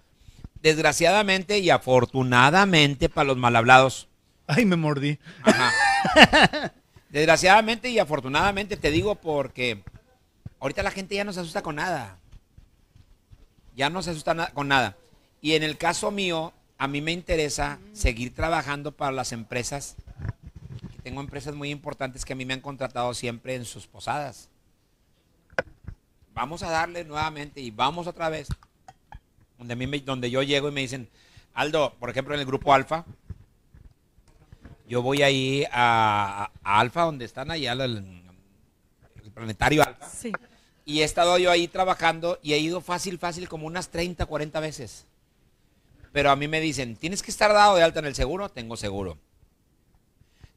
desgraciadamente 0.62 1.58
y 1.58 1.70
afortunadamente 1.70 3.08
para 3.08 3.28
los 3.28 3.36
mal 3.36 3.56
hablados, 3.56 4.06
Ay, 4.46 4.64
me 4.66 4.74
mordí. 4.76 5.18
Ajá. 5.44 6.72
Desgraciadamente 7.10 7.88
y 7.88 7.98
afortunadamente 8.00 8.76
te 8.76 8.90
digo 8.90 9.14
porque 9.14 9.82
ahorita 10.58 10.82
la 10.82 10.90
gente 10.90 11.14
ya 11.14 11.22
no 11.24 11.32
se 11.32 11.38
asusta 11.40 11.62
con 11.62 11.76
nada. 11.76 12.18
Ya 13.76 13.88
no 13.88 14.02
se 14.02 14.10
asusta 14.10 14.34
na- 14.34 14.48
con 14.50 14.66
nada. 14.68 14.96
Y 15.40 15.52
en 15.54 15.62
el 15.62 15.78
caso 15.78 16.10
mío, 16.10 16.52
a 16.78 16.88
mí 16.88 17.00
me 17.00 17.12
interesa 17.12 17.78
seguir 17.92 18.34
trabajando 18.34 18.92
para 18.92 19.12
las 19.12 19.30
empresas. 19.32 19.94
Tengo 21.04 21.20
empresas 21.20 21.54
muy 21.54 21.70
importantes 21.70 22.24
que 22.24 22.32
a 22.32 22.36
mí 22.36 22.44
me 22.44 22.54
han 22.54 22.60
contratado 22.60 23.14
siempre 23.14 23.54
en 23.54 23.64
sus 23.64 23.86
posadas. 23.86 24.49
Vamos 26.40 26.62
a 26.62 26.70
darle 26.70 27.04
nuevamente 27.04 27.60
y 27.60 27.70
vamos 27.70 28.06
otra 28.06 28.30
vez. 28.30 28.48
Donde, 29.58 29.74
a 29.74 29.76
mí 29.76 29.86
me- 29.86 30.00
donde 30.00 30.30
yo 30.30 30.42
llego 30.42 30.70
y 30.70 30.72
me 30.72 30.80
dicen, 30.80 31.06
Aldo, 31.52 31.92
por 32.00 32.08
ejemplo, 32.08 32.32
en 32.32 32.40
el 32.40 32.46
grupo 32.46 32.72
Alfa, 32.72 33.04
yo 34.88 35.02
voy 35.02 35.20
ahí 35.20 35.66
a, 35.70 36.50
a 36.64 36.80
Alfa, 36.80 37.02
donde 37.02 37.26
están 37.26 37.50
allá 37.50 37.72
el, 37.72 38.22
el 39.22 39.30
planetario 39.34 39.82
Alfa. 39.86 40.08
Sí. 40.08 40.32
Y 40.86 41.02
he 41.02 41.04
estado 41.04 41.36
yo 41.36 41.50
ahí 41.50 41.68
trabajando 41.68 42.38
y 42.42 42.54
he 42.54 42.58
ido 42.58 42.80
fácil, 42.80 43.18
fácil, 43.18 43.46
como 43.46 43.66
unas 43.66 43.90
30, 43.90 44.24
40 44.24 44.60
veces. 44.60 45.04
Pero 46.10 46.30
a 46.30 46.36
mí 46.36 46.48
me 46.48 46.62
dicen, 46.62 46.96
tienes 46.96 47.22
que 47.22 47.30
estar 47.30 47.52
dado 47.52 47.76
de 47.76 47.82
alta 47.82 47.98
en 47.98 48.06
el 48.06 48.14
seguro, 48.14 48.48
tengo 48.48 48.78
seguro. 48.78 49.18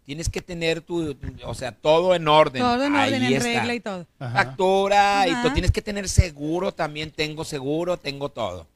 Tienes 0.06 0.28
que 0.30 0.42
tener 0.42 0.82
tu, 0.82 1.16
o 1.46 1.54
sea, 1.54 1.72
todo 1.72 2.14
en 2.14 2.28
orden. 2.28 2.62
Todo 2.62 2.84
en 2.84 2.94
orden, 2.94 2.96
Ahí 3.24 3.34
en 3.34 3.34
está. 3.38 3.48
regla 3.48 3.74
y 3.74 3.80
todo. 3.80 4.06
Ajá. 4.20 4.34
Factura 4.44 5.28
y 5.28 5.42
tú 5.42 5.52
tienes 5.54 5.72
que 5.72 5.82
tener 5.82 6.10
seguro 6.10 6.74
también, 6.74 7.12
tengo 7.12 7.46
seguro, 7.46 7.98
tengo 7.98 8.30
todo. 8.30 8.68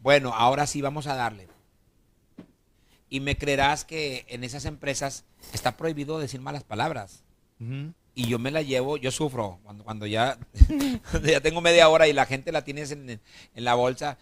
Bueno, 0.00 0.32
ahora 0.34 0.66
sí 0.66 0.82
vamos 0.82 1.06
a 1.06 1.14
darle. 1.14 1.48
Y 3.08 3.20
me 3.20 3.36
creerás 3.36 3.84
que 3.84 4.24
en 4.28 4.44
esas 4.44 4.66
empresas 4.66 5.24
está 5.52 5.76
prohibido 5.76 6.18
decir 6.18 6.40
malas 6.40 6.62
palabras. 6.62 7.22
Y 8.14 8.26
yo 8.28 8.38
me 8.38 8.50
la 8.50 8.62
llevo, 8.62 8.96
yo 8.96 9.10
sufro 9.10 9.58
cuando, 9.64 9.84
cuando 9.84 10.06
ya, 10.06 10.38
ya 11.24 11.40
tengo 11.40 11.60
media 11.60 11.88
hora 11.88 12.06
y 12.08 12.12
la 12.12 12.24
gente 12.26 12.52
la 12.52 12.64
tienes 12.64 12.90
en, 12.90 13.08
en 13.10 13.64
la 13.64 13.74
bolsa. 13.74 14.16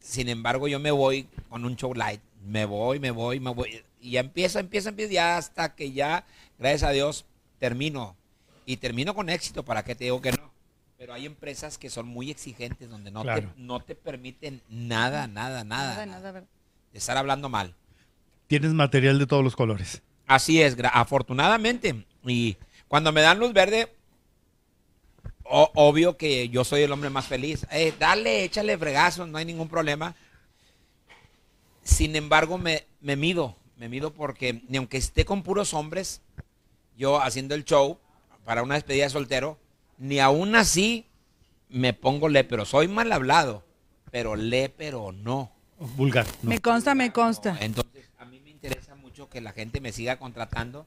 Sin 0.00 0.28
embargo, 0.28 0.68
yo 0.68 0.78
me 0.78 0.90
voy 0.90 1.28
con 1.48 1.64
un 1.64 1.76
show 1.76 1.94
light. 1.94 2.20
Me 2.44 2.64
voy, 2.64 2.98
me 2.98 3.10
voy, 3.10 3.40
me 3.40 3.50
voy. 3.50 3.82
Y 4.02 4.10
ya 4.12 4.20
empiezo, 4.20 4.58
empiezo, 4.58 4.88
empiezo, 4.88 5.12
ya 5.12 5.36
hasta 5.36 5.74
que 5.74 5.92
ya, 5.92 6.26
gracias 6.58 6.82
a 6.82 6.90
Dios, 6.90 7.24
termino. 7.58 8.16
Y 8.66 8.76
termino 8.76 9.14
con 9.14 9.28
éxito, 9.30 9.64
¿para 9.64 9.84
qué 9.84 9.94
te 9.94 10.04
digo 10.04 10.20
que 10.20 10.32
no? 10.32 10.50
Pero 10.98 11.14
hay 11.14 11.24
empresas 11.26 11.78
que 11.78 11.88
son 11.88 12.06
muy 12.08 12.30
exigentes, 12.30 12.90
donde 12.90 13.10
no, 13.10 13.22
Claro. 13.22 13.40
te, 13.42 13.48
no 13.60 13.80
te 13.80 13.94
permiten 13.94 14.60
nada, 14.68 15.26
nada, 15.28 15.64
nada, 15.64 15.92
Nada, 15.94 16.06
nada, 16.06 16.32
¿verdad? 16.32 16.48
de 16.92 16.98
estar 16.98 17.16
hablando 17.16 17.48
mal. 17.48 17.74
Tienes 18.48 18.72
material 18.72 19.18
de 19.18 19.26
todos 19.26 19.42
los 19.42 19.56
colores. 19.56 20.02
Así 20.26 20.60
es, 20.62 20.76
afortunadamente. 20.92 22.04
Y 22.24 22.56
cuando 22.88 23.10
me 23.12 23.20
dan 23.22 23.38
luz 23.38 23.52
verde, 23.52 23.92
o- 25.44 25.70
obvio 25.74 26.16
que 26.16 26.48
yo 26.48 26.64
soy 26.64 26.82
el 26.82 26.92
hombre 26.92 27.10
más 27.10 27.26
feliz. 27.26 27.66
Eh, 27.70 27.92
dale, 27.98 28.44
échale 28.44 28.76
fregazos, 28.78 29.28
no 29.28 29.38
hay 29.38 29.44
ningún 29.44 29.68
problema. 29.68 30.14
Sin 31.82 32.14
embargo, 32.14 32.58
me, 32.58 32.84
me 33.00 33.16
mido, 33.16 33.56
me 33.76 33.88
mido 33.88 34.12
porque 34.12 34.62
ni 34.68 34.78
aunque 34.78 34.96
esté 34.96 35.24
con 35.24 35.42
puros 35.42 35.74
hombres, 35.74 36.20
yo 36.96 37.20
haciendo 37.20 37.54
el 37.54 37.64
show 37.64 37.98
para 38.44 38.62
una 38.62 38.74
despedida 38.74 39.04
de 39.04 39.10
soltero, 39.10 39.58
ni 39.98 40.18
aún 40.18 40.54
así 40.56 41.06
me 41.68 41.92
pongo 41.92 42.28
le, 42.28 42.44
pero 42.44 42.64
soy 42.64 42.88
mal 42.88 43.10
hablado, 43.12 43.64
pero 44.10 44.36
le, 44.36 44.68
pero 44.68 45.12
no. 45.12 45.50
Vulgar. 45.96 46.26
¿no? 46.42 46.50
Me 46.50 46.60
consta, 46.60 46.94
me 46.94 47.12
consta. 47.12 47.56
Entonces, 47.60 48.08
a 48.18 48.24
mí 48.24 48.40
me 48.44 48.50
interesa 48.50 48.94
mucho 48.94 49.28
que 49.28 49.40
la 49.40 49.52
gente 49.52 49.80
me 49.80 49.92
siga 49.92 50.18
contratando. 50.18 50.86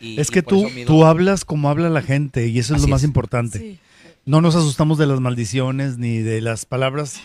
Y, 0.00 0.20
Es 0.20 0.30
que 0.30 0.42
tú, 0.42 0.66
tú 0.86 1.04
hablas 1.04 1.44
como 1.44 1.70
habla 1.70 1.88
la 1.88 2.02
gente 2.02 2.48
y 2.48 2.58
eso 2.58 2.74
es 2.74 2.80
Así 2.82 2.88
lo 2.88 2.94
más 2.94 3.02
es. 3.02 3.06
importante. 3.06 3.58
Sí. 3.58 3.78
No 4.26 4.40
nos 4.40 4.56
asustamos 4.56 4.98
de 4.98 5.06
las 5.06 5.20
maldiciones 5.20 5.98
ni 5.98 6.18
de 6.18 6.40
las 6.40 6.66
palabras 6.66 7.20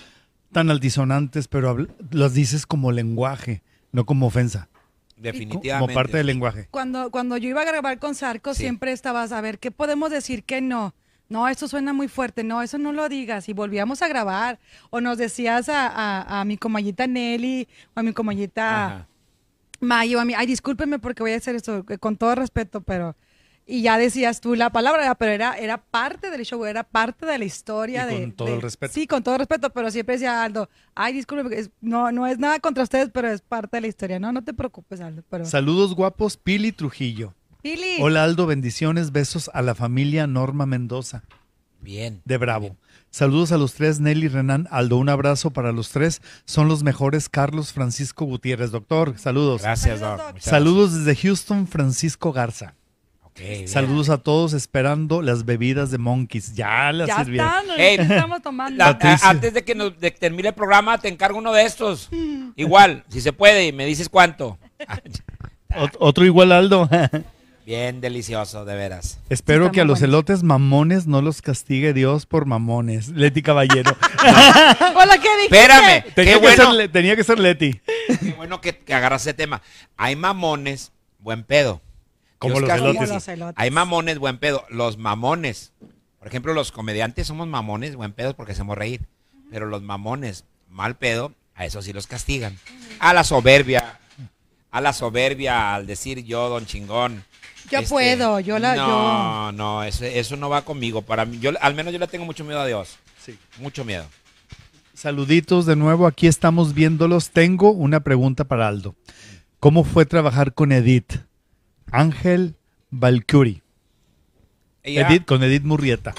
tan 0.51 0.69
altisonantes, 0.69 1.47
pero 1.47 1.87
las 2.11 2.33
dices 2.33 2.65
como 2.65 2.91
lenguaje, 2.91 3.61
no 3.91 4.05
como 4.05 4.27
ofensa, 4.27 4.67
Definitivamente. 5.19 5.79
como 5.93 5.93
parte 5.93 6.17
del 6.17 6.27
lenguaje. 6.27 6.67
Cuando, 6.71 7.11
cuando 7.11 7.37
yo 7.37 7.49
iba 7.49 7.61
a 7.61 7.65
grabar 7.65 7.99
con 7.99 8.15
Sarco, 8.15 8.53
Sí. 8.53 8.61
siempre 8.63 8.91
estabas 8.91 9.31
a 9.31 9.41
ver 9.41 9.59
qué 9.59 9.71
podemos 9.71 10.09
decir 10.11 10.43
que 10.43 10.61
no. 10.61 10.93
No, 11.27 11.47
esto 11.47 11.67
suena 11.67 11.93
muy 11.93 12.07
fuerte, 12.07 12.43
no, 12.43 12.61
eso 12.63 12.79
no 12.79 12.91
lo 12.91 13.07
digas. 13.07 13.49
Y 13.49 13.53
volvíamos 13.53 14.01
a 14.01 14.07
grabar. 14.07 14.57
O 14.89 14.99
nos 14.99 15.17
decías 15.19 15.69
a, 15.69 15.85
a, 15.87 16.39
a 16.41 16.45
mi 16.45 16.57
comayita 16.57 17.05
Nelly, 17.05 17.67
o 17.95 17.99
a 17.99 18.03
mi 18.03 18.13
comayita 18.13 18.85
Ajá. 18.85 19.07
Mayo, 19.81 20.19
a 20.19 20.25
mí, 20.25 20.33
ay, 20.35 20.45
discúlpeme 20.47 20.99
porque 20.99 21.23
voy 21.23 21.31
a 21.33 21.37
hacer 21.37 21.55
esto 21.55 21.85
con 21.99 22.17
todo 22.17 22.35
respeto, 22.35 22.81
pero. 22.81 23.15
Y 23.71 23.83
ya 23.83 23.99
decías 23.99 24.41
tú 24.41 24.55
la 24.55 24.71
palabra, 24.71 25.13
pero 25.13 25.31
era, 25.31 25.53
era 25.55 25.77
parte 25.77 26.31
del 26.31 26.43
show, 26.43 26.65
era 26.65 26.83
parte 26.83 27.25
de 27.27 27.37
la 27.37 27.45
historia. 27.45 28.05
Y 28.11 28.15
de, 28.15 28.21
con 28.23 28.31
todo 28.31 28.47
de- 28.47 28.55
el 28.55 28.61
respeto. 28.63 28.93
Sí, 28.95 29.05
con 29.05 29.21
todo 29.21 29.37
respeto, 29.37 29.69
pero 29.69 29.91
siempre 29.91 30.15
decía 30.15 30.43
Aldo, 30.43 30.69
ay, 30.95 31.13
discúlpeme, 31.13 31.55
es- 31.55 31.69
no, 31.79 32.11
no 32.11 32.25
es 32.25 32.39
nada 32.39 32.59
contra 32.59 32.81
ustedes, 32.81 33.09
pero 33.13 33.29
es 33.29 33.41
parte 33.41 33.77
de 33.77 33.81
la 33.81 33.87
historia. 33.87 34.19
No, 34.19 34.31
no 34.31 34.43
te 34.43 34.55
preocupes, 34.55 34.99
Aldo. 35.01 35.23
Pero... 35.29 35.45
Saludos 35.45 35.93
guapos, 35.93 36.35
Pili 36.35 36.71
Trujillo. 36.71 37.35
Pili. 37.61 37.97
Hola 38.01 38.23
Aldo, 38.23 38.47
bendiciones, 38.47 39.11
besos 39.11 39.51
a 39.53 39.61
la 39.61 39.75
familia 39.75 40.25
Norma 40.25 40.65
Mendoza 40.65 41.23
Bien. 41.81 42.21
de 42.25 42.37
Bravo. 42.37 42.61
Bien. 42.61 42.77
Saludos 43.11 43.51
a 43.51 43.57
los 43.57 43.73
tres, 43.75 43.99
Nelly, 43.99 44.29
Renan, 44.29 44.67
Aldo, 44.71 44.97
un 44.97 45.09
abrazo 45.09 45.51
para 45.51 45.71
los 45.71 45.89
tres. 45.89 46.21
Son 46.45 46.67
los 46.67 46.83
mejores, 46.83 47.27
Carlos 47.29 47.71
Francisco 47.73 48.25
Gutiérrez. 48.25 48.71
Doctor, 48.71 49.17
saludos. 49.19 49.61
Gracias, 49.61 49.99
Saludos, 49.99 50.27
Doc. 50.33 50.39
Saludos 50.39 50.93
desde 51.05 51.21
Houston, 51.21 51.67
Francisco 51.67 52.31
Garza. 52.33 52.75
Saludos 53.65 54.09
a 54.09 54.17
todos 54.17 54.53
esperando 54.53 55.21
las 55.21 55.45
bebidas 55.45 55.91
de 55.91 55.97
Monkeys. 55.97 56.53
Ya 56.55 56.91
las 56.91 57.07
ya 57.07 57.17
sirvieron. 57.23 57.51
están, 57.77 58.11
estamos 58.11 58.41
tomando. 58.41 58.77
La- 58.77 58.97
a- 59.01 59.29
antes 59.29 59.53
de 59.53 59.63
que, 59.63 59.75
nos, 59.75 59.99
de 59.99 60.11
termine 60.11 60.49
el 60.49 60.53
programa, 60.55 60.97
te 60.97 61.07
encargo 61.07 61.37
uno 61.37 61.53
de 61.53 61.63
estos. 61.63 62.09
Igual, 62.55 63.03
si 63.09 63.21
se 63.21 63.33
puede, 63.33 63.67
y 63.67 63.71
me 63.71 63.85
dices 63.85 64.09
cuánto. 64.09 64.57
Ot- 65.69 65.95
otro 65.99 66.25
igual 66.25 66.51
Aldo. 66.51 66.89
Bien 67.65 68.01
delicioso, 68.01 68.65
de 68.65 68.73
veras. 68.75 69.19
Espero 69.29 69.71
que 69.71 69.79
a 69.79 69.83
los 69.85 69.99
buenos. 69.99 70.09
elotes 70.15 70.43
mamones 70.43 71.05
no 71.05 71.21
los 71.21 71.43
castigue 71.43 71.93
Dios 71.93 72.25
por 72.25 72.45
mamones. 72.47 73.09
Leti 73.09 73.43
Caballero. 73.43 73.95
Hola, 74.95 75.19
¿qué 75.21 75.29
dijiste? 75.37 75.55
Espérame, 75.55 76.03
qué 76.03 76.11
tenía, 76.13 76.33
que 76.33 76.39
bueno, 76.39 76.73
ser, 76.75 76.91
tenía 76.91 77.15
que 77.15 77.23
ser 77.23 77.37
Leti. 77.39 77.79
qué 78.19 78.33
bueno 78.35 78.59
que, 78.59 78.75
que 78.75 78.91
agarras 78.95 79.21
ese 79.21 79.35
tema. 79.35 79.61
Hay 79.97 80.15
mamones, 80.15 80.91
buen 81.19 81.43
pedo. 81.43 81.79
Como 82.39 82.59
los 82.59 82.69
elotes. 82.69 83.09
Los 83.09 83.27
elotes. 83.27 83.55
Hay 83.57 83.69
mamones, 83.69 84.17
buen 84.17 84.37
pedo. 84.37 84.65
Los 84.69 84.97
mamones. 84.97 85.73
Por 86.17 86.27
ejemplo, 86.27 86.53
los 86.53 86.71
comediantes 86.71 87.27
somos 87.27 87.47
mamones, 87.47 87.95
buen 87.95 88.13
pedo, 88.13 88.35
porque 88.35 88.53
hacemos 88.53 88.77
reír. 88.77 89.01
Pero 89.51 89.67
los 89.67 89.81
mamones, 89.81 90.45
mal 90.69 90.95
pedo, 90.95 91.33
a 91.55 91.65
eso 91.65 91.81
sí 91.81 91.93
los 91.93 92.07
castigan. 92.07 92.57
A 92.99 93.13
la 93.13 93.23
soberbia. 93.23 93.99
A 94.71 94.81
la 94.81 94.93
soberbia, 94.93 95.75
al 95.75 95.87
decir 95.87 96.23
yo, 96.23 96.49
don 96.49 96.65
chingón. 96.65 97.23
Yo 97.69 97.79
Este, 97.79 97.89
puedo, 97.89 98.39
yo 98.39 98.57
la. 98.59 98.75
No, 98.75 99.51
no, 99.51 99.83
eso, 99.83 100.05
eso 100.05 100.35
no 100.35 100.49
va 100.49 100.63
conmigo. 100.63 101.01
Para 101.01 101.25
mí, 101.25 101.39
yo, 101.39 101.51
al 101.61 101.75
menos 101.75 101.93
yo 101.93 101.99
le 101.99 102.07
tengo 102.07 102.25
mucho 102.25 102.43
miedo 102.43 102.59
a 102.59 102.65
Dios. 102.65 102.97
Sí. 103.23 103.37
Mucho 103.59 103.83
miedo. 103.85 104.05
Saluditos 104.93 105.65
de 105.65 105.75
nuevo, 105.75 106.07
aquí 106.07 106.27
estamos 106.27 106.73
viéndolos. 106.73 107.29
Tengo 107.29 107.71
una 107.71 108.01
pregunta 108.01 108.43
para 108.43 108.67
Aldo. 108.67 108.95
¿Cómo 109.59 109.83
fue 109.83 110.05
trabajar 110.05 110.53
con 110.53 110.71
Edith? 110.71 111.13
Ángel 111.91 112.55
Valkyrie. 112.91 113.61
Ella 114.83 115.07
Edith, 115.07 115.25
con 115.25 115.43
Edith 115.43 115.63
Murrieta. 115.63 116.13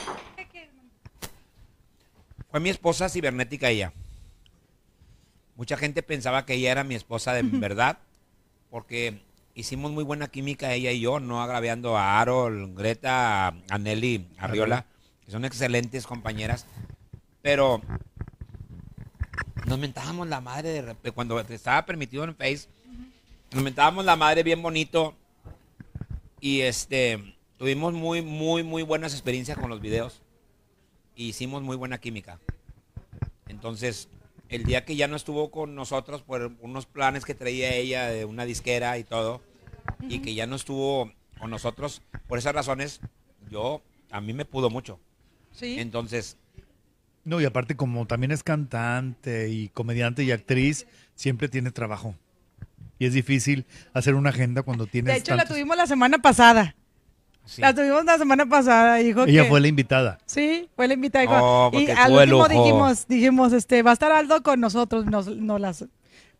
fue 2.51 2.61
mi 2.61 2.71
esposa 2.71 3.09
cibernética 3.09 3.71
ella. 3.71 3.93
Mucha 5.57 5.77
gente 5.77 6.03
pensaba 6.03 6.47
que 6.47 6.55
ella 6.55 6.73
era 6.73 6.85
mi 6.85 6.95
esposa 6.95 7.33
de 7.33 7.43
verdad, 7.43 7.99
porque 8.71 9.23
hicimos 9.55 9.93
muy 9.93 10.05
buena 10.05 10.29
química 10.29 10.73
ella 10.73 10.91
y 10.91 11.01
yo, 11.01 11.21
no 11.21 11.43
agraviando 11.43 11.97
a 11.97 12.21
Arol, 12.21 12.75
Greta, 12.75 13.49
a 13.49 13.79
Nelly, 13.79 14.27
a 14.39 14.47
Riola, 14.47 14.87
que 15.25 15.31
son 15.31 15.45
excelentes 15.45 16.07
compañeras, 16.07 16.67
pero 17.43 17.83
nos 19.67 19.79
mentábamos 19.79 20.29
la 20.29 20.41
madre 20.41 20.83
de 20.83 21.13
cuando 21.13 21.39
estaba 21.41 21.85
permitido 21.87 22.25
en 22.25 22.35
Face, 22.35 22.69
nos 23.53 23.63
mentábamos 23.63 24.05
la 24.05 24.17
madre 24.17 24.43
bien 24.43 24.63
bonito 24.63 25.15
y 26.41 26.61
este 26.63 27.37
tuvimos 27.59 27.93
muy, 27.93 28.23
muy, 28.23 28.63
muy 28.63 28.83
buenas 28.83 29.13
experiencias 29.13 29.59
con 29.59 29.69
los 29.71 29.81
videos 29.81 30.23
y 31.15 31.29
hicimos 31.29 31.63
muy 31.63 31.77
buena 31.77 31.99
química. 31.99 32.41
Entonces, 33.49 34.09
el 34.49 34.65
día 34.65 34.85
que 34.85 34.97
ya 34.97 35.09
no 35.09 35.17
estuvo 35.17 35.51
con 35.51 35.75
nosotros 35.75 36.23
por 36.23 36.53
unos 36.61 36.87
planes 36.87 37.25
que 37.25 37.35
traía 37.35 37.75
ella 37.75 38.09
de 38.09 38.25
una 38.25 38.45
disquera 38.45 38.97
y 38.99 39.05
todo, 39.05 39.43
y 40.09 40.21
que 40.21 40.35
ya 40.35 40.47
no 40.47 40.57
estuvo 40.57 41.13
con 41.39 41.51
nosotros, 41.51 42.03
por 42.27 42.39
esas 42.39 42.55
razones, 42.55 43.01
yo, 43.51 43.83
a 44.11 44.21
mí 44.21 44.33
me 44.33 44.45
pudo 44.45 44.71
mucho. 44.71 44.99
Sí. 45.53 45.79
Entonces, 45.79 46.37
No, 47.25 47.41
y 47.41 47.45
aparte 47.45 47.77
como 47.77 48.07
también 48.07 48.31
es 48.31 48.43
cantante 48.43 49.51
y 49.51 49.69
comediante 49.69 50.25
y 50.25 50.31
actriz, 50.31 50.87
siempre 51.15 51.49
tiene 51.49 51.71
trabajo. 51.71 52.15
Y 53.01 53.07
es 53.07 53.15
difícil 53.15 53.65
hacer 53.95 54.15
una 54.15 54.31
agenda 54.31 54.63
cuando 54.63 54.87
tienes 54.87 55.13
De 55.13 55.19
hecho, 55.19 55.35
la 55.35 55.45
tuvimos 55.47 55.77
la 55.77 55.89
semana 55.89 56.19
pasada. 56.19 56.77
sí. 57.47 57.61
La 57.63 57.75
tuvimos 57.75 58.05
la 58.05 58.19
semana 58.19 58.47
pasada. 58.47 58.97
Dijo 58.97 59.25
Ella 59.25 59.43
que- 59.45 59.49
fue 59.49 59.61
la 59.61 59.67
invitada. 59.69 60.19
Sí, 60.27 60.69
fue 60.77 60.87
la 60.87 60.95
invitada. 60.95 61.23
dijo- 61.23 61.35
Oh, 61.41 61.71
y 61.73 61.91
al 61.91 62.13
último 62.13 62.27
lujo. 62.45 62.49
dijimos, 62.49 63.09
dijimos, 63.09 63.53
este, 63.55 63.83
va 63.83 63.91
a 63.91 63.95
estar 63.95 64.13
Aldo 64.13 64.43
con 64.43 64.61
nosotros. 64.61 65.07
Nos, 65.07 65.27
nos 65.29 65.61
las, 65.61 65.87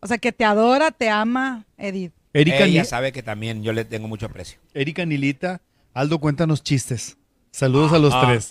o 0.01 0.07
sea, 0.07 0.19
que 0.19 0.31
te 0.33 0.45
adora, 0.45 0.91
te 0.93 1.09
ama, 1.09 1.65
Edith. 1.79 2.13
Erika, 2.33 2.59
ella 2.65 2.83
Ni- 2.83 2.87
sabe 2.87 3.11
que 3.11 3.23
también 3.25 3.63
yo 3.65 3.73
le 3.73 3.85
tengo 3.85 4.07
mucho 4.07 4.27
aprecio. 4.27 4.61
Erika 4.75 5.05
Nilita, 5.05 5.63
Aldo, 5.95 6.21
cuéntanos 6.21 6.63
chistes. 6.63 7.17
Saludos 7.51 7.93
a 7.93 7.99
los 7.99 8.15
Ah. 8.15 8.23
tres. 8.27 8.51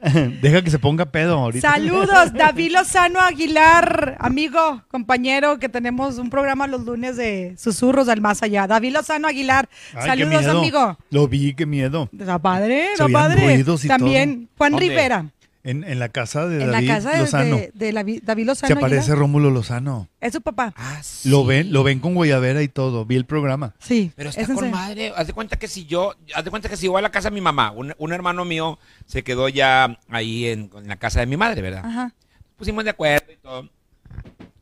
Deja 0.40 0.62
que 0.62 0.70
se 0.70 0.78
ponga 0.78 1.04
pedo 1.06 1.34
ahorita. 1.34 1.72
Saludos, 1.72 2.32
David 2.34 2.72
Lozano 2.72 3.20
Aguilar, 3.20 4.16
amigo, 4.18 4.82
compañero, 4.88 5.58
que 5.58 5.68
tenemos 5.68 6.16
un 6.18 6.30
programa 6.30 6.66
los 6.66 6.84
lunes 6.86 7.16
de 7.16 7.54
Susurros 7.58 8.06
del 8.06 8.20
Más 8.20 8.42
Allá. 8.42 8.66
David 8.66 8.94
Lozano 8.94 9.28
Aguilar, 9.28 9.68
Ay, 9.94 10.06
saludos, 10.08 10.46
amigo. 10.46 10.96
Lo 11.10 11.28
vi, 11.28 11.54
qué 11.54 11.66
miedo. 11.66 12.08
Está 12.18 12.38
padre, 12.38 12.92
está 12.92 13.08
padre. 13.08 13.62
También 13.86 14.48
Juan 14.56 14.72
¿Dónde? 14.72 14.88
Rivera, 14.88 15.26
En, 15.62 15.84
en 15.84 15.98
la 15.98 16.08
casa 16.08 16.46
de 16.46 16.62
en 16.62 16.66
la 16.68 16.72
David 16.78 16.88
casa 16.88 17.10
de, 17.10 17.18
Lozano. 17.18 17.56
de- 17.56 17.70
de 17.74 17.92
la- 17.92 18.02
David 18.02 18.46
Lozano 18.46 18.66
Se 18.68 18.72
aparece 18.72 19.00
Aguilar. 19.02 19.18
Rómulo 19.18 19.50
Lozano. 19.50 20.08
Es 20.18 20.32
su 20.32 20.40
papá. 20.40 20.72
Ah, 20.74 21.02
Lo 21.24 21.42
sí. 21.42 21.46
ven, 21.48 21.70
lo 21.72 21.82
ven 21.82 22.00
con 22.00 22.14
Guayavera 22.14 22.62
y 22.62 22.68
todo. 22.68 23.04
Vi 23.04 23.16
el 23.16 23.26
programa. 23.26 23.74
Sí. 23.78 24.10
Pero 24.16 24.30
está 24.30 24.40
es 24.40 24.48
con 24.48 24.70
madre. 24.70 25.12
Haz 25.14 25.26
de 25.26 25.32
cuenta 25.34 25.58
que 25.58 25.68
si 25.68 25.84
yo, 25.84 26.14
haz 26.34 26.44
de 26.44 26.50
cuenta 26.50 26.70
que 26.70 26.78
si 26.78 26.88
voy 26.88 26.98
a 27.00 27.02
la 27.02 27.10
casa 27.10 27.28
de 27.28 27.34
mi 27.34 27.42
mamá, 27.42 27.72
un, 27.72 27.94
un 27.98 28.12
hermano 28.14 28.46
mío 28.46 28.78
se 29.04 29.22
quedó 29.22 29.50
ya 29.50 29.98
ahí 30.08 30.46
en, 30.46 30.70
en 30.74 30.88
la 30.88 30.96
casa 30.96 31.20
de 31.20 31.26
mi 31.26 31.36
madre, 31.36 31.60
¿verdad? 31.60 31.84
Ajá. 31.84 32.14
Pusimos 32.56 32.84
de 32.84 32.90
acuerdo 32.90 33.30
y 33.30 33.36
todo. 33.36 33.68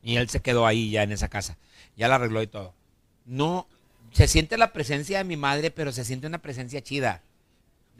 Y 0.03 0.17
él 0.17 0.27
se 0.29 0.41
quedó 0.41 0.65
ahí 0.67 0.89
ya 0.91 1.03
en 1.03 1.13
esa 1.13 1.29
casa. 1.29 1.57
Ya 1.95 2.09
la 2.09 2.15
arregló 2.15 2.41
y 2.41 2.47
todo. 2.47 2.73
No, 3.25 3.67
se 4.11 4.27
siente 4.27 4.57
la 4.57 4.73
presencia 4.73 5.17
de 5.19 5.23
mi 5.23 5.37
madre, 5.37 5.71
pero 5.71 5.91
se 5.93 6.03
siente 6.03 6.27
una 6.27 6.39
presencia 6.39 6.81
chida. 6.81 7.21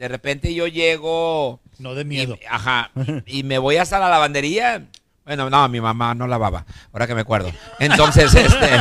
De 0.00 0.08
repente 0.08 0.54
yo 0.54 0.66
llego. 0.66 1.60
No 1.78 1.94
de 1.94 2.00
y- 2.00 2.04
miedo. 2.06 2.38
ajá. 2.48 2.90
Y 3.26 3.42
me 3.42 3.58
voy 3.58 3.76
hasta 3.76 3.98
la 3.98 4.08
lavandería. 4.08 4.86
Bueno, 5.26 5.50
no, 5.50 5.68
mi 5.68 5.78
mamá 5.78 6.14
no 6.14 6.26
lavaba, 6.26 6.64
ahora 6.90 7.06
que 7.06 7.14
me 7.14 7.20
acuerdo. 7.20 7.52
Entonces, 7.78 8.34
este. 8.34 8.70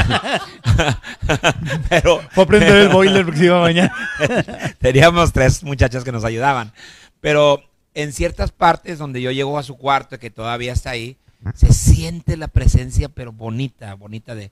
pero. 1.90 2.22
Fue 2.32 2.46
a 2.46 2.48
prender 2.48 2.78
el 2.78 2.88
boiler 2.88 3.26
porque 3.26 3.40
se 3.40 3.46
iba 3.48 3.58
a 3.58 3.60
bañar. 3.60 3.92
Teníamos 4.80 5.34
tres 5.34 5.62
muchachas 5.62 6.06
que 6.06 6.14
nos 6.14 6.24
ayudaban. 6.24 6.72
Pero 7.20 7.64
en 7.96 8.14
ciertas 8.14 8.54
partes 8.54 8.98
donde 8.98 9.22
yo 9.22 9.32
llego 9.32 9.60
a 9.60 9.64
su 9.64 9.78
cuarto, 9.78 10.20
que 10.20 10.30
todavía 10.30 10.72
está 10.72 10.92
ahí, 10.92 11.18
se 11.54 11.74
siente 11.74 12.38
la 12.38 12.48
presencia, 12.48 13.10
pero 13.10 13.34
bonita, 13.34 13.94
bonita 13.96 14.36
de, 14.36 14.52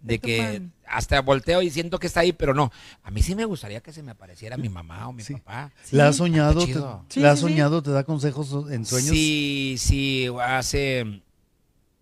de 0.00 0.18
que 0.18 0.62
hasta 0.86 1.20
volteo 1.20 1.60
y 1.62 1.70
siento 1.70 1.98
que 1.98 2.06
está 2.06 2.20
ahí, 2.20 2.32
pero 2.32 2.54
no. 2.54 2.70
A 3.02 3.10
mí 3.10 3.22
sí 3.22 3.34
me 3.34 3.44
gustaría 3.44 3.80
que 3.80 3.92
se 3.92 4.02
me 4.02 4.12
apareciera 4.12 4.56
mi 4.56 4.68
mamá 4.68 5.08
o 5.08 5.12
mi 5.12 5.22
Sí. 5.22 5.34
papá. 5.34 5.72
¿La 5.90 6.08
has 6.08 6.16
soñado? 6.16 6.64
Te. 6.64 6.72
Sí, 7.08 7.20
¿La 7.20 7.32
has 7.32 7.38
sí, 7.40 7.46
sí. 7.46 7.50
soñado? 7.52 7.82
¿Te 7.82 7.90
da 7.90 8.04
consejos 8.04 8.52
en 8.70 8.84
sueños? 8.86 9.10
Sí, 9.10 9.74
sí, 9.78 10.28
hace, 10.40 11.22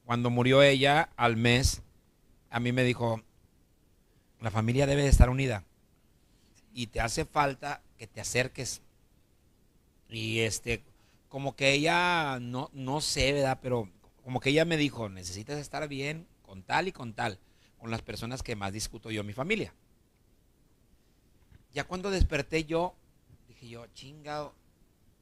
cuando 0.04 0.30
murió 0.30 0.62
ella, 0.62 1.08
al 1.16 1.36
mes, 1.36 1.82
a 2.50 2.60
mí 2.60 2.72
me 2.72 2.84
dijo, 2.84 3.22
la 4.40 4.50
familia 4.50 4.86
debe 4.86 5.02
de 5.02 5.08
estar 5.08 5.30
unida 5.30 5.64
y 6.74 6.88
te 6.88 7.00
hace 7.00 7.24
falta 7.24 7.80
que 7.98 8.06
te 8.06 8.20
acerques. 8.20 8.82
Y 10.08 10.40
este, 10.40 10.82
como 11.28 11.56
que 11.56 11.72
ella, 11.72 12.38
no, 12.40 12.70
no 12.72 13.00
sé, 13.00 13.32
¿verdad? 13.32 13.58
Pero 13.62 13.88
como 14.22 14.40
que 14.40 14.50
ella 14.50 14.64
me 14.64 14.76
dijo, 14.76 15.08
necesitas 15.08 15.58
estar 15.58 15.88
bien 15.88 16.26
con 16.42 16.62
tal 16.62 16.86
y 16.88 16.92
con 16.92 17.12
tal, 17.14 17.38
con 17.78 17.90
las 17.90 18.02
personas 18.02 18.42
que 18.42 18.56
más 18.56 18.72
discuto 18.72 19.10
yo, 19.10 19.24
mi 19.24 19.32
familia. 19.32 19.72
Ya 21.72 21.84
cuando 21.84 22.10
desperté 22.10 22.64
yo, 22.64 22.94
dije 23.48 23.68
yo, 23.68 23.86
chingado, 23.88 24.54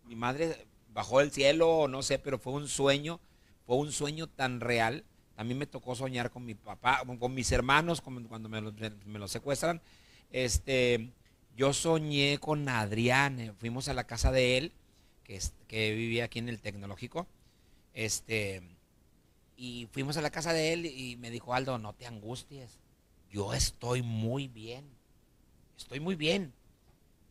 mi 0.06 0.14
madre 0.14 0.66
bajó 0.92 1.18
del 1.18 1.32
cielo, 1.32 1.88
no 1.88 2.02
sé, 2.02 2.18
pero 2.18 2.38
fue 2.38 2.52
un 2.52 2.68
sueño, 2.68 3.20
fue 3.66 3.76
un 3.76 3.90
sueño 3.92 4.28
tan 4.28 4.60
real. 4.60 5.04
También 5.34 5.58
me 5.58 5.66
tocó 5.66 5.96
soñar 5.96 6.30
con 6.30 6.44
mi 6.44 6.54
papá, 6.54 7.02
con, 7.18 7.34
mis 7.34 7.50
hermanos, 7.50 8.00
cuando 8.00 8.48
me 8.48 8.60
los, 8.60 8.72
me 9.06 9.18
los 9.18 9.32
secuestran. 9.32 9.80
Este, 10.30 11.10
yo 11.56 11.72
soñé 11.72 12.38
con 12.38 12.68
Adrián, 12.68 13.40
eh, 13.40 13.52
fuimos 13.58 13.88
a 13.88 13.94
la 13.94 14.04
casa 14.06 14.30
de 14.30 14.58
él, 14.58 14.72
que, 15.24 15.36
es- 15.36 15.54
que 15.66 15.92
vivía 15.94 16.24
aquí 16.26 16.38
en 16.38 16.48
el 16.48 16.60
tecnológico. 16.60 17.26
Este, 17.94 18.62
y 19.56 19.88
fuimos 19.92 20.16
a 20.16 20.22
la 20.22 20.30
casa 20.30 20.52
de 20.52 20.72
él 20.72 20.86
y 20.86 21.16
me 21.16 21.30
dijo, 21.30 21.54
Aldo, 21.54 21.78
no 21.78 21.92
te 21.92 22.06
angusties, 22.06 22.78
yo 23.30 23.52
estoy 23.54 24.02
muy 24.02 24.48
bien, 24.48 24.84
estoy 25.76 26.00
muy 26.00 26.14
bien. 26.16 26.52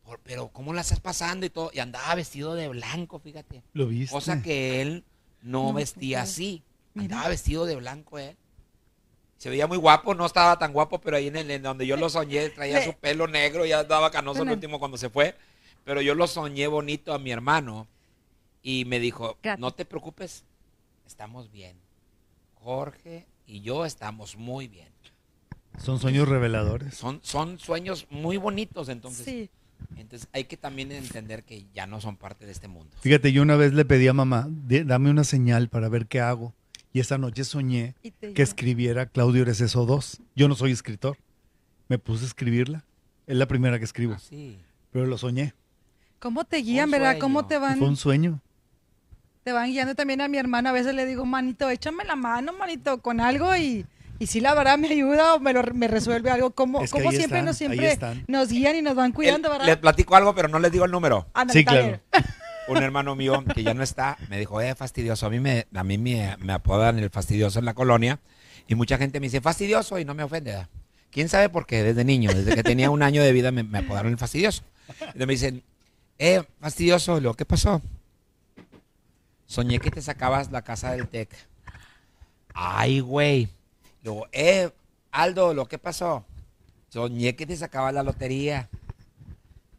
Por- 0.04 0.20
pero 0.20 0.48
¿cómo 0.48 0.72
la 0.74 0.82
estás 0.82 1.00
pasando 1.00 1.46
y 1.46 1.50
todo? 1.50 1.70
Y 1.72 1.78
andaba 1.78 2.14
vestido 2.14 2.54
de 2.54 2.68
blanco, 2.68 3.18
fíjate. 3.18 3.62
¿Lo 3.72 3.86
viste? 3.86 4.12
Cosa 4.14 4.42
que 4.42 4.82
él 4.82 5.04
no, 5.42 5.68
No, 5.68 5.72
vestía 5.72 6.22
así. 6.22 6.62
mira. 6.92 7.14
Andaba 7.16 7.30
vestido 7.30 7.64
de 7.64 7.76
blanco 7.76 8.18
él. 8.18 8.36
Se 9.38 9.48
veía 9.50 9.66
muy 9.66 9.76
guapo, 9.78 10.14
no 10.14 10.24
estaba 10.26 10.58
tan 10.58 10.72
guapo, 10.72 11.00
pero 11.00 11.16
ahí 11.16 11.26
en, 11.28 11.36
el, 11.36 11.50
en 11.50 11.62
donde 11.62 11.86
yo 11.86 11.96
lo 11.96 12.08
soñé, 12.10 12.48
traía 12.50 12.78
Le- 12.80 12.84
su 12.92 12.92
pelo 12.94 13.26
negro, 13.28 13.64
ya 13.66 13.80
estaba 13.82 14.10
canoso 14.10 14.42
el 14.42 14.50
último 14.50 14.78
cuando 14.78 14.96
se 14.98 15.08
fue. 15.10 15.34
Pero 15.84 16.00
yo 16.02 16.14
lo 16.14 16.26
soñé 16.26 16.66
bonito 16.66 17.12
a 17.12 17.18
mi 17.18 17.30
hermano 17.30 17.86
y 18.62 18.84
me 18.86 18.98
dijo, 19.00 19.38
Gracias. 19.42 19.60
no 19.60 19.72
te 19.72 19.84
preocupes, 19.84 20.44
estamos 21.06 21.50
bien. 21.50 21.76
Jorge 22.64 23.26
y 23.46 23.60
yo 23.60 23.84
estamos 23.84 24.36
muy 24.36 24.68
bien. 24.68 24.88
Son 25.78 25.98
sueños 25.98 26.26
reveladores. 26.28 26.94
Son, 26.94 27.20
son 27.22 27.58
sueños 27.58 28.06
muy 28.08 28.36
bonitos, 28.38 28.88
entonces, 28.88 29.24
Sí. 29.26 29.50
entonces 29.96 30.28
hay 30.32 30.44
que 30.44 30.56
también 30.56 30.90
entender 30.92 31.44
que 31.44 31.66
ya 31.74 31.86
no 31.86 32.00
son 32.00 32.16
parte 32.16 32.46
de 32.46 32.52
este 32.52 32.68
mundo. 32.68 32.96
Fíjate, 33.00 33.32
yo 33.32 33.42
una 33.42 33.56
vez 33.56 33.74
le 33.74 33.84
pedí 33.84 34.08
a 34.08 34.12
mamá, 34.14 34.48
"Di- 34.48 34.82
dame 34.84 35.10
una 35.10 35.24
señal 35.24 35.68
para 35.68 35.88
ver 35.90 36.06
qué 36.06 36.20
hago. 36.20 36.54
Y 36.92 37.00
esa 37.00 37.18
noche 37.18 37.44
soñé 37.44 37.94
que 38.20 38.42
escribiera 38.42 39.06
Claudio 39.06 39.42
Ereceso 39.42 39.84
2. 39.84 40.20
Yo 40.36 40.46
no 40.48 40.54
soy 40.54 40.70
escritor. 40.70 41.18
Me 41.88 41.98
puse 41.98 42.24
a 42.24 42.28
escribirla. 42.28 42.84
Es 43.26 43.36
la 43.36 43.46
primera 43.46 43.78
que 43.78 43.84
escribo, 43.84 44.14
Así. 44.14 44.58
pero 44.92 45.04
lo 45.06 45.18
soñé. 45.18 45.54
¿Cómo 46.20 46.44
te 46.44 46.58
guían, 46.58 46.90
verdad? 46.90 47.18
¿Cómo 47.18 47.46
te 47.46 47.58
van, 47.58 47.78
Fue 47.78 47.88
un 47.88 47.96
sueño. 47.96 48.40
Te 49.44 49.52
van 49.52 49.70
guiando 49.70 49.94
también 49.94 50.20
a 50.22 50.28
mi 50.28 50.38
hermana? 50.38 50.70
A 50.70 50.72
veces 50.72 50.94
le 50.94 51.04
digo, 51.06 51.24
manito, 51.26 51.68
échame 51.70 52.04
la 52.04 52.16
mano, 52.16 52.52
manito, 52.54 53.00
con 53.02 53.20
algo 53.20 53.54
y, 53.54 53.84
y 54.18 54.26
si 54.26 54.40
la 54.40 54.54
verdad 54.54 54.78
me 54.78 54.88
ayuda 54.88 55.34
o 55.34 55.40
me, 55.40 55.52
lo- 55.52 55.62
me 55.74 55.86
resuelve 55.86 56.30
algo. 56.30 56.50
¿Cómo, 56.52 56.80
Es 56.82 56.90
que 56.90 56.98
ahí 57.02 57.08
siempre, 57.10 57.24
están, 57.24 57.44
nos, 57.44 57.56
siempre 57.56 57.92
están. 57.92 58.24
nos 58.26 58.48
guían 58.48 58.76
y 58.76 58.82
nos 58.82 58.94
van 58.94 59.12
cuidando, 59.12 59.50
verdad? 59.50 59.66
Les 59.66 59.76
platico 59.76 60.16
algo, 60.16 60.34
pero 60.34 60.48
no 60.48 60.58
les 60.58 60.72
digo 60.72 60.84
el 60.86 60.90
número. 60.90 61.28
Ándale, 61.34 61.60
Sí, 61.60 61.64
claro. 61.64 62.00
Un 62.66 62.78
hermano 62.82 63.14
mío 63.14 63.44
que 63.54 63.62
ya 63.62 63.74
no 63.74 63.82
está 63.82 64.16
me 64.30 64.38
dijo, 64.38 64.58
eh, 64.62 64.74
fastidioso. 64.74 65.26
A 65.26 65.30
mí 65.30 65.38
me, 65.38 65.66
a 65.74 65.84
mí 65.84 65.98
me, 65.98 66.34
me 66.38 66.54
apodan 66.54 66.98
el 66.98 67.10
fastidioso 67.10 67.58
en 67.58 67.66
la 67.66 67.74
colonia 67.74 68.20
y 68.66 68.74
mucha 68.74 68.96
gente 68.96 69.20
me 69.20 69.26
dice 69.26 69.42
fastidioso 69.42 69.98
y 69.98 70.06
no 70.06 70.14
me 70.14 70.22
ofende. 70.22 70.66
¿Quién 71.10 71.28
sabe 71.28 71.50
por 71.50 71.66
qué? 71.66 71.82
Desde 71.82 72.04
niño, 72.06 72.32
desde 72.32 72.54
que 72.54 72.62
tenía 72.62 72.88
un 72.88 73.02
año 73.02 73.22
de 73.22 73.32
vida 73.32 73.52
me, 73.52 73.62
me 73.64 73.80
apodaron 73.80 74.10
el 74.12 74.16
fastidioso. 74.18 74.62
Entonces 74.98 75.26
me 75.26 75.32
dicen, 75.34 75.62
eh, 76.18 76.42
fastidioso. 76.58 77.18
Y 77.18 77.20
luego, 77.20 77.36
¿qué 77.36 77.44
pasó? 77.44 77.82
Soñé 79.46 79.78
que 79.78 79.90
te 79.90 80.02
sacabas 80.02 80.50
la 80.50 80.62
casa 80.62 80.92
del 80.92 81.08
TEC 81.08 81.28
Ay, 82.54 83.00
güey. 83.00 83.48
Luego, 84.02 84.28
eh, 84.30 84.70
Aldo, 85.10 85.52
¿lo 85.54 85.66
que 85.66 85.78
pasó? 85.78 86.24
Soñé 86.88 87.34
que 87.34 87.46
te 87.46 87.56
sacaba 87.56 87.90
la 87.90 88.04
lotería. 88.04 88.70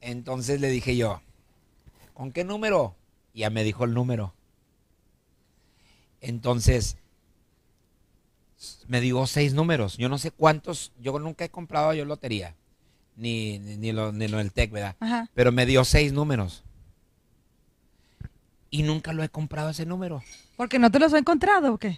Entonces 0.01 0.59
le 0.59 0.68
dije 0.70 0.97
yo, 0.97 1.22
¿con 2.13 2.34
qué 2.34 2.43
número? 2.43 2.95
Y 3.34 3.39
ya 3.39 3.49
me 3.49 3.63
dijo 3.63 3.86
el 3.86 3.93
número. 3.93 4.34
Entonces, 6.20 6.97
me 8.88 8.99
dio 8.99 9.26
seis 9.26 9.53
números. 9.53 9.97
Yo 9.97 10.09
no 10.09 10.18
sé 10.18 10.32
cuántos, 10.32 10.91
yo 10.99 11.18
nunca 11.18 11.45
he 11.45 11.49
comprado 11.49 11.93
yo 11.93 12.03
lotería. 12.03 12.55
Ni, 13.16 13.59
ni, 13.59 13.78
ni 13.78 13.93
lo, 13.93 14.11
ni 14.11 14.28
lo 14.28 14.39
del 14.39 14.51
TEC, 14.51 14.72
¿verdad? 14.72 14.97
Ajá. 14.99 15.30
Pero 15.34 15.53
me 15.53 15.66
dio 15.66 15.86
seis 15.86 16.11
números. 16.11 16.64
Y 18.76 18.84
nunca 18.84 19.13
lo 19.13 19.23
he 19.23 19.30
comprado 19.30 19.69
ese 19.69 19.86
número. 19.86 20.21
Porque 20.57 20.80
no 20.80 20.91
te 20.91 20.99
los 20.99 21.13
he 21.13 21.17
encontrado 21.17 21.73
o 21.73 21.78
qué? 21.78 21.97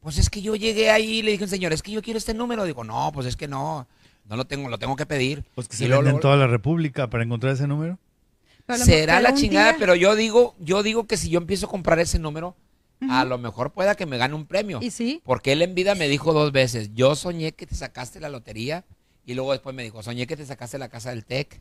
Pues 0.00 0.18
es 0.18 0.30
que 0.30 0.40
yo 0.40 0.54
llegué 0.54 0.88
ahí 0.90 1.18
y 1.18 1.22
le 1.22 1.32
dije, 1.32 1.48
señor, 1.48 1.72
es 1.72 1.82
que 1.82 1.90
yo 1.90 2.00
quiero 2.00 2.16
este 2.16 2.32
número. 2.32 2.64
Digo, 2.64 2.84
no, 2.84 3.10
pues 3.12 3.26
es 3.26 3.34
que 3.34 3.48
no, 3.48 3.88
no 4.28 4.36
lo 4.36 4.44
tengo, 4.44 4.68
lo 4.68 4.78
tengo 4.78 4.94
que 4.94 5.04
pedir. 5.04 5.42
Pues 5.56 5.66
que 5.66 5.74
Y 5.74 5.78
se 5.78 5.88
vende 5.88 6.10
en 6.10 6.20
toda 6.20 6.36
la 6.36 6.46
República 6.46 7.10
para 7.10 7.24
encontrar 7.24 7.54
ese 7.54 7.66
número. 7.66 7.98
Lo 8.68 8.76
Será 8.76 9.20
la 9.20 9.34
chingada, 9.34 9.72
día- 9.72 9.76
pero 9.80 9.96
yo 9.96 10.14
digo, 10.14 10.54
yo 10.60 10.84
digo 10.84 11.08
que 11.08 11.16
si 11.16 11.28
yo 11.28 11.38
empiezo 11.38 11.66
a 11.66 11.70
comprar 11.70 11.98
ese 11.98 12.20
número, 12.20 12.54
a 13.10 13.24
lo 13.24 13.36
mejor 13.36 13.72
pueda 13.72 13.96
que 13.96 14.06
me 14.06 14.16
gane 14.16 14.34
un 14.34 14.46
premio. 14.46 14.78
¿Y 14.80 14.92
sí? 14.92 15.20
Porque 15.24 15.50
él 15.50 15.62
en 15.62 15.74
vida 15.74 15.96
me 15.96 16.06
dijo 16.06 16.32
dos 16.32 16.52
veces, 16.52 16.94
yo 16.94 17.16
soñé 17.16 17.50
que 17.50 17.66
te 17.66 17.74
sacaste 17.74 18.20
la 18.20 18.28
lotería 18.28 18.84
y 19.26 19.34
luego 19.34 19.50
después 19.50 19.74
me 19.74 19.82
dijo, 19.82 20.04
soñé 20.04 20.28
que 20.28 20.36
te 20.36 20.46
sacaste 20.46 20.78
la 20.78 20.88
casa 20.88 21.10
del 21.10 21.24
TEC. 21.24 21.60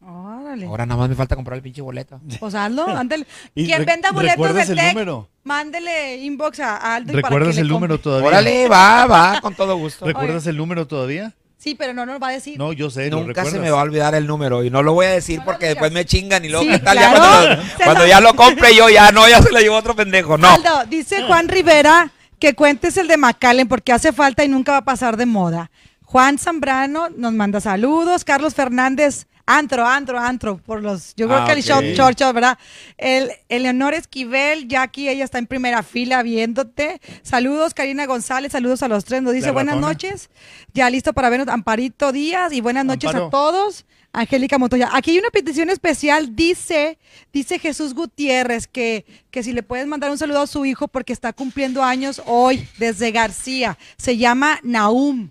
Órale. 0.00 0.66
Ahora 0.66 0.86
nada 0.86 1.00
más 1.00 1.08
me 1.08 1.16
falta 1.16 1.34
comprar 1.34 1.56
el 1.56 1.62
pinche 1.62 1.82
boleto. 1.82 2.20
Pues 2.40 2.54
Aldo, 2.54 2.86
ándale. 2.96 3.26
Quien 3.54 3.84
venda 3.84 4.12
boletos 4.12 4.36
¿recuerdas 4.36 4.68
del 4.68 4.78
el 4.78 4.84
TEC, 4.84 4.94
número? 4.94 5.28
mándele 5.44 6.16
inbox 6.18 6.60
a 6.60 6.94
Aldo. 6.94 7.12
y 7.12 7.22
para 7.22 7.28
¿Recuerdas 7.28 7.54
que 7.56 7.60
el 7.62 7.68
número 7.68 7.98
todavía? 7.98 8.28
Órale, 8.28 8.68
va, 8.68 9.06
va, 9.06 9.40
con 9.40 9.54
todo 9.54 9.76
gusto. 9.76 10.06
¿Recuerdas 10.06 10.46
el 10.46 10.56
número 10.56 10.86
todavía? 10.86 11.34
Sí, 11.56 11.74
pero 11.74 11.92
no 11.92 12.06
nos 12.06 12.22
va 12.22 12.28
a 12.28 12.32
decir. 12.32 12.56
No, 12.56 12.72
yo 12.72 12.88
sé, 12.88 13.10
¿lo 13.10 13.20
Nunca 13.24 13.44
se 13.44 13.58
me 13.58 13.70
va 13.70 13.80
a 13.80 13.82
olvidar 13.82 14.14
el 14.14 14.28
número 14.28 14.62
y 14.62 14.70
no 14.70 14.84
lo 14.84 14.92
voy 14.92 15.06
a 15.06 15.10
decir 15.10 15.40
No 15.40 15.44
porque 15.44 15.66
después 15.66 15.90
me 15.90 16.04
chingan 16.04 16.44
y 16.44 16.48
luego 16.48 16.64
Sí, 16.64 16.70
qué 16.70 16.78
tal 16.78 16.96
claro. 16.96 17.16
ya 17.20 17.74
cuando, 17.84 18.06
ya 18.06 18.20
lo 18.20 18.34
compre 18.34 18.76
yo 18.76 18.88
ya 18.88 19.10
no, 19.10 19.28
ya 19.28 19.42
se 19.42 19.50
lo 19.50 19.58
llevó 19.58 19.76
otro 19.76 19.96
pendejo. 19.96 20.38
No. 20.38 20.48
Aldo, 20.48 20.84
dice 20.88 21.24
Juan 21.24 21.48
Rivera 21.48 22.12
que 22.38 22.54
cuentes 22.54 22.96
el 22.96 23.08
de 23.08 23.16
McAllen 23.16 23.66
porque 23.66 23.92
hace 23.92 24.12
falta 24.12 24.44
y 24.44 24.48
nunca 24.48 24.70
va 24.72 24.78
a 24.78 24.84
pasar 24.84 25.16
de 25.16 25.26
moda. 25.26 25.72
Juan 26.04 26.38
Zambrano 26.38 27.08
nos 27.10 27.32
manda 27.32 27.60
saludos. 27.60 28.22
Carlos 28.22 28.54
Fernández, 28.54 29.26
antro, 29.48 29.86
antro, 29.86 30.18
antro, 30.18 30.58
por 30.58 30.82
los, 30.82 31.14
yo 31.16 31.26
creo 31.26 31.38
Ah, 31.40 31.46
que 31.46 31.52
el 31.52 31.58
ok. 31.60 31.64
show, 31.64 31.80
short, 31.80 32.18
short, 32.18 32.34
¿verdad? 32.34 32.58
El, 32.98 33.30
Eleonor 33.48 33.94
Esquivel, 33.94 34.68
Jackie, 34.68 35.08
ella 35.08 35.24
está 35.24 35.38
en 35.38 35.46
primera 35.46 35.82
fila 35.82 36.22
viéndote. 36.22 37.00
Saludos, 37.22 37.72
Karina 37.74 38.06
González, 38.06 38.52
saludos 38.52 38.82
a 38.82 38.88
los 38.88 39.04
tres. 39.04 39.22
Nos 39.22 39.32
dice 39.32 39.50
buenas 39.50 39.78
noches. 39.78 40.28
Ya 40.74 40.90
listo 40.90 41.12
para 41.14 41.30
vernos, 41.30 41.48
Amparito 41.48 42.12
Díaz, 42.12 42.52
y 42.52 42.60
buenas 42.60 42.84
noches 42.84 43.08
Amparo. 43.08 43.26
a 43.26 43.30
todos. 43.30 43.86
Angélica 44.12 44.58
Montoya. 44.58 44.88
Aquí 44.92 45.10
hay 45.12 45.18
una 45.18 45.30
petición 45.30 45.68
especial, 45.70 46.34
dice, 46.34 46.98
dice 47.32 47.58
Jesús 47.58 47.92
Gutiérrez, 47.94 48.66
que, 48.66 49.04
que 49.30 49.42
si 49.42 49.52
le 49.52 49.62
puedes 49.62 49.86
mandar 49.86 50.10
un 50.10 50.16
saludo 50.18 50.40
a 50.40 50.46
su 50.46 50.64
hijo 50.64 50.88
porque 50.88 51.12
está 51.12 51.32
cumpliendo 51.34 51.82
años 51.82 52.22
hoy 52.26 52.66
desde 52.78 53.10
García. 53.12 53.76
Se 53.98 54.16
llama 54.16 54.60
Naum. 54.62 55.30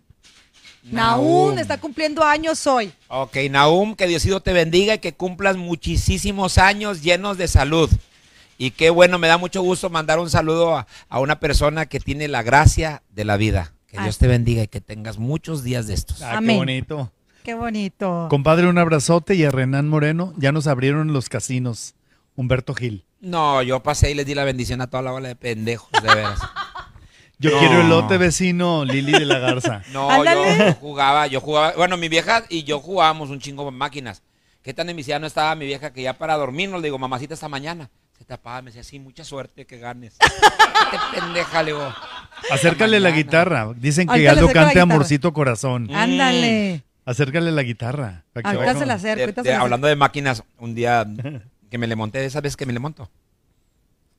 Naum 0.92 1.58
está 1.60 1.78
cumpliendo 1.80 2.24
años 2.24 2.66
hoy. 2.68 2.92
Ok, 3.10 3.38
Nahum, 3.50 3.96
que 3.96 4.08
Diosito 4.08 4.40
te 4.42 4.54
bendiga 4.54 4.96
y 4.96 5.00
que 5.00 5.14
cumplas 5.14 5.58
muchísimos 5.58 6.58
años 6.58 7.02
llenos 7.02 7.38
de 7.38 7.48
salud. 7.48 7.90
Y 8.58 8.72
qué 8.72 8.90
bueno, 8.90 9.20
me 9.20 9.28
da 9.28 9.38
mucho 9.38 9.62
gusto 9.62 9.90
mandar 9.90 10.20
un 10.20 10.30
saludo 10.30 10.76
a, 10.78 10.88
a 11.10 11.20
una 11.20 11.40
persona 11.40 11.86
que 11.86 12.00
tiene 12.00 12.28
la 12.28 12.42
gracia 12.44 13.04
de 13.14 13.24
la 13.26 13.38
vida. 13.38 13.74
Que 13.88 13.98
Dios 14.02 14.16
Ah. 14.16 14.20
te 14.20 14.28
bendiga 14.28 14.64
y 14.64 14.68
que 14.68 14.82
tengas 14.82 15.18
muchos 15.18 15.64
días 15.64 15.88
de 15.88 15.94
estos. 15.94 16.22
Ah, 16.22 16.38
Amén. 16.38 16.56
qué 16.56 16.60
bonito. 16.60 17.12
Qué 17.44 17.54
bonito. 17.54 18.28
Compadre, 18.30 18.68
un 18.68 18.78
abrazote 18.78 19.36
y 19.36 19.44
a 19.46 19.52
Renan 19.52 19.88
Moreno 19.88 20.34
ya 20.38 20.52
nos 20.52 20.68
abrieron 20.68 21.14
los 21.14 21.30
casinos. 21.30 21.94
Humberto 22.36 22.74
Gil. 22.76 23.04
No, 23.22 23.62
yo 23.64 23.82
pasé 23.82 24.12
y 24.12 24.14
les 24.14 24.26
di 24.26 24.36
la 24.36 24.44
bendición 24.44 24.80
a 24.82 24.88
toda 24.88 25.02
la 25.02 25.12
bola 25.12 25.28
de 25.30 25.36
pendejos, 25.36 25.90
de 25.92 26.14
veras. 26.14 26.40
Yo 27.40 27.52
No. 27.52 27.60
quiero 27.60 27.82
el 27.82 27.90
lote 27.90 28.18
vecino, 28.18 28.84
Lili 28.84 29.12
de 29.12 29.26
la 29.26 29.38
Garza. 29.40 29.84
No, 29.94 30.24
yo, 30.24 30.32
yo 30.58 30.74
jugaba, 30.74 31.28
yo 31.28 31.40
jugaba, 31.40 31.74
bueno, 31.78 31.96
mi 31.98 32.10
vieja 32.10 32.44
y 32.50 32.64
yo 32.64 32.80
jugábamos 32.80 33.30
un 33.30 33.40
chingo 33.40 33.66
de 33.66 33.72
máquinas. 33.72 34.24
¿Qué 34.64 34.74
tan 34.74 34.90
enviciada 34.90 35.20
no 35.20 35.28
estaba 35.28 35.54
mi 35.56 35.66
vieja 35.66 35.94
que 35.94 36.02
ya 36.02 36.14
para 36.18 36.36
dormirnos 36.36 36.82
le 36.82 36.88
digo, 36.88 36.98
mamacita, 36.98 37.34
esta 37.36 37.48
mañana? 37.48 37.90
Se 38.18 38.26
tapaba, 38.26 38.62
me 38.64 38.72
decía, 38.72 38.84
sí, 38.84 38.98
mucha 39.00 39.24
suerte 39.24 39.66
que 39.66 39.78
ganes. 39.78 40.18
Qué 40.92 40.98
pendeja, 41.20 41.62
le 41.64 41.72
digo. 41.74 41.94
Acércale 42.52 43.00
la 43.00 43.12
guitarra. 43.12 43.72
Dicen 43.76 44.08
que 44.08 44.28
Aldo 44.28 44.50
cante. 44.50 44.80
Amorcito 44.80 45.32
Corazón. 45.34 45.90
Ándale. 45.94 46.84
Acércale 47.06 47.52
la 47.52 47.62
guitarra. 47.64 48.24
para 48.34 48.44
que 48.74 48.80
se 48.80 48.86
la 48.86 48.96
acerco. 48.96 49.16
De- 49.18 49.24
ahorita 49.24 49.42
de- 49.42 49.46
se 49.46 49.50
la 49.52 49.56
acerco. 49.56 49.64
hablando 49.64 49.88
de 49.88 49.96
máquinas, 49.96 50.44
un 50.58 50.74
día 50.76 51.06
que 51.70 51.78
me 51.78 51.86
le 51.88 51.96
monté, 51.96 52.26
esa 52.26 52.42
vez 52.42 52.58
que 52.58 52.66
me 52.66 52.74
le 52.74 52.80
monto, 52.80 53.10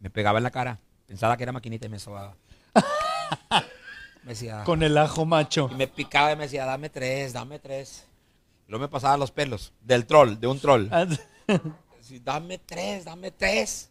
me 0.00 0.08
pegaba 0.10 0.38
en 0.38 0.44
la 0.44 0.50
cara. 0.50 0.78
Pensaba 1.06 1.36
que 1.36 1.42
era 1.42 1.52
maquinita 1.52 1.86
y 1.86 1.90
me 1.90 1.98
sobaba. 1.98 2.34
Me 4.24 4.30
decía, 4.32 4.64
Con 4.64 4.82
el 4.82 4.98
ajo 4.98 5.24
macho. 5.24 5.68
y 5.72 5.74
me 5.74 5.86
picaba 5.88 6.32
y 6.32 6.36
me 6.36 6.44
decía, 6.44 6.64
dame 6.66 6.90
tres, 6.90 7.32
dame 7.32 7.58
tres. 7.58 8.04
Luego 8.66 8.82
me 8.82 8.88
pasaba 8.88 9.16
los 9.16 9.30
pelos 9.30 9.72
del 9.82 10.04
troll, 10.06 10.38
de 10.38 10.46
un 10.46 10.60
troll. 10.60 10.88
Ah, 10.90 11.06
dame 12.24 12.58
tres, 12.58 13.04
dame 13.04 13.30
tres. 13.30 13.90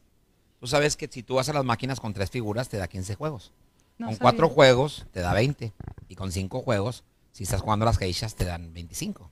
Tú 0.60 0.68
sabes 0.68 0.96
que 0.98 1.08
si 1.08 1.24
tú 1.24 1.36
vas 1.36 1.50
a 1.50 1.54
las 1.54 1.64
máquinas 1.66 2.00
con 2.00 2.14
tres 2.14 2.30
figuras 2.30 2.70
te 2.70 2.78
da 2.78 2.88
15 2.88 3.16
juegos. 3.16 3.52
No 3.98 4.08
con 4.08 4.16
sabía. 4.16 4.22
cuatro 4.22 4.50
juegos 4.50 5.06
te 5.12 5.22
da 5.22 5.34
20. 5.34 5.74
Y 6.10 6.16
con 6.16 6.32
cinco 6.32 6.62
juegos, 6.62 7.04
si 7.32 7.44
estás 7.44 7.62
jugando 7.62 7.86
las 7.86 7.98
geishas, 7.98 8.36
te 8.36 8.46
dan 8.46 8.74
25. 8.74 9.30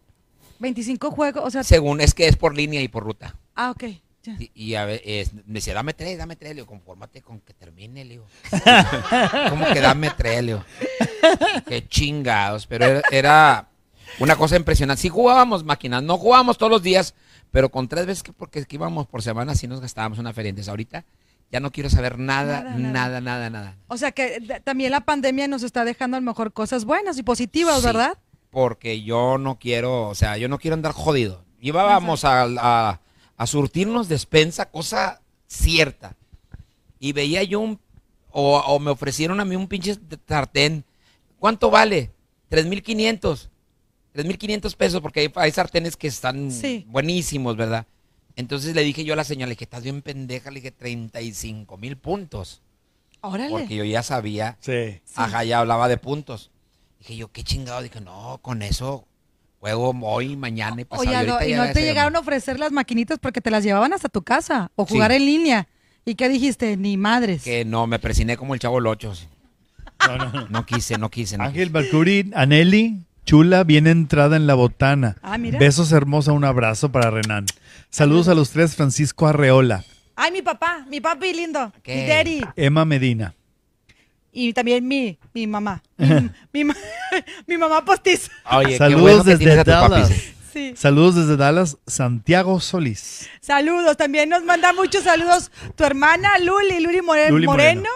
25 0.60 1.12
juegos, 1.12 1.44
o 1.46 1.50
sea, 1.52 1.64
Según 1.64 2.00
es 2.02 2.14
que 2.14 2.28
es 2.28 2.38
por 2.38 2.56
línea 2.56 2.82
y 2.82 2.88
por 2.88 3.04
ruta. 3.04 3.36
ah, 3.56 3.72
ok. 3.72 3.84
Y, 4.40 4.52
y 4.54 4.76
a 4.76 4.86
ve- 4.86 5.02
es- 5.06 5.34
me 5.34 5.42
decía, 5.56 5.74
dame 5.74 5.94
tres, 5.94 6.18
dame 6.18 6.36
tres. 6.36 6.52
Le 6.52 6.56
digo, 6.56 6.68
confórmate 6.68 7.22
con 7.22 7.40
que 7.42 7.54
termine, 7.54 8.04
le 8.06 8.12
digo. 8.16 8.26
¿Cómo 9.50 9.66
que 9.68 9.80
dame 9.82 10.12
tres, 10.16 10.44
le 10.44 10.54
digo? 10.54 10.66
Qué 11.68 11.88
chingados. 11.88 12.68
Pero 12.68 12.86
era, 12.86 13.02
era 13.12 13.68
una 14.20 14.36
cosa 14.36 14.56
impresionante. 14.56 15.02
Sí 15.02 15.10
jugábamos 15.10 15.64
máquinas, 15.64 16.04
no 16.04 16.18
jugábamos 16.18 16.58
todos 16.58 16.72
los 16.72 16.84
días, 16.84 17.14
pero 17.52 17.70
con 17.70 17.88
tres 17.88 18.06
veces 18.06 18.24
que 18.24 18.34
porque 18.34 18.66
que 18.66 18.76
íbamos 18.76 19.08
por 19.08 19.22
semana 19.22 19.56
sí 19.56 19.68
nos 19.68 19.82
gastábamos 19.82 20.20
una 20.20 20.34
feria. 20.34 20.50
Entonces 20.50 20.70
ahorita 20.70 21.06
ya 21.52 21.60
no 21.60 21.72
quiero 21.72 21.90
saber 21.90 22.18
nada, 22.18 22.62
Nada, 22.62 22.78
nada, 22.78 23.22
nada. 23.22 23.22
nada, 23.22 23.50
nada. 23.50 23.78
O 23.88 23.98
sea 23.98 24.12
que 24.12 24.40
d- 24.40 24.60
también 24.62 24.92
la 24.92 25.02
pandemia 25.02 25.48
nos 25.48 25.64
está 25.64 25.86
dejando 25.86 26.18
a 26.18 26.20
lo 26.20 26.26
mejor 26.26 26.54
cosas 26.54 26.86
buenas 26.86 27.18
y 27.18 27.24
positivas, 27.24 27.80
Sí, 27.82 27.86
¿verdad? 27.86 28.18
Porque 28.50 29.04
yo 29.04 29.38
no 29.38 29.60
quiero, 29.60 30.08
o 30.08 30.16
sea, 30.16 30.38
yo 30.38 30.48
no 30.48 30.58
quiero 30.60 30.76
andar 30.76 30.94
jodido. 30.94 31.44
A, 31.74 32.00
a, 32.62 33.00
a 33.38 33.48
surtirnos 33.48 34.08
despensa, 34.08 34.70
cosa 34.70 35.22
cierta. 35.48 36.16
Y 37.00 37.14
veía 37.14 37.44
yo 37.44 37.60
un, 37.60 37.80
o, 38.32 38.58
o 38.60 38.80
me 38.80 38.92
ofrecieron 38.92 39.40
a 39.40 39.46
mí 39.46 39.56
un 39.56 39.68
pinche 39.68 39.98
sartén. 40.28 40.84
¿Cuánto 41.40 41.70
vale? 41.70 42.12
3.500. 42.50 43.50
3.500 44.16 44.76
pesos, 44.76 45.02
porque 45.02 45.20
hay, 45.22 45.32
hay 45.36 45.52
sartenes 45.52 45.98
que 45.98 46.08
están 46.08 46.50
Sí. 46.52 46.86
buenísimos, 46.88 47.58
¿verdad? 47.58 47.86
Entonces 48.38 48.74
le 48.76 48.84
dije 48.84 49.04
yo 49.04 49.14
a 49.14 49.18
la 49.18 49.24
señora, 49.24 49.48
le 49.48 49.52
dije, 49.56 49.66
estás 49.66 49.84
bien 49.84 50.02
pendeja, 50.02 50.50
le 50.52 50.60
dije, 50.62 50.72
35 50.72 51.78
mil 51.78 51.98
puntos. 51.98 52.62
Órale. 53.22 53.50
Porque 53.50 53.76
yo 53.76 53.84
ya 53.84 54.04
sabía 54.04 54.58
Sí. 54.62 55.02
Ajá, 55.16 55.44
ya 55.44 55.60
hablaba 55.60 55.88
de 55.88 55.98
puntos. 55.98 56.52
Dije 57.00 57.16
yo, 57.18 57.32
qué 57.32 57.44
chingado. 57.44 57.82
Dije, 57.82 58.00
no, 58.02 58.40
con 58.42 58.62
eso 58.62 59.06
juego 59.74 59.96
hoy, 60.04 60.36
mañana 60.36 60.82
y 60.82 60.86
pasado. 60.86 61.08
Oye, 61.08 61.16
Aldo, 61.16 61.34
ahorita 61.34 61.50
¿y 61.50 61.56
no 61.56 61.74
te 61.74 61.82
llegaron 61.82 62.16
a 62.16 62.20
ofrecer 62.20 62.60
las 62.60 62.72
maquinitas 62.72 63.18
porque 63.20 63.42
te 63.42 63.50
las 63.50 63.64
llevaban 63.64 63.94
hasta 63.94 64.10
tu 64.10 64.22
casa 64.22 64.70
o 64.76 64.86
Sí. 64.86 64.94
jugar 64.94 65.12
en 65.12 65.26
línea? 65.26 65.68
¿Y 66.06 66.14
qué 66.14 66.30
dijiste? 66.30 66.78
Ni 66.78 66.98
madres. 66.98 67.42
Que 67.44 67.66
no, 67.66 67.88
me 67.88 67.98
presiné 67.98 68.38
como 68.38 68.54
el 68.54 68.60
chavo 68.60 68.80
locho. 68.80 69.14
No, 70.08 70.18
no, 70.18 70.32
no. 70.32 70.48
No 70.50 70.66
quise, 70.68 71.00
no 71.00 71.10
quise. 71.10 71.38
No 71.40 71.46
Ángel 71.46 71.70
Balcuri, 71.72 72.32
Aneli, 72.36 73.02
chula, 73.26 73.64
bien 73.64 73.88
entrada 73.88 74.36
en 74.36 74.46
la 74.46 74.54
botana. 74.54 75.18
Ah, 75.24 75.40
mira. 75.40 75.58
Besos 75.58 75.92
hermosa, 75.92 76.32
un 76.32 76.44
abrazo 76.46 76.92
para 76.92 77.10
Renan. 77.10 77.48
Saludos 77.90 78.28
a 78.28 78.36
los 78.36 78.52
tres, 78.52 78.76
Francisco 78.76 79.26
Arreola, 79.26 79.84
Ay, 80.18 80.32
mi 80.32 80.42
papá, 80.44 80.86
mi 80.90 81.02
papi 81.02 81.34
lindo, 81.34 81.74
¿Qué? 81.82 81.96
mi 81.96 82.08
daddy. 82.08 82.42
Emma 82.56 82.86
Medina. 82.86 83.34
Y 84.38 84.52
también 84.52 84.86
mi, 84.86 85.18
mi 85.34 85.48
mamá. 85.48 85.82
Mi, 86.52 86.64
mi 86.66 86.74
mi 87.48 87.58
mamá 87.58 87.84
postiza. 87.86 88.30
qué 88.68 88.78
Saludos 88.78 89.02
bueno 89.02 89.24
que 89.24 89.30
desde 89.32 89.46
tienes 89.46 89.68
a. 89.70 90.08
Sí. 90.52 90.74
Saludos 90.76 91.16
desde 91.16 91.36
Dallas, 91.38 91.78
Santiago 91.88 92.60
Solís. 92.62 93.30
Saludos, 93.42 93.98
también 93.98 94.30
nos 94.30 94.44
manda 94.44 94.72
muchos 94.74 95.04
saludos 95.04 95.52
tu 95.76 95.84
hermana 95.84 96.38
Luli, 96.40 96.80
Luli 96.80 97.02
More- 97.02 97.30
Luli 97.30 97.46
Moreno, 97.46 97.82
Moreno. 97.82 97.90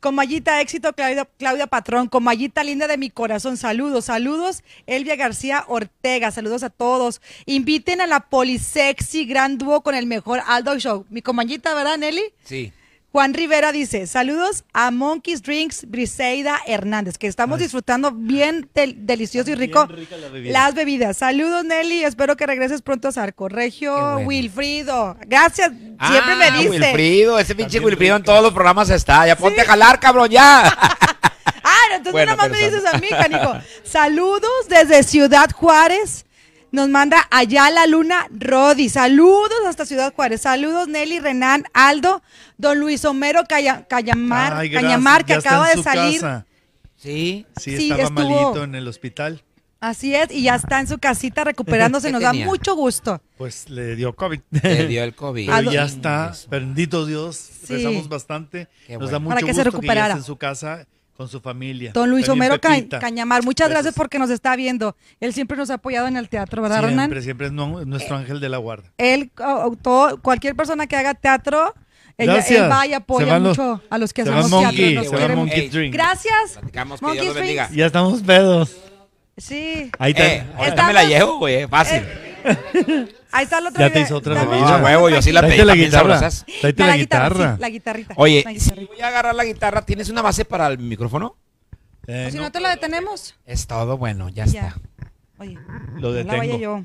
con 0.00 0.14
Mayita 0.14 0.62
Éxito, 0.62 0.94
Claudia, 0.94 1.28
Claudia 1.38 1.66
Patrón, 1.66 2.08
con 2.08 2.24
Mayita 2.24 2.64
Linda 2.64 2.86
de 2.86 2.96
mi 2.96 3.10
corazón, 3.10 3.58
saludos, 3.58 4.06
saludos, 4.06 4.62
Elvia 4.86 5.16
García 5.16 5.64
Ortega, 5.68 6.30
saludos 6.30 6.62
a 6.62 6.70
todos. 6.70 7.20
Inviten 7.44 8.00
a 8.00 8.06
la 8.06 8.20
Polisexy 8.20 9.26
Gran 9.26 9.58
Dúo 9.58 9.82
con 9.82 9.94
el 9.94 10.06
mejor 10.06 10.40
Aldo 10.46 10.78
Show. 10.78 11.04
Mi 11.10 11.20
compañita, 11.20 11.74
¿verdad, 11.74 11.98
Nelly? 11.98 12.24
Sí. 12.44 12.72
Juan 13.16 13.32
Rivera 13.32 13.72
dice, 13.72 14.06
saludos 14.06 14.64
a 14.74 14.90
Monkeys 14.90 15.40
Drinks 15.40 15.86
Briseida 15.88 16.60
Hernández, 16.66 17.16
que 17.16 17.26
estamos 17.26 17.58
disfrutando 17.58 18.12
bien 18.12 18.68
del- 18.74 19.06
delicioso 19.06 19.50
y 19.52 19.54
rico 19.54 19.88
la 20.20 20.28
bebida. 20.28 20.52
las 20.52 20.74
bebidas. 20.74 21.16
Saludos 21.16 21.64
Nelly, 21.64 22.04
espero 22.04 22.36
que 22.36 22.44
regreses 22.44 22.82
pronto 22.82 23.08
a 23.08 23.12
Sarco. 23.12 23.48
Regio 23.48 23.94
bueno. 23.94 24.28
Wilfrido, 24.28 25.16
gracias, 25.26 25.70
siempre 25.70 25.96
Ah, 25.98 26.36
me 26.38 26.50
dice. 26.58 26.68
Wilfrido, 26.68 27.38
ese 27.38 27.54
pinche 27.54 27.80
Wilfrido 27.80 28.16
en 28.16 28.22
todos 28.22 28.42
los 28.42 28.52
programas 28.52 28.90
está. 28.90 29.26
Ya 29.26 29.34
ponte 29.34 29.62
a 29.62 29.64
jalar, 29.64 29.98
cabrón, 29.98 30.28
ya. 30.28 30.76
Ah, 31.64 31.84
entonces 31.92 32.12
Buena 32.12 32.36
nada 32.36 32.48
más 32.50 32.50
me 32.60 32.66
dices 32.66 32.84
a 32.84 32.98
mí, 32.98 33.08
canijo. 33.08 33.54
Saludos 33.82 34.50
desde 34.68 35.02
Ciudad 35.02 35.50
Juárez. 35.52 36.26
Nos 36.72 36.88
manda 36.88 37.26
allá 37.30 37.70
la 37.70 37.86
luna 37.86 38.26
Rodi. 38.30 38.88
Saludos 38.88 39.58
hasta 39.66 39.86
Ciudad 39.86 40.12
Juárez. 40.14 40.42
Saludos 40.42 40.88
Nelly, 40.88 41.20
Renan, 41.20 41.64
Aldo, 41.72 42.22
don 42.58 42.78
Luis 42.80 43.04
Homero 43.04 43.44
Calla- 43.44 43.86
Callamar, 43.88 44.52
Ay, 44.54 44.70
Cañamar, 44.70 45.24
que 45.24 45.32
ya 45.34 45.38
está 45.38 45.50
acaba 45.50 45.66
en 45.70 45.76
de 45.76 45.76
su 45.78 45.82
salir. 45.84 46.20
casa. 46.20 46.46
Sí. 46.96 47.46
Sí, 47.56 47.76
Sí, 47.76 47.90
estaba 47.90 48.02
estuvo- 48.02 48.42
malito 48.42 48.64
en 48.64 48.74
el 48.74 48.88
hospital. 48.88 49.42
Así 49.78 50.14
es, 50.14 50.30
y 50.32 50.42
ya 50.42 50.54
está 50.56 50.80
en 50.80 50.86
su 50.88 50.98
casita 50.98 51.44
recuperándose. 51.44 52.08
¿Qué 52.08 52.12
Nos 52.12 52.22
da 52.22 52.32
mucho 52.32 52.74
gusto. 52.74 53.20
Pues 53.36 53.68
le 53.68 53.94
dio 53.94 54.14
COVID. 54.16 54.40
Le 54.62 54.86
dio 54.88 55.04
el 55.04 55.14
COVID. 55.14 55.48
Pero 55.54 55.70
ya 55.72 55.84
está, 55.84 56.32
bendito 56.50 57.06
Dios, 57.06 57.36
Sí. 57.36 57.74
rezamos 57.74 58.08
bastante. 58.08 58.68
Qué 58.86 58.94
Nos 58.94 59.02
bueno. 59.02 59.12
da 59.12 59.18
mucho 59.20 59.34
Para 59.34 59.46
que 59.46 59.54
se 59.54 59.62
gusto 59.62 59.80
que 59.80 59.86
ya 59.86 59.92
recuperara. 59.92 60.14
esté 60.14 60.18
en 60.18 60.24
su 60.24 60.36
casa 60.36 60.86
con 61.16 61.28
su 61.28 61.40
familia. 61.40 61.92
Don 61.92 62.10
Luis 62.10 62.26
También 62.26 62.50
Homero 62.52 62.60
Ca- 62.60 62.68
Pepita. 62.70 62.98
Cañamar, 62.98 63.42
muchas 63.44 63.68
gracias 63.70 63.94
porque 63.94 64.18
nos 64.18 64.30
está 64.30 64.54
viendo. 64.56 64.96
Él 65.20 65.32
siempre 65.32 65.56
nos 65.56 65.70
ha 65.70 65.74
apoyado 65.74 66.06
en 66.08 66.16
el 66.16 66.28
teatro, 66.28 66.62
¿verdad, 66.62 66.82
Renan? 66.82 66.98
Siempre, 67.06 67.22
siempre 67.22 67.46
es 67.48 67.52
nu- 67.52 67.84
nuestro 67.84 68.16
ángel 68.16 68.40
de 68.40 68.48
la 68.48 68.58
guarda. 68.58 68.90
Él, 68.98 69.30
o- 69.38 69.68
o 69.70 69.76
todo- 69.76 70.20
cualquier 70.20 70.54
persona 70.54 70.86
que 70.86 70.96
haga 70.96 71.14
teatro, 71.14 71.74
ella- 72.18 72.34
Gracias. 72.34 72.62
él 72.64 72.70
va 72.70 72.86
y 72.86 72.90
Se 72.90 72.94
apoya 72.96 73.26
van 73.26 73.42
los- 73.42 73.58
mucho 73.58 73.82
a 73.90 73.98
los 73.98 74.12
que 74.12 74.22
se 74.24 74.30
hacemos 74.30 74.50
van 74.50 74.60
teatro. 74.60 74.76
Monkey, 74.78 74.94
nos 74.94 75.06
se 75.08 75.16
va. 75.28 75.34
Monkey 75.34 75.60
Ey, 75.60 75.68
Drink. 75.68 75.94
Gracias. 75.94 76.52
Platicamos, 76.52 77.00
que 77.00 77.06
Dios 77.06 77.14
Monkey 77.14 77.26
los 77.26 77.34
bendiga. 77.34 77.62
Drinks. 77.64 77.76
Ya 77.78 77.86
estamos 77.86 78.22
pedos. 78.22 78.76
Sí. 79.36 79.90
Ahí 79.98 80.12
está. 80.12 80.26
Eh, 80.26 80.40
ahorita 80.40 80.66
Estamos- 80.68 80.86
me 80.88 80.94
la 80.94 81.04
llevo, 81.04 81.38
güey, 81.38 81.66
fácil. 81.68 82.02
Ahí 83.32 83.44
está 83.44 83.60
la 83.60 83.68
otra. 83.70 83.86
Ya 83.88 83.92
te 83.92 84.00
hizo 84.00 84.16
otra. 84.16 84.40
Ah, 84.42 84.80
huevo, 84.82 85.08
yo 85.10 85.20
sí 85.22 85.32
la 85.32 85.40
pedí 85.42 85.50
Tráete 85.56 85.64
la 85.64 85.72
también 85.72 85.88
guitarra. 85.90 86.14
sabrosas. 86.18 86.46
Tráete 86.60 86.82
No, 86.82 86.88
la, 86.88 86.96
guitarra, 86.96 87.28
guitarra. 87.28 87.54
sí, 87.56 87.60
la 87.60 87.68
guitarrita. 87.68 88.14
Oye, 88.16 88.42
la 88.44 88.50
si 88.52 88.58
guitarrita. 88.58 88.92
voy 88.92 89.00
a 89.02 89.08
agarrar 89.08 89.34
la 89.34 89.44
guitarra, 89.44 89.82
¿tienes 89.84 90.08
una 90.08 90.22
base 90.22 90.44
para 90.44 90.68
el 90.68 90.78
micrófono? 90.78 91.36
Eh, 92.06 92.26
O 92.28 92.30
si 92.30 92.36
no, 92.36 92.44
no 92.44 92.52
te 92.52 92.60
la 92.60 92.70
detenemos. 92.70 93.34
Es 93.44 93.66
todo 93.66 93.98
bueno, 93.98 94.28
ya, 94.28 94.44
Ya. 94.46 94.68
está. 94.68 94.80
Oye, 95.38 95.58
lo 95.96 96.10
no 96.12 96.14
la 96.14 96.24
vaya 96.24 96.42
detengo. 96.52 96.58
yo. 96.58 96.84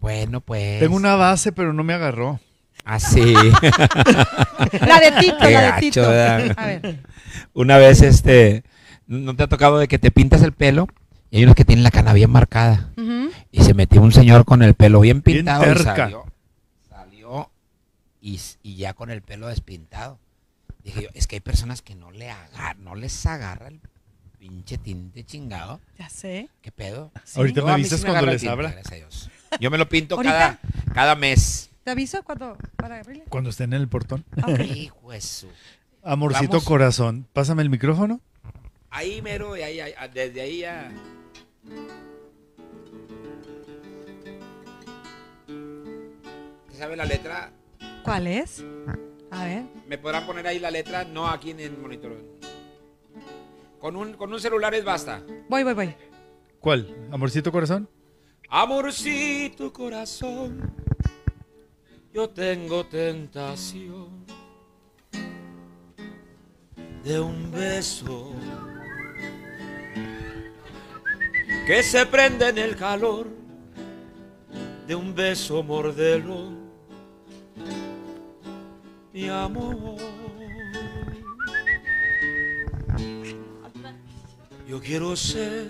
Bueno, 0.00 0.40
pues. 0.40 0.80
Tengo 0.80 0.96
una 0.96 1.14
base, 1.14 1.52
pero 1.52 1.72
no 1.72 1.84
me 1.84 1.92
agarró. 1.94 2.40
Así. 2.84 3.34
La 4.80 4.98
de 5.00 5.12
Tito, 5.20 5.36
Qué 5.40 5.50
la 5.52 5.60
de 5.60 5.68
gacho, 5.68 5.80
Tito. 5.80 6.00
¿verdad? 6.08 6.54
A 6.56 6.66
ver. 6.66 6.98
una 7.52 7.76
vez, 7.78 8.02
este, 8.02 8.64
¿no 9.06 9.36
te 9.36 9.44
ha 9.44 9.46
tocado 9.46 9.78
de 9.78 9.86
que 9.86 9.98
te 10.00 10.10
pintas 10.10 10.42
el 10.42 10.52
pelo? 10.52 10.88
Y 11.30 11.36
hay 11.38 11.44
unos 11.44 11.54
que 11.54 11.64
tienen 11.64 11.84
la 11.84 11.90
cana 11.92 12.12
bien 12.12 12.30
marcada. 12.30 12.90
Ujú. 12.96 13.30
Y 13.52 13.62
se 13.62 13.74
metió 13.74 14.00
un 14.02 14.10
señor 14.12 14.44
con 14.44 14.62
el 14.62 14.74
pelo 14.74 15.00
bien 15.00 15.22
Bien 15.22 15.36
pintado 15.38 15.62
y 15.62 15.66
terca. 15.66 15.94
salió. 15.96 16.24
Salió 16.88 17.50
y, 18.20 18.40
y 18.62 18.76
ya 18.76 18.94
con 18.94 19.10
el 19.10 19.22
pelo 19.22 19.46
despintado. 19.48 20.18
Dije 20.82 21.02
yo, 21.04 21.08
es 21.14 21.26
que 21.28 21.36
hay 21.36 21.40
personas 21.40 21.80
que 21.82 21.94
no 21.94 22.10
le 22.10 22.30
agar, 22.30 22.78
no 22.78 22.94
les 22.96 23.24
agarra 23.26 23.68
el 23.68 23.80
pinche 24.38 24.78
tinte 24.78 25.22
chingado. 25.24 25.80
Ya 25.98 26.08
sé. 26.08 26.48
¿Qué 26.62 26.72
pedo? 26.72 27.12
Ahorita 27.36 27.60
Yo, 27.60 27.66
me 27.66 27.72
avisas 27.72 28.02
me 28.02 28.10
cuando 28.10 28.26
les 28.32 28.44
abra. 28.46 28.70
gracias 28.72 28.92
a 28.92 28.96
Dios. 28.96 29.30
Yo 29.60 29.70
me 29.70 29.78
lo 29.78 29.88
pinto 29.88 30.16
cada, 30.16 30.58
cada 30.92 31.14
mes. 31.14 31.70
¿Te 31.84 31.90
aviso 31.92 32.22
cuando 32.24 32.56
para 32.76 32.98
abrirle? 33.00 33.24
Cuando 33.28 33.50
estén 33.50 33.72
en 33.74 33.80
el 33.82 33.88
portón. 33.88 34.24
Ok. 34.42 34.60
Hijo 34.74 35.10
de 35.12 35.20
su- 35.20 35.48
Amorcito 36.02 36.52
Vamos. 36.52 36.64
corazón, 36.64 37.28
pásame 37.32 37.62
el 37.62 37.70
micrófono. 37.70 38.20
Ahí 38.90 39.22
mero, 39.22 39.56
y 39.56 39.62
ahí, 39.62 39.78
ahí, 39.80 39.92
desde 40.12 40.40
ahí 40.40 40.58
ya. 40.60 40.90
Sabe 46.82 46.96
la 46.96 47.04
letra? 47.04 47.52
¿Cuál 48.02 48.26
es? 48.26 48.64
A 49.30 49.44
ver. 49.44 49.62
¿Me 49.86 49.98
podrán 49.98 50.26
poner 50.26 50.48
ahí 50.48 50.58
la 50.58 50.68
letra? 50.68 51.04
No 51.04 51.28
aquí 51.28 51.52
en 51.52 51.60
el 51.60 51.78
monitor. 51.78 52.16
Con 53.78 53.94
un, 53.94 54.14
con 54.14 54.32
un 54.32 54.40
celular 54.40 54.74
es 54.74 54.84
basta. 54.84 55.22
Voy, 55.48 55.62
voy, 55.62 55.74
voy. 55.74 55.94
¿Cuál? 56.58 56.92
Amorcito 57.12 57.52
corazón. 57.52 57.88
Amorcito 58.48 59.72
corazón, 59.72 60.74
yo 62.12 62.28
tengo 62.30 62.84
tentación 62.86 64.26
de 67.04 67.20
un 67.20 67.52
beso 67.52 68.32
que 71.64 71.80
se 71.84 72.04
prende 72.06 72.48
en 72.48 72.58
el 72.58 72.74
calor 72.74 73.28
de 74.88 74.96
un 74.96 75.14
beso 75.14 75.62
mordelón, 75.62 76.61
mi 79.12 79.28
amor. 79.28 79.96
Yo 84.66 84.80
quiero 84.80 85.14
ser 85.16 85.68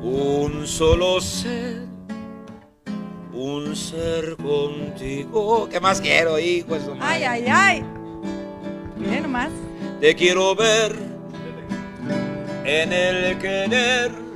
un 0.00 0.66
solo 0.66 1.20
ser, 1.20 1.86
un 3.32 3.74
ser 3.74 4.36
contigo. 4.36 5.68
¿Qué 5.68 5.80
más 5.80 6.00
quiero, 6.00 6.38
hijo? 6.38 6.76
Ay, 7.00 7.24
ay, 7.24 7.44
ay. 7.48 7.84
Miren 8.96 9.22
nomás. 9.22 9.50
Te 10.00 10.14
quiero 10.14 10.54
ver 10.54 10.94
en 12.64 12.92
el 12.92 13.38
querer. 13.38 14.27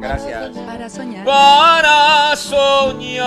Gracias. 0.00 0.56
Para 0.58 0.88
soñar. 0.88 1.24
Para 1.24 2.36
soñar 2.36 3.26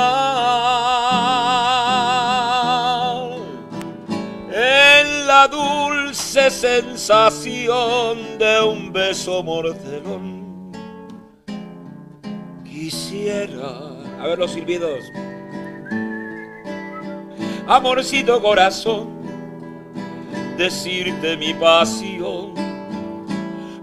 en 4.52 5.28
la 5.28 5.48
dulce 5.48 6.50
sensación 6.50 8.38
de 8.38 8.62
un 8.62 8.91
beso 8.91 9.44
mordelón. 9.44 10.72
Quisiera, 12.64 13.70
a 14.20 14.28
ver 14.28 14.40
los 14.40 14.52
silbidos. 14.52 15.00
Amorcito 17.68 18.41
corazón, 18.41 19.20
decirte 20.58 21.38
mi 21.38 21.54
pasión 21.54 22.54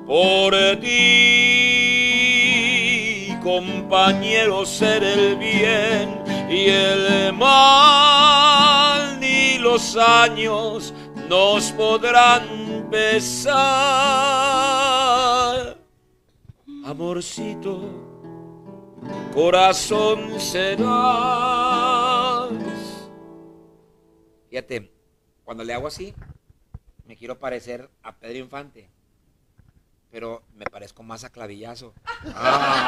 por 0.07 0.55
ti, 0.81 1.66
compañero, 3.47 4.67
ser 4.67 5.05
el 5.05 5.37
bien 5.37 6.21
y 6.51 6.67
el 6.69 7.33
mal, 7.33 9.21
ni 9.21 9.57
los 9.59 9.97
años 9.97 10.93
nos 11.29 11.71
podrán 11.71 12.89
pesar. 12.91 13.55
Amorcito, 16.85 17.83
corazón 19.33 20.41
serás. 20.41 20.89
Fíjate, 24.51 24.91
cuando 25.45 25.63
le 25.63 25.73
hago 25.73 25.87
así, 25.87 26.13
me 27.07 27.17
quiero 27.17 27.39
parecer 27.39 27.89
a 28.03 28.19
Pedro 28.19 28.39
Infante. 28.39 28.91
Pero 30.17 30.43
me 30.57 30.65
parezco 30.65 31.03
más 31.03 31.25
a 31.25 31.29
clavillazo. 31.29 31.93
¡Amén, 32.35 32.81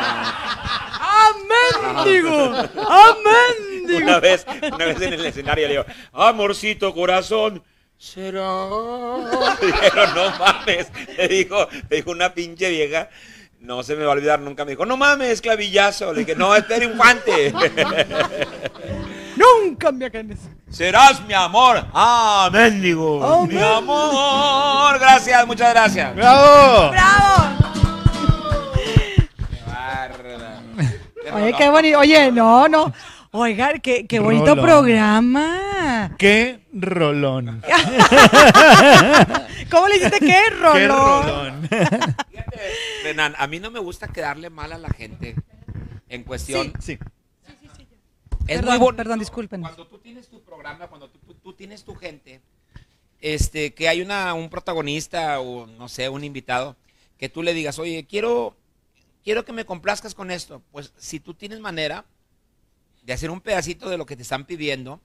digo! 2.07 2.33
¡Amén, 2.33 3.87
digo! 3.87 3.99
Una 3.99 4.19
vez, 4.19 4.47
una 4.63 4.87
vez 4.87 4.99
en 5.03 5.13
el 5.13 5.27
escenario 5.27 5.69
le 5.69 5.75
digo, 5.75 5.85
amorcito 6.15 6.95
corazón, 6.95 7.63
será. 7.99 8.49
Dijeron, 9.61 10.15
no 10.15 10.39
mames. 10.39 10.91
Le 11.19 11.29
dijo, 11.29 11.69
le 11.91 11.97
dijo 11.99 12.11
una 12.13 12.33
pinche 12.33 12.71
vieja. 12.71 13.11
No 13.61 13.83
se 13.83 13.95
me 13.95 14.05
va 14.05 14.13
a 14.13 14.15
olvidar 14.15 14.41
nunca. 14.41 14.65
Me 14.65 14.71
dijo, 14.71 14.87
no 14.87 14.97
mames, 14.97 15.43
clavillazo. 15.43 16.15
Le 16.15 16.21
dije, 16.21 16.35
no, 16.35 16.57
es 16.57 16.65
Pedro 16.65 16.93
Infante. 16.93 17.53
Nunca 19.79 19.93
me 19.93 20.07
hagan 20.07 20.33
eso. 20.33 20.49
Serás 20.69 21.25
mi 21.25 21.35
amor. 21.35 21.87
Amén, 21.95 22.83
digo. 22.83 23.23
Amén. 23.25 23.57
Mi 23.57 23.63
amor. 23.63 24.99
Gracias, 24.99 25.47
muchas 25.47 25.71
gracias. 25.73 26.17
¡Bravo! 26.17 26.91
¡Bravo! 26.91 27.45
Qué 28.75 29.29
bárbara. 29.71 30.61
Oye, 31.33 31.53
qué 31.57 31.69
bonito. 31.71 31.99
Oye, 32.01 32.33
no, 32.33 32.67
no. 32.67 32.93
Oiga, 33.31 33.75
qué, 33.79 34.05
qué 34.09 34.19
bonito 34.19 34.47
Rolón. 34.57 34.65
programa. 34.65 36.11
¡Qué 36.19 36.59
rolón! 36.73 37.63
¿Cómo 39.71 39.87
le 39.87 39.97
hiciste 39.97 40.19
qué, 40.19 40.27
¡Qué 40.27 40.51
Rolón? 40.51 40.89
rolón! 40.89 41.69
Fíjate, 41.71 42.17
Renan, 43.05 43.37
a 43.39 43.47
mí 43.47 43.61
no 43.61 43.71
me 43.71 43.79
gusta 43.79 44.09
quedarle 44.09 44.51
mal 44.51 44.73
a 44.73 44.79
la 44.79 44.89
gente 44.89 45.37
en 46.09 46.25
cuestión. 46.25 46.73
Sí. 46.81 46.99
Es 48.49 48.57
Perdón, 48.57 48.71
muy 48.71 48.79
bonito. 48.79 48.97
perdón, 48.97 49.19
discúlpenos. 49.19 49.69
Cuando 49.69 49.87
tú 49.87 49.99
tienes 49.99 50.29
tu 50.29 50.43
programa, 50.43 50.89
cuando 50.89 51.09
tú, 51.11 51.19
tú- 51.19 51.35
tú 51.35 51.53
tienes 51.53 51.85
tu 51.85 51.95
gente, 51.95 52.41
este, 53.21 53.75
que 53.75 53.89
hay 53.89 54.01
una, 54.01 54.33
un 54.35 54.49
protagonista 54.49 55.39
o 55.41 55.67
no 55.67 55.89
sé, 55.89 56.09
un 56.09 56.25
invitado, 56.25 56.75
que 57.19 57.29
tú 57.29 57.43
le 57.43 57.53
digas, 57.53 57.79
oye, 57.79 58.07
quiero, 58.09 58.57
quiero 59.23 59.45
que 59.45 59.53
me 59.53 59.67
complazcas 59.67 60.15
con 60.15 60.31
esto. 60.31 60.63
Pues 60.73 60.93
si 60.97 61.21
tú 61.21 61.35
tienes 61.35 61.61
manera 61.61 62.07
de 63.03 63.13
hacer 63.13 63.31
un 63.31 63.41
pedacito 63.41 63.89
de 63.91 63.99
lo 63.99 64.07
que 64.07 64.17
te 64.17 64.23
están 64.23 64.47
pidiendo, 64.47 65.01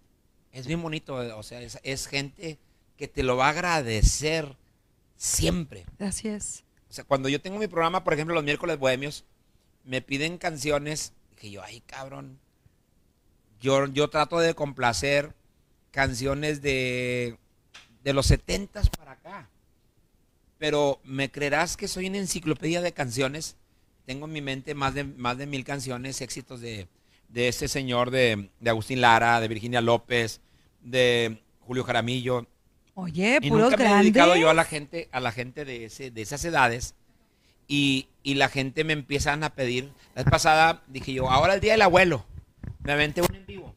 es 0.51 0.65
bien 0.67 0.81
bonito. 0.81 1.15
O 1.37 1.43
sea, 1.43 1.61
es, 1.61 1.79
es 1.83 2.07
gente 2.07 2.59
que 2.97 3.07
te 3.07 3.23
lo 3.23 3.35
va 3.35 3.47
a 3.47 3.49
agradecer 3.49 4.55
siempre. 5.17 5.85
Así 5.99 6.29
es. 6.29 6.63
O 6.89 6.93
sea, 6.93 7.03
cuando 7.03 7.27
yo 7.27 7.41
tengo 7.41 7.57
mi 7.59 7.67
programa, 7.67 8.03
por 8.03 8.13
ejemplo, 8.13 8.35
los 8.35 8.43
miércoles 8.43 8.77
bohemios, 8.77 9.25
me 9.83 10.01
piden 10.01 10.37
canciones 10.37 11.11
que 11.35 11.49
yo, 11.51 11.61
ay, 11.63 11.81
cabrón. 11.81 12.39
Yo, 13.63 13.87
yo 13.87 14.09
trato 14.09 14.39
de 14.39 14.55
complacer 14.55 15.33
canciones 15.91 16.61
de, 16.61 17.37
de 18.03 18.11
los 18.11 18.25
70 18.25 18.81
para 18.97 19.13
acá. 19.13 19.49
Pero 20.57 20.99
me 21.05 21.31
creerás 21.31 21.77
que 21.77 21.87
soy 21.87 22.07
una 22.07 22.17
enciclopedia 22.17 22.81
de 22.81 22.91
canciones. 22.91 23.55
Tengo 24.05 24.25
en 24.25 24.33
mi 24.33 24.41
mente 24.41 24.75
más 24.75 24.93
de, 24.93 25.05
más 25.05 25.37
de 25.37 25.47
mil 25.47 25.63
canciones, 25.63 26.19
éxitos 26.19 26.59
de, 26.59 26.89
de 27.29 27.47
este 27.47 27.69
señor, 27.69 28.11
de, 28.11 28.49
de 28.59 28.69
Agustín 28.69 28.99
Lara, 28.99 29.39
de 29.39 29.47
Virginia 29.47 29.79
López, 29.79 30.41
de 30.81 31.41
Julio 31.61 31.85
Jaramillo. 31.85 32.45
Oye, 32.95 33.39
Y 33.41 33.49
puros 33.49 33.71
nunca 33.71 33.81
me 33.81 33.89
he 33.89 33.97
dedicado 33.99 34.35
yo 34.35 34.49
a 34.49 34.53
la 34.53 34.65
gente, 34.65 35.07
a 35.13 35.21
la 35.21 35.31
gente 35.31 35.63
de, 35.63 35.85
ese, 35.85 36.11
de 36.11 36.21
esas 36.21 36.43
edades. 36.43 36.95
Y, 37.69 38.09
y 38.23 38.33
la 38.33 38.49
gente 38.49 38.83
me 38.83 38.91
empiezan 38.91 39.41
a 39.45 39.51
pedir. 39.51 39.93
La 40.15 40.23
vez 40.23 40.29
pasada 40.29 40.83
dije 40.87 41.13
yo, 41.13 41.31
ahora 41.31 41.53
el 41.53 41.61
día 41.61 41.71
del 41.71 41.81
abuelo. 41.83 42.25
Me 42.83 42.93
aventé 42.93 43.21
un 43.21 43.35
en 43.35 43.45
vivo. 43.45 43.73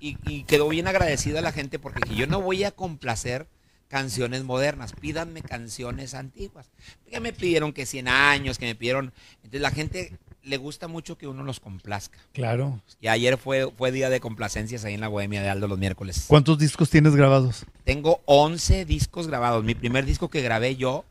Y, 0.00 0.18
y 0.26 0.44
quedó 0.44 0.68
bien 0.68 0.86
agradecida 0.86 1.40
la 1.40 1.52
gente 1.52 1.78
porque 1.78 2.00
dije, 2.04 2.16
yo 2.16 2.26
no 2.26 2.40
voy 2.40 2.64
a 2.64 2.70
complacer 2.70 3.46
canciones 3.88 4.44
modernas, 4.44 4.92
pídanme 4.92 5.42
canciones 5.42 6.14
antiguas. 6.14 6.70
Que 7.10 7.20
me 7.20 7.32
pidieron 7.32 7.72
que 7.72 7.86
100 7.86 8.08
años, 8.08 8.58
que 8.58 8.66
me 8.66 8.74
pidieron. 8.74 9.12
Entonces 9.36 9.60
la 9.60 9.70
gente 9.70 10.12
le 10.42 10.56
gusta 10.58 10.86
mucho 10.88 11.18
que 11.18 11.26
uno 11.26 11.42
los 11.42 11.60
complazca. 11.60 12.18
Claro. 12.32 12.80
Y 13.00 13.08
ayer 13.08 13.36
fue, 13.36 13.70
fue 13.76 13.90
día 13.90 14.10
de 14.10 14.20
complacencias 14.20 14.84
ahí 14.84 14.94
en 14.94 15.00
la 15.00 15.08
Bohemia 15.08 15.42
de 15.42 15.48
Aldo 15.48 15.66
los 15.66 15.78
miércoles. 15.78 16.24
¿Cuántos 16.28 16.58
discos 16.58 16.88
tienes 16.88 17.14
grabados? 17.16 17.66
Tengo 17.84 18.20
11 18.26 18.84
discos 18.84 19.26
grabados. 19.26 19.64
Mi 19.64 19.74
primer 19.74 20.04
disco 20.04 20.28
que 20.28 20.42
grabé 20.42 20.76
yo 20.76 21.04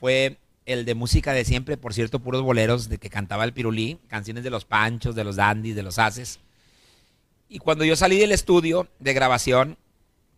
fue 0.00 0.38
el 0.66 0.86
de 0.86 0.94
música 0.94 1.32
de 1.32 1.44
siempre, 1.44 1.76
por 1.76 1.92
cierto, 1.92 2.20
puros 2.20 2.42
boleros 2.42 2.88
de 2.88 2.96
que 2.96 3.10
cantaba 3.10 3.44
el 3.44 3.52
Pirulí, 3.52 3.98
canciones 4.08 4.44
de 4.44 4.50
los 4.50 4.64
Panchos, 4.64 5.14
de 5.14 5.24
los 5.24 5.36
Dandys, 5.36 5.76
de 5.76 5.82
los 5.82 5.98
Haces. 5.98 6.40
Y 7.54 7.60
cuando 7.60 7.84
yo 7.84 7.94
salí 7.94 8.18
del 8.18 8.32
estudio 8.32 8.88
de 8.98 9.14
grabación, 9.14 9.78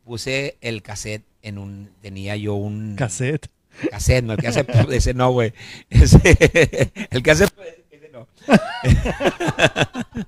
puse 0.05 0.59
el 0.61 0.83
cassette 0.83 1.25
en 1.41 1.57
un 1.57 1.91
tenía 2.03 2.37
yo 2.37 2.53
un 2.53 2.95
Cassette. 2.95 3.49
cassette, 3.91 4.23
no 4.23 4.35
el 4.35 4.39
que 4.39 4.49
hace 4.49 4.67
ese 4.91 5.15
no, 5.15 5.31
güey. 5.31 5.55
El 5.89 7.23
que 7.23 7.31
hace 7.31 7.45
ese 7.91 8.11
no. 8.13 8.29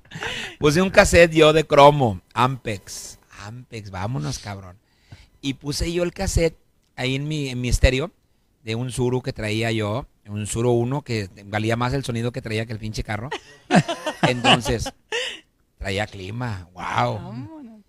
puse 0.59 0.81
un 0.81 0.89
cassette 0.89 1.31
yo 1.31 1.53
de 1.53 1.63
cromo, 1.63 2.21
Ampex. 2.33 3.19
Ampex, 3.43 3.91
vámonos, 3.91 4.39
cabrón. 4.39 4.75
Y 5.41 5.53
puse 5.53 5.93
yo 5.93 6.01
el 6.01 6.11
cassette 6.11 6.57
ahí 6.95 7.13
en 7.13 7.27
mi, 7.27 7.49
en 7.49 7.61
mi 7.61 7.69
estéreo 7.69 8.09
de 8.63 8.73
un 8.73 8.91
Suru 8.91 9.21
que 9.21 9.31
traía 9.31 9.71
yo, 9.71 10.07
un 10.27 10.47
Suru 10.47 10.71
1 10.71 11.03
que 11.03 11.29
valía 11.45 11.75
más 11.75 11.93
el 11.93 12.03
sonido 12.03 12.31
que 12.31 12.41
traía 12.41 12.65
que 12.65 12.73
el 12.73 12.79
pinche 12.79 13.03
carro. 13.03 13.29
Entonces, 14.23 14.91
traía 15.79 16.05
clima, 16.05 16.67
wow. 16.73 17.15
Vámonos. 17.15 17.79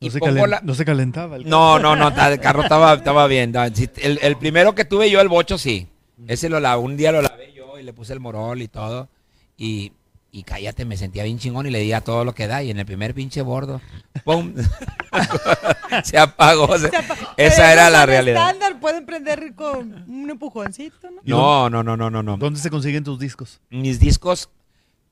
No 0.00 0.10
se, 0.10 0.18
pongo 0.20 0.32
calen- 0.32 0.48
la- 0.48 0.60
no 0.62 0.74
se 0.74 0.84
calentaba. 0.84 1.36
el 1.36 1.48
no, 1.48 1.78
no, 1.80 1.96
no, 1.96 2.14
ta- 2.14 2.32
el 2.32 2.38
carro 2.40 2.62
estaba, 2.62 2.94
estaba 2.94 3.26
bien. 3.26 3.52
El, 3.96 4.18
el 4.22 4.36
primero 4.36 4.74
que 4.74 4.84
tuve 4.84 5.10
yo, 5.10 5.20
el 5.20 5.28
bocho, 5.28 5.58
sí. 5.58 5.88
Ese 6.28 6.48
lo 6.48 6.60
lavé, 6.60 6.80
un 6.80 6.96
día 6.96 7.10
lo 7.12 7.20
lavé 7.20 7.52
yo 7.52 7.78
y 7.78 7.82
le 7.82 7.92
puse 7.92 8.12
el 8.12 8.20
morol 8.20 8.62
y 8.62 8.68
todo. 8.68 9.08
Y, 9.56 9.92
y 10.30 10.44
cállate, 10.44 10.84
me 10.84 10.96
sentía 10.96 11.24
bien 11.24 11.38
chingón 11.40 11.66
y 11.66 11.70
le 11.70 11.80
di 11.80 11.92
a 11.92 12.00
todo 12.00 12.24
lo 12.24 12.32
que 12.32 12.46
da. 12.46 12.62
Y 12.62 12.70
en 12.70 12.78
el 12.78 12.86
primer 12.86 13.12
pinche 13.12 13.42
bordo, 13.42 13.80
¡pum! 14.24 14.54
se 16.04 16.18
apagó. 16.18 16.78
se- 16.78 16.90
Se 16.90 16.96
apa- 16.96 17.34
Esa 17.36 17.72
era 17.72 17.90
la 17.90 18.06
realidad. 18.06 18.46
estándar, 18.50 18.78
pueden 18.80 19.04
prender 19.06 19.52
con 19.56 20.04
un 20.08 20.30
empujoncito, 20.30 21.10
¿no? 21.10 21.20
No, 21.24 21.70
no, 21.70 21.82
no, 21.82 21.96
no, 21.96 22.10
no, 22.10 22.22
no. 22.22 22.36
¿Dónde 22.36 22.60
se 22.60 22.70
consiguen 22.70 23.02
tus 23.04 23.18
discos? 23.18 23.60
mis 23.70 23.98
discos, 23.98 24.48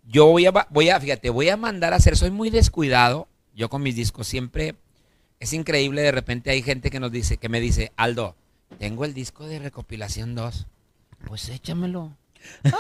yo 0.08 0.26
voy 0.26 0.46
a, 0.46 0.66
voy 0.70 0.88
a, 0.88 1.00
fíjate, 1.00 1.30
voy 1.30 1.48
a 1.48 1.56
mandar 1.56 1.92
a 1.92 1.96
hacer, 1.96 2.16
soy 2.16 2.30
muy 2.30 2.50
descuidado, 2.50 3.28
yo 3.54 3.68
con 3.68 3.82
mis 3.82 3.96
discos 3.96 4.26
siempre, 4.26 4.76
es 5.40 5.52
increíble, 5.52 6.02
de 6.02 6.12
repente 6.12 6.50
hay 6.50 6.62
gente 6.62 6.90
que 6.90 7.00
nos 7.00 7.12
dice, 7.12 7.36
que 7.36 7.48
me 7.48 7.60
dice, 7.60 7.92
Aldo, 7.96 8.36
tengo 8.78 9.04
el 9.04 9.14
disco 9.14 9.46
de 9.46 9.58
recopilación 9.58 10.34
2, 10.34 10.66
pues 11.26 11.48
échamelo. 11.48 12.16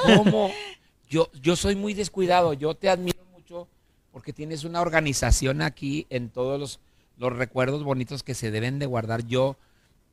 ¿Cómo? 0.04 0.50
Yo, 1.08 1.30
yo 1.40 1.54
soy 1.54 1.76
muy 1.76 1.94
descuidado, 1.94 2.52
yo 2.52 2.74
te 2.74 2.88
admiro 2.88 3.24
mucho 3.32 3.68
porque 4.10 4.32
tienes 4.32 4.64
una 4.64 4.80
organización 4.80 5.62
aquí 5.62 6.08
en 6.10 6.30
todos 6.30 6.58
los, 6.58 6.80
los 7.16 7.32
recuerdos 7.32 7.84
bonitos 7.84 8.24
que 8.24 8.34
se 8.34 8.50
deben 8.50 8.80
de 8.80 8.86
guardar. 8.86 9.24
Yo, 9.24 9.56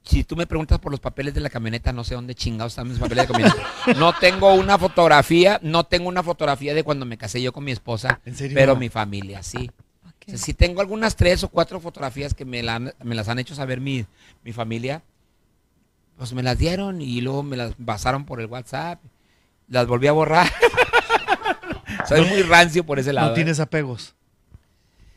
si 0.03 0.23
tú 0.23 0.35
me 0.35 0.45
preguntas 0.45 0.79
por 0.79 0.91
los 0.91 0.99
papeles 0.99 1.33
de 1.33 1.39
la 1.39 1.49
camioneta, 1.49 1.93
no 1.93 2.03
sé 2.03 2.15
dónde 2.15 2.35
chingados 2.35 2.73
están 2.73 2.89
mis 2.89 2.99
papeles 2.99 3.27
de 3.27 3.31
camioneta. 3.33 3.63
No 3.97 4.13
tengo 4.13 4.53
una 4.53 4.77
fotografía, 4.77 5.59
no 5.63 5.85
tengo 5.85 6.09
una 6.09 6.21
fotografía 6.23 6.73
de 6.73 6.83
cuando 6.83 7.05
me 7.05 7.17
casé 7.17 7.41
yo 7.41 7.53
con 7.53 7.63
mi 7.63 7.71
esposa, 7.71 8.19
¿En 8.25 8.35
serio? 8.35 8.55
pero 8.55 8.75
mi 8.75 8.89
familia 8.89 9.41
sí. 9.43 9.71
Ok. 10.05 10.23
O 10.27 10.29
sea, 10.31 10.37
sí 10.37 10.53
tengo 10.53 10.81
algunas 10.81 11.15
tres 11.15 11.43
o 11.43 11.49
cuatro 11.49 11.79
fotografías 11.79 12.33
que 12.33 12.43
me, 12.45 12.61
la 12.63 12.75
han- 12.75 12.93
me 13.03 13.15
las 13.15 13.29
han 13.29 13.39
hecho 13.39 13.55
saber 13.55 13.79
mi, 13.81 14.05
mi 14.43 14.51
familia. 14.53 15.01
Pues 16.17 16.33
me 16.33 16.43
las 16.43 16.57
dieron 16.57 17.01
y 17.01 17.21
luego 17.21 17.41
me 17.43 17.57
las 17.57 17.73
pasaron 17.83 18.25
por 18.25 18.39
el 18.39 18.45
WhatsApp. 18.47 19.01
Las 19.67 19.87
volví 19.87 20.07
a 20.07 20.11
borrar. 20.11 20.47
Soy 22.07 22.25
muy 22.25 22.41
rancio 22.43 22.85
por 22.85 22.99
ese 22.99 23.13
lado. 23.13 23.27
No 23.27 23.33
¿eh? 23.33 23.35
tienes 23.35 23.59
apegos. 23.59 24.15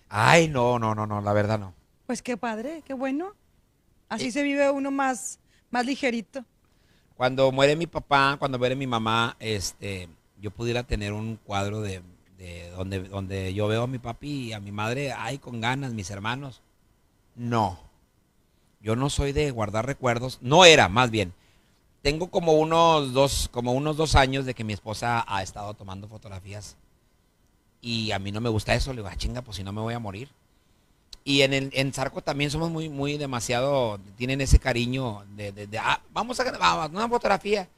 Ay, 0.08 0.48
no, 0.48 0.78
no, 0.78 0.94
no, 0.94 1.06
no, 1.06 1.20
la 1.20 1.32
verdad 1.32 1.58
no. 1.58 1.74
Pues 2.06 2.22
qué 2.22 2.36
padre, 2.36 2.82
qué 2.86 2.94
bueno. 2.94 3.34
Así 4.08 4.30
se 4.30 4.42
vive 4.42 4.70
uno 4.70 4.90
más, 4.90 5.38
más 5.70 5.84
ligerito. 5.84 6.44
Cuando 7.16 7.50
muere 7.50 7.76
mi 7.76 7.86
papá, 7.86 8.36
cuando 8.38 8.58
muere 8.58 8.76
mi 8.76 8.86
mamá, 8.86 9.36
este, 9.40 10.08
yo 10.40 10.50
pudiera 10.50 10.82
tener 10.82 11.12
un 11.12 11.36
cuadro 11.36 11.80
de, 11.80 12.02
de 12.38 12.70
donde, 12.70 13.00
donde 13.04 13.54
yo 13.54 13.66
veo 13.68 13.84
a 13.84 13.86
mi 13.86 13.98
papi 13.98 14.28
y 14.28 14.52
a 14.52 14.60
mi 14.60 14.70
madre, 14.70 15.12
ay, 15.12 15.38
con 15.38 15.60
ganas, 15.60 15.92
mis 15.92 16.10
hermanos. 16.10 16.60
No. 17.34 17.78
Yo 18.80 18.94
no 18.96 19.10
soy 19.10 19.32
de 19.32 19.50
guardar 19.50 19.86
recuerdos. 19.86 20.38
No 20.42 20.64
era, 20.64 20.88
más 20.88 21.10
bien. 21.10 21.32
Tengo 22.02 22.28
como 22.28 22.52
unos 22.52 23.12
dos, 23.12 23.48
como 23.50 23.72
unos 23.72 23.96
dos 23.96 24.14
años 24.14 24.44
de 24.44 24.54
que 24.54 24.62
mi 24.62 24.72
esposa 24.72 25.24
ha 25.26 25.42
estado 25.42 25.74
tomando 25.74 26.06
fotografías. 26.06 26.76
Y 27.80 28.12
a 28.12 28.18
mí 28.18 28.30
no 28.30 28.40
me 28.40 28.48
gusta 28.48 28.74
eso. 28.74 28.92
Le 28.92 28.98
digo, 28.98 29.08
ah, 29.08 29.16
chinga, 29.16 29.42
pues 29.42 29.56
si 29.56 29.64
no 29.64 29.72
me 29.72 29.80
voy 29.80 29.94
a 29.94 29.98
morir. 29.98 30.28
Y 31.28 31.42
en, 31.42 31.52
el, 31.52 31.70
en 31.72 31.92
Zarco 31.92 32.22
también 32.22 32.52
somos 32.52 32.70
muy, 32.70 32.88
muy 32.88 33.18
demasiado, 33.18 33.98
tienen 34.16 34.40
ese 34.40 34.60
cariño 34.60 35.24
de, 35.36 35.50
de- 35.50 35.66
de, 35.66 35.76
ah, 35.76 36.00
vamos 36.12 36.38
a 36.38 36.44
grabar 36.44 36.88
una 36.88 37.08
fotografía. 37.08 37.68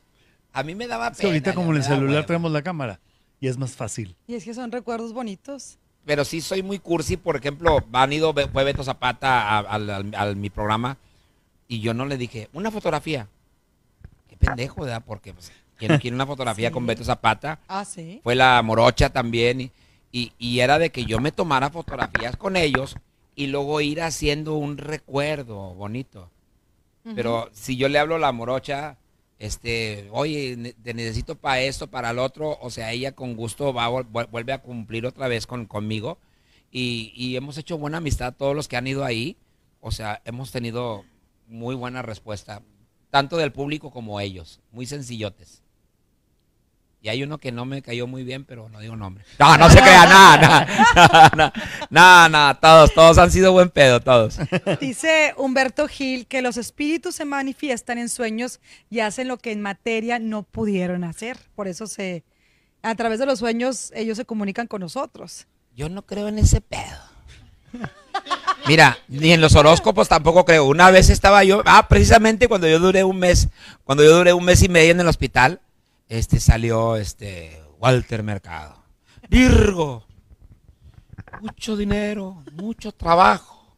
A 0.52 0.62
mí 0.62 0.74
me 0.74 0.86
daba 0.86 1.08
Es 1.08 1.12
que 1.16 1.22
pena. 1.22 1.28
ahorita 1.30 1.54
como 1.54 1.70
en 1.70 1.78
el 1.78 1.82
celular 1.82 2.26
traemos 2.26 2.52
la 2.52 2.60
cámara 2.60 3.00
y 3.40 3.48
es 3.48 3.56
más 3.56 3.72
fácil. 3.74 4.14
Y 4.26 4.34
es 4.34 4.44
que 4.44 4.52
son 4.52 4.70
recuerdos 4.70 5.14
bonitos. 5.14 5.78
Pero 6.04 6.26
sí 6.26 6.42
soy 6.42 6.62
muy 6.62 6.78
cursi, 6.78 7.16
por 7.16 7.36
ejemplo, 7.36 7.82
han 7.90 8.12
ido, 8.12 8.34
fue 8.52 8.64
Beto 8.64 8.84
Zapata 8.84 9.40
a, 9.48 9.58
al- 9.60 9.88
al- 9.88 10.14
al- 10.14 10.36
mi 10.36 10.50
programa 10.50 10.98
y 11.68 11.80
yo 11.80 11.94
no 11.94 12.04
le 12.04 12.18
dije, 12.18 12.50
una 12.52 12.70
fotografía. 12.70 13.28
Qué 14.28 14.36
pendejo, 14.36 14.82
¿verdad? 14.82 15.02
Porque 15.06 15.32
pues, 15.32 15.50
¿quién 15.78 15.92
no 15.92 15.98
quiere 15.98 16.14
una 16.14 16.26
fotografía 16.26 16.68
Sí. 16.68 16.72
con 16.74 16.84
Beto 16.86 17.02
Zapata? 17.02 17.60
Ah, 17.66 17.86
sí. 17.86 18.20
Fue 18.22 18.34
la 18.34 18.60
morocha 18.62 19.08
también. 19.08 19.62
Y, 19.62 19.70
y- 20.12 20.32
y 20.38 20.60
era 20.60 20.78
de 20.78 20.90
que 20.90 21.06
yo 21.06 21.18
me 21.18 21.32
tomara 21.32 21.70
fotografías 21.70 22.36
con 22.36 22.54
ellos 22.56 22.94
y 23.38 23.46
luego 23.46 23.80
ir 23.80 24.02
haciendo 24.02 24.56
un 24.56 24.78
recuerdo 24.78 25.72
bonito. 25.74 26.28
Pero 27.14 27.48
si 27.52 27.76
yo 27.76 27.88
le 27.88 28.00
hablo 28.00 28.16
a 28.16 28.18
la 28.18 28.32
morocha, 28.32 28.98
este, 29.38 30.08
oye, 30.10 30.74
te 30.82 30.92
necesito 30.92 31.36
para 31.36 31.60
esto, 31.60 31.86
para 31.86 32.10
el 32.10 32.18
otro, 32.18 32.58
o 32.60 32.68
sea, 32.68 32.90
ella 32.90 33.12
con 33.12 33.36
gusto 33.36 33.72
va, 33.72 33.88
vuelve 33.88 34.52
a 34.52 34.60
cumplir 34.60 35.06
otra 35.06 35.28
vez 35.28 35.46
con, 35.46 35.66
conmigo. 35.66 36.18
Y, 36.72 37.12
y 37.14 37.36
hemos 37.36 37.56
hecho 37.58 37.78
buena 37.78 37.98
amistad 37.98 38.34
todos 38.36 38.56
los 38.56 38.66
que 38.66 38.76
han 38.76 38.88
ido 38.88 39.04
ahí. 39.04 39.36
O 39.80 39.92
sea, 39.92 40.20
hemos 40.24 40.50
tenido 40.50 41.04
muy 41.46 41.76
buena 41.76 42.02
respuesta, 42.02 42.60
tanto 43.08 43.36
del 43.36 43.52
público 43.52 43.92
como 43.92 44.18
ellos, 44.18 44.58
muy 44.72 44.84
sencillotes. 44.84 45.62
Y 47.00 47.08
hay 47.10 47.22
uno 47.22 47.38
que 47.38 47.52
no 47.52 47.64
me 47.64 47.80
cayó 47.80 48.08
muy 48.08 48.24
bien, 48.24 48.44
pero 48.44 48.68
no 48.68 48.80
digo 48.80 48.96
nombre. 48.96 49.24
No, 49.38 49.56
no 49.56 49.70
se 49.70 49.78
crea, 49.78 50.04
nada, 50.04 50.66
nada, 50.94 51.52
nada, 51.90 52.28
nada, 52.28 52.54
todos, 52.54 52.92
todos 52.92 53.18
han 53.18 53.30
sido 53.30 53.52
buen 53.52 53.70
pedo, 53.70 54.00
todos. 54.00 54.38
Dice 54.80 55.32
Humberto 55.36 55.86
Gil 55.86 56.26
que 56.26 56.42
los 56.42 56.56
espíritus 56.56 57.14
se 57.14 57.24
manifiestan 57.24 57.98
en 57.98 58.08
sueños 58.08 58.58
y 58.90 58.98
hacen 59.00 59.28
lo 59.28 59.38
que 59.38 59.52
en 59.52 59.62
materia 59.62 60.18
no 60.18 60.42
pudieron 60.42 61.04
hacer. 61.04 61.38
Por 61.54 61.68
eso 61.68 61.86
se, 61.86 62.24
a 62.82 62.94
través 62.96 63.20
de 63.20 63.26
los 63.26 63.38
sueños 63.38 63.92
ellos 63.94 64.16
se 64.16 64.24
comunican 64.24 64.66
con 64.66 64.80
nosotros. 64.80 65.46
Yo 65.76 65.88
no 65.88 66.02
creo 66.02 66.26
en 66.26 66.38
ese 66.38 66.60
pedo. 66.60 66.98
Mira, 68.66 68.98
ni 69.06 69.32
en 69.32 69.40
los 69.40 69.54
horóscopos 69.54 70.08
tampoco 70.08 70.44
creo. 70.44 70.64
Una 70.64 70.90
vez 70.90 71.10
estaba 71.10 71.44
yo, 71.44 71.62
ah, 71.64 71.86
precisamente 71.88 72.48
cuando 72.48 72.66
yo 72.66 72.80
duré 72.80 73.04
un 73.04 73.18
mes, 73.18 73.48
cuando 73.84 74.02
yo 74.02 74.16
duré 74.16 74.32
un 74.32 74.44
mes 74.44 74.62
y 74.62 74.68
medio 74.68 74.90
en 74.90 75.00
el 75.00 75.06
hospital, 75.06 75.60
este 76.08 76.40
salió 76.40 76.96
este 76.96 77.62
Walter 77.78 78.22
Mercado. 78.22 78.82
Virgo, 79.28 80.06
mucho 81.40 81.76
dinero, 81.76 82.42
mucho 82.54 82.92
trabajo, 82.92 83.76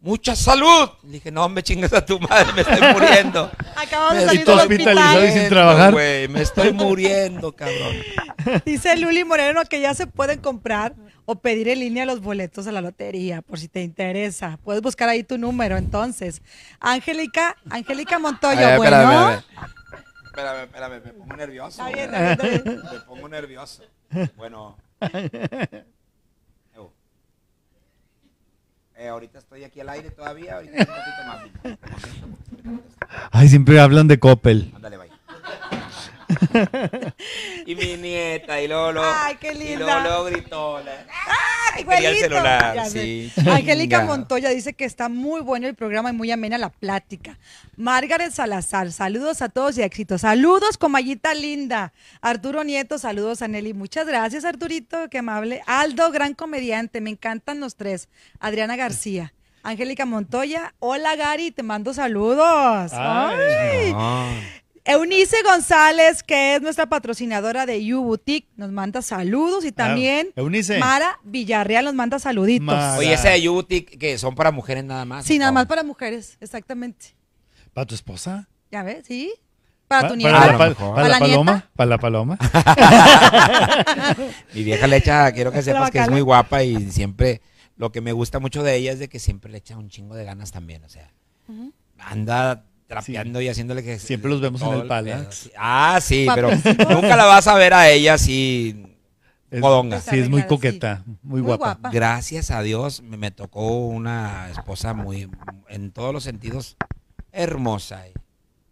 mucha 0.00 0.36
salud. 0.36 0.90
Le 1.04 1.12
dije, 1.12 1.30
no 1.30 1.48
me 1.48 1.62
chingas 1.62 1.92
a 1.94 2.04
tu 2.04 2.20
madre, 2.20 2.52
me 2.52 2.60
estoy 2.60 2.92
muriendo. 2.92 3.50
Acabamos 3.76 4.18
de 4.18 4.26
salir 4.26 4.44
del 4.44 4.58
hospitalizado 4.58 5.24
y 5.24 5.30
sin 5.32 5.48
trabajar. 5.48 5.92
Güey, 5.92 6.28
me 6.28 6.42
estoy 6.42 6.72
muriendo, 6.72 7.52
cabrón. 7.52 7.96
Dice 8.66 8.96
Luli 8.96 9.24
Moreno 9.24 9.62
que 9.64 9.80
ya 9.80 9.94
se 9.94 10.06
pueden 10.06 10.40
comprar 10.40 10.94
o 11.24 11.36
pedir 11.36 11.68
en 11.68 11.80
línea 11.80 12.06
los 12.06 12.20
boletos 12.20 12.66
a 12.66 12.72
la 12.72 12.80
lotería, 12.80 13.42
por 13.42 13.58
si 13.58 13.68
te 13.68 13.82
interesa. 13.82 14.58
Puedes 14.64 14.80
buscar 14.80 15.08
ahí 15.08 15.22
tu 15.22 15.36
número, 15.36 15.76
entonces. 15.76 16.42
Angélica, 16.80 17.56
Angélica 17.68 18.18
Montoya, 18.18 18.78
bueno. 18.78 18.96
espérame, 18.96 19.44
espérame, 20.38 20.64
espérame, 20.64 21.04
me 21.04 21.12
pongo 21.12 21.36
nervioso. 21.36 21.86
Está 21.86 21.88
bien, 21.88 22.14
está 22.14 22.42
bien, 22.44 22.54
está 22.54 22.72
bien. 22.72 22.82
Me 22.92 23.00
pongo 23.00 23.28
nervioso. 23.28 23.82
Bueno. 24.36 24.76
Eh, 29.00 29.06
ahorita 29.06 29.38
estoy 29.38 29.62
aquí 29.62 29.78
al 29.78 29.90
aire 29.90 30.10
todavía, 30.10 30.56
ahorita 30.56 30.72
un 30.76 30.86
poquito 30.86 31.78
más. 32.34 32.58
Ay, 33.30 33.48
siempre 33.48 33.78
hablan 33.78 34.08
de 34.08 34.18
Coppel. 34.18 34.72
Ándale, 34.74 34.96
bye. 34.96 35.07
y 37.66 37.74
mi 37.74 37.96
nieta, 37.96 38.60
y 38.60 38.68
luego- 38.68 39.00
Ay, 39.02 39.36
qué 39.40 39.52
Y 39.52 39.58
linda. 39.58 40.02
luego 40.02 40.24
gritó. 40.24 40.78
¡Ay, 40.78 41.84
quería 41.84 41.96
el 42.10 42.14
güerito! 42.16 42.20
celular, 42.36 42.74
Ya 42.74 42.84
sí, 42.86 43.32
sé. 43.34 43.50
Angélica. 43.50 44.02
Montoya 44.04 44.50
dice 44.50 44.72
que 44.74 44.84
está 44.84 45.08
muy 45.08 45.40
bueno 45.40 45.66
el 45.66 45.74
programa 45.74 46.10
y 46.10 46.12
muy 46.12 46.30
amena 46.30 46.58
la 46.58 46.70
plática. 46.70 47.38
Margaret 47.76 48.32
Salazar, 48.32 48.90
saludos 48.92 49.42
a 49.42 49.48
todos 49.48 49.76
y 49.78 49.82
éxito. 49.82 50.18
Saludos, 50.18 50.78
comayita 50.78 51.34
linda. 51.34 51.92
Arturo 52.20 52.64
Nieto, 52.64 52.98
saludos 52.98 53.42
a 53.42 53.48
Nelly. 53.48 53.74
Muchas 53.74 54.06
gracias, 54.06 54.44
Arturito, 54.44 55.08
qué 55.10 55.18
amable. 55.18 55.62
Aldo, 55.66 56.10
gran 56.10 56.34
comediante, 56.34 57.00
me 57.00 57.10
encantan 57.10 57.60
los 57.60 57.76
tres. 57.76 58.08
Adriana 58.40 58.76
García. 58.76 59.32
Angélica 59.62 60.06
Montoya, 60.06 60.74
hola 60.78 61.16
Gary, 61.16 61.50
te 61.50 61.62
mando 61.62 61.92
saludos. 61.92 62.92
Ay. 62.94 63.92
Eunice 64.88 65.36
González, 65.44 66.22
que 66.22 66.54
es 66.56 66.62
nuestra 66.62 66.86
patrocinadora 66.86 67.66
de 67.66 67.84
You 67.84 68.02
Boutique, 68.02 68.48
nos 68.56 68.70
manda 68.72 69.02
saludos 69.02 69.64
y 69.64 69.70
también 69.72 70.28
Ah, 70.30 70.40
Eunice. 70.40 70.78
Mara 70.78 71.18
Villarreal 71.24 71.84
nos 71.84 71.94
manda 71.94 72.18
saluditos. 72.18 72.64
Mara. 72.64 72.96
Oye, 72.98 73.12
ese 73.12 73.28
de 73.28 73.42
Yuti 73.42 73.82
que 73.82 74.16
son 74.18 74.34
para 74.34 74.50
mujeres 74.50 74.84
nada 74.84 75.04
más. 75.04 75.26
Sí, 75.26 75.38
nada 75.38 75.52
más 75.52 75.66
para 75.66 75.82
mujeres, 75.84 76.38
exactamente. 76.40 77.14
¿Para 77.74 77.86
tu 77.86 77.94
esposa? 77.94 78.48
¿Ya 78.72 78.82
ves? 78.82 79.04
¿Sí? 79.06 79.32
Para 79.86 80.08
tu 80.08 80.14
¿Pa- 80.14 80.16
nieta. 80.16 80.32
¿Para, 80.38 80.46
la, 80.46 80.54
A 80.54 80.58
pa- 80.58 80.64
lo 80.64 80.70
mejor. 80.70 80.94
para 80.94 81.08
la 81.08 81.18
¿Para 81.18 81.18
la 81.18 81.18
paloma? 81.34 81.52
nieta? 81.52 81.70
¿Para 81.76 81.90
la 81.90 81.98
paloma? 81.98 82.38
Mi 84.54 84.64
vieja 84.64 84.86
le 84.86 84.96
echa, 84.96 85.30
quiero 85.32 85.52
que 85.52 85.62
sepas 85.62 85.90
que 85.90 85.98
es 85.98 86.10
muy 86.10 86.20
guapa 86.20 86.62
y 86.62 86.90
siempre, 86.90 87.40
lo 87.76 87.92
que 87.92 88.00
me 88.00 88.12
gusta 88.12 88.38
mucho 88.38 88.62
de 88.62 88.74
ella 88.76 88.92
es 88.92 88.98
de 88.98 89.08
que 89.08 89.18
siempre 89.18 89.50
le 89.50 89.58
echa 89.58 89.76
un 89.76 89.88
chingo 89.88 90.14
de 90.14 90.24
ganas 90.24 90.50
también, 90.52 90.84
o 90.84 90.88
sea, 90.88 91.10
anda 91.98 92.64
trapeando 92.88 93.40
y 93.40 93.48
haciéndole 93.48 93.84
que... 93.84 93.98
Siempre 94.00 94.30
los 94.30 94.40
vemos 94.40 94.60
en 94.62 94.72
el 94.72 94.86
Palax. 94.88 95.34
sí. 95.36 95.50
Ah, 95.56 96.00
sí, 96.02 96.26
pero 96.34 96.50
nunca 96.90 97.14
la 97.14 97.26
vas 97.26 97.46
a 97.46 97.54
ver 97.54 97.74
a 97.74 97.88
ella 97.88 98.14
así 98.14 98.84
Es-. 99.50 100.04
Sí, 100.04 100.18
es 100.18 100.28
muy 100.28 100.42
coqueta, 100.42 101.04
muy, 101.06 101.18
Muy 101.22 101.40
guapa. 101.42 101.74
guapa. 101.74 101.90
Gracias 101.90 102.50
a 102.50 102.62
Dios 102.62 103.02
me, 103.02 103.16
me 103.16 103.30
tocó 103.30 103.86
una 103.86 104.50
esposa 104.50 104.94
muy, 104.94 105.30
en 105.68 105.90
todos 105.92 106.12
los 106.12 106.24
sentidos, 106.24 106.76
hermosa. 107.30 108.08
Y 108.08 108.12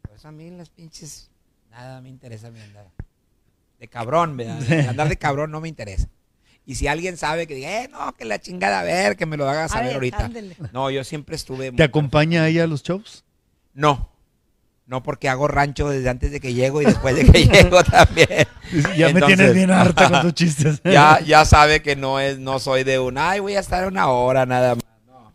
por 0.03 0.17
eso 0.17 0.29
a 0.29 0.33
mí 0.33 0.51
las 0.51 0.71
pinches, 0.71 1.31
nada 1.71 2.01
me 2.01 2.09
interesa 2.09 2.51
mí 2.51 2.61
andar 2.61 2.91
de 3.79 3.89
cabrón, 3.89 4.37
¿verdad? 4.37 4.59
De 4.61 4.89
Andar 4.89 5.09
de 5.09 5.17
cabrón 5.17 5.51
no 5.51 5.61
me 5.61 5.69
interesa. 5.69 6.09
Y 6.69 6.75
si 6.75 6.89
alguien 6.89 7.17
sabe 7.17 7.47
que 7.47 7.55
diga, 7.55 7.85
eh, 7.85 7.89
no, 7.89 8.13
que 8.15 8.25
la 8.25 8.41
chingada, 8.41 8.81
a 8.81 8.83
ver, 8.83 9.17
que 9.17 9.25
me 9.25 9.37
lo 9.37 9.49
haga 9.49 9.69
saber 9.69 9.87
ver, 9.87 9.95
ahorita. 9.95 10.31
No, 10.73 10.91
yo 10.91 11.05
siempre 11.05 11.37
estuve... 11.37 11.71
¿Te 11.71 11.85
acompaña 11.85 12.49
ella 12.49 12.65
a 12.65 12.67
los 12.67 12.83
shows? 12.83 13.25
No, 13.77 14.11
no 14.87 15.03
porque 15.03 15.29
hago 15.29 15.49
rancho 15.49 15.89
desde 15.91 16.09
antes 16.09 16.31
de 16.31 16.41
que 16.41 16.55
llego 16.55 16.81
y 16.81 16.87
después 16.87 17.15
de 17.15 17.25
que 17.31 17.47
llego 17.47 17.85
también. 17.85 18.47
Ya 18.97 19.11
me 19.13 19.21
tienes 19.21 19.55
bien 19.55 19.71
harta 19.71 20.09
con 20.11 20.23
tus 20.23 20.35
chistes. 20.35 20.81
ya, 20.85 21.21
ya 21.21 21.45
sabe 21.45 21.83
que 21.83 21.95
no 21.95 22.19
es, 22.19 22.39
no 22.39 22.59
soy 22.59 22.85
de 22.85 22.99
un, 22.99 23.19
ay, 23.19 23.41
voy 23.41 23.55
a 23.57 23.61
estar 23.61 23.87
una 23.87 24.09
hora 24.09 24.47
nada 24.47 24.75
más. 24.77 24.85
No. 25.07 25.33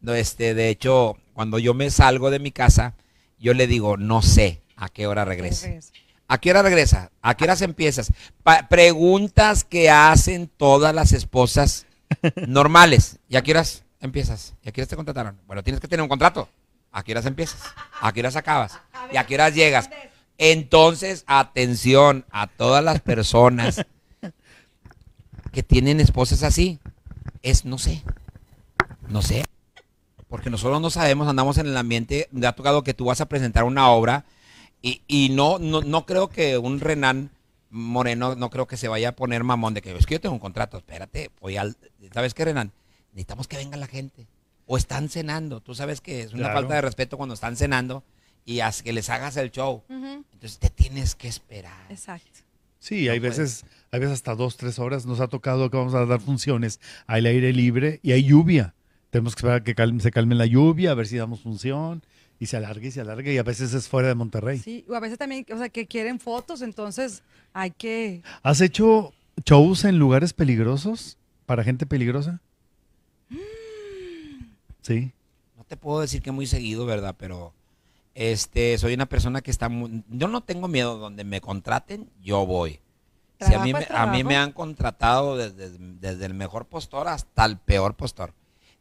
No, 0.00 0.14
este, 0.14 0.54
de 0.54 0.68
hecho, 0.70 1.16
cuando 1.34 1.58
yo 1.58 1.74
me 1.74 1.90
salgo 1.90 2.30
de 2.30 2.38
mi 2.38 2.50
casa, 2.50 2.94
yo 3.38 3.52
le 3.54 3.66
digo, 3.66 3.96
no 3.96 4.22
sé 4.22 4.62
a 4.76 4.88
qué 4.88 5.06
hora 5.06 5.24
regrese. 5.24 5.80
¿A 6.28 6.38
qué 6.38 6.50
hora 6.50 6.62
regresa? 6.62 7.10
¿A 7.20 7.36
qué 7.36 7.44
horas 7.44 7.60
empiezas? 7.60 8.10
Pa- 8.42 8.66
preguntas 8.68 9.64
que 9.64 9.90
hacen 9.90 10.48
todas 10.56 10.94
las 10.94 11.12
esposas 11.12 11.84
normales. 12.46 13.18
¿Y 13.28 13.36
a 13.36 13.42
qué 13.42 13.50
horas 13.50 13.84
empiezas? 14.00 14.54
¿Y 14.62 14.68
a 14.68 14.72
qué 14.72 14.80
horas 14.80 14.88
te 14.88 14.96
contrataron? 14.96 15.38
Bueno, 15.46 15.62
tienes 15.62 15.80
que 15.80 15.88
tener 15.88 16.02
un 16.02 16.08
contrato. 16.08 16.48
¿A 16.92 17.02
qué 17.02 17.12
horas 17.12 17.26
empiezas? 17.26 17.60
¿A 18.00 18.12
qué 18.12 18.20
horas 18.20 18.36
acabas? 18.36 18.78
¿Y 19.10 19.16
a 19.16 19.26
qué 19.26 19.34
horas 19.34 19.54
llegas? 19.54 19.88
Entonces, 20.38 21.24
atención 21.26 22.26
a 22.30 22.46
todas 22.46 22.84
las 22.84 23.00
personas 23.00 23.86
que 25.52 25.62
tienen 25.62 26.00
esposas 26.00 26.42
así. 26.42 26.78
Es 27.42 27.64
no 27.64 27.78
sé. 27.78 28.02
No 29.08 29.22
sé. 29.22 29.44
Porque 30.28 30.50
nosotros 30.50 30.80
no 30.80 30.90
sabemos, 30.90 31.28
andamos 31.28 31.58
en 31.58 31.66
el 31.66 31.76
ambiente. 31.76 32.28
Me 32.30 32.46
ha 32.46 32.52
tocado 32.52 32.82
que 32.82 32.94
tú 32.94 33.06
vas 33.06 33.20
a 33.20 33.26
presentar 33.26 33.64
una 33.64 33.88
obra 33.90 34.24
y, 34.82 35.02
y 35.06 35.30
no, 35.30 35.58
no, 35.58 35.80
no 35.80 36.06
creo 36.06 36.28
que 36.28 36.58
un 36.58 36.80
Renan 36.80 37.30
Moreno, 37.70 38.34
no 38.34 38.50
creo 38.50 38.66
que 38.66 38.76
se 38.76 38.88
vaya 38.88 39.10
a 39.10 39.16
poner 39.16 39.44
mamón 39.44 39.72
de 39.72 39.80
que 39.80 39.96
es 39.96 40.06
que 40.06 40.14
yo 40.14 40.20
tengo 40.20 40.34
un 40.34 40.40
contrato. 40.40 40.76
Espérate, 40.76 41.30
voy 41.40 41.56
al. 41.56 41.76
¿Sabes 42.12 42.34
qué, 42.34 42.44
Renan? 42.44 42.72
Necesitamos 43.12 43.48
que 43.48 43.56
venga 43.56 43.76
la 43.76 43.86
gente. 43.86 44.26
O 44.66 44.76
están 44.76 45.08
cenando. 45.08 45.60
Tú 45.60 45.74
sabes 45.74 46.00
que 46.00 46.22
es 46.22 46.32
una 46.32 46.44
Claro. 46.44 46.54
falta 46.60 46.74
de 46.76 46.80
respeto 46.82 47.16
cuando 47.16 47.34
están 47.34 47.56
cenando 47.56 48.04
y 48.44 48.60
haz 48.60 48.82
que 48.82 48.92
les 48.92 49.10
hagas 49.10 49.36
el 49.36 49.50
show. 49.50 49.82
Entonces 49.88 50.58
te 50.58 50.70
tienes 50.70 51.14
que 51.14 51.28
esperar. 51.28 51.86
Exacto. 51.90 52.40
Sí, 52.78 53.08
hay 53.08 53.18
veces, 53.20 53.64
hay 53.92 54.00
veces 54.00 54.14
hasta 54.14 54.34
dos, 54.34 54.56
tres 54.56 54.78
horas. 54.78 55.06
Nos 55.06 55.20
ha 55.20 55.28
tocado 55.28 55.70
que 55.70 55.76
vamos 55.76 55.94
a 55.94 56.04
dar 56.04 56.20
funciones 56.20 56.80
al 57.06 57.26
aire 57.26 57.52
libre 57.52 58.00
y 58.02 58.12
hay 58.12 58.24
lluvia. 58.24 58.74
Tenemos 59.10 59.34
que 59.34 59.40
esperar 59.40 59.62
que 59.62 59.74
calme- 59.76 60.00
se 60.00 60.10
calme 60.10 60.34
la 60.34 60.46
lluvia, 60.46 60.90
a 60.92 60.94
ver 60.94 61.06
si 61.06 61.16
damos 61.16 61.40
función. 61.42 62.02
Y 62.40 62.46
se 62.46 62.56
alarga 62.56 62.84
y 62.84 62.90
se 62.90 63.00
alarga 63.00 63.30
y 63.30 63.38
a 63.38 63.44
veces 63.44 63.72
es 63.72 63.86
fuera 63.88 64.08
de 64.08 64.16
Monterrey. 64.16 64.58
Sí, 64.58 64.84
o 64.88 64.94
a 64.94 65.00
veces 65.00 65.16
también, 65.16 65.46
o 65.54 65.58
sea, 65.58 65.68
que 65.68 65.86
quieren 65.86 66.18
fotos, 66.18 66.60
entonces 66.62 67.22
hay 67.52 67.70
que... 67.70 68.22
¿Has 68.42 68.60
hecho 68.60 69.12
shows 69.46 69.84
en 69.84 69.98
lugares 70.00 70.32
peligrosos 70.32 71.18
para 71.46 71.62
gente 71.62 71.86
peligrosa? 71.86 72.40
Sí. 74.82 75.12
No 75.56 75.64
te 75.64 75.76
puedo 75.76 76.00
decir 76.00 76.22
que 76.22 76.32
muy 76.32 76.46
seguido, 76.46 76.84
¿verdad? 76.84 77.14
Pero 77.18 77.54
este, 78.14 78.76
soy 78.78 78.94
una 78.94 79.06
persona 79.06 79.40
que 79.40 79.50
está 79.50 79.68
muy... 79.68 80.04
Yo 80.08 80.28
no 80.28 80.42
tengo 80.42 80.68
miedo. 80.68 80.98
Donde 80.98 81.24
me 81.24 81.40
contraten, 81.40 82.10
yo 82.20 82.44
voy. 82.44 82.80
Si 83.40 83.54
a, 83.54 83.58
mí, 83.60 83.72
me, 83.72 83.80
es 83.80 83.90
a 83.90 84.06
mí 84.06 84.18
trabajo. 84.18 84.28
me 84.28 84.36
han 84.36 84.52
contratado 84.52 85.36
desde, 85.36 85.70
desde 85.78 86.26
el 86.26 86.34
mejor 86.34 86.66
postor 86.66 87.08
hasta 87.08 87.44
el 87.44 87.58
peor 87.58 87.96
postor. 87.96 88.34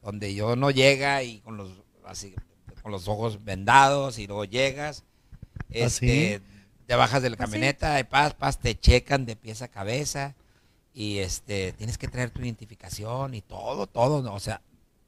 Donde 0.04 0.34
yo 0.36 0.56
no 0.56 0.70
llega 0.72 1.24
y 1.24 1.40
con 1.40 1.58
los, 1.58 1.70
así, 2.06 2.36
con 2.82 2.92
los 2.92 3.08
ojos 3.08 3.44
vendados 3.44 4.20
y 4.20 4.28
luego 4.28 4.46
llegas. 4.46 5.04
Este, 5.70 6.42
Te 6.86 6.96
bajas 6.96 7.24
de 7.24 7.30
la 7.30 7.36
¿Ah, 7.36 7.40
camioneta 7.46 8.00
y 8.00 8.04
paz, 8.04 8.34
paz, 8.34 8.60
te 8.60 8.78
checan 8.78 9.26
de 9.26 9.36
pies 9.36 9.62
a 9.62 9.68
cabeza. 9.68 10.36
Y 10.94 11.20
este, 11.20 11.72
tienes 11.74 11.98
que 11.98 12.08
traer 12.08 12.32
tu 12.32 12.42
identificación 12.42 13.34
y 13.34 13.42
todo, 13.42 13.88
todo. 13.88 14.22
¿no? 14.22 14.34
O 14.34 14.40
sea, 14.40 14.62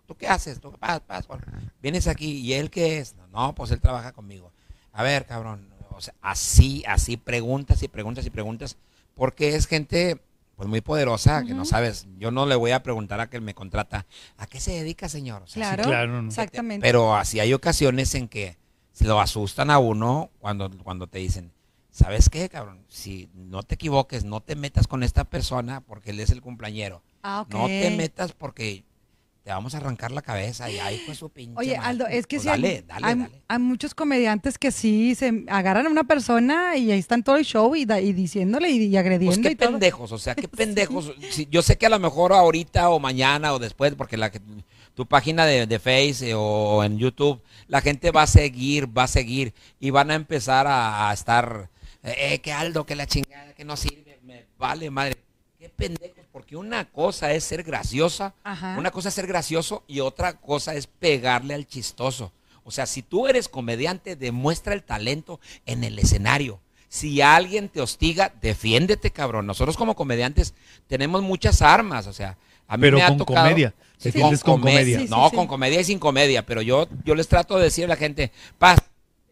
¿tú 0.08 0.16
qué 0.16 0.28
haces? 0.28 0.60
¿Tú, 0.60 0.72
paz, 0.74 1.02
paz, 1.02 1.28
vienes 1.82 2.08
aquí 2.08 2.32
y 2.40 2.54
él 2.54 2.70
qué 2.70 3.00
es? 3.00 3.16
No, 3.32 3.54
pues 3.56 3.72
él 3.72 3.80
trabaja 3.82 4.12
conmigo. 4.12 4.52
A 4.92 5.04
ver, 5.04 5.26
cabrón. 5.26 5.70
O 5.96 6.02
sea, 6.02 6.14
así, 6.22 6.84
así 6.88 7.18
preguntas 7.18 7.84
y 7.84 7.88
preguntas 7.88 8.26
y 8.26 8.30
preguntas. 8.30 8.78
Porque 9.16 9.56
es 9.56 9.68
gente 9.68 10.20
pues 10.56 10.70
muy 10.70 10.82
poderosa 10.82 11.44
que 11.44 11.54
no 11.54 11.66
sabes. 11.66 12.08
Yo 12.18 12.32
no 12.32 12.46
le 12.46 12.56
voy 12.56 12.72
a 12.72 12.84
preguntar 12.84 13.20
a 13.20 13.30
que 13.30 13.40
me 13.42 13.54
contrata, 13.56 14.06
¿a 14.38 14.46
qué 14.48 14.60
se 14.60 14.72
dedica, 14.72 15.10
señor? 15.10 15.42
O 15.44 15.48
sea, 15.48 15.76
sí, 15.76 15.82
Claro, 15.82 16.22
no. 16.22 16.28
exactamente. 16.28 16.86
pero 16.86 17.16
así 17.16 17.40
hay 17.40 17.54
ocasiones 17.54 18.14
en 18.16 18.28
que 18.28 18.58
se 18.92 19.06
lo 19.06 19.20
asustan 19.20 19.72
a 19.72 19.80
uno 19.80 20.30
cuando, 20.40 20.70
cuando 20.84 21.08
te 21.08 21.18
dicen, 21.18 21.52
¿sabes 21.90 22.30
qué, 22.30 22.50
cabrón? 22.50 22.86
Si 22.88 23.30
no 23.34 23.64
te 23.64 23.76
equivoques, 23.76 24.26
no 24.26 24.42
te 24.42 24.56
metas 24.56 24.88
con 24.88 25.02
esta 25.04 25.24
persona 25.26 25.82
porque 25.82 26.12
él 26.12 26.20
es 26.20 26.30
el 26.30 26.42
cumpleañero. 26.42 27.02
ah. 27.24 27.46
No 27.50 27.66
te 27.66 27.90
metas 27.98 28.32
porque 28.34 28.84
te 29.44 29.50
vamos 29.52 29.74
a 29.76 29.78
arrancar 29.78 30.12
la 30.12 30.22
cabeza 30.22 30.70
y 30.70 30.80
ahí 30.80 31.00
fue 31.06 31.16
su 31.16 31.30
pinche. 31.30 31.54
Oye, 31.60 31.76
madre". 31.78 31.90
Aldo, 31.90 32.08
es 32.08 32.26
que 32.28 32.38
Pues 32.38 32.44
sí, 32.44 32.48
dale, 32.50 32.68
hay, 32.70 32.82
dale, 32.88 33.06
hay- 33.08 33.16
dale. 33.20 33.42
hay 33.48 33.60
muchos 33.60 33.94
comediantes 33.94 34.58
que 34.58 34.72
sí 34.72 35.16
se 35.16 35.44
agarran 35.50 35.86
a 35.86 35.90
una 35.90 36.06
persona 36.06 36.78
y 36.78 36.92
ahí 36.92 37.00
están 37.00 37.24
todo 37.24 37.36
el 37.36 37.44
show 37.44 37.76
y, 37.76 37.84
da- 37.86 38.00
y 38.00 38.14
diciéndole 38.14 38.70
y, 38.70 38.82
y 38.84 38.90
Pues 38.92 39.00
agrediendo 39.00 39.42
qué 39.50 39.52
y 39.52 39.56
todo. 39.56 39.72
pendejos, 39.72 40.12
o 40.14 40.18
sea, 40.18 40.36
qué 40.36 40.48
pendejos. 40.48 41.14
Sí, 41.32 41.48
yo 41.52 41.62
sé 41.62 41.78
que 41.78 41.86
a 41.86 41.90
lo 41.90 42.00
mejor 42.00 42.32
ahorita 42.32 42.90
o 42.90 43.00
mañana 43.00 43.54
o 43.54 43.60
después, 43.60 43.94
porque 43.96 44.16
la 44.18 44.32
que- 44.32 44.40
tu 44.96 45.06
página 45.08 45.46
de, 45.46 45.66
de 45.68 45.80
Face 45.80 46.30
eh, 46.30 46.34
o 46.38 46.84
en 46.84 46.98
YouTube, 47.00 47.42
la 47.68 47.82
gente 47.82 48.12
va 48.12 48.22
a 48.22 48.28
seguir, 48.28 48.96
va 48.96 49.04
a 49.04 49.08
seguir 49.08 49.54
y 49.80 49.90
van 49.90 50.12
a 50.12 50.16
empezar 50.16 50.68
a, 50.68 51.10
a 51.10 51.14
estar, 51.14 51.70
eh, 52.04 52.40
que 52.40 52.54
Aldo, 52.54 52.86
que 52.86 52.96
la 52.96 53.08
chingada, 53.08 53.54
que 53.56 53.66
no 53.66 53.76
sirve, 53.76 54.20
me 54.24 54.46
vale 54.58 54.90
madre. 54.92 55.18
Qué 55.60 55.68
pendejos, 55.70 56.23
porque 56.34 56.58
una 56.58 56.86
cosa 56.86 57.32
es 57.34 57.44
ser 57.46 57.64
graciosa, 57.64 58.34
Ajá. 58.44 58.76
una 58.78 58.92
cosa 58.92 59.08
es 59.10 59.16
ser 59.16 59.28
gracioso 59.28 59.84
y 59.88 60.00
otra 60.02 60.34
cosa 60.34 60.74
es 60.74 60.88
pegarle 60.88 61.54
al 61.54 61.68
chistoso. 61.68 62.34
O 62.66 62.72
sea, 62.72 62.86
si 62.88 63.04
tú 63.04 63.28
eres 63.28 63.48
comediante, 63.48 64.16
demuestra 64.16 64.74
el 64.74 64.84
talento 64.84 65.40
en 65.66 65.84
el 65.84 66.00
escenario. 66.00 66.60
Si 66.90 67.22
alguien 67.22 67.70
te 67.70 67.82
hostiga, 67.82 68.34
defiéndete, 68.42 69.12
cabrón. 69.12 69.46
Nosotros 69.46 69.78
como 69.78 69.96
comediantes 69.96 70.54
tenemos 70.88 71.22
muchas 71.22 71.62
armas, 71.62 72.08
o 72.08 72.14
sea, 72.14 72.38
a 72.68 72.78
mí 72.78 72.82
Pero 72.82 72.98
me 72.98 73.04
ha 73.04 73.08
con 73.10 73.18
tocado- 73.20 73.44
comedia. 73.44 73.74
Sí, 73.98 74.12
con 74.12 74.60
comedia. 74.60 75.00
Sí, 75.00 75.06
sí, 75.06 75.10
no, 75.10 75.30
sí. 75.30 75.36
con 75.36 75.48
comedia 75.48 75.80
y 75.80 75.84
sin 75.86 76.00
comedia, 76.00 76.46
pero 76.46 76.62
yo, 76.62 76.88
yo 77.06 77.16
les 77.16 77.28
trato 77.28 77.58
de 77.58 77.64
decir 77.66 77.86
a 77.86 77.90
la 77.90 77.96
gente, 77.96 78.32
paz, 78.58 78.80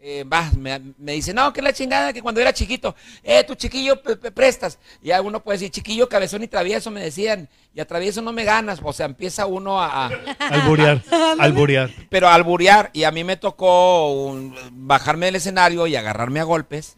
eh, 0.03 0.23
vas, 0.25 0.55
me, 0.57 0.79
me 0.97 1.11
dice, 1.13 1.31
no, 1.33 1.53
que 1.53 1.61
la 1.61 1.71
chingada, 1.73 2.11
que 2.11 2.21
cuando 2.23 2.41
era 2.41 2.51
chiquito, 2.51 2.95
eh, 3.23 3.43
tu 3.43 3.53
chiquillo 3.55 4.01
pe- 4.01 4.15
pe- 4.17 4.31
prestas. 4.31 4.79
Y 5.03 5.11
uno 5.11 5.43
puede 5.43 5.59
decir, 5.59 5.71
chiquillo, 5.71 6.09
cabezón 6.09 6.41
y 6.43 6.47
travieso, 6.47 6.89
me 6.89 7.01
decían, 7.03 7.47
y 7.75 7.79
a 7.81 7.85
travieso 7.87 8.21
no 8.21 8.33
me 8.33 8.43
ganas. 8.43 8.79
O 8.83 8.93
sea, 8.93 9.05
empieza 9.05 9.45
uno 9.45 9.79
a, 9.79 10.07
a- 10.07 10.09
Alburear, 10.49 11.03
alburear. 11.39 11.91
pero 12.09 12.27
a 12.29 12.33
alburear, 12.33 12.89
y 12.93 13.03
a 13.03 13.11
mí 13.11 13.23
me 13.23 13.37
tocó 13.37 14.11
un- 14.11 14.55
bajarme 14.71 15.27
del 15.27 15.35
escenario 15.35 15.85
y 15.85 15.95
agarrarme 15.95 16.39
a 16.39 16.43
golpes. 16.45 16.95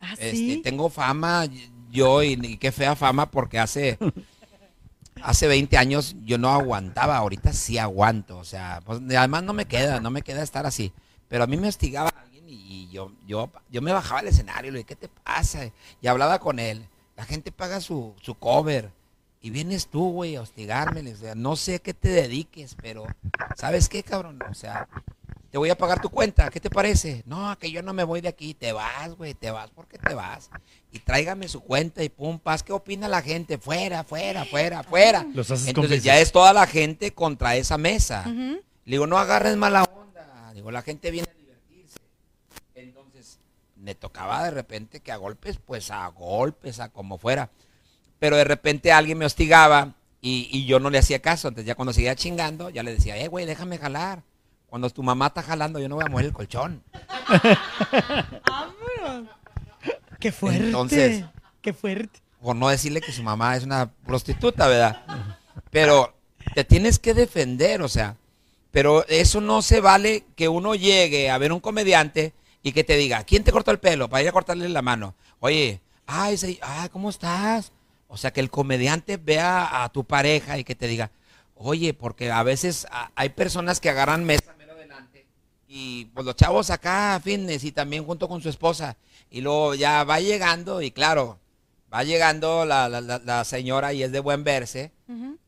Ah, 0.00 0.14
Este, 0.18 0.60
tengo 0.62 0.90
fama, 0.90 1.46
yo, 1.90 2.22
y, 2.24 2.32
y 2.42 2.56
qué 2.58 2.72
fea 2.72 2.96
fama, 2.96 3.30
porque 3.30 3.58
hace, 3.60 3.96
hace 5.22 5.46
20 5.46 5.76
años 5.78 6.16
yo 6.24 6.36
no 6.38 6.50
aguantaba, 6.50 7.16
ahorita 7.16 7.52
sí 7.52 7.78
aguanto, 7.78 8.38
o 8.38 8.44
sea, 8.44 8.80
pues, 8.84 9.00
además 9.16 9.44
no 9.44 9.52
me 9.52 9.66
queda, 9.66 10.00
no 10.00 10.10
me 10.10 10.22
queda 10.22 10.42
estar 10.42 10.66
así, 10.66 10.92
pero 11.28 11.44
a 11.44 11.46
mí 11.46 11.56
me 11.56 11.68
hostigaba 11.68 12.10
yo, 12.94 13.10
yo, 13.26 13.50
yo 13.70 13.82
me 13.82 13.92
bajaba 13.92 14.20
al 14.20 14.28
escenario 14.28 14.68
y 14.68 14.72
le 14.72 14.78
dije, 14.78 14.86
¿qué 14.86 14.96
te 14.96 15.08
pasa? 15.08 15.68
Y 16.00 16.06
hablaba 16.06 16.38
con 16.38 16.60
él, 16.60 16.86
la 17.16 17.24
gente 17.24 17.50
paga 17.50 17.80
su, 17.80 18.14
su 18.22 18.36
cover. 18.36 18.92
Y 19.40 19.50
vienes 19.50 19.88
tú, 19.88 20.10
güey, 20.10 20.36
a 20.36 20.40
hostigarme. 20.42 21.02
no 21.34 21.56
sé 21.56 21.74
a 21.74 21.78
qué 21.80 21.92
te 21.92 22.08
dediques, 22.08 22.76
pero 22.80 23.04
¿sabes 23.56 23.90
qué, 23.90 24.02
cabrón? 24.02 24.38
O 24.48 24.54
sea, 24.54 24.88
te 25.50 25.58
voy 25.58 25.68
a 25.70 25.76
pagar 25.76 26.00
tu 26.00 26.08
cuenta, 26.08 26.48
¿qué 26.50 26.60
te 26.60 26.70
parece? 26.70 27.22
No, 27.26 27.58
que 27.58 27.70
yo 27.70 27.82
no 27.82 27.92
me 27.92 28.04
voy 28.04 28.22
de 28.22 28.28
aquí, 28.28 28.54
te 28.54 28.72
vas, 28.72 29.14
güey, 29.16 29.34
te 29.34 29.50
vas, 29.50 29.70
¿por 29.70 29.86
qué 29.86 29.98
te 29.98 30.14
vas? 30.14 30.50
Y 30.92 31.00
tráigame 31.00 31.48
su 31.48 31.60
cuenta 31.60 32.02
y 32.02 32.08
pum, 32.08 32.38
paz, 32.38 32.62
¿qué 32.62 32.72
opina 32.72 33.06
la 33.06 33.20
gente? 33.20 33.58
Fuera, 33.58 34.02
fuera, 34.04 34.44
fuera, 34.46 34.82
fuera. 34.82 35.26
Los 35.34 35.50
haces 35.50 35.66
Entonces 35.68 35.74
cómplices. 35.90 36.04
ya 36.04 36.18
es 36.20 36.32
toda 36.32 36.52
la 36.52 36.66
gente 36.66 37.12
contra 37.12 37.56
esa 37.56 37.76
mesa. 37.76 38.24
Le 38.26 38.62
digo, 38.84 39.06
no 39.06 39.18
agarres 39.18 39.56
mala 39.56 39.82
onda. 39.82 40.52
Digo, 40.54 40.70
la 40.70 40.80
gente 40.82 41.10
viene 41.10 41.28
me 43.76 43.94
tocaba 43.94 44.44
de 44.44 44.50
repente 44.50 45.00
que 45.00 45.12
a 45.12 45.16
golpes, 45.16 45.58
pues 45.64 45.90
a 45.90 46.06
golpes, 46.08 46.80
a 46.80 46.88
como 46.88 47.18
fuera. 47.18 47.50
Pero 48.18 48.36
de 48.36 48.44
repente 48.44 48.92
alguien 48.92 49.18
me 49.18 49.26
hostigaba 49.26 49.94
y, 50.20 50.48
y 50.52 50.64
yo 50.66 50.80
no 50.80 50.90
le 50.90 50.98
hacía 50.98 51.20
caso. 51.20 51.48
Entonces 51.48 51.66
ya 51.66 51.74
cuando 51.74 51.92
seguía 51.92 52.14
chingando, 52.16 52.70
ya 52.70 52.82
le 52.82 52.94
decía, 52.94 53.16
eh, 53.16 53.28
güey, 53.28 53.44
déjame 53.46 53.78
jalar. 53.78 54.22
Cuando 54.66 54.88
tu 54.90 55.02
mamá 55.02 55.26
está 55.28 55.42
jalando, 55.42 55.78
yo 55.78 55.88
no 55.88 55.96
voy 55.96 56.04
a 56.06 56.10
mover 56.10 56.26
el 56.26 56.32
colchón. 56.32 56.82
Qué 60.20 60.32
fuerte. 60.32 60.64
Entonces- 60.66 61.24
Qué 61.60 61.72
fuerte. 61.72 62.20
por 62.42 62.54
no 62.56 62.68
decirle 62.68 63.00
que 63.00 63.12
su 63.12 63.22
mamá 63.22 63.56
es 63.56 63.64
una 63.64 63.90
prostituta, 64.06 64.66
¿verdad? 64.68 65.02
Pero 65.70 66.14
te 66.54 66.62
tienes 66.64 66.98
que 66.98 67.14
defender, 67.14 67.80
o 67.82 67.88
sea, 67.88 68.16
pero 68.70 69.06
eso 69.08 69.40
no 69.40 69.62
se 69.62 69.80
vale 69.80 70.24
que 70.36 70.48
uno 70.48 70.74
llegue 70.74 71.30
a 71.30 71.38
ver 71.38 71.52
un 71.52 71.60
comediante 71.60 72.34
y 72.64 72.72
que 72.72 72.82
te 72.82 72.96
diga, 72.96 73.22
¿quién 73.22 73.44
te 73.44 73.52
cortó 73.52 73.70
el 73.70 73.78
pelo? 73.78 74.08
Para 74.08 74.22
ir 74.22 74.28
a 74.28 74.32
cortarle 74.32 74.68
la 74.68 74.82
mano. 74.82 75.14
Oye, 75.38 75.80
ay, 76.06 76.36
se- 76.36 76.58
ay, 76.62 76.88
¿cómo 76.88 77.10
estás? 77.10 77.70
O 78.08 78.16
sea, 78.16 78.32
que 78.32 78.40
el 78.40 78.50
comediante 78.50 79.16
vea 79.18 79.84
a 79.84 79.88
tu 79.90 80.02
pareja 80.04 80.58
y 80.58 80.64
que 80.64 80.74
te 80.74 80.86
diga, 80.88 81.10
oye, 81.54 81.94
porque 81.94 82.30
a 82.32 82.42
veces 82.42 82.86
hay 83.14 83.28
personas 83.28 83.78
que 83.80 83.90
agarran 83.90 84.24
mesa 84.24 84.54
mero 84.58 84.74
delante 84.74 85.26
y 85.68 86.06
pues 86.06 86.24
los 86.26 86.36
chavos 86.36 86.70
acá 86.70 87.20
fitness 87.22 87.64
y 87.64 87.70
también 87.72 88.04
junto 88.04 88.28
con 88.28 88.40
su 88.42 88.48
esposa 88.48 88.96
y 89.30 89.40
luego 89.40 89.74
ya 89.74 90.02
va 90.04 90.20
llegando 90.20 90.80
y 90.82 90.90
claro, 90.90 91.38
va 91.92 92.02
llegando 92.04 92.64
la, 92.64 92.88
la- 92.88 93.00
la- 93.00 93.44
señora 93.44 93.92
y 93.92 94.02
es 94.02 94.10
de 94.12 94.20
buen 94.20 94.42
verse, 94.44 94.90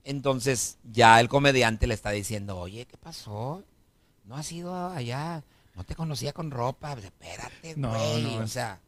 entonces 0.05 0.78
ya 0.93 1.18
el 1.20 1.28
comediante 1.28 1.86
le 1.86 1.94
está 1.94 2.10
diciendo, 2.10 2.59
oye, 2.59 2.86
¿qué 2.86 2.97
pasó? 2.97 3.62
No 4.24 4.36
has 4.36 4.51
ido 4.52 4.88
allá, 4.90 5.43
no 5.76 5.84
te 5.84 5.94
conocía 5.94 6.32
con 6.32 6.50
ropa, 6.50 6.92
Pues, 6.94 7.04
espérate, 7.04 7.74
No, 7.76 7.90
güey, 7.90 8.22
no. 8.36 8.44
o 8.44 8.48
sea, 8.48 8.80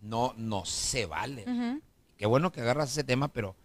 no, 0.00 0.34
no 0.36 0.64
se 0.64 1.06
vale. 1.06 1.44
Qué 2.16 2.26
bueno 2.26 2.52
que 2.52 2.60
agarras 2.60 2.90
ese 2.92 3.04
tema, 3.04 3.28
pero 3.28 3.56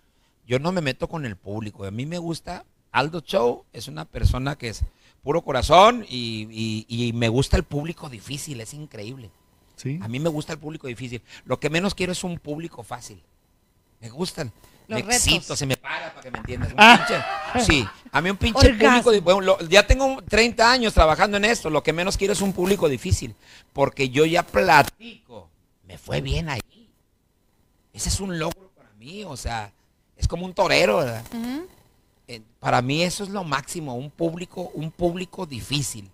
yo 0.47 0.57
no 0.59 0.71
me 0.71 0.81
meto 0.81 1.07
con 1.07 1.25
el 1.25 1.35
público. 1.35 1.85
A 1.85 1.91
mí 1.91 2.05
me 2.05 2.17
gusta, 2.17 2.65
Aldo 2.91 3.19
Show 3.21 3.65
es 3.73 3.87
una 3.87 4.05
persona 4.05 4.57
que 4.57 4.69
es 4.69 4.81
puro 5.21 5.43
corazón 5.43 6.05
y, 6.09 6.47
y- 6.49 6.85
y 6.87 7.13
me 7.13 7.27
gusta 7.29 7.57
el 7.57 7.63
público 7.63 8.09
difícil, 8.09 8.61
es 8.61 8.73
increíble. 8.73 9.29
¿Sí? 9.75 9.99
A 10.01 10.07
mí 10.07 10.19
me 10.19 10.29
gusta 10.29 10.53
el 10.53 10.59
público 10.59 10.87
difícil. 10.87 11.21
Lo 11.45 11.59
que 11.59 11.69
menos 11.69 11.93
quiero 11.93 12.11
es 12.13 12.23
un 12.23 12.39
público 12.39 12.83
fácil. 12.83 13.21
Me 14.01 14.09
gustan. 14.09 14.51
Los 14.89 14.99
me 14.99 15.05
retos. 15.05 15.15
excito, 15.27 15.55
se 15.55 15.65
me 15.65 15.77
para 15.77 16.09
para 16.13 16.21
que 16.21 16.31
me 16.31 16.39
entiendas. 16.39 16.69
Un 16.73 16.75
Ah. 16.79 17.05
pinche- 17.53 17.65
sí, 17.65 17.87
a 18.11 18.21
mí 18.21 18.29
un 18.29 18.37
pinche 18.37 18.67
Orgasmo. 18.67 19.03
público. 19.03 19.23
bueno, 19.23 19.41
lo- 19.41 19.59
ya 19.67 19.85
tengo 19.87 20.21
30 20.27 20.71
años 20.71 20.93
trabajando 20.93 21.37
en 21.37 21.45
esto. 21.45 21.69
Lo 21.69 21.81
que 21.83 21.93
menos 21.93 22.17
quiero 22.17 22.33
es 22.33 22.41
un 22.41 22.53
público 22.53 22.89
difícil. 22.89 23.35
Porque 23.73 24.09
yo 24.09 24.25
ya 24.25 24.43
platico. 24.43 25.47
Me 25.87 25.97
fue 25.97 26.21
bien 26.21 26.49
ahí. 26.49 26.61
Ese 27.93 28.09
es 28.09 28.19
un 28.19 28.37
logro 28.37 28.69
para 28.75 28.89
mí. 28.99 29.23
O 29.23 29.37
sea, 29.37 29.71
es 30.17 30.27
como 30.27 30.45
un 30.45 30.53
torero, 30.53 30.97
¿verdad? 30.97 31.23
Eh, 32.27 32.41
para 32.59 32.81
mí 32.81 33.01
eso 33.03 33.23
es 33.23 33.29
lo 33.29 33.43
máximo. 33.43 33.95
Un 33.95 34.11
público, 34.11 34.71
un 34.75 34.91
público 34.91 35.45
difícil. 35.45 36.09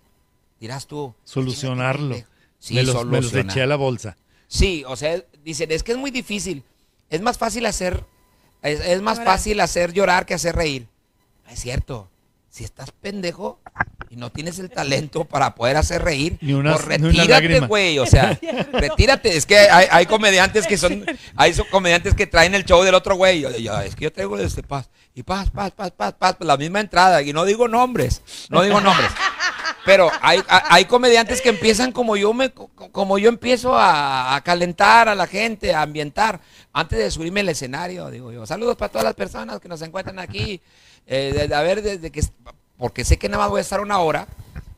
Dirás 0.60 0.86
tú. 0.86 1.14
Solucionarlo. 1.24 2.14
"Chinga, 2.14 2.26
Sí, 2.58 2.74
me, 2.74 2.82
los, 2.84 3.04
me 3.04 3.20
los 3.20 3.34
eché 3.34 3.60
a 3.62 3.66
la 3.66 3.76
bolsa. 3.76 4.16
Sí, 4.48 4.82
o 4.88 4.96
sea, 4.96 5.22
dicen, 5.44 5.70
es 5.70 5.82
que 5.82 5.92
es 5.92 5.98
muy 5.98 6.10
difícil. 6.10 6.62
Es 7.10 7.20
más 7.20 7.36
fácil 7.36 7.66
hacer, 7.66 8.02
es, 8.62 8.80
es 8.80 9.02
más 9.02 9.22
fácil 9.22 9.60
hacer 9.60 9.92
llorar 9.92 10.26
que 10.26 10.34
hacer 10.34 10.56
reír. 10.56 10.86
No 11.44 11.52
es 11.52 11.60
cierto. 11.60 12.08
Si 12.50 12.64
estás 12.64 12.90
pendejo 12.90 13.60
y 14.08 14.16
no 14.16 14.32
tienes 14.32 14.58
el 14.58 14.70
talento 14.70 15.26
para 15.26 15.54
poder 15.54 15.76
hacer 15.76 16.02
reír, 16.02 16.38
Ni 16.40 16.54
una- 16.54 16.72
pues 16.72 16.86
retírate, 16.86 17.60
güey. 17.60 17.98
O 17.98 18.06
sea, 18.06 18.38
retírate. 18.72 19.36
Es 19.36 19.44
que 19.44 19.58
hay, 19.58 19.86
hay 19.90 20.06
comediantes 20.06 20.66
que 20.66 20.78
son, 20.78 21.04
hay 21.36 21.52
comediantes 21.70 22.14
que 22.14 22.26
traen 22.26 22.54
el 22.54 22.64
show 22.64 22.82
del 22.82 22.94
otro 22.94 23.14
güey. 23.16 23.44
Es 23.84 23.94
que 23.94 24.04
yo 24.04 24.12
traigo 24.12 24.38
este 24.38 24.62
paz. 24.62 24.88
Y 25.14 25.22
paz, 25.22 25.50
paz, 25.50 25.70
paz, 25.72 25.92
paz, 25.96 26.14
paz, 26.18 26.36
la 26.40 26.56
misma 26.56 26.80
entrada. 26.80 27.20
Y 27.22 27.32
no 27.34 27.44
digo 27.44 27.68
nombres, 27.68 28.22
no 28.48 28.62
digo 28.62 28.80
nombres. 28.80 29.10
Pero 29.86 30.10
hay, 30.20 30.42
hay- 30.48 30.84
comediantes 30.84 31.40
que 31.40 31.48
empiezan 31.48 31.92
como 31.92 32.16
yo 32.16 32.34
me 32.34 32.50
co- 32.50 32.68
como 32.92 33.18
yo 33.18 33.28
empiezo 33.28 33.72
a, 33.78 34.38
calentar 34.44 35.08
a 35.08 35.14
la 35.14 35.26
gente, 35.26 35.72
a 35.72 35.82
ambientar, 35.82 36.40
antes 36.72 36.98
de 36.98 37.10
subirme 37.10 37.40
al 37.40 37.48
escenario, 37.48 38.10
digo 38.10 38.32
yo, 38.32 38.44
saludos 38.46 38.76
para 38.76 38.90
todas 38.90 39.04
las 39.04 39.14
personas 39.14 39.60
que 39.60 39.68
nos 39.68 39.80
encuentran 39.82 40.18
aquí. 40.18 40.60
Eh, 41.06 41.46
de- 41.48 41.54
a 41.54 41.62
ver, 41.62 41.80
desde 41.82 42.10
que 42.10 42.20
porque 42.76 43.04
sé 43.04 43.16
que 43.16 43.28
nada 43.28 43.44
más 43.44 43.50
voy 43.50 43.58
a 43.58 43.62
estar 43.62 43.80
una 43.80 44.00
hora, 44.00 44.26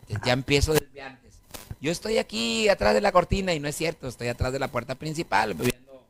eh, 0.08 0.14
ya 0.24 0.32
empiezo 0.34 0.74
desde 0.74 1.02
antes. 1.02 1.34
Yo 1.80 1.90
estoy 1.90 2.18
aquí 2.18 2.68
atrás 2.68 2.92
de 2.94 3.00
la 3.00 3.10
cortina 3.10 3.54
y 3.54 3.60
no 3.60 3.66
es 3.68 3.76
cierto, 3.76 4.08
estoy 4.08 4.28
atrás 4.28 4.52
de 4.52 4.58
la 4.58 4.68
puerta 4.68 4.94
principal, 4.94 5.54
viendo 5.54 6.02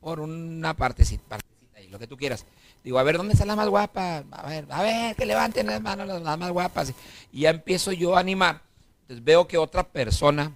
por 0.00 0.20
una 0.20 0.72
partecita, 0.74 1.24
partecita 1.28 1.80
y 1.80 1.88
lo 1.88 1.98
que 1.98 2.06
tú 2.06 2.16
quieras. 2.16 2.46
Digo, 2.86 3.00
a 3.00 3.02
ver, 3.02 3.16
¿dónde 3.16 3.32
está 3.32 3.44
la 3.44 3.56
más 3.56 3.68
guapa? 3.68 4.22
A 4.30 4.48
ver, 4.48 4.64
a 4.70 4.80
ver, 4.80 5.16
que 5.16 5.26
levanten 5.26 5.66
las 5.66 5.82
manos 5.82 6.06
las, 6.06 6.22
las 6.22 6.38
más 6.38 6.52
guapas. 6.52 6.92
Y 7.32 7.40
ya 7.40 7.50
empiezo 7.50 7.90
yo 7.90 8.16
a 8.16 8.20
animar. 8.20 8.62
Entonces 9.00 9.24
veo 9.24 9.48
que 9.48 9.58
otra 9.58 9.82
persona 9.82 10.52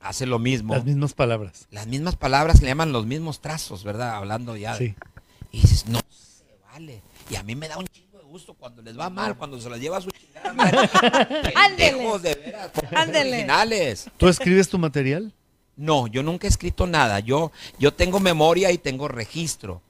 hace 0.00 0.24
lo 0.24 0.38
mismo. 0.38 0.72
Las 0.72 0.86
mismas 0.86 1.12
palabras. 1.12 1.66
Las 1.70 1.86
mismas 1.88 2.16
palabras 2.16 2.58
que 2.58 2.64
le 2.64 2.70
llaman 2.70 2.90
los 2.90 3.04
mismos 3.04 3.42
trazos, 3.42 3.84
¿verdad? 3.84 4.14
Hablando 4.14 4.56
ya. 4.56 4.78
Sí. 4.78 4.94
Y 5.52 5.60
dices, 5.60 5.84
no 5.88 6.00
se 6.08 6.56
vale. 6.72 7.02
Y 7.28 7.36
a 7.36 7.42
mí 7.42 7.54
me 7.54 7.68
da 7.68 7.76
un 7.76 7.86
chingo 7.88 8.16
de 8.16 8.24
gusto 8.24 8.54
cuando 8.54 8.80
les 8.80 8.98
va 8.98 9.10
mal, 9.10 9.36
cuando 9.36 9.60
se 9.60 9.68
las 9.68 9.78
lleva 9.78 9.98
a 9.98 10.00
su 10.00 10.10
chingada 10.12 10.54
madre. 10.54 10.88
De 12.22 12.34
veras, 12.34 12.70
Ándele. 12.94 13.30
originales. 13.32 14.10
¿Tú 14.16 14.28
escribes 14.28 14.70
tu 14.70 14.78
material? 14.78 15.34
No, 15.76 16.06
yo 16.06 16.22
nunca 16.22 16.46
he 16.46 16.48
escrito 16.48 16.86
nada. 16.86 17.20
Yo, 17.20 17.52
yo 17.78 17.92
tengo 17.92 18.20
memoria 18.20 18.72
y 18.72 18.78
tengo 18.78 19.06
registro. 19.06 19.82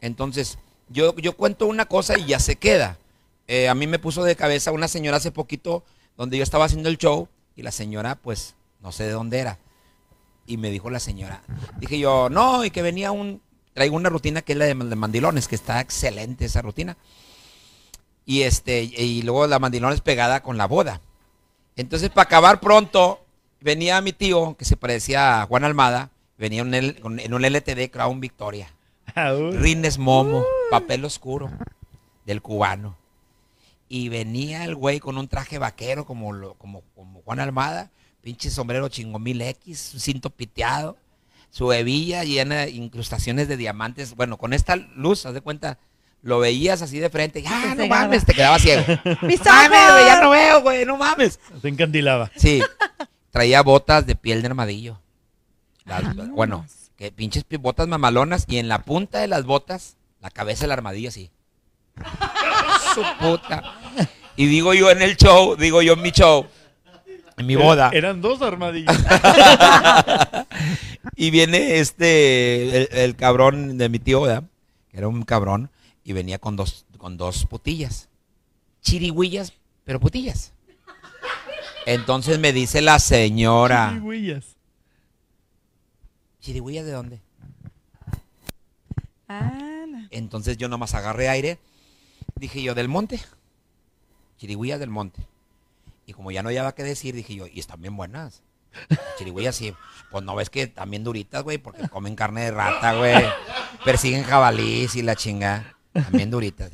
Entonces, 0.00 0.58
yo, 0.90 1.14
yo 1.16 1.36
cuento 1.36 1.66
una 1.66 1.86
cosa 1.86 2.18
y 2.18 2.26
ya 2.26 2.40
se 2.40 2.56
queda. 2.56 2.98
eh, 3.46 3.68
a 3.68 3.74
mí 3.74 3.86
me 3.86 3.98
puso 3.98 4.24
de 4.24 4.36
cabeza 4.36 4.72
una 4.72 4.88
señora 4.88 5.16
hace 5.18 5.30
poquito 5.32 5.84
donde 6.16 6.36
yo 6.36 6.42
estaba 6.42 6.66
haciendo 6.66 6.88
el 6.88 6.98
show 6.98 7.28
y 7.56 7.62
la 7.62 7.72
señora, 7.72 8.16
pues, 8.16 8.56
no 8.80 8.92
sé 8.92 9.04
de 9.04 9.12
dónde 9.12 9.38
era. 9.38 9.58
Y 10.46 10.56
me 10.56 10.70
dijo 10.70 10.90
la 10.90 11.00
señora, 11.00 11.42
dije 11.78 11.98
yo, 11.98 12.28
no, 12.30 12.64
y 12.64 12.70
que 12.70 12.82
venía 12.82 13.12
un, 13.12 13.40
traigo 13.72 13.96
una 13.96 14.08
rutina 14.08 14.42
que 14.42 14.52
es 14.52 14.58
la 14.58 14.64
de, 14.64 14.74
mandilones, 14.74 15.46
que 15.46 15.54
está 15.54 15.80
excelente 15.80 16.44
esa 16.44 16.62
rutina. 16.62 16.96
Y 18.26 18.42
este, 18.42 18.82
y 18.82 19.22
luego 19.22 19.46
la 19.46 19.58
mandilones 19.58 20.00
pegada 20.00 20.42
con 20.42 20.58
la 20.58 20.66
boda. 20.66 21.00
Entonces, 21.76 22.10
para 22.10 22.24
acabar 22.24 22.60
pronto, 22.60 23.24
venía 23.60 24.00
mi 24.00 24.12
tío, 24.12 24.56
que 24.58 24.64
se 24.64 24.76
parecía 24.76 25.42
a 25.42 25.46
Juan 25.46 25.64
Almada, 25.64 26.10
venía 26.36 26.62
en 26.62 27.34
un 27.34 27.44
LTD 27.44 27.90
Crown 27.90 28.20
Victoria. 28.20 28.74
Ah. 29.14 29.32
Rines 29.52 29.98
Momo, 29.98 30.44
papel 30.70 31.04
oscuro 31.04 31.50
del 32.26 32.42
cubano. 32.42 32.96
Y 33.88 34.08
venía 34.10 34.64
el 34.64 34.74
güey 34.74 35.00
con 35.00 35.16
un 35.18 35.28
traje 35.28 35.58
vaquero 35.58 36.04
como, 36.04 36.32
lo- 36.32 36.54
como, 36.54 36.82
como 36.94 37.22
Juan 37.22 37.40
Almada, 37.40 37.90
pinche 38.22 38.50
sombrero 38.50 38.88
chingo 38.88 39.18
mil 39.18 39.40
X, 39.40 39.94
cinto 39.98 40.28
piteado, 40.30 40.98
su 41.50 41.72
hebilla 41.72 42.22
llena 42.24 42.66
de 42.66 42.70
incrustaciones 42.72 43.48
de 43.48 43.56
diamantes. 43.56 44.14
Bueno, 44.14 44.36
con 44.36 44.52
esta 44.52 44.76
luz, 44.76 45.24
haz 45.24 45.32
de 45.32 45.40
cuenta, 45.40 45.78
lo 46.20 46.38
veías 46.38 46.82
así 46.82 46.98
de 46.98 47.08
frente, 47.08 47.40
ya 47.40 47.74
Te 47.74 47.82
no 47.82 47.86
mames, 47.86 48.26
te 48.26 48.34
quedaba 48.34 48.58
ciego. 48.58 48.82
¡Mis 49.22 49.42
Mames, 49.44 49.90
güey, 49.92 50.04
ya 50.04 50.20
no 50.20 50.30
veo, 50.30 50.60
güey, 50.60 50.84
no 50.84 50.96
mames. 50.98 51.40
Se 51.62 51.68
encandilaba. 51.68 52.30
Sí, 52.36 52.60
traía 53.30 53.62
botas 53.62 54.04
de 54.06 54.14
piel 54.16 54.42
de 54.42 54.48
armadillo. 54.48 55.00
Las- 55.86 56.02
Vámonos. 56.02 56.28
bueno, 56.36 56.66
que 56.98 57.10
pinches 57.12 57.44
pi- 57.44 57.56
botas 57.56 57.88
mamalonas 57.88 58.44
y 58.46 58.58
en 58.58 58.68
la 58.68 58.82
punta 58.82 59.20
de 59.20 59.28
las 59.28 59.44
botas, 59.46 59.96
la 60.20 60.28
cabeza 60.30 60.64
del 60.64 60.72
armadillo 60.72 61.08
así. 61.08 61.30
Su 62.94 63.02
puta. 63.20 63.62
Y 64.36 64.46
digo 64.46 64.74
yo 64.74 64.90
en 64.90 65.00
el 65.00 65.16
show, 65.16 65.56
digo 65.56 65.80
yo 65.80 65.94
en 65.94 66.02
mi 66.02 66.10
show, 66.10 66.46
en 67.38 67.46
mi 67.46 67.56
boda. 67.56 67.90
Eran 67.94 68.20
dos 68.20 68.42
armadillos. 68.42 68.94
Y 71.16 71.30
viene 71.32 71.78
este, 71.78 72.76
el, 72.76 72.88
el 72.92 73.16
cabrón 73.16 73.76
de 73.76 73.88
mi 73.88 73.98
tío, 73.98 74.20
¿verdad? 74.20 74.44
Que 74.88 74.98
era 74.98 75.08
un 75.08 75.22
cabrón, 75.24 75.68
y 76.04 76.12
venía 76.12 76.38
con 76.38 76.54
dos, 76.54 76.86
con 76.96 77.16
dos 77.16 77.44
putillas. 77.46 78.08
Chirigüillas, 78.82 79.52
pero 79.84 79.98
putillas. 79.98 80.52
Entonces 81.86 82.38
me 82.38 82.52
dice 82.52 82.82
la 82.82 82.98
señora, 83.00 83.88
Chirigüillas. 83.94 84.56
¿Chirigüillas 86.48 86.86
de 86.86 86.92
dónde? 86.92 87.20
Ana. 89.26 90.08
Entonces 90.10 90.56
yo 90.56 90.70
nomás 90.70 90.94
agarré 90.94 91.28
aire. 91.28 91.58
Dije 92.36 92.62
yo, 92.62 92.74
del 92.74 92.88
monte. 92.88 93.20
Chirigüillas 94.38 94.80
del 94.80 94.88
monte. 94.88 95.26
Y 96.06 96.14
como 96.14 96.30
ya 96.30 96.42
no 96.42 96.48
había 96.48 96.72
qué 96.72 96.84
decir, 96.84 97.14
dije 97.14 97.34
yo, 97.34 97.46
y 97.46 97.60
están 97.60 97.82
bien 97.82 97.98
buenas. 97.98 98.42
Chirigüillas 99.18 99.56
sí. 99.56 99.74
Pues 100.10 100.24
no 100.24 100.34
ves 100.34 100.48
que 100.48 100.66
también 100.66 101.04
duritas, 101.04 101.42
güey, 101.42 101.58
porque 101.58 101.86
comen 101.86 102.16
carne 102.16 102.44
de 102.44 102.50
rata, 102.52 102.94
güey. 102.94 103.26
Persiguen 103.84 104.24
jabalís 104.24 104.96
y 104.96 105.02
la 105.02 105.16
chinga. 105.16 105.76
También 105.92 106.30
duritas. 106.30 106.70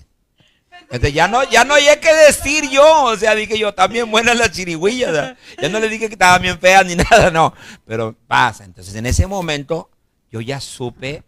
Entonces 0.85 1.13
ya 1.15 1.29
no, 1.29 1.43
ya 1.51 1.65
no 1.65 1.75
había 1.75 1.99
qué 2.01 2.13
decir 2.15 2.69
yo. 2.71 3.05
O 3.05 3.17
sea, 3.17 3.35
dije 3.35 3.59
yo, 3.59 3.75
también 3.75 4.11
buenas 4.11 4.37
las 4.37 4.51
chirigüillas. 4.53 5.35
Ya 5.61 5.69
no 5.69 5.81
le 5.81 5.89
dije 5.89 6.07
que 6.09 6.15
estaban 6.15 6.41
bien 6.43 6.59
feas 6.59 6.85
ni 6.87 6.95
nada, 7.11 7.31
no. 7.31 7.53
Pero 7.87 8.15
pasa. 8.27 8.65
Entonces 8.65 8.95
en 8.95 9.07
ese 9.07 9.27
momento 9.27 9.91
yo 10.31 10.41
ya 10.41 10.61
supe 10.61 11.23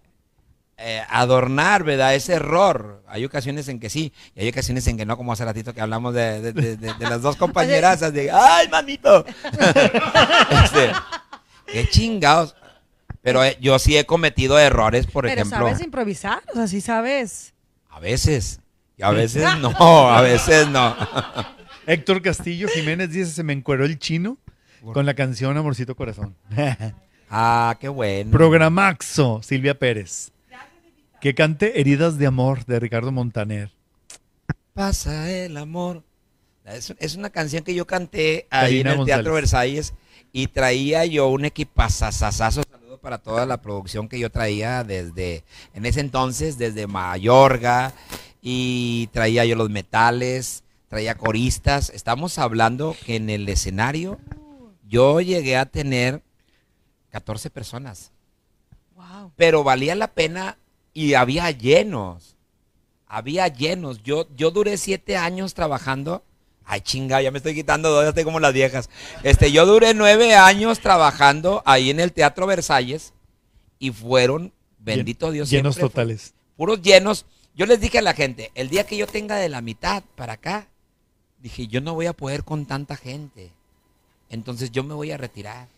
eh, 0.78 1.02
adornar, 1.08 1.84
¿verdad? 1.84 2.14
Ese 2.14 2.34
error. 2.34 3.02
Hay 3.08 3.24
ocasiones 3.24 3.66
en 3.68 3.80
que 3.80 3.88
sí, 3.88 4.12
y 4.34 4.40
hay 4.42 4.48
ocasiones 4.50 4.86
en 4.88 4.96
que 4.98 5.06
no, 5.06 5.16
como 5.16 5.32
hace 5.32 5.44
ratito 5.44 5.72
que 5.72 5.80
hablamos 5.80 6.12
de, 6.12 6.52
de- 6.52 6.76
de- 6.76 6.94
las 7.08 7.22
dos 7.22 7.36
compañeras, 7.36 8.00
de, 8.12 8.30
¡ay, 8.30 8.68
manito! 8.68 9.24
Este, 10.64 10.92
¡Qué 11.66 11.88
chingados! 11.88 12.54
Pero 13.22 13.42
eh, 13.44 13.56
yo 13.60 13.78
sí 13.78 13.96
he 13.96 14.04
cometido 14.06 14.58
errores, 14.58 15.06
por 15.06 15.24
Pero 15.24 15.34
ejemplo, 15.40 15.58
sabes 15.58 15.80
improvisar, 15.82 16.42
o 16.52 16.54
sea, 16.56 16.66
sí 16.68 16.80
sabes. 16.80 17.54
a 17.90 17.98
veces, 17.98 18.60
y 18.96 19.02
a 19.02 19.10
veces 19.10 19.44
no, 19.60 20.10
a 20.10 20.20
veces 20.22 20.68
no. 20.68 20.96
Héctor 21.86 22.22
Castillo 22.22 22.68
Jiménez 22.68 23.10
dice, 23.10 23.30
se 23.30 23.42
me 23.42 23.52
encueró 23.52 23.84
el 23.84 23.98
chino 23.98 24.38
con 24.92 25.06
la 25.06 25.14
canción 25.14 25.56
Amorcito 25.56 25.94
Corazón. 25.94 26.34
Ah, 27.28 27.76
qué 27.80 27.88
bueno. 27.88 28.30
Programaxo, 28.30 29.40
Silvia 29.42 29.76
Pérez. 29.76 30.30
Que 31.20 31.34
cante 31.34 31.80
Heridas 31.80 32.18
de 32.18 32.26
Amor 32.28 32.64
de 32.66 32.78
Ricardo 32.78 33.10
Montaner. 33.10 33.72
Pasa 34.74 35.28
el 35.32 35.56
amor. 35.56 36.04
Es, 36.64 36.94
es 37.00 37.16
una 37.16 37.30
canción 37.30 37.64
que 37.64 37.74
yo 37.74 37.84
canté 37.84 38.46
ahí 38.48 38.84
Karina 38.84 38.92
en 38.92 39.00
el 39.00 39.06
Teatro. 39.06 39.34
Versalles 39.34 39.92
y 40.32 40.46
traía 40.46 41.04
yo 41.04 41.26
un 41.26 41.46
equipazazazazo. 41.46 42.62
Saludo 42.62 42.98
para 43.00 43.18
toda 43.18 43.44
la 43.44 43.60
producción 43.60 44.08
que 44.08 44.20
yo 44.20 44.30
traía 44.30 44.84
desde, 44.84 45.42
en 45.74 45.84
ese 45.84 45.98
entonces, 45.98 46.58
desde 46.58 46.86
Mayorga 46.86 47.92
y 48.48 49.08
traía 49.08 49.44
yo 49.44 49.56
los 49.56 49.70
metales, 49.70 50.62
traía 50.86 51.16
coristas. 51.16 51.90
Estamos 51.90 52.38
hablando 52.38 52.94
que 53.04 53.16
en 53.16 53.28
el 53.28 53.48
escenario 53.48 54.20
yo 54.88 55.20
llegué 55.20 55.56
a 55.56 55.66
tener 55.66 56.22
14 57.10 57.50
personas 57.50 58.12
Wow. 58.94 59.32
pero 59.34 59.64
valía 59.64 59.96
la 59.96 60.06
pena 60.12 60.58
y 60.94 61.14
había 61.14 61.50
llenos. 61.50 62.36
Había 63.08 63.48
llenos. 63.48 64.00
Yo, 64.04 64.28
yo 64.36 64.52
duré 64.52 64.76
siete 64.76 65.16
años 65.16 65.52
trabajando. 65.54 66.22
Ay, 66.64 66.82
chinga, 66.82 67.20
ya 67.20 67.32
me 67.32 67.38
estoy 67.38 67.54
quitando 67.56 67.90
dos, 67.90 68.04
ya 68.04 68.10
estoy 68.10 68.22
como 68.22 68.38
las 68.38 68.54
viejas. 68.54 68.90
Este, 69.24 69.50
yo 69.50 69.66
duré 69.66 69.92
nueve 69.92 70.36
años 70.36 70.78
trabajando 70.78 71.62
ahí 71.66 71.90
en 71.90 71.98
el 71.98 72.12
Teatro 72.12 72.46
Versalles 72.46 73.12
y 73.80 73.90
fueron, 73.90 74.52
bendito 74.78 75.32
Dios, 75.32 75.50
Llenos 75.50 75.76
totales. 75.76 76.32
puros 76.56 76.80
llenos. 76.80 77.26
Yo 77.56 77.66
les 77.66 77.80
dije 77.80 77.98
a 77.98 78.02
la 78.02 78.12
gente, 78.14 78.50
el 78.54 78.68
día 78.68 78.84
que 78.84 78.96
yo 78.96 79.06
tenga 79.06 79.36
de 79.36 79.48
la 79.48 79.60
mitad 79.62 80.02
para 80.14 80.34
acá, 80.34 80.68
dije, 81.40 81.66
yo 81.68 81.80
no 81.80 81.94
voy 81.94 82.06
a 82.06 82.12
poder 82.12 82.44
con 82.44 82.66
tanta 82.66 82.96
gente. 82.96 83.50
Entonces 84.28 84.70
yo 84.72 84.84
me 84.84 84.94
voy 84.94 85.10
a 85.10 85.16
retirar. 85.16 85.68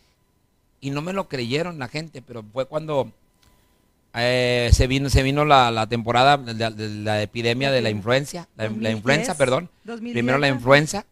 Y 0.81 0.89
no 0.91 1.01
me 1.01 1.13
lo 1.13 1.27
creyeron 1.29 1.79
la 1.79 1.87
gente, 1.87 2.21
pero 2.21 2.43
fue 2.53 2.65
cuando 2.65 3.11
eh, 4.13 4.69
se 4.73 4.87
vino, 4.87 5.09
se 5.09 5.23
vino 5.23 5.45
la, 5.45 5.71
la 5.71 5.87
temporada 5.87 6.37
de, 6.37 6.53
la- 6.55 6.71
de 6.71 6.89
la 6.89 7.21
epidemia 7.21 7.71
de 7.71 7.81
la 7.81 7.89
influencia, 7.89 8.47
la, 8.55 8.63
la 8.65 8.69
2010, 8.69 8.95
influenza, 8.97 9.37
perdón. 9.37 9.69
2010, 9.83 10.13
Primero 10.13 10.37
la 10.37 10.47
influenza 10.47 11.05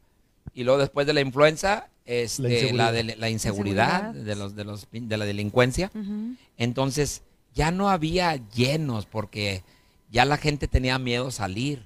y 0.53 0.63
luego 0.63 0.79
después 0.79 1.05
de 1.05 1.13
la 1.13 1.21
influenza, 1.21 1.87
este, 2.05 2.41
la, 2.43 2.49
inseguridad. 2.49 2.93
de, 2.93 3.03
la 3.03 3.29
inseguridad, 3.29 4.07
Inseguridad. 4.07 4.13
de, 4.25 4.35
los, 4.35 4.55
de, 4.55 4.63
los, 4.63 4.87
de 4.91 5.17
la 5.17 5.25
delincuencia. 5.25 5.91
Entonces, 6.57 7.21
ya 7.53 7.69
no 7.71 7.89
había 7.89 8.35
llenos 8.53 9.05
porque 9.05 9.63
ya 10.09 10.25
la 10.25 10.37
gente 10.37 10.67
tenía 10.67 10.97
miedo 10.99 11.31
salir. 11.31 11.83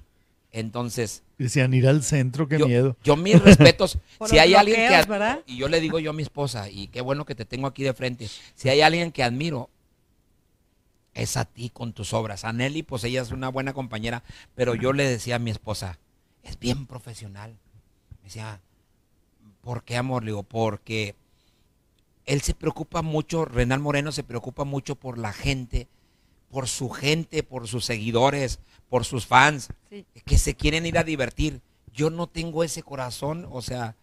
Entonces, 0.54 1.22
Decían 1.38 1.72
ir 1.72 1.88
al 1.88 2.02
centro, 2.02 2.46
qué 2.46 2.58
yo, 2.58 2.68
miedo. 2.68 2.96
yo 3.02 3.16
mis 3.16 3.42
respetos. 3.42 3.98
Si 4.26 4.38
hay 4.38 4.54
alguien 4.54 4.76
que 4.76 4.86
bloqueos, 4.88 5.06
¿verdad? 5.08 5.40
y 5.46 5.56
yo 5.56 5.68
le 5.68 5.80
digo 5.80 5.98
yo 5.98 6.10
a 6.10 6.14
mi 6.14 6.22
esposa, 6.22 6.68
y 6.70 6.88
qué 6.88 7.00
bueno 7.00 7.24
que 7.24 7.34
te 7.34 7.44
tengo 7.46 7.66
aquí 7.66 7.82
de 7.82 7.94
frente, 7.94 8.28
si 8.54 8.68
hay 8.68 8.82
alguien 8.82 9.12
que 9.12 9.22
admiro, 9.22 9.70
es 11.14 11.36
a 11.36 11.44
ti 11.46 11.70
con 11.70 11.92
tus 11.92 12.12
obras. 12.12 12.44
A 12.44 12.52
Nelly, 12.52 12.82
pues 12.82 13.02
ella 13.04 13.22
es 13.22 13.32
una 13.32 13.48
buena 13.48 13.72
compañera, 13.72 14.22
pero 14.54 14.74
yo 14.74 14.92
le 14.92 15.04
decía 15.04 15.36
a 15.36 15.38
mi 15.38 15.50
esposa, 15.50 15.98
es 16.42 16.58
bien 16.58 16.86
profesional. 16.86 17.56
Me 18.20 18.24
decía, 18.24 18.60
¿por 19.62 19.84
qué 19.84 19.96
amor? 19.96 20.22
Le 20.22 20.30
digo, 20.32 20.42
porque 20.42 21.16
él 22.26 22.40
se 22.42 22.54
preocupa 22.54 23.02
mucho, 23.02 23.44
Renal 23.44 23.80
Moreno 23.80 24.12
se 24.12 24.22
preocupa 24.22 24.64
mucho 24.64 24.94
por 24.96 25.18
la 25.18 25.32
gente, 25.32 25.88
por 26.52 26.68
su 26.68 26.90
gente, 26.90 27.42
por 27.42 27.66
sus 27.66 27.84
seguidores, 27.86 28.60
por 28.90 29.04
sus 29.06 29.26
fans, 29.26 29.68
Sí. 29.90 30.04
que 30.26 30.36
se 30.38 30.54
quieren 30.54 30.84
ir 30.86 30.98
a 30.98 31.02
divertir. 31.02 31.62
Yo 31.94 32.10
no 32.10 32.26
tengo 32.28 32.62
ese 32.62 32.82
corazón, 32.82 33.48
o 33.50 33.62
sea, 33.62 33.96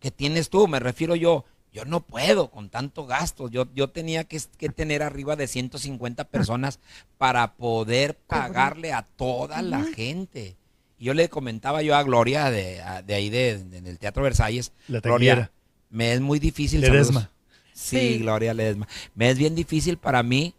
que 0.00 0.10
tienes 0.10 0.50
tú, 0.50 0.66
me 0.66 0.80
refiero 0.80 1.14
yo. 1.14 1.44
Yo 1.72 1.84
no 1.84 2.00
puedo 2.00 2.50
con 2.50 2.68
tanto 2.70 3.06
gasto. 3.06 3.48
Yo, 3.48 3.68
yo 3.74 3.90
tenía 3.90 4.24
que, 4.24 4.40
que 4.58 4.68
tener 4.70 5.04
arriba 5.04 5.36
de 5.36 5.46
150 5.46 6.24
personas 6.24 6.80
para 7.18 7.54
poder 7.54 8.16
pagarle 8.16 8.92
a 8.92 9.02
toda 9.02 9.62
la 9.62 9.84
gente. 9.84 10.56
Y 10.98 11.04
yo 11.04 11.14
le 11.14 11.28
comentaba 11.28 11.82
yo 11.82 11.94
a 11.94 12.02
Gloria 12.02 12.50
de, 12.50 12.82
a- 12.82 13.02
de 13.02 13.14
ahí 13.14 13.30
de, 13.30 13.58
de- 13.62 13.80
del 13.82 13.98
Teatro 14.00 14.24
Versalles. 14.24 14.72
La 14.88 14.98
Gloria, 14.98 15.52
me 15.90 16.12
es 16.12 16.20
muy 16.20 16.40
difícil. 16.40 16.80
Ledesma. 16.80 17.30
Sí, 17.72 17.98
Sí. 18.14 18.18
Gloria 18.18 18.52
Ledesma. 18.52 18.88
Me 19.14 19.30
es 19.30 19.38
bien 19.38 19.54
difícil 19.54 19.96
para 19.96 20.24
mí 20.24 20.54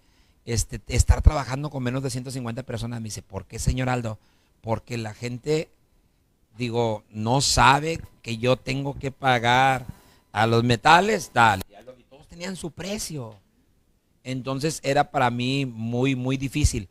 este, 0.53 0.82
estar 0.88 1.22
trabajando 1.22 1.69
con 1.69 1.84
menos 1.84 2.03
de 2.03 2.10
150 2.10 2.64
personas. 2.64 2.99
Me 2.99 3.06
dice, 3.06 3.22
¿por 3.22 3.45
qué, 3.45 3.60
señor 3.60 3.90
Aldo? 3.90 4.19
Porque 4.61 4.98
la 4.98 5.14
gente, 5.14 5.69
digo, 6.57 7.03
no 7.10 7.41
sabe 7.41 8.02
que 8.22 8.38
yo 8.38 8.57
tengo 8.57 8.98
que 8.99 9.11
pagar 9.11 9.86
a 10.32 10.48
los 10.48 10.64
metales, 10.64 11.30
tal. 11.32 11.61
Y 11.98 12.03
todos 12.03 12.28
tenían 12.28 12.56
su 12.56 12.72
precio. 12.72 13.40
Entonces 14.23 14.82
era 14.84 15.10
para 15.10 15.32
mí 15.32 15.65
muy, 15.65 16.15
muy 16.15 16.38
difícil. 16.38 16.90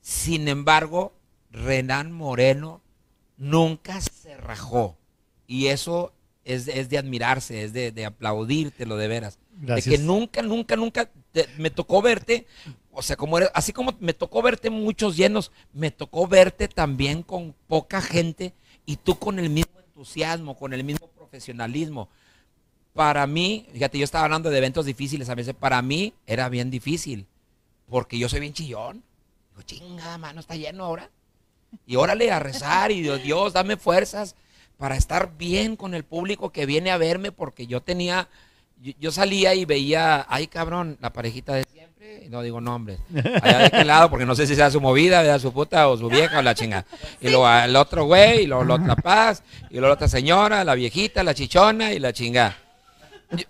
Sin 0.00 0.46
embargo, 0.46 1.12
Renan 1.50 2.12
Moreno 2.12 2.82
nunca 3.36 4.00
se 4.00 4.36
rajó. 4.36 4.96
Y 5.46 5.68
eso 5.68 6.12
es, 6.44 6.68
es 6.68 6.88
de 6.90 6.98
admirarse, 6.98 7.64
es 7.64 7.72
de, 7.72 7.90
de 7.90 8.04
aplaudírtelo 8.06 8.96
de 8.96 9.08
veras. 9.08 9.38
Gracias. 9.60 9.86
De 9.86 9.90
que 9.96 10.02
nunca, 10.02 10.42
nunca, 10.42 10.76
nunca 10.76 11.10
me 11.56 11.70
tocó 11.70 12.02
verte, 12.02 12.46
o 12.90 13.02
sea, 13.02 13.16
como 13.16 13.38
eres, 13.38 13.50
así 13.54 13.72
como 13.72 13.94
me 14.00 14.14
tocó 14.14 14.42
verte 14.42 14.70
muchos 14.70 15.16
llenos, 15.16 15.52
me 15.72 15.90
tocó 15.90 16.26
verte 16.26 16.68
también 16.68 17.22
con 17.22 17.54
poca 17.66 18.00
gente 18.00 18.54
y 18.86 18.96
tú 18.96 19.18
con 19.18 19.38
el 19.38 19.50
mismo 19.50 19.78
entusiasmo, 19.78 20.56
con 20.56 20.72
el 20.72 20.84
mismo 20.84 21.08
profesionalismo. 21.08 22.08
Para 22.94 23.26
mí, 23.26 23.66
fíjate, 23.72 23.98
yo 23.98 24.04
estaba 24.04 24.24
hablando 24.24 24.50
de 24.50 24.58
eventos 24.58 24.86
difíciles 24.86 25.28
a 25.28 25.34
veces, 25.34 25.54
para 25.54 25.80
mí 25.82 26.14
era 26.26 26.48
bien 26.48 26.70
difícil, 26.70 27.26
porque 27.88 28.18
yo 28.18 28.28
soy 28.28 28.40
bien 28.40 28.52
chillón. 28.52 29.04
Digo, 29.50 29.62
chingada, 29.62 30.18
mano, 30.18 30.40
está 30.40 30.56
lleno 30.56 30.84
ahora. 30.84 31.10
Y 31.86 31.96
órale 31.96 32.30
a 32.30 32.38
rezar 32.38 32.90
y 32.90 33.02
Dios, 33.02 33.22
Dios, 33.22 33.52
dame 33.52 33.76
fuerzas 33.76 34.34
para 34.78 34.96
estar 34.96 35.36
bien 35.36 35.76
con 35.76 35.94
el 35.94 36.04
público 36.04 36.50
que 36.50 36.64
viene 36.64 36.90
a 36.90 36.98
verme, 36.98 37.32
porque 37.32 37.66
yo 37.66 37.82
tenía, 37.82 38.28
yo, 38.80 38.92
yo 38.98 39.12
salía 39.12 39.54
y 39.54 39.64
veía, 39.64 40.26
ay 40.28 40.46
cabrón, 40.46 40.96
la 41.00 41.12
parejita 41.12 41.54
de 41.54 41.64
siempre, 41.64 42.24
y 42.24 42.28
no 42.28 42.42
digo 42.42 42.60
nombres, 42.60 43.00
allá 43.42 43.58
de 43.58 43.66
aquel 43.66 43.86
lado, 43.86 44.10
porque 44.10 44.26
no 44.26 44.34
sé 44.34 44.46
si 44.46 44.54
sea 44.54 44.70
su 44.70 44.80
movida, 44.80 45.22
vea 45.22 45.38
su 45.38 45.52
puta 45.52 45.88
o 45.88 45.96
su 45.96 46.08
vieja 46.08 46.38
o 46.38 46.42
la 46.42 46.54
chinga. 46.54 46.84
Y 47.20 47.28
luego 47.28 47.48
el 47.50 47.74
otro 47.76 48.04
güey, 48.04 48.42
y 48.42 48.46
luego 48.46 48.64
la 48.64 48.74
otra 48.74 48.96
paz, 48.96 49.42
y 49.70 49.74
luego 49.74 49.88
la 49.88 49.94
otra 49.94 50.08
señora, 50.08 50.64
la 50.64 50.74
viejita, 50.74 51.22
la 51.22 51.34
chichona 51.34 51.92
y 51.92 51.98
la 51.98 52.12
chinga. 52.12 52.56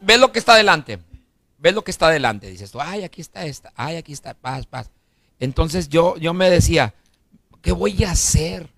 Ves 0.01 0.19
lo 0.19 0.33
que 0.33 0.39
está 0.39 0.55
adelante, 0.55 0.99
ves 1.59 1.75
lo 1.75 1.83
que 1.85 1.91
está 1.91 2.09
adelante, 2.09 2.51
dices 2.51 2.71
tú, 2.71 2.81
ay, 2.81 3.05
aquí 3.05 3.21
está 3.21 3.45
esta, 3.45 3.73
ay, 3.77 3.97
aquí 3.97 4.13
está, 4.13 4.35
paz, 4.35 4.67
paz. 4.67 4.91
Entonces 5.41 5.89
yo, 5.89 6.17
yo 6.17 6.35
me 6.35 6.51
decía, 6.51 6.95
¿qué 7.63 7.73
voy 7.73 8.03
a 8.05 8.13
hacer? 8.13 8.69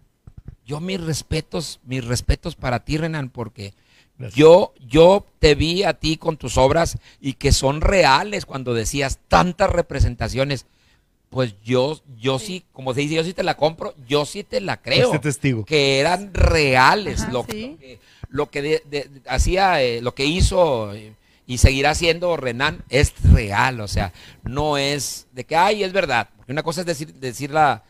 Yo 0.66 0.81
mis 0.81 1.01
respetos, 1.01 1.81
mis 1.85 2.05
respetos 2.05 2.55
para 2.55 2.81
ti, 2.81 2.97
Renan, 2.98 3.31
porque 3.31 3.74
Gracias. 4.20 4.36
yo, 4.38 4.74
yo 4.86 5.26
te 5.38 5.55
vi 5.55 5.82
a 5.82 5.94
ti 5.94 6.16
con 6.16 6.36
tus 6.36 6.56
obras 6.59 6.98
y 7.20 7.32
que 7.32 7.52
son 7.52 7.80
reales 7.80 8.47
cuando 8.47 8.74
decías 8.74 9.18
tantas 9.28 9.70
representaciones. 9.70 10.66
Pues 11.30 11.55
yo, 11.62 11.98
yo 12.18 12.38
sí, 12.38 12.64
como 12.72 12.92
se 12.92 13.01
dice, 13.02 13.14
yo 13.14 13.24
sí 13.24 13.32
te 13.32 13.42
la 13.44 13.56
compro, 13.56 13.94
yo 14.06 14.26
sí 14.26 14.42
te 14.44 14.60
la 14.60 14.82
creo. 14.82 15.06
Este 15.06 15.20
testigo. 15.20 15.64
Que 15.64 16.01
eran 16.01 16.34
reales. 16.34 17.22
Ajá, 17.22 17.32
lo, 17.32 17.47
sí. 17.48 17.68
lo 17.70 17.78
que, 17.78 17.98
lo 18.28 18.51
que 18.51 18.62
de- 18.62 18.82
de- 18.90 19.05
de- 19.09 19.22
hacía, 19.28 19.80
eh, 19.82 20.01
lo 20.02 20.14
que 20.14 20.24
hizo 20.26 20.92
eh, 20.92 21.14
y 21.47 21.59
seguirá 21.59 21.90
haciendo 21.90 22.36
Renan 22.36 22.84
es 22.88 23.14
real. 23.32 23.80
O 23.80 23.88
sea, 23.88 24.12
no 24.42 24.76
es 24.76 25.28
de 25.32 25.44
que, 25.44 25.55
ay, 25.56 25.82
es 25.84 25.92
verdad. 25.92 26.28
Porque 26.36 26.52
una 26.52 26.62
cosa 26.64 26.80
es 26.80 26.86
decir, 26.86 27.14
decirla, 27.14 27.84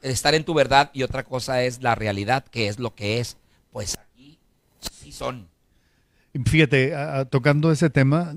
estar 0.00 0.34
en 0.36 0.44
tu 0.44 0.54
verdad 0.54 0.90
y 0.94 1.02
otra 1.02 1.24
cosa 1.24 1.62
es 1.64 1.82
la 1.82 1.94
realidad, 1.96 2.44
que 2.44 2.68
es 2.68 2.78
lo 2.78 2.94
que 2.94 3.18
es. 3.18 3.36
Pues 3.72 3.98
aquí 3.98 4.38
sí 5.02 5.10
son. 5.12 5.48
Fíjate, 6.46 6.94
a- 6.94 7.20
a- 7.20 7.24
tocando 7.26 7.70
ese 7.70 7.90
tema, 7.90 8.34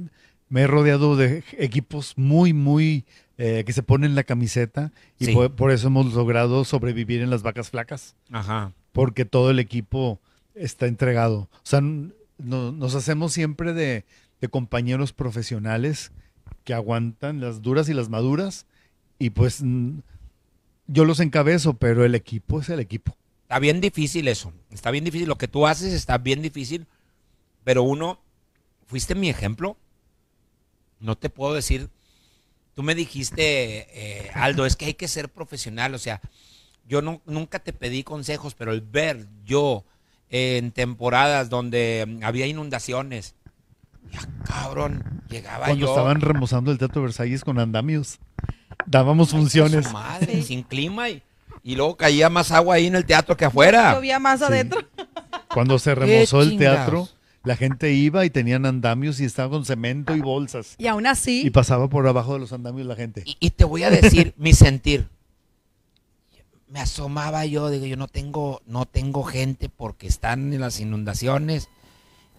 me 0.49 0.61
he 0.61 0.67
rodeado 0.67 1.15
de 1.15 1.43
equipos 1.57 2.13
muy, 2.17 2.53
muy 2.53 3.05
eh, 3.39 3.63
que 3.65 3.73
se 3.73 3.83
ponen 3.83 4.15
la 4.15 4.23
camiseta 4.23 4.91
y 5.19 5.25
Sí. 5.25 5.33
por, 5.33 5.55
por 5.55 5.71
eso 5.71 5.87
hemos 5.87 6.13
logrado 6.13 6.63
sobrevivir 6.65 7.21
en 7.21 7.29
las 7.29 7.43
vacas 7.43 7.69
flacas, 7.69 8.15
Ajá. 8.31 8.71
porque 8.93 9.25
todo 9.25 9.51
el 9.51 9.59
equipo 9.59 10.19
está 10.55 10.87
entregado. 10.87 11.41
O 11.53 11.59
sea, 11.63 11.81
no- 11.81 12.71
nos 12.71 12.95
hacemos 12.95 13.33
siempre 13.33 13.73
de, 13.73 14.05
de 14.41 14.47
compañeros 14.47 15.13
profesionales 15.13 16.11
que 16.63 16.73
aguantan 16.73 17.39
las 17.41 17.61
duras 17.61 17.89
y 17.89 17.93
las 17.93 18.09
maduras 18.09 18.65
y 19.19 19.29
pues 19.31 19.61
yo 20.87 21.05
los 21.05 21.19
encabezo, 21.19 21.73
pero 21.75 22.05
el 22.05 22.15
equipo 22.15 22.61
es 22.61 22.69
el 22.69 22.79
equipo. 22.79 23.15
Está 23.43 23.59
bien 23.59 23.81
difícil 23.81 24.27
eso. 24.27 24.51
Está 24.71 24.91
bien 24.91 25.03
difícil. 25.03 25.27
Lo 25.27 25.37
que 25.37 25.47
tú 25.47 25.67
haces 25.67 25.93
está 25.93 26.17
bien 26.17 26.41
difícil. 26.41 26.85
Pero 27.67 27.83
uno, 27.83 28.17
fuiste 28.85 29.13
mi 29.13 29.29
ejemplo. 29.29 29.75
No 31.01 31.17
te 31.17 31.29
puedo 31.29 31.53
decir. 31.53 31.89
Tú 32.75 32.81
me 32.81 32.95
dijiste, 32.95 33.87
eh, 33.91 34.31
Aldo, 34.35 34.65
es 34.65 34.77
que 34.77 34.85
hay 34.85 34.93
que 34.93 35.09
ser 35.09 35.27
profesional. 35.27 35.93
O 35.93 35.97
sea, 35.97 36.21
yo 36.87 37.01
no, 37.01 37.21
nunca 37.25 37.59
te 37.59 37.73
pedí 37.73 38.03
consejos, 38.05 38.55
pero 38.55 38.71
el 38.71 38.79
ver 38.79 39.27
yo 39.43 39.83
en 40.29 40.71
temporadas 40.71 41.49
donde 41.49 42.19
había 42.23 42.45
inundaciones, 42.47 43.35
ya 44.13 44.21
cabrón, 44.45 45.23
llegaba 45.29 45.65
Cuando 45.65 45.87
yo. 45.87 45.91
estaban 45.91 46.21
remozando 46.21 46.71
el 46.71 46.77
Teatro 46.77 47.01
Versalles 47.01 47.43
con 47.43 47.59
andamios, 47.59 48.17
dábamos 48.85 49.33
Ay, 49.33 49.39
funciones. 49.41 49.87
su 49.87 49.91
madre, 49.91 50.41
sin 50.41 50.63
clima 50.63 51.09
y, 51.09 51.21
y 51.63 51.75
luego 51.75 51.97
caía 51.97 52.29
más 52.29 52.51
agua 52.51 52.75
ahí 52.75 52.87
en 52.87 52.95
el 52.95 53.05
teatro 53.05 53.35
que 53.35 53.43
afuera. 53.43 53.93
Llovía 53.93 54.19
más 54.19 54.39
Sí. 54.39 54.45
adentro. 54.45 54.79
Cuando 55.53 55.77
se 55.79 55.95
remozó 55.95 56.41
el 56.41 56.51
chingados. 56.51 56.77
teatro, 56.77 57.09
la 57.47 57.55
gente 57.55 57.91
iba 57.93 58.23
y 58.25 58.29
tenían 58.29 58.65
andamios 58.65 59.19
y 59.19 59.25
estaba 59.25 59.49
con 59.49 59.65
cemento 59.65 60.15
y 60.15 60.21
bolsas. 60.21 60.75
Y 60.77 60.87
aún 60.87 61.07
así, 61.07 61.41
Y 61.45 61.49
pasaba 61.49 61.87
por 61.89 62.07
abajo 62.07 62.33
de 62.33 62.39
los 62.39 62.53
andamios 62.53 62.85
la 62.85 62.95
gente. 62.95 63.23
Y, 63.25 63.37
y 63.39 63.49
te 63.51 63.63
voy 63.65 63.83
a 63.83 63.89
decir 63.89 64.33
mi 64.37 64.53
sentir. 64.53 65.07
Me 66.69 66.81
asomaba 66.81 67.45
yo, 67.45 67.69
digo, 67.69 67.85
yo 67.85 67.95
no 67.95 68.07
tengo, 68.09 68.61
no 68.65 68.85
tengo 68.85 69.23
gente 69.23 69.69
porque 69.69 70.05
están 70.07 70.51
en 70.53 70.59
las 70.59 70.79
inundaciones 70.81 71.69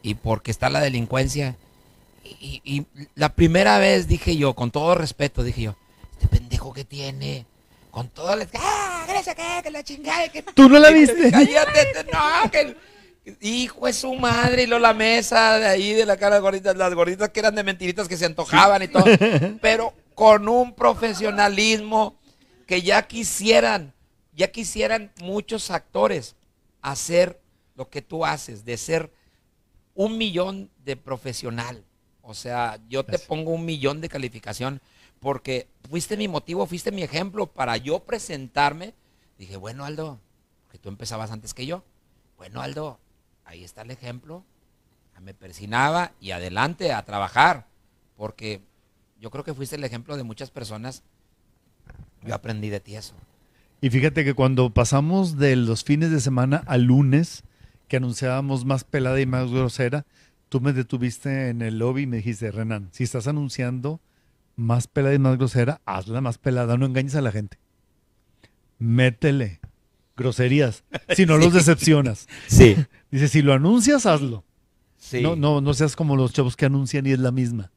y 0.03 0.15
porque 0.17 0.51
está 0.51 0.69
la 0.69 0.81
delincuencia. 0.81 1.57
Y, 2.25 2.61
y- 2.63 2.79
y 2.81 2.87
la 3.15 3.35
primera 3.35 3.79
vez 3.79 4.07
dije 4.07 4.37
yo, 4.37 4.55
con 4.55 4.71
todo 4.71 4.95
respeto, 4.95 5.43
dije 5.43 5.63
yo, 5.63 5.77
este 6.13 6.29
pendejo 6.29 6.75
que 6.75 6.85
tiene, 6.85 7.47
con 7.91 8.09
todas 8.09 8.39
las... 8.39 8.49
¡Ah, 8.55 9.07
gracias, 9.09 9.35
que, 9.35 9.43
que 9.63 9.71
la 9.71 9.83
chingada! 9.83 10.29
Que, 10.29 10.43
¿Tú 10.43 10.69
no 10.69 10.79
la 10.79 10.91
viste? 10.91 11.31
Cállate, 11.31 11.87
te- 11.95 12.13
no, 12.13 12.51
que... 12.51 12.77
Hijo 13.41 13.87
de 13.87 13.93
su 13.93 14.15
madre, 14.15 14.65
y 14.65 14.67
luego 14.67 14.83
la 14.83 14.95
mesa 14.95 15.59
de 15.59 15.67
ahí 15.67 15.93
de 15.93 16.07
la 16.07 16.17
cara 16.17 16.37
de 16.37 16.41
gorditas, 16.41 16.77
las 16.77 16.95
gorditas 16.95 17.31
que 17.31 17.41
eran 17.41 17.55
de 17.55 17.63
mentiritas 17.63 18.09
que 18.09 18.17
se 18.17 18.27
antojaban 18.27 18.83
y 18.83 18.89
todo, 18.89 19.05
pero 19.61 19.93
con 20.15 20.49
un 20.49 20.75
profesionalismo 20.75 22.17
que 22.67 22.83
ya 22.83 23.07
quisieran, 23.07 23.95
ya 24.35 24.51
quisieran 24.51 25.13
muchos 25.21 25.71
actores 25.71 26.37
hacer 26.83 27.41
lo 27.77 27.89
que 27.89 28.03
tú 28.03 28.25
haces, 28.25 28.65
de 28.65 28.77
ser 28.77 29.13
un 29.95 30.19
millón 30.19 30.71
de 30.85 30.97
profesional. 30.97 31.85
O 32.23 32.35
sea, 32.35 32.79
yo 32.89 33.05
te 33.05 33.19
pongo 33.19 33.53
un 33.53 33.65
millón 33.65 34.01
de 34.01 34.09
calificación 34.09 34.81
porque 35.21 35.69
fuiste 35.89 36.17
mi 36.17 36.29
motivo, 36.29 36.67
fuiste 36.67 36.93
mi 36.93 37.03
ejemplo 37.03 37.47
para 37.47 37.77
yo 37.77 38.01
presentarme. 38.01 38.95
Dije, 39.39 39.57
bueno, 39.57 39.85
Aldo, 39.85 40.21
porque 40.65 40.79
tú 40.79 40.89
empezabas 40.89 41.31
antes 41.31 41.55
que 41.55 41.67
yo. 41.67 41.85
Bueno, 42.37 42.61
Aldo, 42.61 42.99
ahí 43.49 43.65
está 43.65 43.83
el 43.83 43.91
ejemplo. 43.91 44.45
Me 45.21 45.35
persinaba 45.35 46.13
y 46.21 46.31
adelante 46.31 46.93
a 46.93 47.05
trabajar, 47.05 47.67
porque 48.17 48.63
yo 49.21 49.31
creo 49.31 49.43
que 49.43 49.53
fuiste 49.53 49.75
el 49.75 49.83
ejemplo 49.83 50.17
de 50.17 50.23
muchas 50.23 50.53
personas. 50.53 51.03
Yo 52.25 52.37
aprendí 52.37 52.69
de 52.69 52.79
ti 52.79 52.95
eso. 52.95 53.15
Y 53.81 53.91
fíjate 53.91 54.25
que 54.25 54.35
cuando 54.35 54.71
pasamos 54.71 55.37
de 55.37 55.57
los 55.57 55.83
fines 55.83 56.13
de 56.13 56.21
semana 56.21 56.63
al 56.67 56.85
lunes, 56.85 57.43
que 57.89 57.97
anunciábamos 57.97 58.65
más 58.65 58.85
pelada 58.85 59.21
y 59.21 59.27
más 59.27 59.51
grosera, 59.51 60.07
tú 60.49 60.61
me 60.61 60.73
detuviste 60.73 61.49
en 61.49 61.63
el 61.63 61.79
lobby 61.79 62.03
y 62.03 62.07
me 62.07 62.19
dijiste, 62.19 62.53
Renan, 62.53 62.89
si 62.93 63.03
estás 63.03 63.27
anunciando 63.27 64.01
más 64.55 64.87
pelada 64.87 65.17
y 65.17 65.19
más 65.19 65.37
grosera, 65.37 65.81
hazla 65.85 66.21
más 66.21 66.39
pelada, 66.39 66.77
no 66.77 66.87
engañes 66.87 67.17
a 67.17 67.23
la 67.23 67.33
gente. 67.33 67.59
Métele 68.79 69.59
groserías, 70.19 70.85
si 71.15 71.25
no 71.25 71.39
los 71.39 71.55
decepcionas. 71.55 72.29
Sí, 72.47 72.77
Dice, 73.11 73.29
si 73.29 73.43
lo 73.43 73.53
anuncias, 73.55 74.07
hazlo. 74.07 74.45
sí. 74.99 75.21
No, 75.23 75.35
no, 75.37 75.61
no 75.61 75.75
seas 75.75 75.97
como 75.97 76.17
los 76.17 76.33
chavos 76.33 76.57
que 76.57 76.67
anuncian 76.67 77.07
y 77.07 77.13
es 77.13 77.19
la 77.19 77.31
misma. 77.33 77.71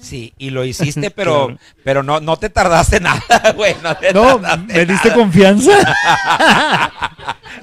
Sí, 0.00 0.34
y 0.36 0.50
lo 0.50 0.64
hiciste, 0.64 1.10
pero, 1.16 1.46
Claro. 1.46 1.60
pero 1.84 2.02
no, 2.02 2.20
no 2.20 2.36
te 2.36 2.50
tardaste 2.50 3.00
nada, 3.00 3.52
güey. 3.54 3.74
No 3.82 3.96
te 3.96 4.12
No, 4.12 4.40
tardaste 4.40 4.72
me 4.74 4.86
diste 4.86 5.08
nada. 5.08 5.14
confianza. 5.14 5.72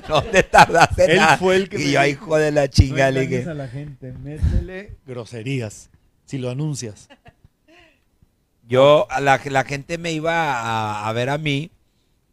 No 0.09 0.21
te 0.21 0.43
tardaste 0.43 1.11
Él 1.13 1.17
nada. 1.17 1.37
fue 1.37 1.55
el 1.55 1.69
que 1.69 1.77
y 1.77 1.85
me 1.85 1.91
yo, 1.91 2.01
dijo, 2.01 2.23
hijo 2.25 2.37
de 2.37 2.51
la 2.51 2.61
No 2.63 2.67
chinga, 2.67 3.09
le 3.11 3.25
dije, 3.25 3.49
a 3.49 3.53
la 3.53 3.67
gente, 3.69 4.11
métele 4.11 4.97
groserías, 5.07 5.89
si 6.25 6.37
lo 6.39 6.49
anuncias. 6.49 7.07
Yo, 8.67 9.07
a 9.09 9.21
la, 9.21 9.39
la 9.45 9.63
gente 9.63 9.97
me 9.97 10.11
iba 10.11 10.59
a, 10.59 11.07
a 11.07 11.13
ver 11.13 11.29
a 11.29 11.37
mí 11.37 11.71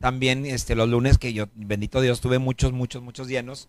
también 0.01 0.47
este, 0.47 0.75
los 0.75 0.89
lunes 0.89 1.19
que 1.19 1.33
yo, 1.33 1.47
bendito 1.55 2.01
Dios, 2.01 2.21
tuve 2.21 2.39
muchos, 2.41 2.73
muchos, 2.73 3.03
muchos 3.03 3.29
llenos. 3.29 3.69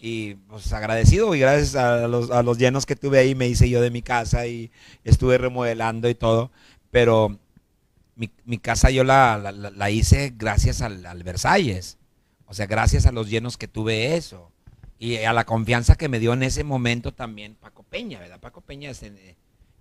Y 0.00 0.34
pues 0.34 0.72
agradecido 0.72 1.34
y 1.34 1.40
gracias 1.40 1.74
a 1.76 2.08
los, 2.08 2.30
a 2.30 2.42
los 2.42 2.58
llenos 2.58 2.84
que 2.84 2.96
tuve 2.96 3.18
ahí 3.20 3.34
me 3.34 3.46
hice 3.48 3.70
yo 3.70 3.80
de 3.80 3.90
mi 3.90 4.02
casa 4.02 4.46
y 4.46 4.70
estuve 5.04 5.38
remodelando 5.38 6.08
y 6.08 6.14
todo. 6.14 6.50
Pero 6.90 7.38
mi, 8.16 8.30
mi 8.44 8.58
casa 8.58 8.90
yo 8.90 9.04
la, 9.04 9.38
la- 9.52 9.90
hice 9.90 10.34
gracias 10.36 10.82
al, 10.82 11.06
al 11.06 11.22
Versalles. 11.22 11.96
O 12.46 12.54
sea, 12.54 12.66
gracias 12.66 13.06
a 13.06 13.12
los 13.12 13.28
llenos 13.30 13.56
que 13.56 13.68
tuve 13.68 14.16
eso. 14.16 14.50
Y 14.98 15.18
a 15.18 15.32
la 15.32 15.44
confianza 15.44 15.94
que 15.94 16.08
me 16.08 16.18
dio 16.18 16.32
en 16.32 16.42
ese 16.42 16.64
momento 16.64 17.14
también 17.14 17.54
Paco 17.54 17.84
Peña, 17.84 18.18
¿verdad? 18.18 18.40
Paco 18.40 18.60
Peña, 18.62 18.90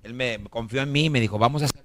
él 0.04 0.14
me 0.14 0.40
confió 0.50 0.84
en 0.84 0.92
mí 0.92 1.06
y 1.06 1.10
me 1.10 1.20
dijo, 1.20 1.40
vamos 1.40 1.64
a 1.64 1.66
hacerlo. 1.66 1.84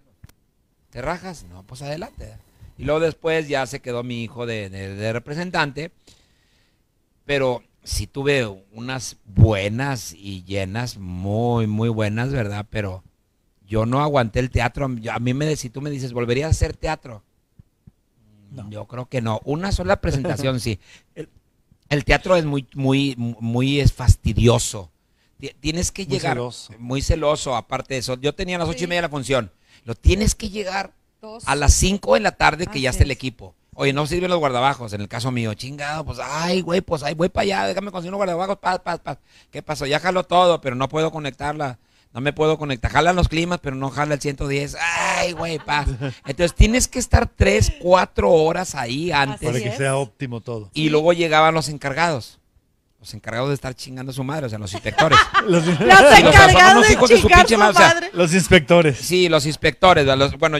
¿Te 0.90 1.00
rajas? 1.00 1.44
No, 1.44 1.62
pues 1.66 1.80
adelante. 1.80 2.36
Y 2.76 2.84
luego 2.84 3.00
después 3.00 3.48
ya 3.48 3.64
se 3.66 3.80
quedó 3.80 4.02
mi 4.02 4.22
hijo 4.22 4.44
de- 4.44 4.68
de 4.68 5.12
representante. 5.14 5.92
pero 7.24 7.62
sí 7.84 8.06
tuve 8.06 8.46
unas 8.72 9.16
buenas 9.24 10.12
y 10.16 10.44
llenas, 10.44 10.98
muy, 10.98 11.66
muy 11.66 11.88
buenas, 11.88 12.30
¿verdad? 12.32 12.66
Pero 12.70 13.02
yo 13.66 13.86
no 13.86 14.00
aguanté 14.00 14.40
el 14.40 14.50
teatro. 14.50 14.88
Yo- 14.96 15.12
a 15.12 15.18
mí 15.18 15.34
me, 15.34 15.54
si 15.56 15.70
tú 15.70 15.80
me 15.80 15.90
dices, 15.90 16.12
¿volverías 16.12 16.46
a 16.48 16.50
hacer 16.50 16.76
teatro? 16.76 17.22
Yo 18.68 18.86
creo 18.86 19.06
que 19.06 19.22
no. 19.22 19.40
Una 19.44 19.72
sola 19.72 20.00
presentación, 20.00 20.60
sí. 20.60 20.78
El, 21.14 21.28
el 21.88 22.04
teatro 22.04 22.36
es 22.36 22.44
muy, 22.44 22.66
muy, 22.74 23.14
muy 23.16 23.80
es 23.80 23.92
fastidioso. 23.92 24.90
Ti- 25.38 25.52
Tienes 25.60 25.90
que 25.90 26.04
Muy 26.06 26.12
llegar 26.16 26.34
celoso. 26.34 26.72
muy 26.78 27.02
celoso, 27.02 27.56
aparte 27.56 27.94
de 27.94 28.00
eso. 28.00 28.18
Yo 28.20 28.34
tenía 28.34 28.56
a 28.56 28.58
las 28.60 28.68
ocho 28.68 28.84
y 28.84 28.86
media 28.86 29.02
la 29.02 29.08
función. 29.08 29.50
Lo 29.84 29.94
tienes 29.94 30.34
que 30.34 30.48
llegar 30.50 30.92
Dos. 31.20 31.44
a 31.46 31.54
las 31.56 31.74
5 31.74 32.14
de 32.14 32.20
la 32.20 32.32
tarde 32.32 32.66
que 32.66 32.80
ya 32.80 32.90
Así 32.90 32.96
está 32.96 33.04
el 33.04 33.10
equipo. 33.10 33.54
Oye, 33.82 33.92
no 33.92 34.06
sirven 34.06 34.30
los 34.30 34.38
guardabajos, 34.38 34.92
en 34.92 35.00
el 35.00 35.08
caso 35.08 35.32
mío, 35.32 35.54
chingado, 35.54 36.04
pues, 36.04 36.20
ay, 36.22 36.60
güey, 36.60 36.82
pues, 36.82 37.02
ay, 37.02 37.14
voy 37.14 37.28
para 37.28 37.42
allá, 37.42 37.66
déjame 37.66 37.90
conseguir 37.90 38.10
unos 38.10 38.18
guardabajos, 38.18 38.58
paz, 38.58 38.78
paz, 38.78 39.00
paz. 39.00 39.18
¿Qué 39.50 39.60
pasó? 39.60 39.86
Ya 39.86 39.98
jaló 39.98 40.22
todo, 40.22 40.60
pero 40.60 40.76
no 40.76 40.88
puedo 40.88 41.10
conectarla, 41.10 41.80
no 42.14 42.20
me 42.20 42.32
puedo 42.32 42.58
conectar. 42.58 42.92
Jalan 42.92 43.16
los 43.16 43.26
climas, 43.26 43.58
pero 43.60 43.74
no 43.74 43.90
jala 43.90 44.14
el 44.14 44.20
110. 44.20 44.76
Ay, 44.80 45.32
güey, 45.32 45.58
paz. 45.58 45.88
Entonces 46.26 46.54
tienes 46.54 46.86
que 46.86 47.00
estar 47.00 47.26
3, 47.26 47.72
4 47.80 48.30
horas 48.30 48.76
ahí 48.76 49.10
antes. 49.10 49.48
Para 49.50 49.60
que 49.60 49.70
es. 49.70 49.76
sea 49.76 49.96
óptimo 49.96 50.40
todo. 50.40 50.70
Y 50.74 50.88
luego 50.90 51.12
llegaban 51.12 51.52
los 51.52 51.68
encargados. 51.68 52.38
Los 53.00 53.14
encargados 53.14 53.48
de 53.48 53.56
estar 53.56 53.74
chingando 53.74 54.12
a 54.12 54.14
su 54.14 54.22
madre, 54.22 54.46
o 54.46 54.48
sea, 54.48 54.60
los 54.60 54.72
inspectores. 54.74 55.18
Los, 55.48 55.66
Los 55.66 55.78
encargados 56.20 56.74
unos 56.74 56.86
de 56.86 56.92
hijos 56.92 57.08
de 57.10 57.18
su 57.18 57.28
madre, 57.28 57.56
o 57.56 57.72
sea, 57.72 58.00
los 58.12 58.32
inspectores. 58.32 58.96
Sí, 58.98 59.28
los 59.28 59.44
inspectores. 59.44 60.06
Los- 60.06 60.38
bueno, 60.38 60.58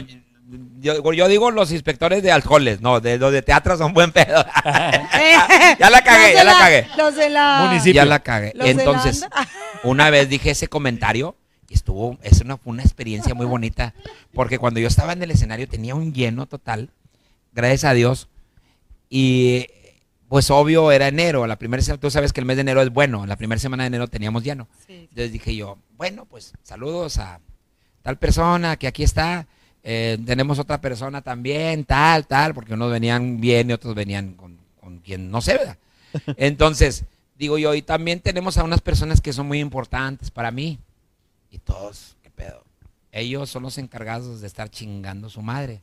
yo, 0.79 1.13
yo 1.13 1.27
digo 1.27 1.51
los 1.51 1.71
inspectores 1.71 2.21
de 2.21 2.31
alcoholes, 2.31 2.81
no, 2.81 2.99
de 2.99 3.17
los 3.17 3.31
de 3.31 3.41
teatro 3.41 3.77
son 3.77 3.93
buen 3.93 4.11
pedo. 4.11 4.45
ya 5.79 5.89
la 5.89 6.03
cagué, 6.03 6.27
Los 6.27 6.29
de 6.29 6.35
ya 6.35 6.43
la 6.43 6.57
cagué. 6.57 6.87
Los 6.97 7.15
de 7.15 7.29
la... 7.29 7.65
Municipio. 7.65 7.93
Ya 7.93 8.05
la 8.05 8.19
cagué. 8.19 8.53
Los 8.55 8.67
de 8.67 8.73
la 8.73 8.81
Entonces, 8.81 9.25
una 9.83 10.09
vez 10.09 10.29
dije 10.29 10.51
ese 10.51 10.67
comentario 10.67 11.35
y 11.69 11.73
estuvo, 11.73 12.17
es 12.21 12.41
una, 12.41 12.57
fue 12.57 12.71
una 12.71 12.83
experiencia 12.83 13.33
muy 13.33 13.45
bonita, 13.45 13.93
porque 14.33 14.59
cuando 14.59 14.79
yo 14.79 14.87
estaba 14.87 15.13
en 15.13 15.23
el 15.23 15.31
escenario 15.31 15.67
tenía 15.67 15.95
un 15.95 16.13
lleno 16.13 16.45
total, 16.45 16.89
gracias 17.53 17.85
a 17.85 17.93
Dios, 17.93 18.27
y 19.09 19.67
pues 20.27 20.49
obvio 20.51 20.91
era 20.91 21.07
enero, 21.07 21.47
la 21.47 21.57
primera 21.57 21.83
tú 21.97 22.11
sabes 22.11 22.33
que 22.33 22.41
el 22.41 22.45
mes 22.45 22.57
de 22.57 22.61
enero 22.61 22.81
es 22.81 22.89
bueno, 22.89 23.25
la 23.25 23.37
primera 23.37 23.59
semana 23.59 23.83
de 23.83 23.87
enero 23.87 24.07
teníamos 24.07 24.43
lleno. 24.43 24.67
Sí. 24.85 25.07
Entonces 25.09 25.31
dije 25.31 25.55
yo, 25.55 25.77
bueno, 25.95 26.25
pues 26.25 26.53
saludos 26.63 27.17
a 27.17 27.39
tal 28.01 28.17
persona 28.17 28.75
que 28.77 28.87
aquí 28.87 29.03
está. 29.03 29.47
Eh, 29.83 30.17
tenemos 30.25 30.59
otra 30.59 30.79
persona 30.79 31.21
también, 31.21 31.83
tal, 31.83 32.25
tal, 32.25 32.53
porque 32.53 32.73
unos 32.73 32.91
venían 32.91 33.39
bien 33.39 33.69
y 33.69 33.73
otros 33.73 33.93
venían 33.93 34.33
con, 34.33 34.57
con 34.79 34.99
quien 34.99 35.29
no 35.29 35.41
sé, 35.41 35.57
¿verdad? 35.57 35.77
Entonces, 36.37 37.03
digo 37.37 37.57
yo, 37.57 37.75
y 37.75 37.81
también 37.81 38.21
tenemos 38.21 38.57
a 38.57 38.63
unas 38.63 38.81
personas 38.81 39.19
que 39.19 39.33
son 39.33 39.47
muy 39.47 39.59
importantes 39.59 40.31
para 40.31 40.51
mí. 40.51 40.79
Y 41.51 41.59
todos, 41.59 42.15
¿qué 42.23 42.29
pedo? 42.29 42.63
Ellos 43.11 43.49
son 43.49 43.63
los 43.63 43.77
encargados 43.77 44.41
de 44.41 44.47
estar 44.47 44.69
chingando 44.69 45.27
a 45.27 45.29
su 45.29 45.41
madre. 45.41 45.81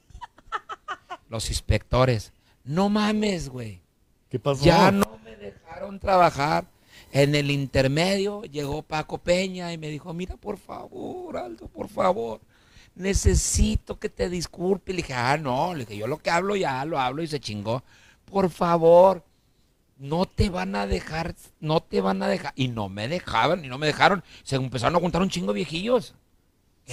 Los 1.28 1.48
inspectores. 1.51 2.32
No 2.64 2.89
mames, 2.89 3.48
güey. 3.48 3.81
¿Qué 4.28 4.39
pasó? 4.39 4.64
Ya 4.64 4.90
no 4.90 5.20
me 5.24 5.36
dejaron 5.36 6.01
trabajar. 6.01 6.64
En 7.12 7.35
el 7.35 7.51
intermedio 7.51 8.43
llegó 8.43 8.82
Paco 8.82 9.18
Peña 9.18 9.72
y 9.72 9.78
me 9.78 9.89
dijo, 9.89 10.12
mira, 10.14 10.36
por 10.36 10.59
favor, 10.59 11.36
Aldo, 11.36 11.68
por 11.68 11.89
favor, 11.89 12.40
necesito 12.94 13.98
que 13.98 14.08
te 14.08 14.28
disculpe. 14.28 14.92
Le 14.92 14.98
dije, 14.98 15.14
ah, 15.14 15.36
no, 15.36 15.74
le 15.74 15.84
dije, 15.84 15.98
yo 15.98 16.06
lo 16.06 16.18
que 16.18 16.30
hablo 16.30 16.56
ya 16.56 16.84
lo 16.84 16.98
hablo 16.98 17.22
y 17.22 17.26
se 17.26 17.40
chingó. 17.40 17.82
Por 18.24 18.50
favor, 18.50 19.24
no 19.98 20.26
te 20.26 20.48
van 20.50 20.74
a 20.74 20.86
dejar, 20.86 21.34
no 21.60 21.80
te 21.80 22.00
van 22.00 22.22
a 22.22 22.28
dejar. 22.28 22.52
Y 22.56 22.68
no 22.68 22.88
me 22.88 23.08
dejaban, 23.08 23.64
y 23.64 23.68
no 23.68 23.78
me 23.78 23.86
dejaron. 23.86 24.24
Se 24.42 24.56
empezaron 24.56 24.96
a 24.96 25.00
juntar 25.00 25.22
un 25.22 25.30
chingo 25.30 25.52
viejillos. 25.52 26.14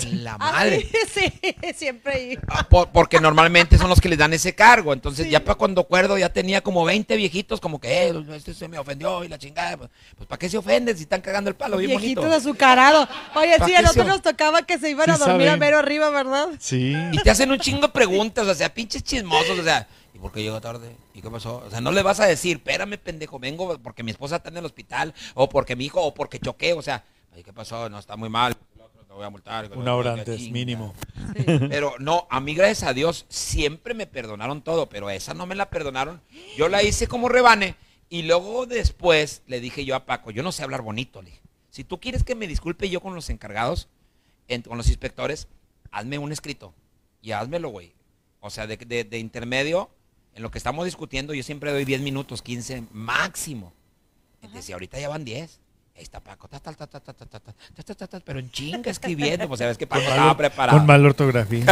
En 0.04 0.24
la 0.24 0.38
madre. 0.38 0.88
Ah, 0.94 1.08
sí, 1.14 1.74
siempre 1.76 2.14
ahí. 2.14 2.40
Ah, 2.48 2.68
por- 2.70 2.90
porque 2.90 3.20
normalmente 3.20 3.78
son 3.78 3.90
los 3.90 4.00
que 4.00 4.10
les 4.10 4.18
dan 4.18 4.34
ese 4.34 4.54
cargo. 4.56 4.94
Entonces, 4.94 5.30
ya 5.30 5.44
para 5.44 5.56
cuando 5.56 5.82
acuerdo, 5.82 6.18
ya 6.18 6.30
tenía 6.30 6.62
como 6.62 6.86
20 6.86 7.16
viejitos, 7.16 7.60
como 7.60 7.80
que, 7.80 8.08
eh, 8.10 8.26
este 8.36 8.54
se 8.54 8.68
me 8.68 8.78
ofendió 8.78 9.24
y 9.24 9.28
la 9.28 9.38
chingada. 9.38 9.78
Pues, 9.78 9.90
pues, 10.18 10.28
¿para 10.28 10.40
qué 10.40 10.50
se 10.50 10.58
ofenden 10.58 10.96
si 10.96 11.04
están 11.04 11.22
cagando 11.22 11.50
el 11.50 11.56
palo? 11.56 11.78
Bien 11.78 11.92
Viejitos 11.92 12.24
bonito. 12.26 12.38
azucarados. 12.38 13.08
Oye, 13.36 13.58
¿Pa' 13.58 13.66
sí, 13.66 13.76
a 13.76 13.82
nosotros 13.82 14.06
se- 14.06 14.12
nos 14.12 14.22
tocaba 14.22 14.64
que 14.64 14.78
se 14.78 14.90
iban 14.90 15.10
a 15.10 15.18
dormir 15.18 15.50
a 15.50 15.58
mero 15.58 15.78
arriba, 15.80 16.10
¿verdad? 16.10 16.50
Sí. 16.60 16.94
Y 17.12 17.18
te 17.24 17.30
hacen 17.32 17.52
un 17.52 17.60
chingo 17.60 17.82
de 17.88 17.90
preguntas, 17.90 18.48
o 18.48 18.54
sea, 18.56 18.74
pinches 18.74 19.04
chismosos, 19.04 19.58
o 19.60 19.64
sea, 19.64 19.88
¿y 20.14 20.20
por 20.20 20.32
qué 20.32 20.42
llegó 20.44 20.62
tarde? 20.62 20.96
¿Y 21.14 21.22
qué 21.22 21.30
pasó? 21.32 21.64
O 21.66 21.70
sea, 21.72 21.82
no 21.82 21.92
le 21.92 22.04
vas 22.04 22.20
a 22.20 22.26
decir, 22.28 22.58
espérame, 22.58 22.98
pendejo, 22.98 23.40
vengo 23.40 23.78
porque 23.80 24.04
mi 24.04 24.12
esposa 24.12 24.36
está 24.36 24.50
en 24.50 24.58
el 24.58 24.66
hospital, 24.66 25.14
o 25.34 25.50
porque 25.50 25.76
mi 25.76 25.86
hijo, 25.86 26.02
o 26.02 26.14
porque 26.14 26.40
choqué, 26.40 26.74
o 26.74 26.82
sea, 26.84 27.04
"Ay, 27.36 27.44
¿qué 27.44 27.52
pasó? 27.54 27.90
No, 27.90 27.98
está 27.98 28.16
muy 28.16 28.30
mal, 28.30 28.56
voy 29.18 29.26
a 29.26 29.30
multar. 29.30 29.72
Una 29.76 29.96
hora 29.96 30.14
antes, 30.14 30.38
chinga". 30.38 30.54
mínimo. 30.54 30.94
Pero 31.70 31.96
no, 32.00 32.28
a 32.30 32.40
mí 32.40 32.54
gracias 32.56 32.84
a 32.90 32.94
Dios 32.94 33.26
siempre 33.30 33.94
me 33.94 34.08
perdonaron 34.08 34.62
todo, 34.62 34.88
pero 34.90 35.10
esa 35.10 35.34
no 35.34 35.46
me 35.46 35.56
la 35.56 35.70
perdonaron. 35.70 36.22
Yo 36.58 36.70
la 36.70 36.84
hice 36.84 37.08
como 37.08 37.28
rebane 37.30 37.76
y 38.10 38.24
luego 38.24 38.66
después 38.66 39.42
le 39.48 39.60
dije 39.60 39.84
yo 39.86 39.96
a 39.96 40.06
Paco, 40.06 40.32
yo 40.32 40.44
no 40.44 40.52
sé 40.52 40.64
hablar 40.64 40.82
bonito, 40.82 41.22
le 41.22 41.32
dije. 41.32 41.42
Si 41.70 41.84
tú 41.84 42.00
quieres 42.00 42.24
que 42.24 42.36
me 42.36 42.48
disculpe 42.48 42.90
yo 42.90 43.02
con 43.02 43.14
los 43.14 43.30
encargados, 43.30 43.88
en- 44.48 44.62
con 44.62 44.78
los 44.78 44.88
inspectores, 44.88 45.48
hazme 45.92 46.18
un 46.18 46.32
escrito 46.32 46.74
y 47.22 47.32
házmelo, 47.34 47.70
güey. 47.70 47.94
O 48.40 48.50
sea, 48.50 48.66
de, 48.68 48.78
de- 48.78 49.04
de 49.04 49.18
intermedio, 49.20 49.90
en 50.34 50.42
lo 50.44 50.52
que 50.52 50.58
estamos 50.58 50.86
discutiendo, 50.86 51.34
yo 51.34 51.44
siempre 51.44 51.72
doy 51.72 51.84
10 51.86 52.02
minutos, 52.02 52.42
15 52.42 52.84
máximo. 52.92 53.74
Entonces, 54.42 54.70
y 54.70 54.74
ahorita 54.74 55.00
ya 55.00 55.10
van 55.10 55.26
10 55.26 55.60
ahí 55.98 56.04
está 56.04 56.20
Paco, 56.20 56.48
ta, 56.48 56.60
ta, 56.60 56.74
ta, 56.76 58.20
pero 58.24 58.40
en 58.40 58.52
chinga 58.52 58.92
escribiendo, 58.92 59.48
pues 59.48 59.58
sabes 59.60 59.78
que 59.78 59.88
Paco 59.88 60.04
estaba 60.04 60.38
preparado. 60.38 60.78
Con 60.78 60.86
mala 60.86 61.08
ortografía. 61.08 61.66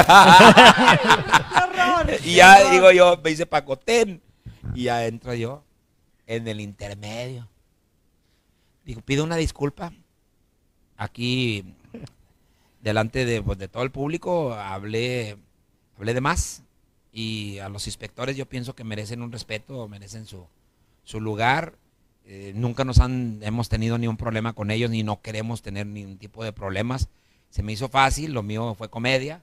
y 2.23 2.35
ya 2.35 2.71
digo 2.71 2.91
yo, 2.91 3.21
me 3.23 3.29
dice 3.29 3.45
Paco, 3.45 3.77
ten. 3.77 4.21
Y 4.73 4.83
ya 4.83 5.05
entro 5.05 5.35
yo 5.35 5.63
en 6.25 6.47
el 6.47 6.59
intermedio. 6.59 7.47
Digo, 8.83 9.01
pido 9.01 9.23
una 9.23 9.35
disculpa. 9.35 9.93
Aquí, 10.97 11.63
delante 12.81 13.25
de, 13.25 13.41
de 13.41 13.67
todo 13.67 13.83
el 13.83 13.91
público, 13.91 14.53
hablé, 14.53 15.37
hablé 15.97 16.13
de 16.15 16.21
más. 16.21 16.63
Y 17.11 17.59
a 17.59 17.69
los 17.69 17.85
inspectores 17.85 18.35
yo 18.35 18.47
pienso 18.47 18.75
que 18.75 18.83
merecen 18.83 19.21
un 19.21 19.31
respeto, 19.31 19.87
merecen 19.87 20.25
su, 20.25 20.47
su 21.03 21.21
lugar 21.21 21.75
eh, 22.27 22.53
nunca 22.55 22.83
nos 22.83 22.99
han, 22.99 23.39
hemos 23.43 23.69
tenido 23.69 23.97
ni 23.97 24.07
un 24.07 24.17
problema 24.17 24.53
con 24.53 24.71
ellos, 24.71 24.89
ni 24.89 25.03
no 25.03 25.21
queremos 25.21 25.61
tener 25.61 25.85
ningún 25.85 26.17
tipo 26.17 26.43
de 26.43 26.51
problemas. 26.53 27.07
Se 27.49 27.61
me 27.63 27.71
hizo 27.71 27.87
fácil, 27.87 28.33
lo 28.33 28.41
mío 28.43 28.73
fue 28.75 28.89
comedia, 28.89 29.41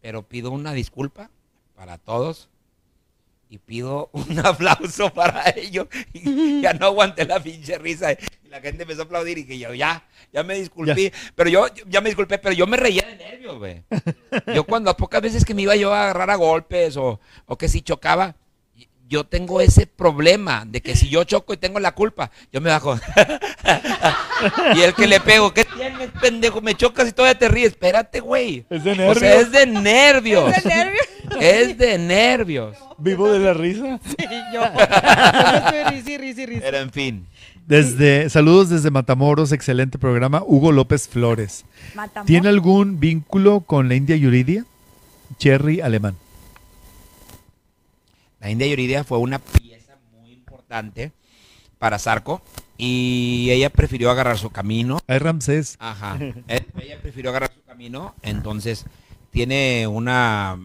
pero 0.00 0.22
pido 0.22 0.50
una 0.50 0.72
disculpa 0.74 1.30
para 1.74 1.96
todos 1.98 2.48
y 3.48 3.58
pido 3.58 4.10
un 4.12 4.38
aplauso 4.40 5.12
para 5.12 5.48
ellos. 5.56 5.86
Y 6.12 6.60
ya 6.62 6.74
no 6.74 6.86
aguanté 6.86 7.24
la 7.24 7.42
pinche 7.42 7.78
risa. 7.78 8.12
Y 8.12 8.48
la 8.50 8.60
gente 8.60 8.82
empezó 8.82 9.02
a 9.02 9.04
aplaudir 9.06 9.38
y 9.38 9.46
que 9.46 9.58
yo 9.58 9.72
ya, 9.72 10.04
ya 10.34 10.42
me 10.42 10.54
disculpé. 10.58 11.12
Pero 11.34 11.48
yo, 11.48 11.66
yo- 11.74 11.84
ya 11.88 12.02
me 12.02 12.10
disculpé, 12.10 12.38
pero 12.38 12.54
yo 12.54 12.66
me 12.66 12.76
reía 12.76 13.06
de 13.06 13.16
nervios, 13.16 13.58
güey. 13.58 13.82
Yo 14.54 14.64
cuando 14.64 14.90
a 14.90 14.96
pocas 14.96 15.20
veces 15.22 15.44
que 15.44 15.54
me 15.54 15.62
iba 15.62 15.76
yo 15.76 15.92
a 15.94 16.02
agarrar 16.04 16.30
a 16.30 16.36
golpes 16.36 16.96
o, 16.96 17.20
o 17.46 17.56
que 17.58 17.68
si 17.68 17.80
chocaba, 17.82 18.36
yo 19.12 19.24
tengo 19.24 19.60
ese 19.60 19.86
problema 19.86 20.64
de 20.66 20.80
que 20.80 20.96
si 20.96 21.10
yo 21.10 21.22
choco 21.24 21.52
y 21.52 21.58
tengo 21.58 21.78
la 21.78 21.92
culpa, 21.92 22.30
yo 22.50 22.62
me 22.62 22.70
bajo. 22.70 22.96
y 24.74 24.80
el 24.80 24.94
que 24.94 25.06
le 25.06 25.20
pego, 25.20 25.52
¿qué 25.52 25.66
tienes, 25.66 26.08
pendejo? 26.18 26.62
Me 26.62 26.74
chocas 26.74 27.10
y 27.10 27.12
todavía 27.12 27.38
te 27.38 27.46
ríes. 27.48 27.72
Espérate, 27.72 28.20
güey. 28.20 28.64
Es 28.70 28.84
de 28.84 28.92
O 28.92 28.94
sea, 28.94 29.04
nervios. 29.04 29.46
es 29.46 29.52
de 29.52 29.66
nervios. 29.66 30.52
¿De 30.54 30.68
nervios? 30.68 31.06
Es 31.40 31.78
de 31.78 31.98
nervios. 31.98 32.78
Vivo 32.96 33.30
de 33.30 33.38
la 33.40 33.52
risa. 33.52 34.00
Sí, 34.02 34.24
yo. 34.54 34.62
Yo 34.72 35.78
estoy 35.78 35.84
risi, 35.94 36.16
risi, 36.16 36.46
risi. 36.46 36.60
Pero 36.62 36.78
en 36.78 36.90
fin. 36.90 37.26
Desde, 37.66 38.30
saludos 38.30 38.70
desde 38.70 38.90
Matamoros, 38.90 39.52
excelente 39.52 39.98
programa. 39.98 40.42
Hugo 40.42 40.72
López 40.72 41.06
Flores. 41.06 41.66
Matamoros. 41.94 42.26
¿Tiene 42.26 42.48
algún 42.48 42.98
vínculo 42.98 43.60
con 43.60 43.88
la 43.90 43.94
India 43.94 44.16
Yuridia? 44.16 44.64
Cherry 45.38 45.82
Alemán. 45.82 46.16
La 48.42 48.50
India 48.50 48.66
Yuridia 48.66 49.04
fue 49.04 49.16
una 49.18 49.38
pieza 49.38 49.96
muy 50.20 50.32
importante 50.32 51.12
para 51.78 51.98
Zarco 51.98 52.42
y 52.76 53.48
ella 53.50 53.70
prefirió 53.70 54.10
agarrar 54.10 54.36
su 54.36 54.50
camino. 54.50 54.98
Ay, 55.06 55.18
Ramsés. 55.18 55.76
Ajá. 55.78 56.18
Eh, 56.48 56.66
Ella 56.80 57.00
prefirió 57.00 57.30
agarrar 57.30 57.52
su 57.54 57.62
camino, 57.62 58.14
entonces 58.22 58.84
tiene 59.30 59.86
una... 59.86 60.58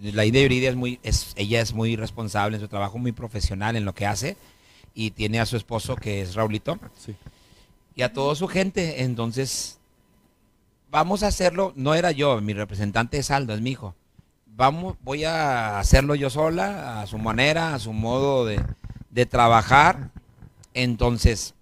La 0.00 0.24
India 0.24 0.42
Yuridia 0.42 0.70
es 0.70 0.76
muy... 0.76 1.00
Es, 1.02 1.32
ella 1.36 1.60
es 1.60 1.72
muy 1.74 1.96
responsable 1.96 2.56
en 2.56 2.62
su 2.62 2.68
trabajo, 2.68 2.96
muy 2.98 3.12
profesional 3.12 3.74
en 3.76 3.84
lo 3.84 3.94
que 3.94 4.06
hace 4.06 4.36
y 4.94 5.10
tiene 5.10 5.40
a 5.40 5.46
su 5.46 5.56
esposo 5.56 5.96
que 5.96 6.22
es 6.22 6.34
Raulito 6.36 6.78
Sí. 6.96 7.14
y 7.96 8.02
a 8.02 8.12
toda 8.12 8.34
su 8.36 8.46
gente. 8.46 9.02
Entonces, 9.02 9.78
vamos 10.92 11.22
a 11.24 11.26
hacerlo. 11.28 11.72
No 11.74 11.94
era 11.94 12.12
yo, 12.12 12.40
mi 12.40 12.52
representante 12.52 13.18
es 13.18 13.30
Aldo, 13.32 13.52
es 13.52 13.60
mi 13.60 13.70
hijo. 13.70 13.94
Vamos, 14.56 14.96
voy 15.02 15.24
a 15.24 15.78
hacerlo 15.78 16.14
yo 16.14 16.30
sola, 16.30 17.02
a 17.02 17.06
su 17.06 17.18
manera, 17.18 17.74
a 17.74 17.78
su 17.78 17.92
modo 17.92 18.46
de, 18.46 18.58
de 19.10 19.26
trabajar. 19.26 20.08
Entonces, 20.72 21.54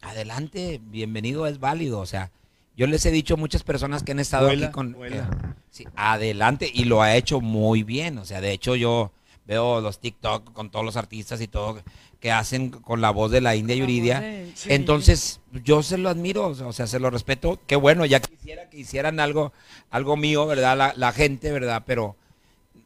adelante, 0.00 0.80
bienvenido, 0.82 1.46
es 1.46 1.60
válido. 1.60 2.00
O 2.00 2.06
sea, 2.06 2.30
yo 2.74 2.86
les 2.86 3.04
he 3.04 3.10
dicho 3.10 3.34
a 3.34 3.36
muchas 3.36 3.64
personas 3.64 4.02
que 4.02 4.12
han 4.12 4.18
estado 4.18 4.46
Vuela, 4.46 4.68
aquí 4.68 4.72
con... 4.72 4.96
eh, 5.04 5.22
sí, 5.70 5.84
adelante, 5.94 6.70
y 6.72 6.84
lo 6.84 7.02
ha 7.02 7.16
hecho 7.16 7.42
muy 7.42 7.82
bien. 7.82 8.16
O 8.16 8.24
sea, 8.24 8.40
de 8.40 8.52
hecho 8.52 8.76
yo 8.76 9.12
veo 9.46 9.82
los 9.82 9.98
TikTok 9.98 10.50
con 10.54 10.70
todos 10.70 10.86
los 10.86 10.96
artistas 10.96 11.42
y 11.42 11.48
todo 11.48 11.82
que 12.18 12.32
hacen 12.32 12.70
con 12.70 13.02
la 13.02 13.10
voz 13.10 13.30
de 13.30 13.42
la 13.42 13.56
India 13.56 13.76
Yuridia. 13.76 14.20
sí. 14.54 14.72
Entonces, 14.72 15.40
yo 15.64 15.82
se 15.82 15.98
lo 15.98 16.08
admiro, 16.08 16.46
o 16.46 16.72
sea, 16.72 16.86
se 16.86 16.98
lo 16.98 17.10
respeto. 17.10 17.60
Qué 17.66 17.76
bueno, 17.76 18.06
ya 18.06 18.20
quisiera 18.20 18.70
que 18.70 18.78
hicieran 18.78 19.20
algo, 19.20 19.52
algo 19.90 20.16
mío, 20.16 20.46
¿verdad? 20.46 20.78
La, 20.78 20.94
la 20.96 21.12
gente, 21.12 21.52
¿verdad? 21.52 21.82
Pero 21.86 22.16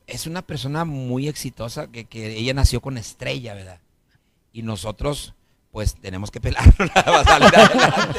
es 0.07 0.27
una 0.27 0.43
persona 0.43 0.85
muy 0.85 1.29
exitosa, 1.29 1.91
que, 1.91 2.05
que 2.05 2.39
ella 2.39 2.55
nació 2.55 2.81
con 2.81 2.99
estrella, 2.99 3.55
¿verdad? 3.55 3.81
Y 4.53 4.63
nosotros, 4.63 5.35
pues, 5.71 5.95
tenemos 5.95 6.31
que 6.31 6.41
pelarlo 6.41 6.89
para 6.95 7.25
salir 7.25 7.57
adelante. 7.57 8.19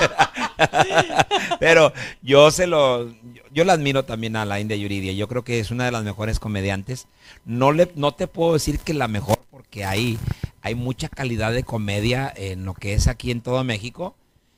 Pero 1.60 1.93
yo 2.22 2.51
se 2.51 2.68
lo, 2.68 3.14
yo, 3.51 3.64
la 3.64 3.73
admiro 3.73 4.03
también 4.03 4.35
a 4.35 4.45
la 4.45 4.60
India 4.60 4.77
Yuridia. 4.77 5.14
Yo 5.14 5.27
creo 5.27 5.43
que 5.43 5.60
es 5.60 5.72
una 5.72 5.85
de 5.85 5.91
las 5.91 6.03
mejores 6.03 6.39
comediantes. 6.39 7.07
No 7.45 7.72
le, 7.72 7.91
no 7.95 8.14
te 8.14 8.27
puedo 8.27 8.53
decir 8.53 8.80
que 8.80 8.93
la 8.93 9.07
mejor, 9.07 9.39
porque 9.51 9.85
hay, 9.85 10.18
hay 10.61 10.76
mucha 10.76 11.10
calidad 11.10 11.53
de 11.53 11.64
comedia 11.64 12.31
en 12.35 12.65
lo 12.65 12.73
que 12.73 12.93
es 12.93 13.07
aquí 13.07 13.31
en 13.31 13.41
todo 13.41 13.64
México. 13.64 14.15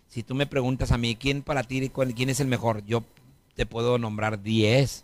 Si 0.08 0.24
tú 0.24 0.36
me 0.36 0.48
preguntas 0.48 0.92
a 0.92 0.98
mí, 0.98 1.16
¿quién 1.16 1.42
para 1.42 1.64
ti, 1.64 1.92
quién 2.16 2.30
es 2.30 2.40
el 2.40 2.48
mejor? 2.48 2.86
Yo 2.86 3.04
te 3.56 3.66
puedo 3.66 3.98
nombrar 3.98 4.42
10. 4.42 5.04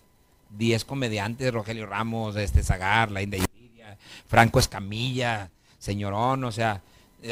10 0.57 0.85
comediantes, 0.85 1.53
Rogelio 1.53 1.85
Ramos, 1.85 2.35
este 2.35 2.63
Zagar, 2.63 3.11
la 3.11 3.21
India 3.21 3.39
Yuridia, 3.39 3.97
Franco 4.27 4.59
Escamilla, 4.59 5.49
Señorón, 5.77 6.43
o 6.43 6.51
sea, 6.51 6.81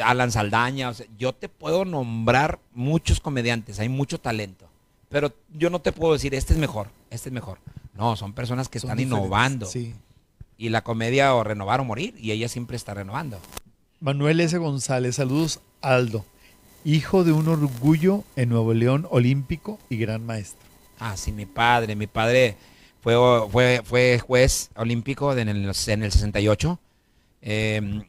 Alan 0.04 0.30
Saldaña, 0.30 0.90
o 0.90 0.94
sea, 0.94 1.06
yo 1.18 1.32
te 1.32 1.48
puedo 1.48 1.84
nombrar 1.84 2.58
muchos 2.72 3.20
comediantes, 3.20 3.80
hay 3.80 3.88
mucho 3.88 4.18
talento, 4.18 4.68
pero 5.08 5.32
yo 5.52 5.70
no 5.70 5.80
te 5.80 5.92
puedo 5.92 6.12
decir, 6.12 6.34
este 6.34 6.52
es 6.52 6.58
mejor, 6.58 6.90
este 7.10 7.28
es 7.28 7.32
mejor. 7.32 7.58
No, 7.94 8.16
son 8.16 8.32
personas 8.32 8.68
que 8.68 8.78
Son 8.78 8.90
están 8.90 9.00
innovando. 9.00 9.66
Sí. 9.66 9.94
Y 10.56 10.68
la 10.68 10.82
comedia 10.82 11.34
o 11.34 11.42
renovar 11.42 11.80
o 11.80 11.84
morir, 11.84 12.14
y 12.18 12.30
ella 12.30 12.48
siempre 12.48 12.76
está 12.76 12.94
renovando. 12.94 13.38
Manuel 14.00 14.40
S. 14.40 14.56
González, 14.56 15.16
saludos 15.16 15.60
Aldo, 15.82 16.24
hijo 16.84 17.24
de 17.24 17.32
un 17.32 17.48
orgullo 17.48 18.24
en 18.36 18.48
Nuevo 18.48 18.72
León, 18.72 19.06
olímpico 19.10 19.78
y 19.88 19.96
gran 19.96 20.24
maestro. 20.24 20.66
Ah, 20.98 21.16
sí, 21.16 21.32
mi 21.32 21.46
padre, 21.46 21.96
mi 21.96 22.06
padre 22.06 22.56
fue, 23.00 23.14
fue, 23.50 23.80
fue 23.84 24.18
juez 24.18 24.70
olímpico 24.76 25.32
en 25.36 25.48
el, 25.48 25.56
en 25.58 26.02
el 26.02 26.12
68. 26.12 26.78
eh, 27.42 28.02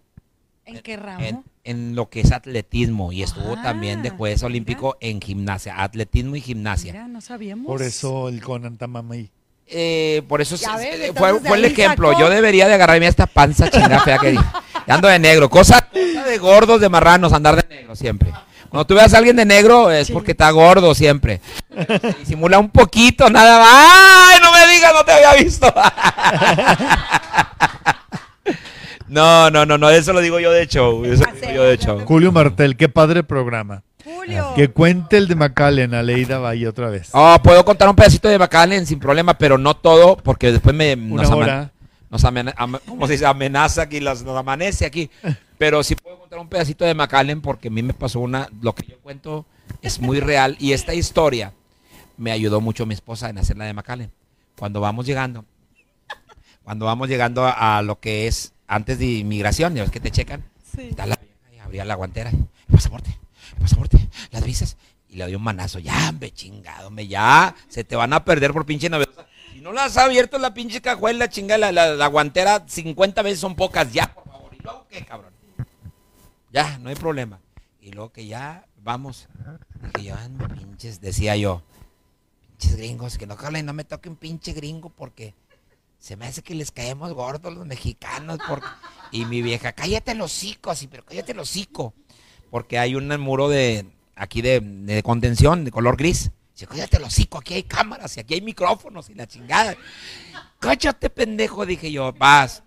¿En 0.66 0.80
qué 0.84 0.96
ramo? 0.98 1.26
en, 1.26 1.44
en 1.64 1.96
lo 1.96 2.10
que 2.10 2.22
es 2.22 2.32
atletismo 2.32 3.12
y 3.12 3.24
estuvo 3.24 3.56
Ah, 3.58 3.62
también 3.64 4.02
de 4.04 4.10
juez 4.10 4.42
olímpico 4.44 4.96
en 5.02 5.20
gimnasia, 5.22 5.82
atletismo 5.84 6.36
y 6.36 6.42
gimnasia. 6.42 6.94
Mira, 6.94 7.08
no 7.08 7.20
sabíamos. 7.22 7.66
Por 7.66 7.82
eso 7.82 8.30
el 8.30 8.42
Conan 8.42 8.78
Tamamay. 8.78 9.30
Eh, 9.68 10.22
por 10.28 10.42
eso 10.42 10.56
Ya 10.58 10.78
se- 10.78 10.84
ves, 10.90 11.10
eh, 11.10 11.14
fue, 11.16 11.40
fue 11.40 11.58
el 11.58 11.66
ejemplo. 11.66 12.10
sacó- 12.10 12.20
Yo 12.22 12.30
debería 12.30 12.68
de 12.68 12.74
agarrarme 12.74 13.06
a 13.06 13.10
esta 13.10 13.26
panza 13.28 13.70
chingada 13.70 14.00
fea 14.02 14.18
que 14.18 14.38
ando 14.88 15.08
de 15.08 15.20
negro. 15.20 15.50
Cosa, 15.50 15.82
cosa 15.90 16.26
de 16.26 16.38
gordos, 16.38 16.80
de 16.82 16.90
marranos, 16.90 17.32
andar 17.34 17.56
de 17.56 17.76
negro 17.76 17.96
siempre. 17.96 18.32
Cuando 18.72 18.88
tú 18.88 18.96
veas 18.96 19.14
a 19.14 19.18
alguien 19.18 19.36
de 19.36 19.46
negro 19.46 19.92
es 19.92 20.08
Sí. 20.08 20.14
porque 20.14 20.32
está 20.32 20.50
gordo 20.50 20.96
siempre. 20.96 21.42
Disimula 22.20 22.58
un 22.58 22.70
poquito, 22.70 23.30
nada 23.30 23.60
más. 23.60 23.70
¡Ay, 23.70 24.40
no 24.42 24.52
me 24.52 24.74
digas, 24.74 24.94
no 24.94 25.04
te 25.04 25.12
había 25.12 25.34
visto! 25.44 25.72
No, 29.08 29.52
no, 29.52 29.66
no, 29.66 29.78
no, 29.78 29.90
eso 29.90 30.14
lo 30.14 30.22
digo 30.22 30.40
yo 30.40 30.54
de 30.54 30.68
show. 30.68 31.04
Eso 31.04 31.24
lo 31.26 31.34
digo 31.34 31.54
yo 31.54 31.64
de 31.66 31.78
show. 31.78 32.00
Julio 32.06 32.32
Martel, 32.32 32.78
qué 32.78 32.88
padre 32.88 33.24
programa. 33.24 33.84
Julio. 34.06 34.54
Que 34.56 34.70
cuente 34.70 35.18
el 35.18 35.28
de 35.28 35.36
McAllen, 35.36 35.94
Aleida 35.94 36.40
Valle 36.40 36.66
otra 36.70 36.90
vez. 36.90 37.10
Oh, 37.12 37.38
puedo 37.44 37.66
contar 37.66 37.90
un 37.90 37.96
pedacito 37.98 38.30
de 38.30 38.38
Bacalen 38.38 38.86
sin 38.86 39.00
problema, 39.00 39.34
pero 39.38 39.58
no 39.58 39.76
todo, 39.76 40.16
porque 40.16 40.54
después 40.54 40.74
me 40.74 40.94
Una 40.94 41.24
nos, 41.24 41.32
hora. 41.32 41.72
Nos 42.12 42.24
amena- 42.26 42.54
am- 42.58 42.78
¿cómo 42.88 43.08
se 43.08 43.14
dice? 43.14 43.26
amenaza 43.26 43.84
aquí, 43.84 44.00
las- 44.00 44.22
nos 44.24 44.38
amanece 44.38 44.86
aquí. 44.86 45.10
Pero 45.58 45.82
sí 45.84 45.96
puedo 45.96 46.20
contar 46.20 46.38
un 46.40 46.48
pedacito 46.50 46.86
de 46.86 46.94
Macallen 46.94 47.42
porque 47.42 47.70
a 47.70 47.72
mí 47.72 47.82
me 47.82 47.94
pasó 47.94 48.20
una, 48.20 48.48
lo 48.62 48.76
que 48.76 48.86
yo 48.86 49.00
cuento 49.00 49.46
es 49.82 50.00
muy 50.00 50.20
real 50.20 50.56
y 50.60 50.74
esta 50.74 50.94
historia 50.94 51.54
me 52.18 52.32
ayudó 52.32 52.62
mucho 52.62 52.86
mi 52.86 52.94
esposa 52.94 53.30
en 53.30 53.38
hacer 53.40 53.58
la 53.58 53.66
de 53.66 53.74
Macallen. 53.74 54.12
Cuando 54.58 54.82
vamos 54.82 55.06
llegando, 55.08 55.46
cuando 56.64 56.86
vamos 56.86 57.10
llegando 57.10 57.46
a, 57.46 57.78
a 57.78 57.82
lo 57.82 58.00
que 58.00 58.28
es 58.28 58.54
antes 58.68 59.00
de 59.00 59.06
inmigración, 59.06 59.76
ya 59.76 59.82
ves 59.84 59.92
que 59.92 60.00
te 60.00 60.12
checan, 60.12 60.44
Sí. 60.76 60.90
está 60.90 61.06
la 61.06 61.16
vieja 61.18 61.56
y 61.56 61.60
abría 61.60 61.86
la 61.86 61.96
guantera. 61.96 62.30
El 62.30 62.48
pasaporte, 62.72 63.18
el 63.56 63.62
pasaporte, 63.62 64.10
las 64.32 64.44
visas. 64.44 64.78
Y 65.10 65.16
le 65.18 65.26
doy 65.26 65.36
un 65.36 65.44
manazo. 65.44 65.80
Ya, 65.80 66.12
me 66.14 66.32
chingado, 66.32 66.90
me 66.90 67.06
ya. 67.08 67.54
Se 67.68 67.84
te 67.84 67.98
van 67.98 68.14
a 68.14 68.24
perder 68.24 68.54
por 68.54 68.66
pinche 68.66 68.90
novedosa. 68.90 69.21
No 69.62 69.72
la 69.72 69.84
has 69.84 69.96
abierto 69.96 70.40
la 70.40 70.56
pinche 70.56 70.82
cajuela, 70.82 71.30
chinga, 71.30 71.56
la, 71.56 71.72
la, 71.72 71.94
la 71.94 72.08
guantera 72.08 72.66
50 72.68 73.22
veces 73.22 73.40
son 73.40 73.56
pocas. 73.56 73.94
Ya, 73.94 74.12
por 74.12 74.26
favor. 74.26 74.52
¿Y 74.56 74.64
luego 74.64 74.88
qué, 74.90 75.06
cabrón? 75.06 75.32
Ya, 76.52 76.80
no 76.80 76.90
hay 76.90 76.96
problema. 76.96 77.40
Y 77.80 77.92
luego 77.92 78.12
que 78.12 78.26
ya, 78.26 78.66
vamos. 78.78 79.30
Dije 79.96 80.08
yo, 80.08 80.16
pinches, 80.56 81.00
decía 81.00 81.36
yo. 81.36 81.62
Pinches 82.48 82.76
gringos, 82.76 83.20
que 83.20 83.28
no, 83.28 83.36
ojalá 83.36 83.62
no 83.62 83.72
me 83.74 83.84
toque 83.84 84.10
un 84.10 84.16
pinche 84.16 84.54
gringo 84.54 84.90
porque 84.90 85.36
se 86.00 86.18
me 86.18 86.26
hace 86.26 86.42
que 86.42 86.56
les 86.56 86.72
caemos 86.72 87.14
gordos 87.14 87.54
los 87.54 87.68
mexicanos. 87.68 88.40
Porque... 88.48 88.68
Y 89.12 89.26
mi 89.26 89.44
vieja, 89.44 89.74
cállate 89.74 90.14
el 90.14 90.22
hocico, 90.22 90.72
así, 90.72 90.88
pero 90.88 91.06
cállate 91.06 91.34
el 91.34 91.40
hocico. 91.40 91.94
Porque 92.50 92.80
hay 92.80 92.96
un 92.96 93.08
muro 93.22 93.48
de 93.48 93.86
aquí 94.16 94.42
de 94.42 95.04
contención 95.06 95.66
de 95.66 95.72
color 95.72 95.98
gris. 95.98 96.32
Dice, 96.62 96.68
cállate 96.68 96.98
el 96.98 97.04
hocico, 97.04 97.40
aquí 97.40 97.56
hay 97.56 97.64
cámaras 97.64 98.16
y 98.18 98.20
aquí 98.20 98.36
hay 98.36 98.42
micrófonos 98.42 99.10
y 99.10 99.16
la 99.16 99.26
chingada. 99.26 99.76
Cállate, 100.60 101.10
pendejo, 101.10 101.66
dije 101.66 101.92
yo, 101.92 102.14
vas. 102.14 102.62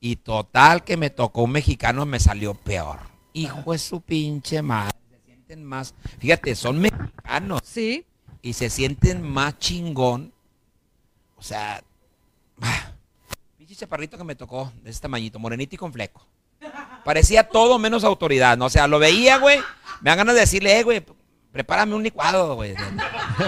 Y 0.00 0.16
total 0.16 0.84
que 0.84 0.98
me 0.98 1.08
tocó 1.08 1.44
un 1.44 1.52
mexicano, 1.52 2.04
me 2.04 2.20
salió 2.20 2.52
peor. 2.52 2.98
Hijo 3.32 3.72
de 3.72 3.78
su 3.78 4.02
pinche 4.02 4.60
madre. 4.60 4.92
Se 5.10 5.24
sienten 5.24 5.64
más. 5.64 5.94
Fíjate, 6.18 6.54
son 6.54 6.78
mexicanos 6.78 7.62
Sí. 7.64 8.04
y 8.42 8.52
se 8.52 8.68
sienten 8.68 9.22
más 9.22 9.58
chingón. 9.58 10.34
O 11.36 11.42
sea, 11.42 11.82
ah, 12.60 12.92
pinche 13.56 13.76
chaparrito 13.76 14.18
que 14.18 14.24
me 14.24 14.34
tocó 14.34 14.70
de 14.82 14.90
este 14.90 15.02
tamañito, 15.02 15.38
morenito 15.38 15.74
y 15.74 15.78
con 15.78 15.90
fleco. 15.90 16.26
Parecía 17.02 17.48
todo 17.48 17.78
menos 17.78 18.04
autoridad, 18.04 18.58
¿no? 18.58 18.66
O 18.66 18.70
sea, 18.70 18.86
lo 18.86 18.98
veía, 18.98 19.38
güey. 19.38 19.58
Me 20.02 20.10
dan 20.10 20.18
ganas 20.18 20.34
de 20.34 20.42
decirle, 20.42 20.78
eh, 20.78 20.82
güey, 20.82 21.02
prepárame 21.58 21.96
un 21.96 22.04
licuado, 22.04 22.54
güey. 22.54 22.76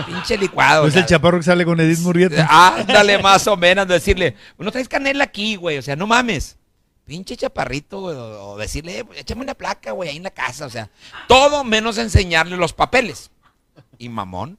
Pinche 0.05 0.37
licuado. 0.37 0.83
¿No 0.83 0.89
es 0.89 0.97
el 0.97 1.07
chaparro 1.07 1.39
que 1.39 1.45
sale 1.45 1.65
con 1.65 1.79
Edith 1.79 2.01
Murrieta? 2.01 2.45
Ándale, 2.77 3.23
más 3.23 3.47
o 3.47 3.57
menos, 3.57 3.87
decirle, 3.87 4.35
no 4.59 4.73
traes 4.73 4.89
canela 4.89 5.23
aquí, 5.23 5.55
güey, 5.55 5.79
o 5.79 5.83
sea, 5.83 5.95
no 5.95 6.09
mames. 6.09 6.59
Pinche 7.05 7.37
chaparrito, 7.37 8.01
güey, 8.01 8.17
o 8.17 8.57
decirle, 8.57 8.99
eh, 8.99 9.07
échame 9.15 9.43
una 9.43 9.55
placa, 9.55 9.93
güey, 9.93 10.11
ahí 10.11 10.17
en 10.17 10.25
la 10.25 10.33
casa, 10.33 10.67
o 10.67 10.71
sea, 10.71 10.91
todo 11.29 11.63
menos 11.63 11.99
enseñarle 11.99 12.57
los 12.57 12.73
papeles. 12.73 13.31
Y 13.97 14.09
mamón. 14.09 14.59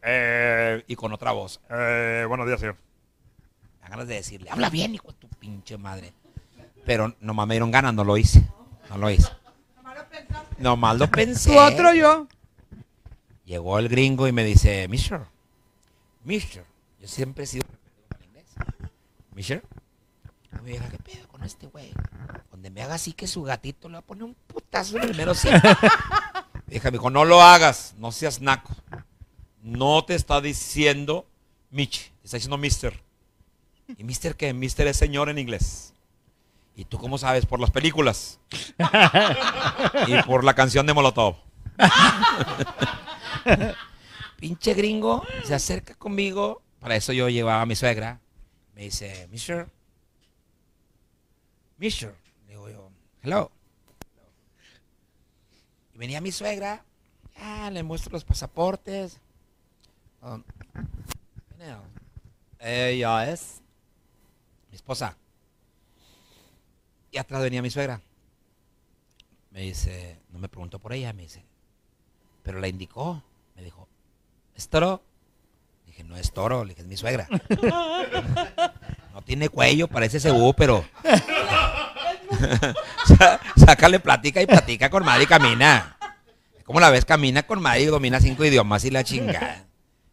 Eh, 0.00 0.84
y 0.86 0.94
con 0.94 1.12
otra 1.12 1.32
voz. 1.32 1.60
Eh, 1.70 2.24
buenos 2.28 2.46
días, 2.46 2.60
señor. 2.60 2.76
Me 3.82 3.88
ganas 3.88 4.06
de 4.06 4.14
decirle, 4.14 4.48
habla 4.48 4.70
bien, 4.70 4.94
hijo 4.94 5.08
de 5.08 5.14
tu 5.14 5.26
pinche 5.26 5.76
madre. 5.76 6.12
Pero 6.86 7.16
nomás 7.18 7.48
me 7.48 7.54
dieron 7.54 7.72
ganas, 7.72 7.94
no 7.94 8.04
lo 8.04 8.16
hice. 8.16 8.46
No 8.90 8.96
lo 8.96 9.10
hice. 9.10 9.28
Nomás 10.58 10.98
lo 10.98 11.10
pensé. 11.10 11.50
Tu 11.50 11.58
otro 11.58 11.92
yo. 11.94 12.26
Llegó 13.44 13.78
el 13.78 13.88
gringo 13.88 14.26
y 14.26 14.32
me 14.32 14.44
dice, 14.44 14.88
Mister, 14.88 15.20
Mister, 16.24 16.64
yo 17.00 17.08
siempre 17.08 17.44
he 17.44 17.46
sido 17.46 17.66
el 18.18 18.26
inglés. 18.26 18.46
Mister, 19.34 19.62
me 20.62 20.70
dijo, 20.70 20.84
¿qué 20.90 20.98
pedo 20.98 21.28
con 21.28 21.42
este 21.44 21.66
güey? 21.66 21.92
Donde 22.50 22.70
me 22.70 22.82
haga 22.82 22.94
así 22.94 23.12
que 23.12 23.26
su 23.26 23.42
gatito 23.42 23.88
le 23.88 23.94
va 23.94 23.98
a 23.98 24.02
poner 24.02 24.24
un 24.24 24.34
putazo 24.46 24.96
en 24.96 25.04
el 25.04 25.14
mero. 25.14 25.32
Vieja 26.66 26.90
me 26.90 26.98
dijo, 26.98 27.10
no 27.10 27.24
lo 27.24 27.42
hagas, 27.42 27.94
no 27.98 28.12
seas 28.12 28.40
naco. 28.40 28.74
No 29.62 30.04
te 30.04 30.14
está 30.14 30.40
diciendo 30.40 31.26
Michi, 31.70 32.04
te 32.20 32.24
está 32.24 32.36
diciendo 32.36 32.58
Mister. 32.58 33.02
¿Y 33.98 34.04
Mister 34.04 34.36
qué? 34.36 34.52
Mister 34.54 34.86
es 34.86 34.96
señor 34.96 35.28
en 35.28 35.38
inglés. 35.38 35.93
¿Y 36.76 36.84
tú 36.86 36.98
cómo 36.98 37.18
sabes? 37.18 37.46
Por 37.46 37.60
las 37.60 37.70
películas. 37.70 38.40
y 40.08 40.22
por 40.22 40.44
la 40.44 40.54
canción 40.54 40.86
de 40.86 40.94
Molotov. 40.94 41.36
Pinche 44.38 44.74
gringo 44.74 45.24
se 45.44 45.54
acerca 45.54 45.94
conmigo. 45.94 46.62
Para 46.80 46.96
eso 46.96 47.12
yo 47.12 47.28
llevaba 47.28 47.62
a 47.62 47.66
mi 47.66 47.76
suegra. 47.76 48.20
Me 48.74 48.82
dice, 48.82 49.28
Mister. 49.30 49.68
Mister. 51.78 52.14
Digo 52.48 52.68
yo, 52.68 52.90
hello. 53.22 53.50
Y 55.94 55.98
venía 55.98 56.20
mi 56.20 56.32
suegra. 56.32 56.84
Ah, 57.36 57.70
le 57.72 57.82
muestro 57.82 58.12
los 58.12 58.24
pasaportes. 58.24 59.20
Um, 60.20 60.42
es 62.58 63.62
mi 64.70 64.76
esposa. 64.76 65.16
Y 67.14 67.18
atrás 67.18 67.42
venía 67.42 67.62
mi 67.62 67.70
suegra. 67.70 68.00
Me 69.52 69.60
dice, 69.60 70.18
no 70.32 70.40
me 70.40 70.48
preguntó 70.48 70.80
por 70.80 70.92
ella, 70.92 71.12
me 71.12 71.22
dice, 71.22 71.44
pero 72.42 72.58
la 72.58 72.66
indicó. 72.66 73.22
Me 73.54 73.62
dijo, 73.62 73.86
¿es 74.56 74.68
toro? 74.68 75.00
Dije, 75.86 76.02
no 76.02 76.16
es 76.16 76.32
toro, 76.32 76.64
le 76.64 76.70
dije, 76.70 76.82
es 76.82 76.88
mi 76.88 76.96
suegra. 76.96 77.28
No 79.14 79.22
tiene 79.22 79.48
cuello, 79.48 79.86
parece 79.86 80.18
cebú, 80.18 80.54
pero. 80.54 80.84
Sácale 83.56 84.00
plática 84.00 84.42
y 84.42 84.46
platica 84.46 84.90
con 84.90 85.04
madre 85.04 85.22
y 85.22 85.26
camina. 85.28 85.96
Como 86.64 86.80
la 86.80 86.90
ves, 86.90 87.04
camina 87.04 87.44
con 87.44 87.62
madre 87.62 87.82
y 87.82 87.86
domina 87.86 88.18
cinco 88.18 88.44
idiomas 88.44 88.84
y 88.84 88.90
la 88.90 89.04
chingada. 89.04 89.66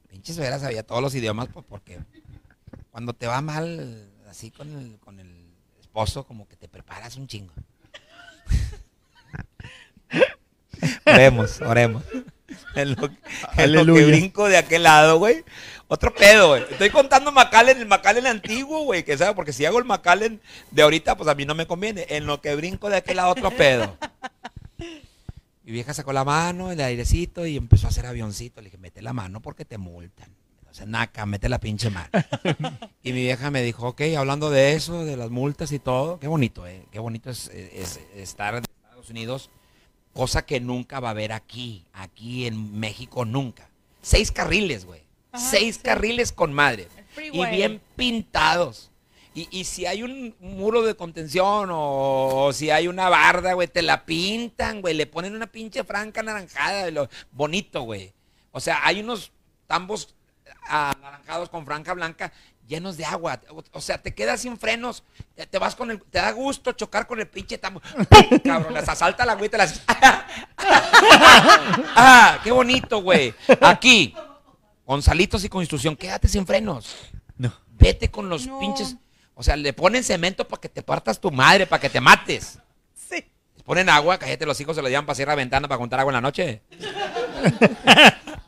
Pinche 0.07 0.35
suegra 0.35 0.59
sabía 0.59 0.83
todos 0.83 1.01
los 1.01 1.15
idiomas, 1.15 1.47
pues 1.51 1.65
porque 1.67 1.97
cuando 2.91 3.13
te 3.13 3.25
va 3.25 3.41
mal 3.41 4.11
así 4.29 4.51
con 4.51 4.69
el, 4.77 4.99
con 4.99 5.19
el 5.19 5.30
esposo, 5.91 6.25
como 6.25 6.47
que 6.47 6.55
te 6.55 6.69
preparas 6.69 7.17
un 7.17 7.27
chingo. 7.27 7.53
Oremos, 11.05 11.59
oremos. 11.59 12.03
En 12.75 12.95
lo, 12.95 13.09
en 13.57 13.73
lo 13.73 13.93
que 13.93 14.05
brinco 14.05 14.47
de 14.47 14.55
aquel 14.57 14.83
lado, 14.83 15.19
güey. 15.19 15.43
Otro 15.89 16.13
pedo, 16.13 16.49
güey. 16.49 16.63
Estoy 16.71 16.89
contando 16.91 17.33
Macallen, 17.33 17.77
el 17.77 17.87
Macallen 17.87 18.25
antiguo, 18.25 18.83
güey. 18.83 19.03
Que 19.03 19.17
sabe, 19.17 19.35
porque 19.35 19.51
si 19.51 19.65
hago 19.65 19.79
el 19.79 19.85
Macallen 19.85 20.41
de 20.71 20.81
ahorita, 20.81 21.17
pues 21.17 21.27
a 21.27 21.35
mí 21.35 21.45
no 21.45 21.55
me 21.55 21.67
conviene. 21.67 22.05
En 22.07 22.25
lo 22.25 22.39
que 22.39 22.55
brinco 22.55 22.89
de 22.89 22.95
aquel 22.97 23.17
lado, 23.17 23.31
otro 23.31 23.51
pedo. 23.51 23.97
Mi 25.63 25.73
vieja 25.73 25.93
sacó 25.93 26.13
la 26.13 26.23
mano, 26.23 26.71
el 26.71 26.79
airecito 26.79 27.45
y 27.45 27.57
empezó 27.57 27.87
a 27.87 27.89
hacer 27.89 28.05
avioncito. 28.05 28.61
Le 28.61 28.65
dije, 28.65 28.77
mete 28.77 29.01
la 29.01 29.11
mano 29.11 29.41
porque 29.41 29.65
te 29.65 29.77
multan. 29.77 30.33
O 30.71 30.73
sea, 30.73 30.85
naca, 30.85 31.25
mete 31.25 31.49
la 31.49 31.59
pinche 31.59 31.89
mano. 31.89 32.09
y 33.03 33.11
mi 33.11 33.21
vieja 33.21 33.51
me 33.51 33.61
dijo, 33.61 33.89
ok, 33.89 34.01
hablando 34.17 34.49
de 34.49 34.73
eso, 34.73 35.03
de 35.03 35.17
las 35.17 35.29
multas 35.29 35.71
y 35.73 35.79
todo, 35.79 36.17
qué 36.19 36.27
bonito, 36.27 36.65
eh. 36.65 36.85
Qué 36.91 36.99
bonito 36.99 37.29
es, 37.29 37.49
es- 37.49 37.97
es 37.97 37.99
estar 38.15 38.55
en 38.55 38.63
Estados 38.63 39.09
Unidos, 39.09 39.49
cosa 40.13 40.45
que 40.45 40.59
nunca 40.61 40.99
va 41.01 41.09
a 41.09 41.11
haber 41.11 41.33
aquí, 41.33 41.85
aquí 41.93 42.47
en 42.47 42.79
México 42.79 43.25
nunca. 43.25 43.69
Seis 44.01 44.31
carriles, 44.31 44.85
güey. 44.85 45.01
Seis 45.33 45.75
sí. 45.75 45.81
carriles 45.83 46.31
con 46.31 46.53
madre. 46.53 46.87
Y 47.31 47.45
bien 47.47 47.81
pintados. 47.97 48.91
Y, 49.33 49.47
y 49.51 49.63
si 49.65 49.85
hay 49.85 50.03
un 50.03 50.35
muro 50.39 50.81
de 50.83 50.95
contención 50.95 51.69
o, 51.71 52.45
o 52.45 52.53
si 52.53 52.69
hay 52.69 52.87
una 52.87 53.07
barda, 53.09 53.53
güey, 53.53 53.67
te 53.67 53.81
la 53.81 54.05
pintan, 54.05 54.81
güey. 54.81 54.93
Le 54.93 55.05
ponen 55.05 55.35
una 55.35 55.47
pinche 55.47 55.83
franca 55.83 56.19
anaranjada, 56.21 56.85
de 56.85 56.91
lo 56.91 57.09
bonito, 57.31 57.81
güey. 57.83 58.13
O 58.51 58.59
sea, 58.59 58.79
hay 58.85 58.99
unos 59.01 59.31
tambos 59.67 60.15
anaranjados 60.67 61.49
con 61.49 61.65
franja 61.65 61.93
blanca 61.93 62.31
llenos 62.67 62.95
de 62.97 63.05
agua. 63.05 63.39
O, 63.49 63.63
o 63.71 63.81
sea, 63.81 64.01
te 64.01 64.13
quedas 64.13 64.41
sin 64.41 64.57
frenos, 64.57 65.03
te, 65.35 65.45
te 65.45 65.57
vas 65.59 65.75
con 65.75 65.91
el, 65.91 66.01
te 66.03 66.19
da 66.19 66.31
gusto 66.31 66.71
chocar 66.71 67.05
con 67.07 67.19
el 67.19 67.27
pinche 67.27 67.57
tambo. 67.57 67.81
¡Pum! 67.81 68.39
Cabrón, 68.43 68.73
las 68.73 68.87
asalta 68.87 69.25
la 69.25 69.35
güey, 69.35 69.49
te 69.49 69.57
las. 69.57 69.81
ah, 71.95 72.39
qué 72.43 72.51
bonito, 72.51 73.01
güey. 73.01 73.33
Aquí, 73.61 74.13
con 74.85 75.01
salitos 75.01 75.43
y 75.43 75.49
con 75.49 75.61
instrucción, 75.61 75.95
quédate 75.95 76.27
sin 76.27 76.45
frenos. 76.45 76.95
No. 77.37 77.51
Vete 77.71 78.09
con 78.09 78.29
los 78.29 78.47
No. 78.47 78.59
pinches. 78.59 78.95
O 79.33 79.43
sea, 79.43 79.55
le 79.55 79.73
ponen 79.73 80.03
cemento 80.03 80.47
para 80.47 80.61
que 80.61 80.69
te 80.69 80.83
partas 80.83 81.19
tu 81.19 81.31
madre, 81.31 81.65
para 81.65 81.79
que 81.81 81.89
te 81.89 81.99
mates. 81.99 82.59
Sí. 82.93 83.25
Les 83.55 83.63
ponen 83.63 83.89
agua, 83.89 84.17
cállate 84.19 84.45
los 84.45 84.59
hijos, 84.61 84.75
se 84.75 84.81
lo 84.81 84.87
llevan 84.87 85.05
para 85.05 85.15
cierra 85.15 85.35
ventana 85.35 85.67
para 85.67 85.79
contar 85.79 85.99
agua 85.99 86.11
en 86.11 86.15
la 86.15 86.21
noche. 86.21 86.61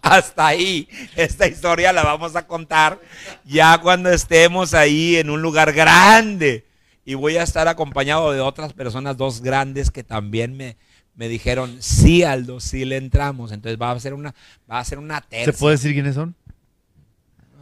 Hasta 0.03 0.45
ahí. 0.47 0.88
Esta 1.15 1.47
historia 1.47 1.91
la 1.93 2.03
vamos 2.03 2.35
a 2.35 2.45
contar 2.45 2.99
ya 3.45 3.80
cuando 3.80 4.09
estemos 4.11 4.73
ahí 4.73 5.15
en 5.15 5.30
un 5.30 5.41
lugar 5.41 5.71
grande. 5.73 6.65
Y 7.05 7.15
voy 7.15 7.38
a 7.38 7.43
estar 7.43 7.67
acompañado 7.67 8.31
de 8.31 8.39
otras 8.41 8.73
personas, 8.73 9.17
dos 9.17 9.41
grandes 9.41 9.91
que 9.91 10.03
también 10.03 10.55
me, 10.55 10.77
me 11.15 11.27
dijeron, 11.27 11.81
sí, 11.81 12.23
Aldo, 12.23 12.59
sí 12.59 12.85
le 12.85 12.97
entramos. 12.97 13.51
Entonces 13.51 13.81
va 13.81 13.91
a 13.91 13.99
ser 13.99 14.13
una, 14.13 14.35
va 14.69 14.80
a 14.80 14.85
ser 14.85 14.99
una 14.99 15.21
tercia. 15.21 15.51
¿Se 15.53 15.57
puede 15.57 15.75
decir 15.75 15.93
quiénes 15.93 16.15
son? 16.15 16.35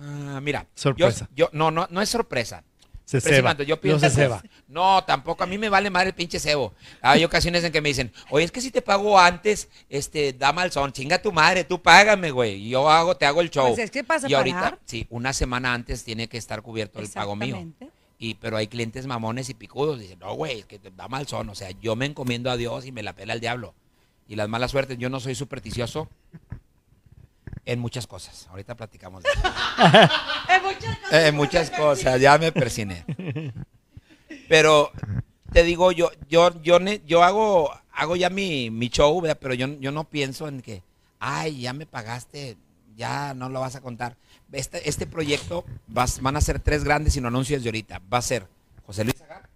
Ah, 0.04 0.40
mira, 0.42 0.66
Sorpresa. 0.74 1.30
Yo, 1.36 1.46
yo- 1.46 1.50
no, 1.54 1.70
no, 1.72 1.88
no 1.92 2.02
es 2.02 2.10
sorpresa. 2.10 2.64
Se 3.20 3.20
ceba. 3.22 3.54
yo 3.58 3.76
No 3.76 3.82
pienso 3.82 4.00
se 4.00 4.08
que- 4.08 4.12
ceba. 4.22 4.44
No, 4.68 5.04
tampoco. 5.04 5.44
A 5.44 5.48
mí 5.48 5.58
me 5.58 5.68
vale 5.70 5.90
madre 5.90 6.10
el 6.10 6.16
pinche 6.16 6.40
cebo. 6.40 6.74
Hay 7.02 7.24
ocasiones 7.26 7.64
en 7.64 7.72
que 7.72 7.82
me 7.82 7.90
dicen, 7.90 8.12
oye, 8.30 8.46
es 8.46 8.52
que 8.52 8.62
si 8.62 8.72
te 8.72 8.82
pago 8.82 9.20
antes, 9.20 9.68
este, 9.90 10.34
da 10.34 10.54
mal 10.54 10.72
son. 10.72 10.92
Chinga 10.94 11.22
tu 11.22 11.32
madre, 11.32 11.64
tú 11.64 11.82
págame, 11.82 12.32
güey. 12.32 12.70
Yo 12.70 12.90
hago, 12.90 13.16
te 13.18 13.26
hago 13.26 13.42
el 13.42 13.50
show. 13.50 13.68
Pues 13.68 13.80
es 13.80 13.92
que 13.92 14.04
para 14.04 14.28
y 14.30 14.34
ahorita, 14.34 14.80
sí, 14.86 15.06
una 15.10 15.34
semana 15.34 15.74
antes 15.74 16.04
tiene 16.04 16.30
que 16.30 16.38
estar 16.38 16.62
cubierto 16.62 17.00
el 17.00 17.10
pago 17.10 17.36
mío. 17.36 17.66
Y, 18.18 18.36
pero 18.36 18.56
hay 18.58 18.68
clientes 18.68 19.08
mamones 19.08 19.50
y 19.50 19.56
picudos. 19.56 20.00
Dicen, 20.00 20.20
no, 20.20 20.34
güey, 20.36 20.60
es 20.60 20.66
que 20.66 20.78
te 20.80 20.92
da 20.92 21.08
mal 21.08 21.28
son. 21.28 21.50
O 21.50 21.56
sea, 21.56 21.72
yo 21.82 21.96
me 21.96 22.06
encomiendo 22.06 22.52
a 22.52 22.56
Dios 22.58 22.86
y 22.86 22.92
me 22.92 23.02
la 23.04 23.14
pela 23.14 23.34
el 23.34 23.40
diablo. 23.40 23.74
Y 24.28 24.36
las 24.36 24.48
malas 24.48 24.72
suertes, 24.72 24.98
yo 25.00 25.10
no 25.10 25.20
soy 25.20 25.36
supersticioso 25.36 26.08
en 27.66 27.80
muchas 27.80 28.08
cosas. 28.08 28.48
Ahorita 28.50 28.76
platicamos 28.76 29.24
de 29.24 29.30
eso. 29.30 29.42
En 30.50 30.64
muchas 30.64 30.98
cosas. 30.98 31.14
Eh, 31.14 31.32
muchas 31.32 31.70
cosas, 31.72 32.22
ya 32.22 32.38
me 32.38 32.52
persiné. 32.52 33.06
Pero 34.48 34.92
te 35.52 35.64
digo, 35.64 35.92
yo, 35.92 36.12
yo, 36.30 36.62
yo, 36.62 36.80
yo 37.06 37.24
hago, 37.24 37.72
hago 37.94 38.16
ya 38.16 38.30
mi, 38.30 38.70
mi 38.70 38.90
show, 38.90 39.20
¿verdad? 39.22 39.38
pero 39.42 39.54
yo, 39.54 39.68
yo 39.80 39.92
no 39.92 40.04
pienso 40.06 40.48
en 40.48 40.62
que, 40.62 40.84
ay, 41.20 41.62
ya 41.62 41.74
me 41.74 41.86
pagaste, 41.86 42.58
ya 42.96 43.34
no 43.34 43.50
lo 43.50 43.60
vas 43.62 43.76
a 43.76 43.82
contar. 43.82 44.18
Este, 44.52 44.88
este 44.90 45.08
proyecto 45.08 45.66
vas- 45.88 46.22
van 46.22 46.36
a 46.36 46.42
ser 46.42 46.60
tres 46.60 46.84
grandes 46.84 47.16
y 47.16 47.22
no 47.22 47.30
anuncios 47.30 47.64
de 47.64 47.70
ahorita. 47.70 48.02
Va 48.14 48.18
a 48.18 48.22
ser 48.22 48.48
José 48.86 49.04
Luis 49.06 49.22
Agar, 49.22 49.48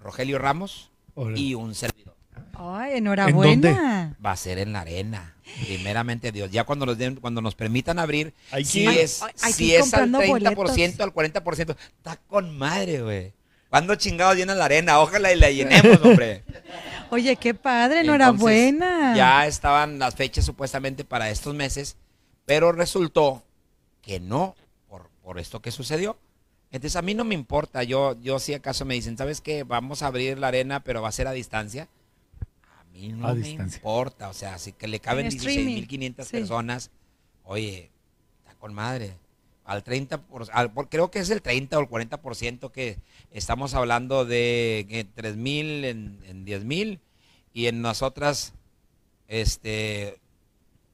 Rogelio 0.00 0.38
Ramos 0.38 0.90
y 1.36 1.54
un 1.54 1.74
servidor. 1.74 2.14
Ay, 2.54 2.96
enhorabuena. 2.98 4.16
Va 4.24 4.32
a 4.32 4.36
ser 4.36 4.58
en 4.58 4.72
la 4.72 4.80
arena, 4.80 5.36
primeramente 5.66 6.32
Dios. 6.32 6.50
Ya 6.50 6.64
cuando 6.64 6.86
nos 6.86 6.98
den, 6.98 7.16
cuando 7.16 7.40
nos 7.40 7.54
permitan 7.54 7.98
abrir, 7.98 8.34
si 8.64 8.86
es, 8.86 9.22
Ay, 9.22 9.32
hay 9.42 9.52
que 9.52 9.56
si 9.56 9.64
ir 9.72 9.80
es 9.80 9.94
al 9.94 10.10
comprando 10.10 10.20
30%, 10.20 10.54
boletos. 10.56 11.00
al 11.00 11.14
40%, 11.14 11.76
está 11.96 12.16
con 12.28 12.56
madre, 12.56 13.02
güey. 13.02 13.32
¿Cuándo 13.70 13.94
chingados 13.94 14.36
llenan 14.36 14.58
la 14.58 14.66
arena? 14.66 15.00
Ojalá 15.00 15.32
y 15.32 15.38
la 15.38 15.50
llenemos, 15.50 15.98
hombre. 16.04 16.44
Oye, 17.10 17.36
qué 17.36 17.54
padre, 17.54 18.00
Entonces, 18.00 18.22
enhorabuena. 18.22 19.16
Ya 19.16 19.46
estaban 19.46 19.98
las 19.98 20.14
fechas 20.14 20.44
supuestamente 20.44 21.04
para 21.04 21.30
estos 21.30 21.54
meses, 21.54 21.96
pero 22.44 22.72
resultó 22.72 23.42
que 24.02 24.20
no, 24.20 24.56
por, 24.88 25.08
por 25.22 25.38
esto 25.38 25.60
que 25.60 25.70
sucedió. 25.70 26.18
Entonces 26.70 26.96
a 26.96 27.02
mí 27.02 27.14
no 27.14 27.24
me 27.24 27.34
importa, 27.34 27.82
yo, 27.82 28.16
yo 28.22 28.38
si 28.38 28.54
acaso 28.54 28.84
me 28.86 28.94
dicen, 28.94 29.18
¿sabes 29.18 29.42
qué? 29.42 29.62
Vamos 29.62 30.02
a 30.02 30.06
abrir 30.06 30.38
la 30.38 30.48
arena, 30.48 30.80
pero 30.80 31.02
va 31.02 31.08
a 31.10 31.12
ser 31.12 31.26
a 31.26 31.32
distancia. 31.32 31.88
A 32.92 32.98
mí 32.98 33.08
no 33.08 33.26
A 33.26 33.34
me 33.34 33.40
distancia. 33.40 33.78
importa, 33.78 34.28
o 34.28 34.34
sea, 34.34 34.58
si 34.58 34.72
que 34.72 34.86
le 34.86 35.00
caben 35.00 35.26
En 35.26 35.32
streaming, 35.32 35.82
16.500 35.86 36.24
sí. 36.24 36.30
personas, 36.32 36.90
oye, 37.44 37.90
está 38.44 38.54
con 38.58 38.74
madre. 38.74 39.16
Al 39.64 39.82
30, 39.82 40.20
por, 40.22 40.46
al- 40.52 40.72
por- 40.72 40.88
creo 40.88 41.10
que 41.10 41.20
es 41.20 41.30
el 41.30 41.40
30 41.40 41.78
o 41.78 41.80
el 41.80 41.88
40% 41.88 42.70
que 42.72 42.98
estamos 43.30 43.74
hablando 43.74 44.24
de 44.24 44.86
que 44.88 45.06
3.000 45.06 45.84
en, 45.84 46.18
en 46.26 46.44
10.000 46.44 46.98
y 47.54 47.66
en 47.66 47.80
nosotras, 47.80 48.54
este, 49.28 50.18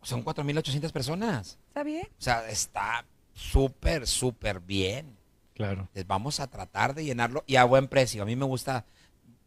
son 0.02 0.24
4.800 0.24 0.92
personas. 0.92 1.58
¿Está 1.68 1.82
bien? 1.82 2.06
O 2.18 2.22
sea, 2.22 2.48
está 2.48 3.04
súper, 3.34 4.06
súper 4.06 4.60
bien. 4.60 5.16
Claro. 5.54 5.80
Entonces, 5.80 6.06
vamos 6.06 6.38
a 6.40 6.46
tratar 6.48 6.94
de 6.94 7.04
llenarlo 7.04 7.42
y 7.46 7.56
a 7.56 7.64
buen 7.64 7.88
precio. 7.88 8.22
A 8.22 8.26
mí 8.26 8.36
me 8.36 8.44
gusta 8.44 8.84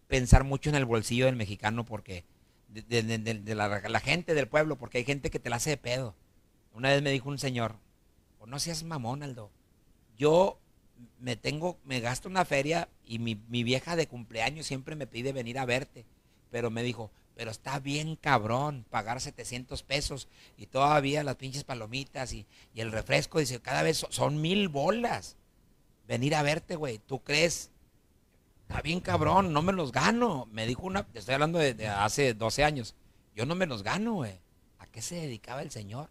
pensar 0.07 0.43
mucho 0.43 0.69
en 0.69 0.75
el 0.75 0.85
bolsillo 0.85 1.25
del 1.27 1.35
mexicano 1.37 1.85
porque 1.85 2.25
de, 2.71 3.55
la, 3.55 3.99
gente 3.99 4.33
del 4.33 4.47
pueblo, 4.47 4.77
porque 4.77 4.99
hay 4.99 5.03
gente 5.05 5.29
que 5.29 5.39
te 5.39 5.49
la 5.49 5.57
hace 5.57 5.71
de 5.71 5.77
pedo. 5.77 6.15
Una 6.73 6.89
vez 6.89 7.01
me 7.01 7.11
dijo 7.11 7.29
un 7.29 7.37
señor, 7.37 7.75
"Pues 8.39 8.49
no 8.49 8.59
seas 8.59 8.83
mamón, 8.83 9.23
Aldo. 9.23 9.51
Yo 10.17 10.57
me 11.19 11.35
tengo, 11.35 11.77
me 11.83 11.99
gasto 11.99 12.29
una 12.29 12.45
feria 12.45 12.87
y 13.05 13.19
mi, 13.19 13.35
mi 13.49 13.63
vieja 13.63 13.95
de 13.95 14.07
cumpleaños 14.07 14.65
siempre 14.67 14.95
me 14.95 15.07
pide 15.07 15.33
venir 15.33 15.59
a 15.59 15.65
verte. 15.65 16.05
Pero 16.49 16.69
me 16.69 16.83
dijo, 16.83 17.11
pero 17.35 17.51
está 17.51 17.79
bien 17.79 18.15
cabrón 18.15 18.85
pagar 18.89 19.19
700 19.21 19.83
pesos 19.83 20.27
y 20.57 20.67
todavía 20.67 21.23
las 21.23 21.37
pinches 21.37 21.63
palomitas 21.63 22.33
y, 22.33 22.45
y 22.73 22.81
el 22.81 22.91
refresco, 22.91 23.39
dice, 23.39 23.59
cada 23.61 23.83
vez 23.83 23.97
so- 23.97 24.11
son 24.11 24.41
mil 24.41 24.67
bolas 24.69 25.37
venir 26.07 26.35
a 26.35 26.43
verte, 26.43 26.75
güey. 26.75 26.99
¿Tú 26.99 27.23
crees? 27.23 27.71
Está 28.71 28.81
bien 28.81 29.01
cabrón, 29.01 29.51
no 29.53 29.61
me 29.61 29.73
los 29.73 29.91
gano. 29.91 30.47
Me 30.51 30.65
dijo 30.65 30.83
una, 30.83 31.05
estoy 31.13 31.33
hablando 31.33 31.59
de, 31.59 31.73
de 31.73 31.87
hace 31.87 32.33
12 32.33 32.63
años. 32.63 32.95
Yo 33.35 33.45
no 33.45 33.53
me 33.55 33.65
los 33.65 33.83
gano, 33.83 34.13
güey. 34.13 34.39
¿A 34.79 34.85
qué 34.87 35.01
se 35.01 35.15
dedicaba 35.15 35.61
el 35.61 35.71
señor? 35.71 36.09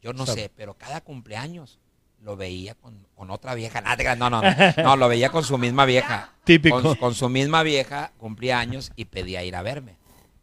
Yo 0.00 0.12
no 0.12 0.24
sé, 0.34 0.50
pero 0.56 0.74
cada 0.74 1.00
cumpleaños 1.00 1.78
lo 2.20 2.36
veía 2.36 2.74
con, 2.74 3.06
con 3.14 3.30
otra 3.30 3.54
vieja. 3.54 3.80
No, 4.16 4.30
no, 4.30 4.42
no, 4.42 4.50
no, 4.82 4.96
lo 4.96 5.08
veía 5.08 5.30
con 5.30 5.44
su 5.44 5.58
misma 5.58 5.84
vieja. 5.84 6.32
Típico. 6.44 6.82
Con, 6.82 6.96
con 6.96 7.14
su 7.14 7.28
misma 7.28 7.62
vieja, 7.62 8.12
cumplía 8.18 8.58
años 8.58 8.90
y 8.96 9.04
pedía 9.04 9.44
ir 9.44 9.54
a 9.54 9.62
verme. 9.62 9.96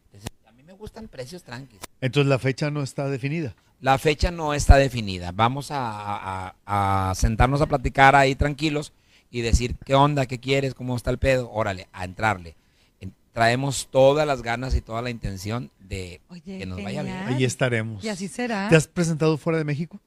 Entonces, 0.06 0.30
a 0.46 0.52
mí 0.52 0.62
me 0.62 0.72
gustan 0.72 1.08
precios 1.08 1.42
tranquilos. 1.42 1.84
Entonces 2.00 2.28
la 2.28 2.38
fecha 2.38 2.70
no 2.70 2.82
está 2.82 3.06
definida. 3.08 3.54
La 3.80 3.98
fecha 3.98 4.30
no 4.30 4.54
está 4.54 4.76
definida. 4.76 5.30
Vamos 5.32 5.70
a, 5.70 6.48
a- 6.66 7.10
a 7.10 7.14
sentarnos 7.14 7.60
a 7.60 7.66
platicar 7.66 8.14
ahí 8.16 8.34
tranquilos 8.34 8.92
y 9.30 9.40
decir 9.42 9.76
qué 9.84 9.94
onda, 9.94 10.26
qué 10.26 10.38
quieres, 10.40 10.74
cómo 10.74 10.96
está 10.96 11.10
el 11.10 11.18
pedo. 11.18 11.50
Órale, 11.50 11.88
a 11.92 12.04
entrarle. 12.04 12.56
En- 13.00 13.14
traemos 13.32 13.88
todas 13.90 14.26
las 14.26 14.42
ganas 14.42 14.74
y 14.74 14.80
toda 14.80 15.02
la 15.02 15.10
intención 15.10 15.70
de 15.78 16.20
Oye, 16.28 16.58
que 16.58 16.66
nos 16.66 16.82
vaya 16.82 17.02
bien. 17.02 17.16
Ahí 17.16 17.44
estaremos. 17.44 18.02
Y 18.04 18.08
así 18.08 18.28
será. 18.28 18.68
¿Te 18.68 18.76
has 18.76 18.86
presentado 18.88 19.36
fuera 19.38 19.58
de 19.58 19.64
México? 19.64 20.00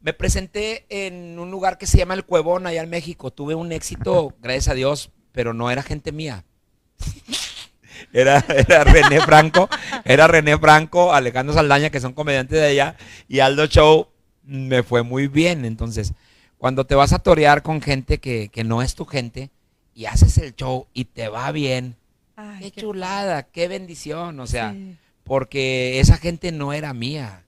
Me 0.00 0.12
presenté 0.12 0.84
en 0.88 1.38
un 1.38 1.50
lugar 1.50 1.78
que 1.78 1.86
se 1.86 1.98
llama 1.98 2.14
El 2.14 2.24
Cuevón, 2.24 2.66
allá 2.66 2.82
en 2.82 2.90
México. 2.90 3.30
Tuve 3.30 3.54
un 3.54 3.70
éxito, 3.70 4.34
gracias 4.42 4.68
a 4.68 4.74
Dios, 4.74 5.10
pero 5.30 5.54
no 5.54 5.70
era 5.70 5.82
gente 5.82 6.10
mía. 6.12 6.44
Era, 8.12 8.44
era 8.48 8.84
René 8.84 9.20
Franco, 9.20 9.68
era 10.04 10.26
René 10.26 10.58
Franco, 10.58 11.14
Alejandro 11.14 11.54
Saldaña, 11.54 11.90
que 11.90 12.00
son 12.00 12.12
comediantes 12.14 12.58
de 12.58 12.66
allá, 12.66 12.96
y 13.28 13.38
Aldo 13.38 13.66
Show 13.66 14.08
me 14.44 14.82
fue 14.82 15.02
muy 15.02 15.28
bien. 15.28 15.64
Entonces, 15.64 16.12
cuando 16.62 16.86
te 16.86 16.94
vas 16.94 17.12
a 17.12 17.18
torear 17.18 17.64
con 17.64 17.80
gente 17.82 18.18
que, 18.18 18.48
que 18.48 18.62
no 18.62 18.82
es 18.82 18.94
tu 18.94 19.04
gente 19.04 19.50
y 19.96 20.04
haces 20.04 20.38
el 20.38 20.54
show 20.54 20.86
y 20.94 21.06
te 21.06 21.26
va 21.26 21.50
bien, 21.50 21.96
Ay, 22.36 22.60
qué 22.60 22.70
qué 22.70 22.80
chulada, 22.82 23.42
qué 23.42 23.66
bendición. 23.66 24.38
O 24.38 24.46
sea, 24.46 24.72
Sí. 24.72 24.96
porque 25.24 25.98
esa 25.98 26.18
gente 26.18 26.52
no 26.52 26.72
era 26.72 26.94
mía. 26.94 27.42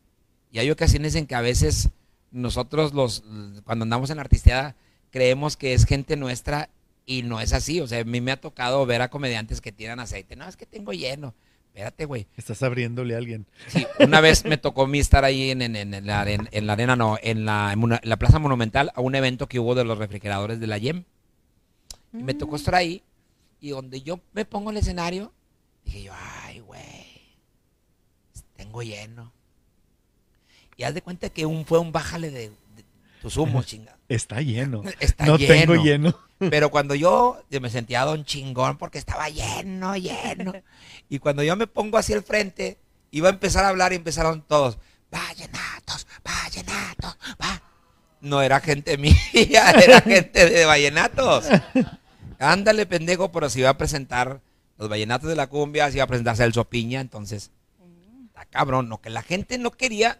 Y 0.51 0.59
hay 0.59 0.69
ocasiones 0.69 1.15
en 1.15 1.29
que 1.29 1.37
a 1.37 1.41
veces 1.43 1.91
nosotros 2.33 2.93
los 2.93 3.23
cuando 3.65 3.85
andamos 3.85 4.11
en 4.11 4.17
la 4.17 4.23
artisteada 4.23 4.75
creemos 5.13 5.57
que 5.57 5.75
es 5.75 5.87
gente 5.87 6.17
nuestra 6.17 6.69
y 7.07 7.23
no 7.23 7.41
es 7.41 7.53
así. 7.53 7.81
O 7.81 7.87
sea, 7.87 8.01
a 8.01 8.05
mí 8.05 8.21
me 8.21 8.33
ha 8.33 8.41
tocado 8.41 8.85
ver 8.85 9.01
a 9.01 9.11
comediantes 9.11 9.61
que 9.61 9.71
tiran 9.71 10.01
aceite. 10.01 10.35
No, 10.35 10.49
es 10.49 10.57
que 10.57 10.67
tengo 10.67 10.93
lleno. 10.93 11.35
Espérate, 11.75 12.05
güey. 12.05 12.29
Estás 12.37 12.63
abriéndole 12.63 13.17
a 13.17 13.19
alguien. 13.19 13.47
Sí, 13.67 13.85
una 13.99 14.21
vez 14.21 14.45
me 14.45 14.59
tocó 14.59 14.83
a 14.85 14.87
mí 14.87 15.01
estar 15.01 15.25
ahí 15.25 15.51
en, 15.51 15.61
en- 15.61 15.75
en 15.75 16.07
la, 16.07 16.25
aren- 16.25 16.49
en 16.53 16.67
la 16.69 16.75
arena, 16.75 16.95
no, 16.95 17.19
en 17.21 17.45
la, 17.45 17.73
en 17.73 17.99
la 18.09 18.17
Plaza 18.17 18.39
Monumental, 18.39 18.93
a 18.95 19.01
un 19.01 19.17
evento 19.17 19.49
que 19.49 19.59
hubo 19.59 19.75
de 19.75 19.83
los 19.85 19.99
refrigeradores 19.99 20.61
de 20.61 20.69
la 20.69 20.79
YEM. 20.79 21.03
Y 22.13 22.19
me 22.23 22.33
tocó 22.35 22.55
estar 22.55 22.77
ahí. 22.77 23.03
Y 23.61 23.71
donde 23.71 24.03
yo 24.03 24.21
me 24.35 24.45
pongo 24.45 24.71
en 24.71 24.77
el 24.77 24.83
escenario, 24.83 25.33
dije 25.85 26.05
yo, 26.05 26.13
ay, 26.45 26.61
güey, 26.61 26.83
tengo 28.57 28.83
lleno. 28.83 29.33
Y 30.77 30.85
haz 30.85 30.95
de 30.95 31.03
cuenta 31.03 31.29
que 31.29 31.45
un, 31.45 31.65
fue 31.67 31.81
un 31.81 31.91
bájale 31.91 32.31
de, 32.31 32.51
de 32.51 32.85
tus 33.21 33.37
humos, 33.37 33.67
chingada. 33.67 33.99
Está 34.09 34.41
lleno. 34.43 34.83
Está 35.01 35.27
no 35.27 35.37
lleno. 35.39 35.55
tengo 35.73 35.75
lleno. 35.85 36.19
Pero 36.39 36.71
cuando 36.71 36.95
yo 36.95 37.43
me 37.61 37.71
sentía 37.71 38.05
don 38.05 38.25
chingón 38.25 38.77
porque 38.77 38.99
estaba 38.99 39.29
lleno, 39.29 39.97
lleno. 39.97 40.53
Y 41.09 41.19
cuando 41.19 41.43
yo 41.43 41.57
me 41.57 41.67
pongo 41.67 41.99
hacia 41.99 42.17
el 42.17 42.23
frente, 42.23 42.79
iba 43.11 43.29
a 43.29 43.33
empezar 43.33 43.65
a 43.65 43.69
hablar 43.69 43.93
y 43.93 43.97
empezaron 43.97 44.43
todos, 44.43 44.79
vallenatos, 45.11 46.07
vallenatos, 46.25 47.17
va. 47.41 47.63
No 48.21 48.43
era 48.43 48.61
gente 48.61 48.97
mía, 49.35 49.71
era 49.71 50.01
gente 50.01 50.49
de 50.49 50.65
vallenatos. 50.65 51.47
Ándale, 52.39 52.87
pendejo, 52.87 53.31
pero 53.31 53.49
se 53.49 53.61
iba 53.61 53.69
a 53.69 53.79
presentar 53.79 54.41
los 54.79 54.89
vallenatos 54.89 55.29
de 55.29 55.37
la 55.37 55.47
cumbia, 55.47 55.91
se 55.91 55.99
iba 55.99 56.05
a 56.05 56.09
presentar 56.09 56.37
Celso 56.37 56.65
Piña, 56.65 57.01
entonces, 57.01 57.51
está 58.27 58.45
cabrón, 58.47 58.89
no, 58.89 59.01
que 59.01 59.11
la 59.11 59.23
gente 59.23 59.59
no 59.59 59.71
quería, 59.71 60.19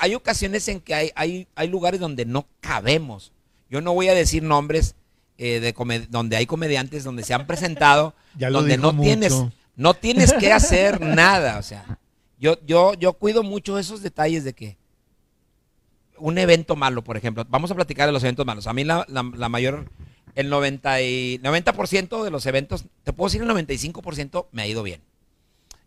hay 0.00 0.14
ocasiones 0.14 0.66
en 0.68 0.80
que 0.80 0.94
hay, 0.94 1.12
hay, 1.14 1.46
hay 1.54 1.68
lugares 1.68 2.00
donde 2.00 2.24
no 2.24 2.46
cabemos. 2.60 3.32
Yo 3.70 3.80
no 3.80 3.94
voy 3.94 4.08
a 4.08 4.14
decir 4.14 4.42
nombres 4.42 4.96
eh, 5.38 5.60
de 5.60 6.06
donde 6.10 6.36
hay 6.36 6.46
comediantes 6.46 7.04
donde 7.04 7.22
se 7.22 7.34
han 7.34 7.46
presentado, 7.46 8.14
Ya 8.36 8.50
donde 8.50 8.76
no 8.76 8.98
tienes. 9.00 9.32
No 9.76 9.94
tienes 9.94 10.32
que 10.32 10.52
hacer 10.52 11.00
nada, 11.00 11.58
o 11.58 11.62
sea, 11.62 11.98
yo, 12.38 12.58
yo, 12.66 12.94
yo 12.94 13.12
cuido 13.14 13.42
mucho 13.42 13.78
esos 13.78 14.02
detalles 14.02 14.44
de 14.44 14.52
que 14.52 14.76
un 16.18 16.38
evento 16.38 16.76
malo, 16.76 17.02
por 17.02 17.16
ejemplo, 17.16 17.44
vamos 17.48 17.70
a 17.70 17.74
platicar 17.74 18.06
de 18.06 18.12
los 18.12 18.22
eventos 18.22 18.46
malos. 18.46 18.66
A 18.66 18.72
mí 18.72 18.84
la, 18.84 19.04
la- 19.08 19.30
la 19.36 19.48
mayor, 19.48 19.90
el 20.36 20.48
90, 20.48 21.00
y, 21.02 21.38
90% 21.42 22.22
de 22.22 22.30
los 22.30 22.46
eventos, 22.46 22.84
te 23.02 23.12
puedo 23.12 23.28
decir 23.28 23.42
el 23.42 23.48
95% 23.48 24.46
me 24.52 24.62
ha 24.62 24.66
ido 24.66 24.82
bien. 24.82 25.00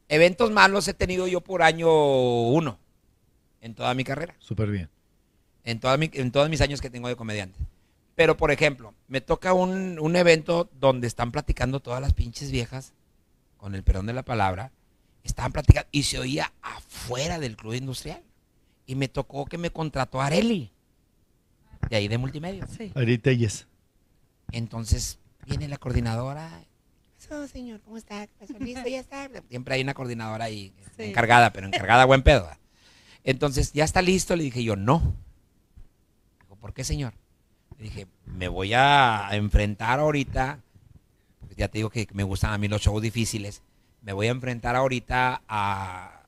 Eventos 0.10 0.52
malos 0.52 0.88
he 0.88 0.94
tenido 0.94 1.28
yo 1.28 1.42
por 1.42 1.62
año 1.64 1.90
uno 2.50 2.78
en 3.62 3.74
toda 3.74 3.94
mi 3.94 4.04
carrera 4.04 4.36
Súper 4.40 4.70
bien. 4.70 4.90
en, 5.64 5.80
toda 5.80 5.98
mi- 5.98 6.10
en 6.14 6.32
todos 6.32 6.50
mis 6.50 6.62
años 6.62 6.82
que 6.82 6.90
tengo 6.90 7.08
de 7.08 7.16
comediante. 7.16 7.60
Pero, 8.16 8.36
por 8.36 8.52
ejemplo, 8.52 8.94
me 9.08 9.22
toca 9.22 9.54
un, 9.54 9.98
un 10.00 10.16
evento 10.16 10.70
donde 10.80 11.08
están 11.08 11.32
platicando 11.32 11.80
todas 11.80 12.02
las 12.02 12.14
pinches 12.14 12.52
viejas, 12.52 12.94
con 13.58 13.76
el 13.76 13.84
perdón 13.84 14.06
de 14.06 14.14
la 14.14 14.24
palabra, 14.24 14.72
estaban 15.24 15.52
platicando 15.52 15.88
y 15.92 16.04
se 16.04 16.20
oía 16.20 16.54
afuera 16.62 17.40
del 17.40 17.58
club 17.58 17.74
industrial. 17.74 18.22
Y 18.86 18.96
me 18.96 19.08
tocó 19.10 19.46
que 19.46 19.58
me 19.58 19.70
contrató 19.72 20.22
Areli, 20.22 20.72
de 21.90 21.96
ahí 21.96 22.08
de 22.08 22.18
multimedia. 22.18 22.66
Sí. 22.68 22.92
Ahorita 22.96 23.32
yes. 23.34 23.68
Entonces 24.52 25.20
viene 25.46 25.68
la 25.68 25.78
coordinadora. 25.78 26.64
"Eso, 27.20 27.48
señor, 27.48 27.82
¿cómo 27.82 27.98
está? 27.98 28.28
¿Qué 28.28 28.34
pasó? 28.40 28.54
¿Listo? 28.60 28.88
Ya 28.88 29.00
está. 29.00 29.30
Siempre 29.50 29.76
hay 29.76 29.82
una 29.82 29.94
coordinadora 29.94 30.46
ahí 30.46 30.74
Sí. 30.96 31.04
encargada, 31.04 31.52
pero 31.52 31.68
encargada 31.68 32.06
buen 32.06 32.24
pedo. 32.24 32.44
¿verdad? 32.44 32.58
Entonces, 33.24 33.74
¿ya 33.74 33.84
está 33.84 34.02
listo? 34.02 34.36
Le 34.38 34.44
dije 34.44 34.64
yo, 34.64 34.76
no. 34.78 35.14
Dijo, 36.42 36.56
¿por 36.56 36.74
qué, 36.74 36.84
señor? 36.86 37.14
Le 37.78 37.84
dije, 37.86 38.08
me 38.26 38.48
voy 38.48 38.74
a 38.74 39.28
enfrentar 39.34 40.00
ahorita, 40.00 40.60
ya 41.58 41.68
te 41.68 41.80
digo 41.80 41.90
que 41.90 42.08
me 42.14 42.24
gustan 42.24 42.54
a 42.54 42.58
mí 42.58 42.68
los 42.68 42.82
shows 42.82 43.02
difíciles, 43.02 43.62
me 44.02 44.14
voy 44.14 44.28
a 44.28 44.32
enfrentar 44.32 44.76
ahorita 44.76 45.42
a, 45.48 46.22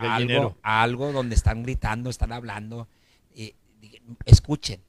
algo, 0.00 0.56
a 0.62 0.82
algo 0.82 1.12
donde 1.12 1.34
están 1.34 1.62
gritando, 1.62 2.10
están 2.10 2.32
hablando. 2.32 2.86
y 3.34 3.54
escuchen, 4.26 4.80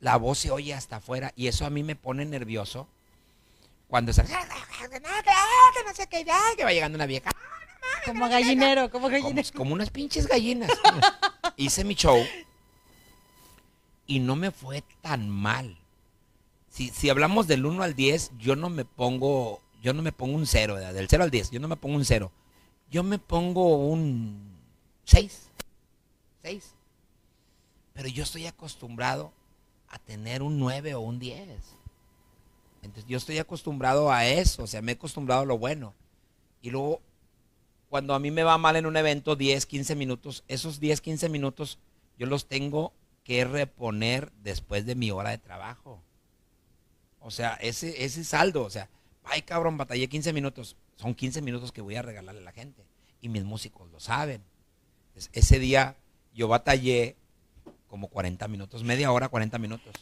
la 0.00 0.16
voz 0.16 0.38
se 0.38 0.50
oye 0.50 0.74
hasta 0.74 0.96
afuera 0.96 1.32
y 1.34 1.48
eso 1.48 1.66
a 1.66 1.70
mí 1.70 1.82
me 1.82 1.96
pone 1.96 2.24
nervioso 2.24 2.88
cuando 3.88 4.10
están, 4.10 4.26
que 4.26 4.34
no 5.84 5.94
sé 5.94 6.06
qué, 6.08 6.24
que 6.56 6.64
va 6.64 6.72
llegando 6.72 6.96
una 6.96 7.06
vieja, 7.06 7.30
Como 8.04 8.28
gallinero, 8.28 8.90
como 8.90 9.08
como, 9.08 9.08
gallinero. 9.08 9.48
como 9.54 9.72
unas 9.72 9.90
pinches 9.90 10.26
gallinas. 10.26 10.70
Hice 11.56 11.84
mi 11.84 11.94
show 11.94 12.18
y 14.06 14.20
no 14.20 14.36
me 14.36 14.50
fue 14.50 14.84
tan 15.00 15.28
mal. 15.28 15.78
Si, 16.76 16.90
si 16.90 17.08
hablamos 17.08 17.46
del 17.46 17.64
1 17.64 17.82
al 17.82 17.94
10, 17.94 18.32
yo 18.38 18.54
no 18.54 18.68
me 18.68 18.84
pongo, 18.84 19.62
yo 19.82 19.94
no 19.94 20.02
me 20.02 20.12
pongo 20.12 20.36
un 20.36 20.46
0, 20.46 20.76
del 20.76 21.08
0 21.08 21.24
al 21.24 21.30
10, 21.30 21.50
yo 21.50 21.58
no 21.58 21.68
me 21.68 21.76
pongo 21.76 21.96
un 21.96 22.04
0. 22.04 22.30
Yo 22.90 23.02
me 23.02 23.18
pongo 23.18 23.78
un 23.88 24.58
6. 25.04 25.48
6. 26.42 26.74
Pero 27.94 28.08
yo 28.08 28.24
estoy 28.24 28.46
acostumbrado 28.46 29.32
a 29.88 29.98
tener 29.98 30.42
un 30.42 30.58
9 30.58 30.94
o 30.96 31.00
un 31.00 31.18
10. 31.18 31.48
Entonces 32.82 33.08
yo 33.08 33.16
estoy 33.16 33.38
acostumbrado 33.38 34.12
a 34.12 34.26
eso, 34.26 34.64
o 34.64 34.66
sea, 34.66 34.82
me 34.82 34.92
he 34.92 34.94
acostumbrado 34.96 35.40
a 35.40 35.46
lo 35.46 35.56
bueno. 35.56 35.94
Y 36.60 36.68
luego 36.68 37.00
cuando 37.88 38.12
a 38.12 38.18
mí 38.18 38.30
me 38.30 38.42
va 38.42 38.58
mal 38.58 38.76
en 38.76 38.84
un 38.84 38.98
evento 38.98 39.34
10, 39.34 39.64
15 39.64 39.94
minutos, 39.94 40.44
esos 40.46 40.78
10, 40.78 41.00
15 41.00 41.30
minutos 41.30 41.78
yo 42.18 42.26
los 42.26 42.48
tengo 42.48 42.92
que 43.24 43.46
reponer 43.46 44.30
después 44.42 44.84
de 44.84 44.94
mi 44.94 45.10
hora 45.10 45.30
de 45.30 45.38
trabajo. 45.38 46.02
O 47.26 47.32
sea, 47.32 47.54
ese, 47.54 48.04
ese 48.04 48.22
saldo, 48.22 48.62
o 48.62 48.70
sea, 48.70 48.88
ay 49.24 49.42
cabrón, 49.42 49.76
batallé 49.76 50.06
15 50.06 50.32
minutos, 50.32 50.76
son 50.94 51.12
15 51.12 51.42
minutos 51.42 51.72
que 51.72 51.80
voy 51.80 51.96
a 51.96 52.02
regalarle 52.02 52.40
a 52.40 52.44
la 52.44 52.52
gente. 52.52 52.84
Y 53.20 53.28
mis 53.28 53.42
músicos 53.42 53.90
lo 53.90 53.98
saben. 53.98 54.44
Entonces, 55.08 55.30
ese 55.32 55.58
día 55.58 55.96
yo 56.32 56.46
batallé 56.46 57.16
como 57.88 58.06
40 58.06 58.46
minutos, 58.46 58.84
media 58.84 59.10
hora, 59.10 59.28
40 59.28 59.58
minutos. 59.58 59.92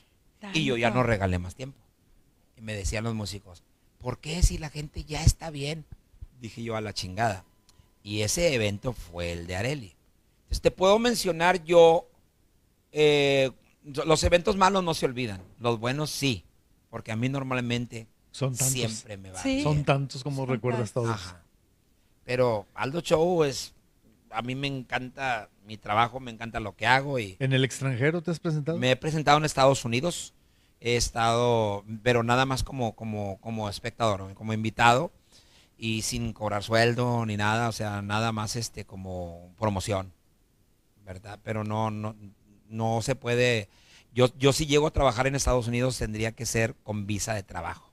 Y 0.53 0.67
yo 0.67 0.77
ya 0.77 0.91
no 0.91 1.03
regalé 1.03 1.39
más 1.39 1.55
tiempo. 1.55 1.79
Y 2.59 2.61
me 2.61 2.75
decían 2.75 3.05
los 3.05 3.15
músicos, 3.15 3.63
¿por 3.97 4.19
qué 4.19 4.43
si 4.43 4.59
la 4.59 4.69
gente 4.69 5.05
ya 5.05 5.25
está 5.25 5.49
bien? 5.49 5.87
Dije 6.43 6.63
yo 6.63 6.77
a 6.77 6.83
la 6.83 6.93
chingada. 6.93 7.47
Y 8.03 8.21
ese 8.21 8.53
evento 8.53 8.93
fue 8.93 9.33
el 9.33 9.47
de 9.47 9.57
Areli. 9.57 9.97
Entonces 10.43 10.61
te 10.61 10.71
puedo 10.71 10.99
mencionar 10.99 11.65
yo, 11.65 12.07
eh, 12.93 13.51
los 13.83 14.23
eventos 14.25 14.59
malos 14.59 14.85
no 14.85 14.93
se 14.93 15.07
olvidan, 15.07 15.41
los 15.59 15.81
buenos 15.81 16.11
sí, 16.11 16.45
porque 16.95 17.11
a 17.11 17.17
mí 17.17 17.29
normalmente 17.29 18.07
Son 18.31 18.55
tantos. 18.55 18.69
siempre 18.73 19.17
me 19.17 19.33
va 19.33 19.43
Sí. 19.43 19.49
bien. 19.55 19.63
Son 19.65 19.85
tantos 19.85 20.23
como 20.23 20.43
Son 20.47 20.49
recuerdas 20.49 20.93
todos. 20.93 21.11
Ajá. 21.11 21.43
Pero 22.25 22.69
Aldo 22.73 23.01
Show 23.01 23.43
es, 23.43 23.75
a 24.31 24.43
mí 24.43 24.55
me 24.55 24.69
encanta 24.69 25.51
mi 25.67 25.77
trabajo, 25.77 26.21
me 26.21 26.31
encanta 26.31 26.61
lo 26.61 26.77
que 26.77 26.87
hago 26.87 27.19
y 27.19 27.35
¿En 27.41 27.53
el 27.53 27.65
extranjero 27.65 28.23
te 28.23 28.31
has 28.31 28.39
presentado? 28.39 28.79
me 28.79 28.93
he 28.93 28.97
presentado 28.97 29.39
en 29.39 29.45
Estados 29.45 29.85
Unidos, 29.85 30.35
he 30.81 30.95
estado, 30.95 31.83
pero 32.05 32.23
nada 32.23 32.47
más 32.47 32.63
como, 32.63 32.95
como, 32.95 33.39
como 33.41 33.69
espectador, 33.69 34.33
como 34.35 34.53
invitado 34.53 35.11
y 35.77 36.03
sin 36.03 36.33
cobrar 36.33 36.63
sueldo 36.63 37.27
ni 37.27 37.37
nada, 37.37 37.69
o 37.69 37.73
sea, 37.73 38.03
nada 38.03 38.31
más 38.31 38.55
este 38.55 38.85
como 38.85 39.53
promoción, 39.59 40.13
¿verdad? 41.05 41.41
Pero 41.43 41.65
no, 41.65 41.91
no, 41.91 42.15
no 42.69 43.03
se 43.03 43.17
puede, 43.17 43.69
yo, 44.15 44.29
yo 44.39 44.53
si 44.53 44.67
llego 44.67 44.87
a 44.87 44.93
trabajar 44.93 45.27
en 45.27 45.35
Estados 45.35 45.67
Unidos 45.67 45.99
tendría 45.99 46.33
que 46.33 46.47
ser 46.47 46.77
con 46.85 47.07
visa 47.07 47.35
de 47.35 47.43
trabajo. 47.43 47.91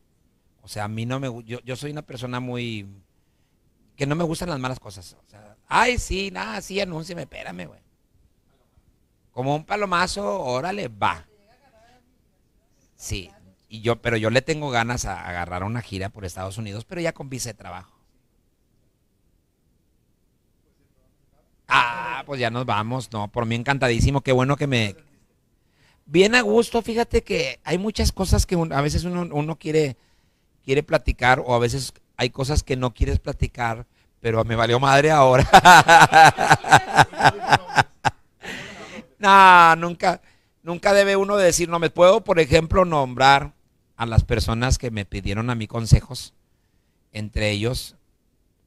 O 0.61 0.67
sea, 0.67 0.83
a 0.83 0.87
mí 0.87 1.05
no 1.05 1.19
me, 1.19 1.27
yo, 1.43 1.59
yo 1.61 1.75
soy 1.75 1.91
una 1.91 2.03
persona 2.03 2.39
muy, 2.39 2.87
que 3.95 4.05
no 4.05 4.15
me 4.15 4.23
gustan 4.23 4.49
las 4.49 4.59
malas 4.59 4.79
cosas. 4.79 5.13
O 5.13 5.29
sea, 5.29 5.57
ay, 5.67 5.97
sí, 5.97 6.29
nada, 6.31 6.61
sí, 6.61 6.79
anúnciame, 6.79 7.23
espérame, 7.23 7.67
güey. 7.67 7.79
Como 9.31 9.55
un 9.55 9.65
palomazo, 9.65 10.41
órale, 10.41 10.87
va. 10.87 11.25
Sí, 12.95 13.31
y 13.67 13.81
yo, 13.81 14.01
pero 14.01 14.17
yo 14.17 14.29
le 14.29 14.43
tengo 14.43 14.69
ganas 14.69 15.05
a 15.05 15.27
agarrar 15.27 15.63
una 15.63 15.81
gira 15.81 16.09
por 16.09 16.25
Estados 16.25 16.57
Unidos, 16.57 16.85
pero 16.85 17.01
ya 17.01 17.13
con 17.13 17.29
visa 17.29 17.49
de 17.49 17.55
trabajo. 17.55 17.97
Ah, 21.67 22.21
pues 22.25 22.39
ya 22.39 22.51
nos 22.51 22.65
vamos, 22.65 23.11
no, 23.11 23.31
por 23.31 23.45
mí 23.45 23.55
encantadísimo, 23.55 24.21
qué 24.21 24.33
bueno 24.33 24.57
que 24.57 24.67
me... 24.67 24.95
Bien 26.11 26.35
a 26.35 26.41
gusto, 26.41 26.81
fíjate 26.81 27.23
que 27.23 27.61
hay 27.63 27.77
muchas 27.77 28.11
cosas 28.11 28.45
que 28.45 28.55
a 28.55 28.81
veces 28.81 29.05
uno, 29.05 29.55
quiere, 29.55 29.95
quiere 30.61 30.83
platicar 30.83 31.39
o 31.39 31.55
a 31.55 31.59
veces 31.59 31.93
hay 32.17 32.31
cosas 32.31 32.63
que 32.63 32.75
no 32.75 32.93
quieres 32.93 33.17
platicar, 33.17 33.85
pero 34.19 34.43
me 34.43 34.57
valió 34.57 34.77
madre 34.77 35.09
ahora. 35.09 35.47
no, 39.19 39.75
nunca, 39.77 40.21
nunca 40.63 40.91
debe 40.91 41.15
uno 41.15 41.37
decir, 41.37 41.69
no 41.69 41.79
me 41.79 41.89
puedo, 41.89 42.25
por 42.25 42.41
ejemplo, 42.41 42.83
nombrar 42.83 43.53
a 43.95 44.05
las 44.05 44.25
personas 44.25 44.77
que 44.77 44.91
me 44.91 45.05
pidieron 45.05 45.49
a 45.49 45.55
mí 45.55 45.65
consejos, 45.65 46.33
entre 47.13 47.51
ellos 47.51 47.95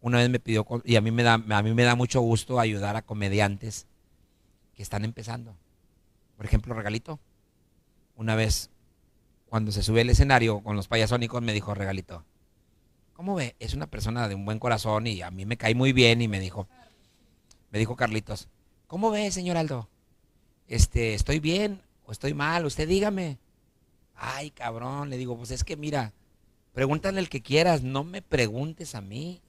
una 0.00 0.16
vez 0.16 0.30
me 0.30 0.40
pidió 0.40 0.66
y 0.82 0.96
a 0.96 1.02
mí 1.02 1.10
me 1.10 1.22
da 1.22 1.34
a 1.34 1.62
mí 1.62 1.74
me 1.74 1.82
da 1.82 1.94
mucho 1.94 2.22
gusto 2.22 2.58
ayudar 2.58 2.96
a 2.96 3.02
comediantes 3.02 3.86
que 4.74 4.82
están 4.82 5.04
empezando. 5.04 5.54
Por 6.38 6.46
ejemplo, 6.46 6.74
Regalito. 6.74 7.20
Una 8.16 8.34
vez 8.34 8.70
cuando 9.46 9.72
se 9.72 9.82
sube 9.82 10.02
al 10.02 10.10
escenario 10.10 10.60
con 10.60 10.76
los 10.76 10.88
payasónicos 10.88 11.42
me 11.42 11.52
dijo 11.52 11.74
Regalito, 11.74 12.24
¿cómo 13.12 13.34
ve? 13.34 13.56
Es 13.58 13.74
una 13.74 13.86
persona 13.86 14.28
de 14.28 14.34
un 14.34 14.44
buen 14.44 14.58
corazón 14.58 15.06
y 15.06 15.22
a 15.22 15.30
mí 15.30 15.46
me 15.46 15.56
cae 15.56 15.74
muy 15.74 15.92
bien 15.92 16.22
y 16.22 16.28
me 16.28 16.40
dijo 16.40 16.68
me 17.74 17.80
dijo 17.80 17.96
Carlitos, 17.96 18.48
¿cómo 18.86 19.10
ve, 19.10 19.32
señor 19.32 19.56
Aldo? 19.56 19.88
Este, 20.68 21.14
¿estoy 21.14 21.40
bien 21.40 21.82
o 22.06 22.12
estoy 22.12 22.32
mal? 22.32 22.64
Usted 22.66 22.86
dígame. 22.86 23.38
Ay, 24.14 24.52
cabrón, 24.52 25.10
le 25.10 25.16
digo, 25.16 25.36
pues 25.36 25.50
es 25.50 25.64
que 25.64 25.76
mira, 25.76 26.12
pregúntale 26.72 27.18
el 27.18 27.28
que 27.28 27.42
quieras, 27.42 27.82
no 27.82 28.04
me 28.04 28.22
preguntes 28.22 28.94
a 28.94 29.00
mí. 29.00 29.42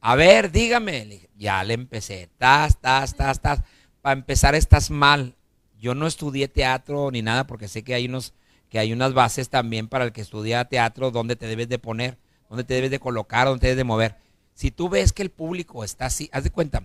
A 0.00 0.16
ver, 0.16 0.50
dígame. 0.50 1.28
Ya 1.36 1.62
le 1.62 1.74
empecé. 1.74 2.28
Tas, 2.38 2.80
tas, 2.80 3.14
tas, 3.14 3.40
tas. 3.40 3.62
Para 4.02 4.18
empezar, 4.18 4.56
estás 4.56 4.90
mal. 4.90 5.36
Yo 5.78 5.94
no 5.94 6.06
estudié 6.06 6.48
teatro 6.48 7.10
ni 7.10 7.22
nada 7.22 7.46
porque 7.46 7.68
sé 7.68 7.82
que 7.82 7.94
hay 7.94 8.06
unos 8.06 8.34
que 8.68 8.78
hay 8.78 8.92
unas 8.92 9.14
bases 9.14 9.48
también 9.48 9.88
para 9.88 10.04
el 10.04 10.12
que 10.12 10.20
estudia 10.20 10.66
teatro 10.66 11.10
donde 11.10 11.36
te 11.36 11.46
debes 11.46 11.70
de 11.70 11.78
poner, 11.78 12.18
donde 12.50 12.64
te 12.64 12.74
debes 12.74 12.90
de 12.90 13.00
colocar, 13.00 13.46
donde 13.46 13.60
te 13.60 13.66
debes 13.68 13.78
de 13.78 13.84
mover. 13.84 14.16
Si 14.52 14.70
tú 14.70 14.90
ves 14.90 15.14
que 15.14 15.22
el 15.22 15.30
público 15.30 15.84
está 15.84 16.06
así, 16.06 16.28
haz 16.34 16.44
de 16.44 16.50
cuenta. 16.50 16.82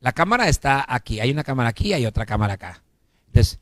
La 0.00 0.12
cámara 0.12 0.46
está 0.48 0.84
aquí, 0.86 1.20
hay 1.20 1.30
una 1.30 1.42
cámara 1.42 1.70
aquí, 1.70 1.94
hay 1.94 2.04
otra 2.04 2.26
cámara 2.26 2.54
acá. 2.54 2.82
Entonces, 3.28 3.60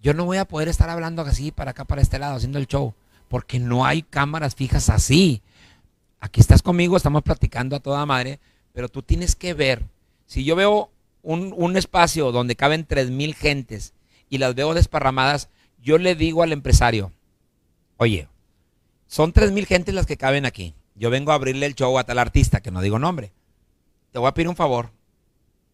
yo 0.00 0.14
no 0.14 0.26
voy 0.26 0.36
a 0.36 0.44
poder 0.44 0.68
estar 0.68 0.88
hablando 0.88 1.22
así 1.22 1.50
para 1.50 1.72
acá, 1.72 1.84
para 1.84 2.02
este 2.02 2.20
lado, 2.20 2.36
haciendo 2.36 2.58
el 2.60 2.68
show, 2.68 2.94
porque 3.28 3.58
no 3.58 3.84
hay 3.84 4.02
cámaras 4.02 4.54
fijas 4.54 4.90
así 4.90 5.42
aquí 6.20 6.40
estás 6.40 6.62
conmigo, 6.62 6.96
estamos 6.96 7.22
platicando 7.22 7.74
a 7.74 7.80
toda 7.80 8.06
madre, 8.06 8.38
pero 8.72 8.88
tú 8.88 9.02
tienes 9.02 9.34
que 9.34 9.54
ver, 9.54 9.84
si 10.26 10.44
yo 10.44 10.54
veo 10.54 10.90
un, 11.22 11.52
un 11.56 11.76
espacio 11.76 12.32
donde 12.32 12.56
caben 12.56 12.84
tres 12.84 13.10
mil 13.10 13.34
gentes 13.34 13.94
y 14.28 14.38
las 14.38 14.54
veo 14.54 14.74
desparramadas, 14.74 15.48
yo 15.78 15.98
le 15.98 16.14
digo 16.14 16.42
al 16.42 16.52
empresario, 16.52 17.12
oye, 17.96 18.28
son 19.06 19.32
tres 19.32 19.52
mil 19.52 19.66
gentes 19.66 19.94
las 19.94 20.06
que 20.06 20.16
caben 20.16 20.46
aquí. 20.46 20.74
Yo 20.94 21.10
vengo 21.10 21.32
a 21.32 21.36
abrirle 21.36 21.66
el 21.66 21.74
show 21.74 21.98
a 21.98 22.04
tal 22.04 22.18
artista, 22.18 22.60
que 22.60 22.70
no 22.70 22.82
digo 22.82 22.98
nombre. 22.98 23.32
Te 24.12 24.18
voy 24.18 24.28
a 24.28 24.34
pedir 24.34 24.48
un 24.48 24.56
favor. 24.56 24.90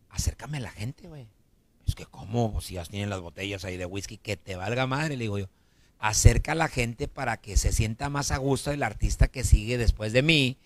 Acércame 0.08 0.58
a 0.58 0.60
la 0.60 0.70
gente, 0.70 1.08
güey. 1.08 1.26
Es 1.86 1.94
que, 1.94 2.06
¿cómo? 2.06 2.60
Si 2.60 2.74
ya 2.74 2.84
tienen 2.84 3.10
las 3.10 3.20
botellas 3.20 3.64
ahí 3.64 3.76
de 3.76 3.86
whisky, 3.86 4.18
que 4.18 4.36
te 4.36 4.56
valga 4.56 4.86
madre, 4.86 5.16
le 5.16 5.24
digo 5.24 5.38
yo 5.38 5.48
acerca 5.98 6.52
a 6.52 6.56
la 6.56 6.68
gente 6.68 7.08
para 7.08 7.38
que 7.38 7.56
se 7.56 7.72
sienta 7.72 8.08
más 8.08 8.30
a 8.30 8.36
gusto 8.36 8.70
el 8.70 8.82
artista 8.82 9.28
que 9.28 9.44
sigue 9.44 9.78
después 9.78 10.12
de 10.12 10.22
mí 10.22 10.58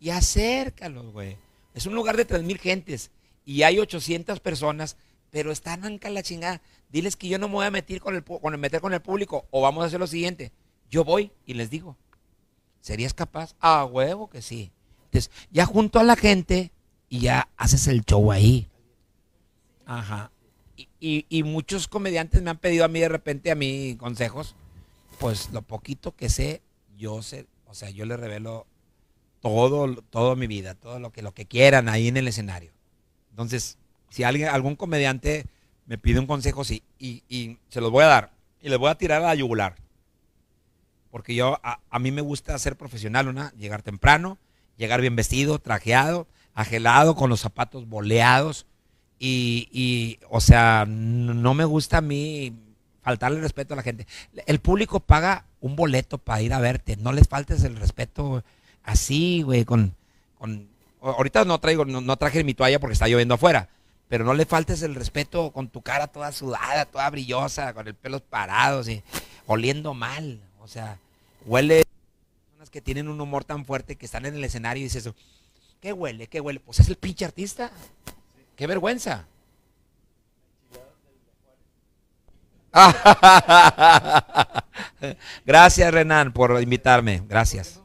y 0.00 0.10
acércalos, 0.10 1.12
güey. 1.12 1.36
Es 1.74 1.86
un 1.86 1.94
lugar 1.94 2.16
de 2.16 2.24
3000 2.24 2.58
gentes 2.58 3.10
y 3.44 3.62
hay 3.62 3.78
800 3.78 4.40
personas, 4.40 4.96
pero 5.30 5.50
están 5.52 5.84
anca 5.84 6.10
la 6.10 6.22
chingada. 6.22 6.60
Diles 6.90 7.16
que 7.16 7.28
yo 7.28 7.38
no 7.38 7.48
me 7.48 7.54
voy 7.54 7.66
a 7.66 7.70
meter 7.70 8.00
con 8.00 8.14
el, 8.14 8.24
con 8.24 8.52
el- 8.54 8.60
meter 8.60 8.80
con 8.80 8.92
el 8.92 9.00
público 9.02 9.46
o 9.50 9.62
vamos 9.62 9.82
a 9.82 9.86
hacer 9.86 9.98
lo 10.00 10.06
siguiente. 10.06 10.52
Yo 10.90 11.04
voy 11.04 11.32
y 11.46 11.54
les 11.54 11.70
digo, 11.70 11.96
¿serías 12.80 13.14
capaz? 13.14 13.54
A 13.60 13.84
huevo 13.84 14.28
que 14.28 14.42
sí. 14.42 14.70
Entonces, 15.06 15.30
ya 15.50 15.64
junto 15.66 15.98
a 15.98 16.04
la 16.04 16.16
gente 16.16 16.70
y 17.08 17.20
ya 17.20 17.48
haces 17.56 17.86
el 17.88 18.04
show 18.04 18.30
ahí. 18.32 18.68
Ajá. 19.86 20.30
Y, 20.76 20.88
y- 21.00 21.26
y 21.28 21.42
muchos 21.42 21.88
comediantes 21.88 22.42
me 22.42 22.50
han 22.50 22.58
pedido 22.58 22.84
a 22.84 22.88
mí 22.88 23.00
de 23.00 23.08
repente 23.08 23.50
a 23.50 23.54
mí 23.54 23.96
consejos 23.98 24.54
pues 25.18 25.50
lo 25.52 25.62
poquito 25.62 26.16
que 26.16 26.28
sé, 26.28 26.62
yo 26.96 27.22
sé, 27.22 27.46
o 27.66 27.74
sea, 27.74 27.90
yo 27.90 28.04
le 28.06 28.16
revelo 28.16 28.66
todo, 29.40 29.94
todo 30.10 30.34
mi 30.34 30.48
vida, 30.48 30.74
todo 30.74 30.98
lo 30.98 31.12
que, 31.12 31.22
lo 31.22 31.32
que 31.32 31.46
quieran 31.46 31.88
ahí 31.88 32.08
en 32.08 32.16
el 32.16 32.26
escenario. 32.26 32.72
Entonces, 33.32 33.78
si 34.08 34.24
alguien, 34.24 34.48
algún 34.48 34.76
comediante 34.76 35.46
me 35.86 35.98
pide 35.98 36.20
un 36.20 36.26
consejo, 36.26 36.64
sí, 36.64 36.82
y, 36.98 37.58
se 37.68 37.80
los 37.80 37.90
voy 37.90 38.04
a 38.04 38.08
dar, 38.08 38.30
y 38.60 38.68
les 38.68 38.78
voy 38.78 38.90
a 38.90 38.94
tirar 38.94 39.22
a 39.22 39.26
la 39.26 39.34
yugular. 39.34 39.74
Porque 41.10 41.34
yo, 41.34 41.58
a, 41.62 41.80
a 41.90 41.98
mí 41.98 42.10
me 42.10 42.22
gusta 42.22 42.58
ser 42.58 42.76
profesional, 42.76 43.28
una, 43.28 43.52
llegar 43.52 43.82
temprano, 43.82 44.38
llegar 44.76 45.00
bien 45.00 45.16
vestido, 45.16 45.58
trajeado, 45.58 46.26
agelado, 46.54 47.14
con 47.14 47.28
los 47.28 47.40
zapatos 47.40 47.88
boleados, 47.88 48.66
y, 49.18 49.68
y, 49.70 50.18
o 50.30 50.40
sea, 50.40 50.84
no 50.86 51.54
me 51.54 51.64
gusta 51.64 51.98
a 51.98 52.00
mí 52.00 52.52
faltarle 53.02 53.40
respeto 53.40 53.74
a 53.74 53.76
la 53.76 53.82
gente. 53.82 54.06
El 54.46 54.60
público 54.60 55.00
paga 55.00 55.44
un 55.60 55.76
boleto 55.76 56.18
para 56.18 56.42
ir 56.42 56.52
a 56.52 56.60
verte. 56.60 56.96
No 56.96 57.12
les 57.12 57.28
faltes 57.28 57.62
el 57.64 57.76
respeto 57.76 58.42
así, 58.82 59.42
güey, 59.42 59.64
con, 59.64 59.94
con... 60.38 60.71
Ahorita 61.02 61.44
no 61.44 61.58
traigo, 61.58 61.84
no, 61.84 62.00
no 62.00 62.16
traje 62.16 62.44
mi 62.44 62.54
toalla 62.54 62.78
porque 62.78 62.94
está 62.94 63.08
lloviendo 63.08 63.34
afuera. 63.34 63.68
Pero 64.08 64.24
no 64.24 64.34
le 64.34 64.46
faltes 64.46 64.82
el 64.82 64.94
respeto 64.94 65.50
con 65.52 65.68
tu 65.68 65.82
cara 65.82 66.06
toda 66.06 66.32
sudada, 66.32 66.84
toda 66.84 67.08
brillosa, 67.10 67.72
con 67.72 67.88
el 67.88 67.94
pelo 67.94 68.20
parados 68.20 68.88
y 68.88 69.02
oliendo 69.46 69.94
mal. 69.94 70.40
O 70.60 70.68
sea, 70.68 70.98
huele 71.46 71.84
personas 72.50 72.70
que 72.70 72.80
tienen 72.80 73.08
un 73.08 73.20
humor 73.20 73.44
tan 73.44 73.64
fuerte 73.64 73.96
que 73.96 74.06
están 74.06 74.26
en 74.26 74.34
el 74.34 74.44
escenario 74.44 74.82
y 74.82 74.84
dices, 74.84 75.10
¿qué 75.80 75.92
huele? 75.92 76.28
¿Qué 76.28 76.40
huele? 76.40 76.60
Pues 76.60 76.78
es 76.80 76.88
el 76.88 76.96
pinche 76.96 77.24
artista. 77.24 77.70
Qué 78.54 78.66
vergüenza. 78.66 79.26
Gracias, 85.44 85.92
Renan, 85.92 86.32
por 86.32 86.62
invitarme. 86.62 87.22
Gracias. 87.28 87.81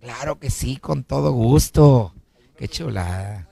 Claro 0.00 0.38
que 0.38 0.50
sí, 0.50 0.76
con 0.78 1.04
todo 1.04 1.32
gusto. 1.32 2.14
Qué 2.56 2.68
chulada. 2.68 3.48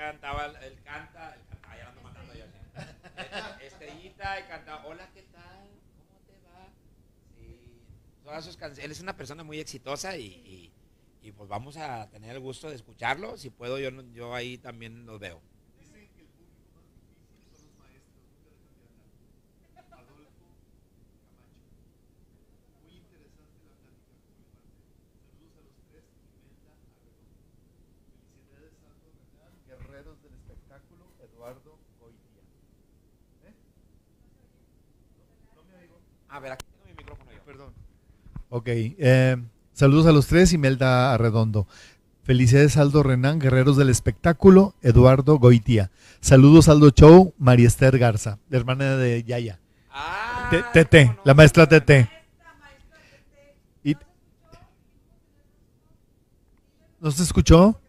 Cantaba, 0.00 0.46
él 0.46 0.78
canta, 0.82 1.34
él 1.34 1.42
cantaba, 1.46 1.76
ya 1.76 1.88
ando 1.88 2.00
matando 2.00 2.32
yo. 2.32 2.44
Estrellita 3.60 4.40
y 4.40 4.42
canta, 4.44 4.86
hola, 4.86 5.06
¿qué 5.12 5.22
tal? 5.24 5.68
¿Cómo 5.98 6.18
te 6.26 6.32
va? 6.48 6.68
Sí, 7.36 7.82
todas 8.30 8.44
sus 8.44 8.56
canciones. 8.56 8.84
Él 8.84 8.92
es 8.92 9.00
una 9.00 9.16
persona 9.16 9.42
muy 9.42 9.58
exitosa 9.58 10.16
y, 10.16 10.24
y, 10.24 10.72
y, 11.20 11.32
pues 11.32 11.48
vamos 11.48 11.76
a 11.76 12.08
tener 12.10 12.30
el 12.36 12.40
gusto 12.40 12.68
de 12.68 12.76
escucharlo. 12.76 13.36
Si 13.36 13.50
puedo, 13.50 13.76
yo, 13.80 13.90
no- 13.90 14.04
yo 14.12 14.32
ahí 14.36 14.56
también 14.56 15.04
los 15.04 15.18
veo. 15.18 15.40
Guerreros 29.66 30.22
del 30.22 30.32
espectáculo, 30.34 31.06
Eduardo 31.22 31.78
Goitia. 32.00 32.42
A 36.28 36.38
ver, 36.40 36.52
aquí 36.52 36.64
tengo 36.66 36.84
mi 36.86 36.94
micrófono 36.94 37.32
yo. 37.32 37.42
Perdón. 37.44 37.74
Ok, 38.50 38.64
eh, 38.66 39.36
saludos 39.72 40.06
a 40.06 40.12
los 40.12 40.26
tres, 40.26 40.52
Imelda 40.52 41.14
Arredondo. 41.14 41.66
Felicidades 42.24 42.76
Aldo 42.76 43.02
Renán, 43.02 43.38
Guerreros 43.38 43.76
del 43.76 43.88
Espectáculo, 43.90 44.74
Eduardo 44.82 45.38
Goitia. 45.38 45.90
Saludos 46.20 46.68
Aldo 46.68 46.90
Show, 46.90 47.32
María 47.38 47.66
Esther 47.68 47.98
Garza, 47.98 48.38
la 48.48 48.58
hermana 48.58 48.96
de 48.96 49.22
Yaya. 49.24 49.58
Ah, 49.90 50.50
Tete, 50.72 51.06
no. 51.06 51.16
la 51.24 51.34
maestra 51.34 51.68
Tete. 51.68 52.08
Y- 53.82 53.96
¿No 57.00 57.10
se 57.10 57.22
escuchó? 57.22 57.80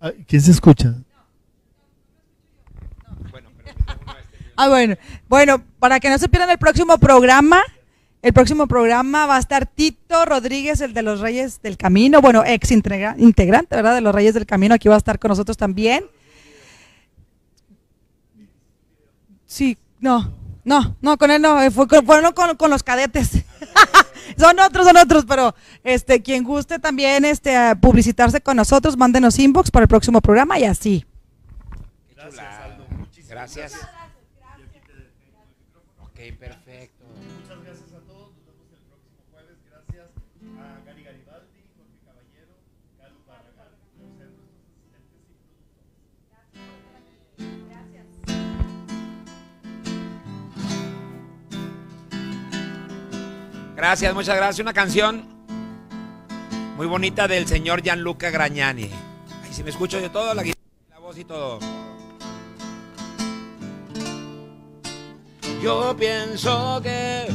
Ah, 0.00 0.12
¿Quién 0.26 0.42
se 0.42 0.50
escucha? 0.50 0.94
Ah, 4.56 4.68
bueno. 4.68 4.96
Bueno, 5.28 5.62
para 5.78 6.00
que 6.00 6.08
no 6.08 6.18
se 6.18 6.28
pierdan 6.28 6.50
el 6.50 6.58
próximo 6.58 6.98
programa, 6.98 7.62
el 8.22 8.32
próximo 8.32 8.66
programa 8.66 9.26
va 9.26 9.36
a 9.36 9.38
estar 9.38 9.66
Tito 9.66 10.24
Rodríguez, 10.24 10.80
el 10.80 10.94
de 10.94 11.02
los 11.02 11.20
Reyes 11.20 11.60
del 11.62 11.76
Camino, 11.76 12.20
bueno, 12.20 12.42
ex 12.44 12.70
integra- 12.72 13.14
integrante, 13.18 13.76
¿verdad? 13.76 13.94
De 13.94 14.00
los 14.00 14.14
Reyes 14.14 14.34
del 14.34 14.46
Camino, 14.46 14.74
aquí 14.74 14.88
va 14.88 14.94
a 14.94 14.98
estar 14.98 15.18
con 15.18 15.28
nosotros 15.28 15.56
también. 15.56 16.04
Sí, 19.46 19.78
no, 20.00 20.32
no, 20.64 20.96
no, 21.00 21.16
con 21.18 21.30
él 21.30 21.40
no, 21.40 21.62
eh, 21.62 21.70
fue 21.70 21.86
con, 21.86 22.04
fueron 22.04 22.32
con, 22.32 22.56
con 22.56 22.70
los 22.70 22.82
cadetes. 22.82 23.30
son 24.38 24.58
otros, 24.58 24.86
son 24.86 24.96
otros, 24.96 25.24
pero 25.24 25.54
este, 25.84 26.20
quien 26.22 26.42
guste 26.42 26.78
también 26.78 27.24
este, 27.24 27.54
publicitarse 27.76 28.40
con 28.40 28.56
nosotros, 28.56 28.96
mándenos 28.96 29.38
inbox 29.38 29.70
para 29.70 29.84
el 29.84 29.88
próximo 29.88 30.20
programa 30.20 30.58
y 30.58 30.64
así. 30.64 31.04
Gracias. 33.28 33.72
Ok, 36.26 36.38
perfecto. 36.38 37.04
Muchas 37.40 37.62
gracias 37.64 37.92
a 37.92 38.00
todos. 38.00 38.32
Nos 38.34 38.46
vemos 38.46 38.66
el 38.72 38.78
próximo 38.88 39.22
jueves. 39.30 39.56
Gracias 39.70 40.10
a 40.58 40.84
Gary 40.84 41.04
Garibaldi, 41.04 41.62
Jorge 41.76 41.98
Caballero, 42.04 42.54
Calu 42.98 43.18
Barragán, 43.28 43.70
asistentes 43.74 44.30
y 44.34 44.90
productores. 44.90 45.86
Gracias, 53.76 54.14
muchas 54.14 54.36
gracias. 54.36 54.58
Una 54.60 54.72
canción 54.72 55.28
muy 56.76 56.86
bonita 56.86 57.28
del 57.28 57.46
señor 57.46 57.82
Gianluca 57.82 58.30
Gragnani. 58.30 58.90
Ahí 59.44 59.52
si 59.52 59.62
me 59.62 59.70
escucho 59.70 60.00
yo 60.00 60.10
todo, 60.10 60.34
la 60.34 60.42
guitarra, 60.42 60.64
la 60.90 60.98
voz 60.98 61.18
y 61.18 61.24
todo. 61.24 61.60
Yo 65.62 65.96
pienso 65.98 66.80
que 66.82 67.26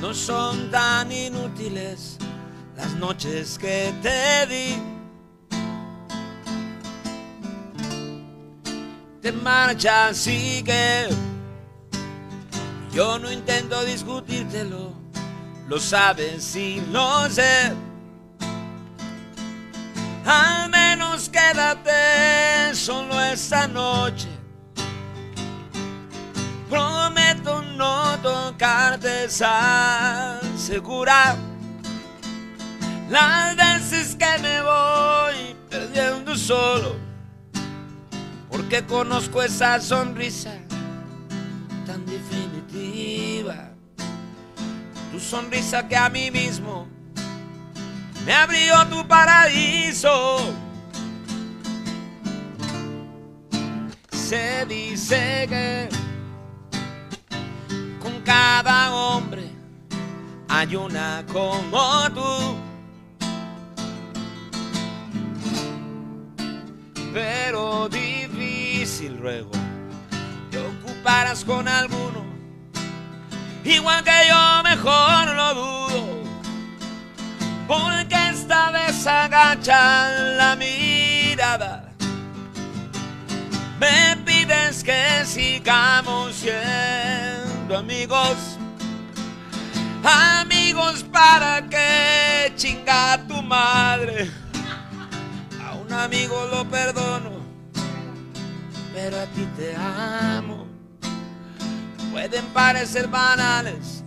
no 0.00 0.12
son 0.12 0.70
tan 0.70 1.10
inútiles 1.10 2.18
las 2.76 2.92
noches 2.94 3.58
que 3.58 3.92
te 4.02 4.46
di. 4.46 4.76
Te 9.22 9.32
marchas, 9.32 10.18
sigue. 10.18 11.08
Yo 12.92 13.18
no 13.18 13.32
intento 13.32 13.84
discutírtelo, 13.84 14.92
lo 15.68 15.80
sabes 15.80 16.54
y 16.54 16.80
lo 16.92 17.28
sé. 17.30 17.72
Al 20.24 20.68
menos 20.70 21.28
quédate 21.28 22.74
solo 22.74 23.20
esta 23.20 23.66
noche. 23.66 24.35
Prometo 26.68 27.62
no 27.62 28.18
tocarte, 28.20 29.24
esa 29.24 30.40
segura. 30.56 31.36
Las 33.08 33.54
veces 33.56 34.16
que 34.16 34.38
me 34.42 34.60
voy 34.62 35.56
perdiendo 35.70 36.34
solo, 36.36 36.96
porque 38.50 38.84
conozco 38.84 39.42
esa 39.42 39.80
sonrisa 39.80 40.54
tan 41.86 42.04
definitiva. 42.04 43.70
Tu 45.12 45.20
sonrisa 45.20 45.86
que 45.86 45.96
a 45.96 46.08
mí 46.08 46.32
mismo 46.32 46.88
me 48.26 48.34
abrió 48.34 48.84
tu 48.88 49.06
paraíso. 49.06 50.52
Se 54.10 54.66
dice 54.66 55.46
que 55.48 55.88
cada 58.26 58.92
hombre 58.92 59.48
hay 60.48 60.74
una 60.74 61.24
como 61.32 62.10
tú. 62.12 62.56
Pero 67.14 67.88
difícil 67.88 69.16
ruego 69.18 69.52
te 70.50 70.58
ocuparas 70.58 71.44
con 71.44 71.68
alguno. 71.68 72.26
Igual 73.64 74.02
que 74.02 74.28
yo 74.28 74.62
mejor 74.64 75.34
lo 75.34 75.54
dudo. 75.54 76.24
Porque 77.68 78.16
esta 78.30 78.70
vez 78.72 79.06
agacha 79.06 80.08
la 80.36 80.56
mirada. 80.56 81.92
Me 83.78 84.16
pides 84.24 84.82
que 84.82 85.24
sigamos 85.24 86.42
amigos. 87.74 88.58
Amigos 90.04 91.04
para 91.04 91.62
que 91.68 92.52
chinga 92.56 93.18
tu 93.26 93.42
madre. 93.42 94.30
A 95.64 95.74
un 95.74 95.92
amigo 95.92 96.46
lo 96.52 96.64
perdono 96.66 97.46
pero 98.96 99.20
a 99.20 99.26
ti 99.26 99.46
te 99.58 99.76
amo. 99.76 100.66
Pueden 102.10 102.46
parecer 102.46 103.08
banales 103.08 104.02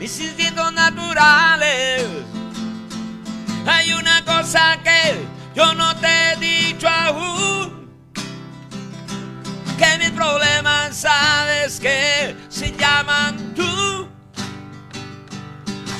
mis 0.00 0.18
instintos 0.18 0.72
naturales. 0.72 2.04
Hay 3.64 3.92
una 3.92 4.24
cosa 4.24 4.76
que 4.82 5.14
yo 5.54 5.74
no 5.74 5.94
te 5.96 6.08
he 6.08 6.36
dicho 6.38 6.88
aún. 6.88 7.88
Que 9.78 9.98
mis 9.98 10.10
problemas 10.10 11.04
que 11.70 12.34
se 12.48 12.72
llaman 12.72 13.54
tú. 13.54 14.08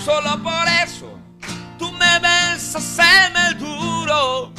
Solo 0.05 0.43
por 0.43 0.67
eso 0.85 1.17
tú 1.79 1.93
me 1.93 2.19
ves 2.19 2.75
hacerme 2.75 3.49
el 3.51 3.59
duro 3.59 4.53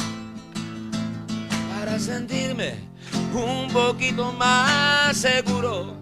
para 1.73 1.99
sentirme 1.99 2.87
un 3.33 3.69
poquito 3.73 4.31
más 4.33 5.17
seguro. 5.17 5.97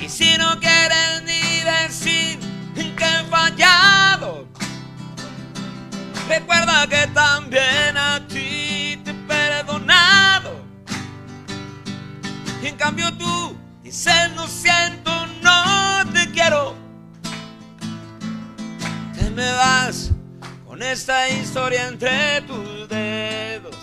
Y 0.00 0.08
si 0.08 0.38
no 0.38 0.58
quieres 0.58 1.22
ni 1.24 1.60
decir 1.60 2.38
que 2.74 3.04
he 3.04 3.24
fallado, 3.30 4.48
recuerda 6.28 6.86
que 6.86 7.06
también 7.08 7.96
a 7.96 8.26
ti 8.26 8.41
Y 12.62 12.68
en 12.68 12.76
cambio 12.76 13.12
tú 13.14 13.56
dices 13.82 14.30
no 14.36 14.46
siento, 14.46 15.10
no 15.42 16.12
te 16.12 16.30
quiero. 16.30 16.76
Te 19.18 19.28
me 19.30 19.50
vas 19.50 20.12
con 20.64 20.80
esta 20.80 21.28
historia 21.28 21.88
entre 21.88 22.40
tus 22.42 22.88
dedos. 22.88 23.76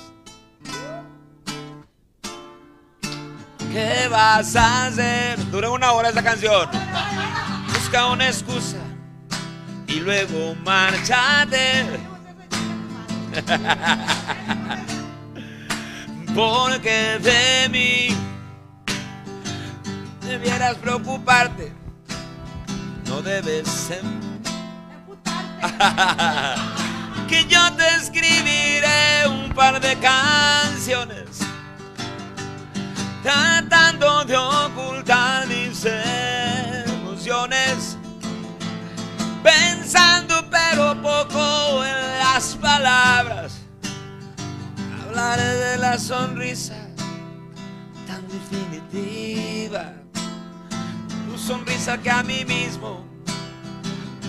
¿Qué 3.70 4.08
vas 4.10 4.56
a 4.56 4.86
hacer? 4.86 5.52
Dura 5.52 5.72
una 5.72 5.92
hora 5.92 6.08
esta 6.10 6.24
canción. 6.24 6.70
Busca 7.74 8.06
una 8.06 8.28
excusa 8.28 8.78
y 9.88 10.00
luego 10.00 10.56
márchate. 10.64 11.86
Porque 16.34 17.20
de 17.22 17.68
mí 17.70 18.29
debieras 20.30 20.76
preocuparte. 20.76 21.74
No 23.08 23.22
debes 23.24 23.68
ser. 23.68 24.04
que 27.28 27.46
yo 27.46 27.74
te 27.74 27.88
escribiré 27.96 29.28
un 29.28 29.52
par 29.54 29.82
de 29.82 29.98
canciones 29.98 31.40
tratando 33.24 34.24
de 34.26 34.38
ocultar 34.38 35.48
mis 35.48 35.84
emociones, 36.86 37.98
pensando 39.44 40.46
pero 40.50 41.02
poco 41.02 41.84
en 41.84 42.20
las 42.20 42.56
palabras. 42.56 43.62
Hablaré 45.04 45.44
de 45.44 45.78
la 45.80 45.98
sonrisa 45.98 46.76
tan 48.08 48.26
definitiva, 48.28 49.99
tu 51.30 51.38
sonrisa 51.38 51.98
que 51.98 52.10
a 52.10 52.24
mí 52.24 52.44
mismo 52.44 53.06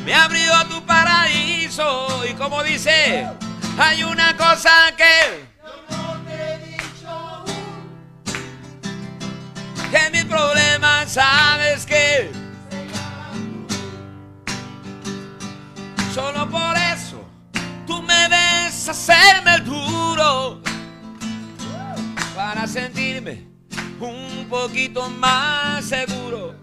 me 0.04 0.14
abrió 0.14 0.52
tu 0.68 0.84
paraíso. 0.84 2.24
Y 2.28 2.34
como 2.34 2.62
dice, 2.62 3.26
hay 3.78 4.02
una 4.02 4.36
cosa 4.36 4.70
que 4.96 5.48
que 9.90 10.10
mis 10.10 10.24
problemas 10.24 11.10
sabes 11.12 11.84
que 11.84 12.30
solo 16.14 16.48
por 16.48 16.76
eso 16.76 17.24
tú 17.86 18.02
me 18.02 18.28
ves 18.28 18.88
hacerme 18.88 19.54
el 19.56 19.64
duro. 19.64 20.60
Para 22.34 22.66
sentirme 22.66 23.46
un 24.00 24.46
poquito 24.48 25.08
más 25.10 25.84
seguro. 25.84 26.59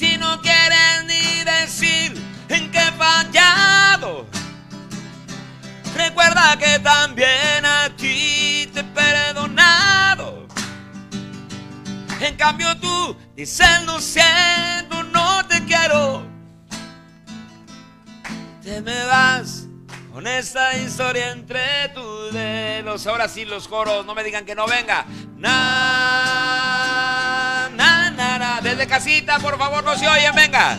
Si 0.00 0.16
no 0.16 0.40
quieres 0.40 1.04
ni 1.04 1.44
decir 1.44 2.14
en 2.48 2.70
qué 2.70 2.80
fallado, 2.96 4.26
recuerda 5.94 6.56
que 6.56 6.78
también 6.78 7.66
a 7.66 7.94
ti 7.98 8.66
te 8.72 8.80
he 8.80 8.84
perdonado. 8.84 10.46
En 12.18 12.34
cambio 12.36 12.74
tú 12.78 13.14
dices 13.36 13.82
lo 13.84 14.00
siento, 14.00 15.02
no 15.02 15.46
te 15.46 15.62
quiero. 15.66 16.26
Te 18.62 18.80
me 18.80 19.04
vas 19.04 19.59
con 20.12 20.26
esta 20.26 20.76
historia 20.76 21.30
entre 21.30 21.88
tus 21.94 22.32
dedos. 22.32 23.06
Ahora 23.06 23.28
sí 23.28 23.44
los 23.44 23.68
coros, 23.68 24.04
no 24.06 24.14
me 24.14 24.24
digan 24.24 24.44
que 24.44 24.54
no 24.54 24.66
venga. 24.66 25.06
Na, 25.36 25.50
na, 27.74 28.10
na, 28.10 28.38
na. 28.38 28.60
Desde 28.60 28.86
casita, 28.86 29.38
por 29.38 29.56
favor, 29.58 29.82
no 29.84 29.96
se 29.96 30.06
oyen, 30.08 30.34
venga. 30.34 30.78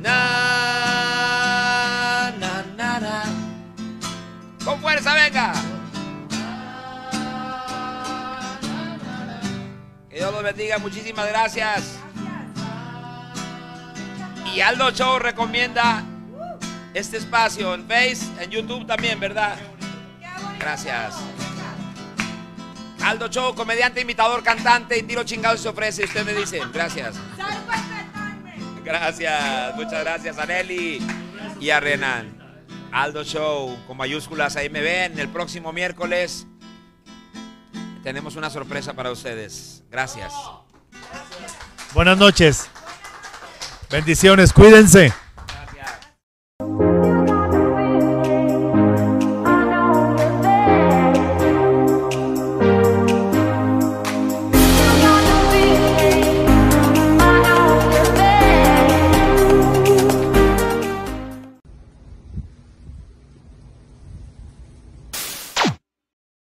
Na, 0.00 0.12
na, 2.38 2.64
na, 2.76 3.00
na. 3.00 3.24
Con 4.64 4.80
fuerza, 4.80 5.12
venga. 5.14 5.52
Que 10.08 10.16
Dios 10.16 10.32
los 10.32 10.42
bendiga, 10.42 10.78
muchísimas 10.78 11.26
gracias. 11.28 11.98
Y 14.54 14.60
Aldo 14.60 14.90
Show 14.92 15.18
recomienda 15.18 16.04
este 16.96 17.18
espacio 17.18 17.74
en 17.74 17.86
Face, 17.86 18.20
en 18.40 18.50
YouTube 18.50 18.86
también, 18.86 19.20
¿verdad? 19.20 19.58
Gracias. 20.58 21.14
Aldo 23.02 23.28
Show, 23.28 23.54
comediante, 23.54 24.00
imitador, 24.00 24.42
cantante 24.42 24.96
y 24.96 25.02
tiro 25.02 25.22
chingado 25.22 25.58
se 25.58 25.68
ofrece. 25.68 26.04
Usted 26.04 26.24
me 26.24 26.32
dice, 26.32 26.58
gracias. 26.72 27.16
Gracias, 28.82 29.76
muchas 29.76 30.00
gracias 30.00 30.38
a 30.38 30.46
Nelly 30.46 31.06
y 31.60 31.68
a 31.68 31.80
Renan. 31.80 32.34
Aldo 32.90 33.24
Show, 33.24 33.76
con 33.86 33.98
mayúsculas, 33.98 34.56
ahí 34.56 34.70
me 34.70 34.80
ven. 34.80 35.18
El 35.18 35.28
próximo 35.28 35.74
miércoles 35.74 36.46
tenemos 38.02 38.36
una 38.36 38.48
sorpresa 38.48 38.94
para 38.94 39.10
ustedes. 39.10 39.82
Gracias. 39.90 40.32
Buenas 41.92 42.16
noches. 42.16 42.70
Bendiciones, 43.90 44.50
cuídense. 44.54 45.12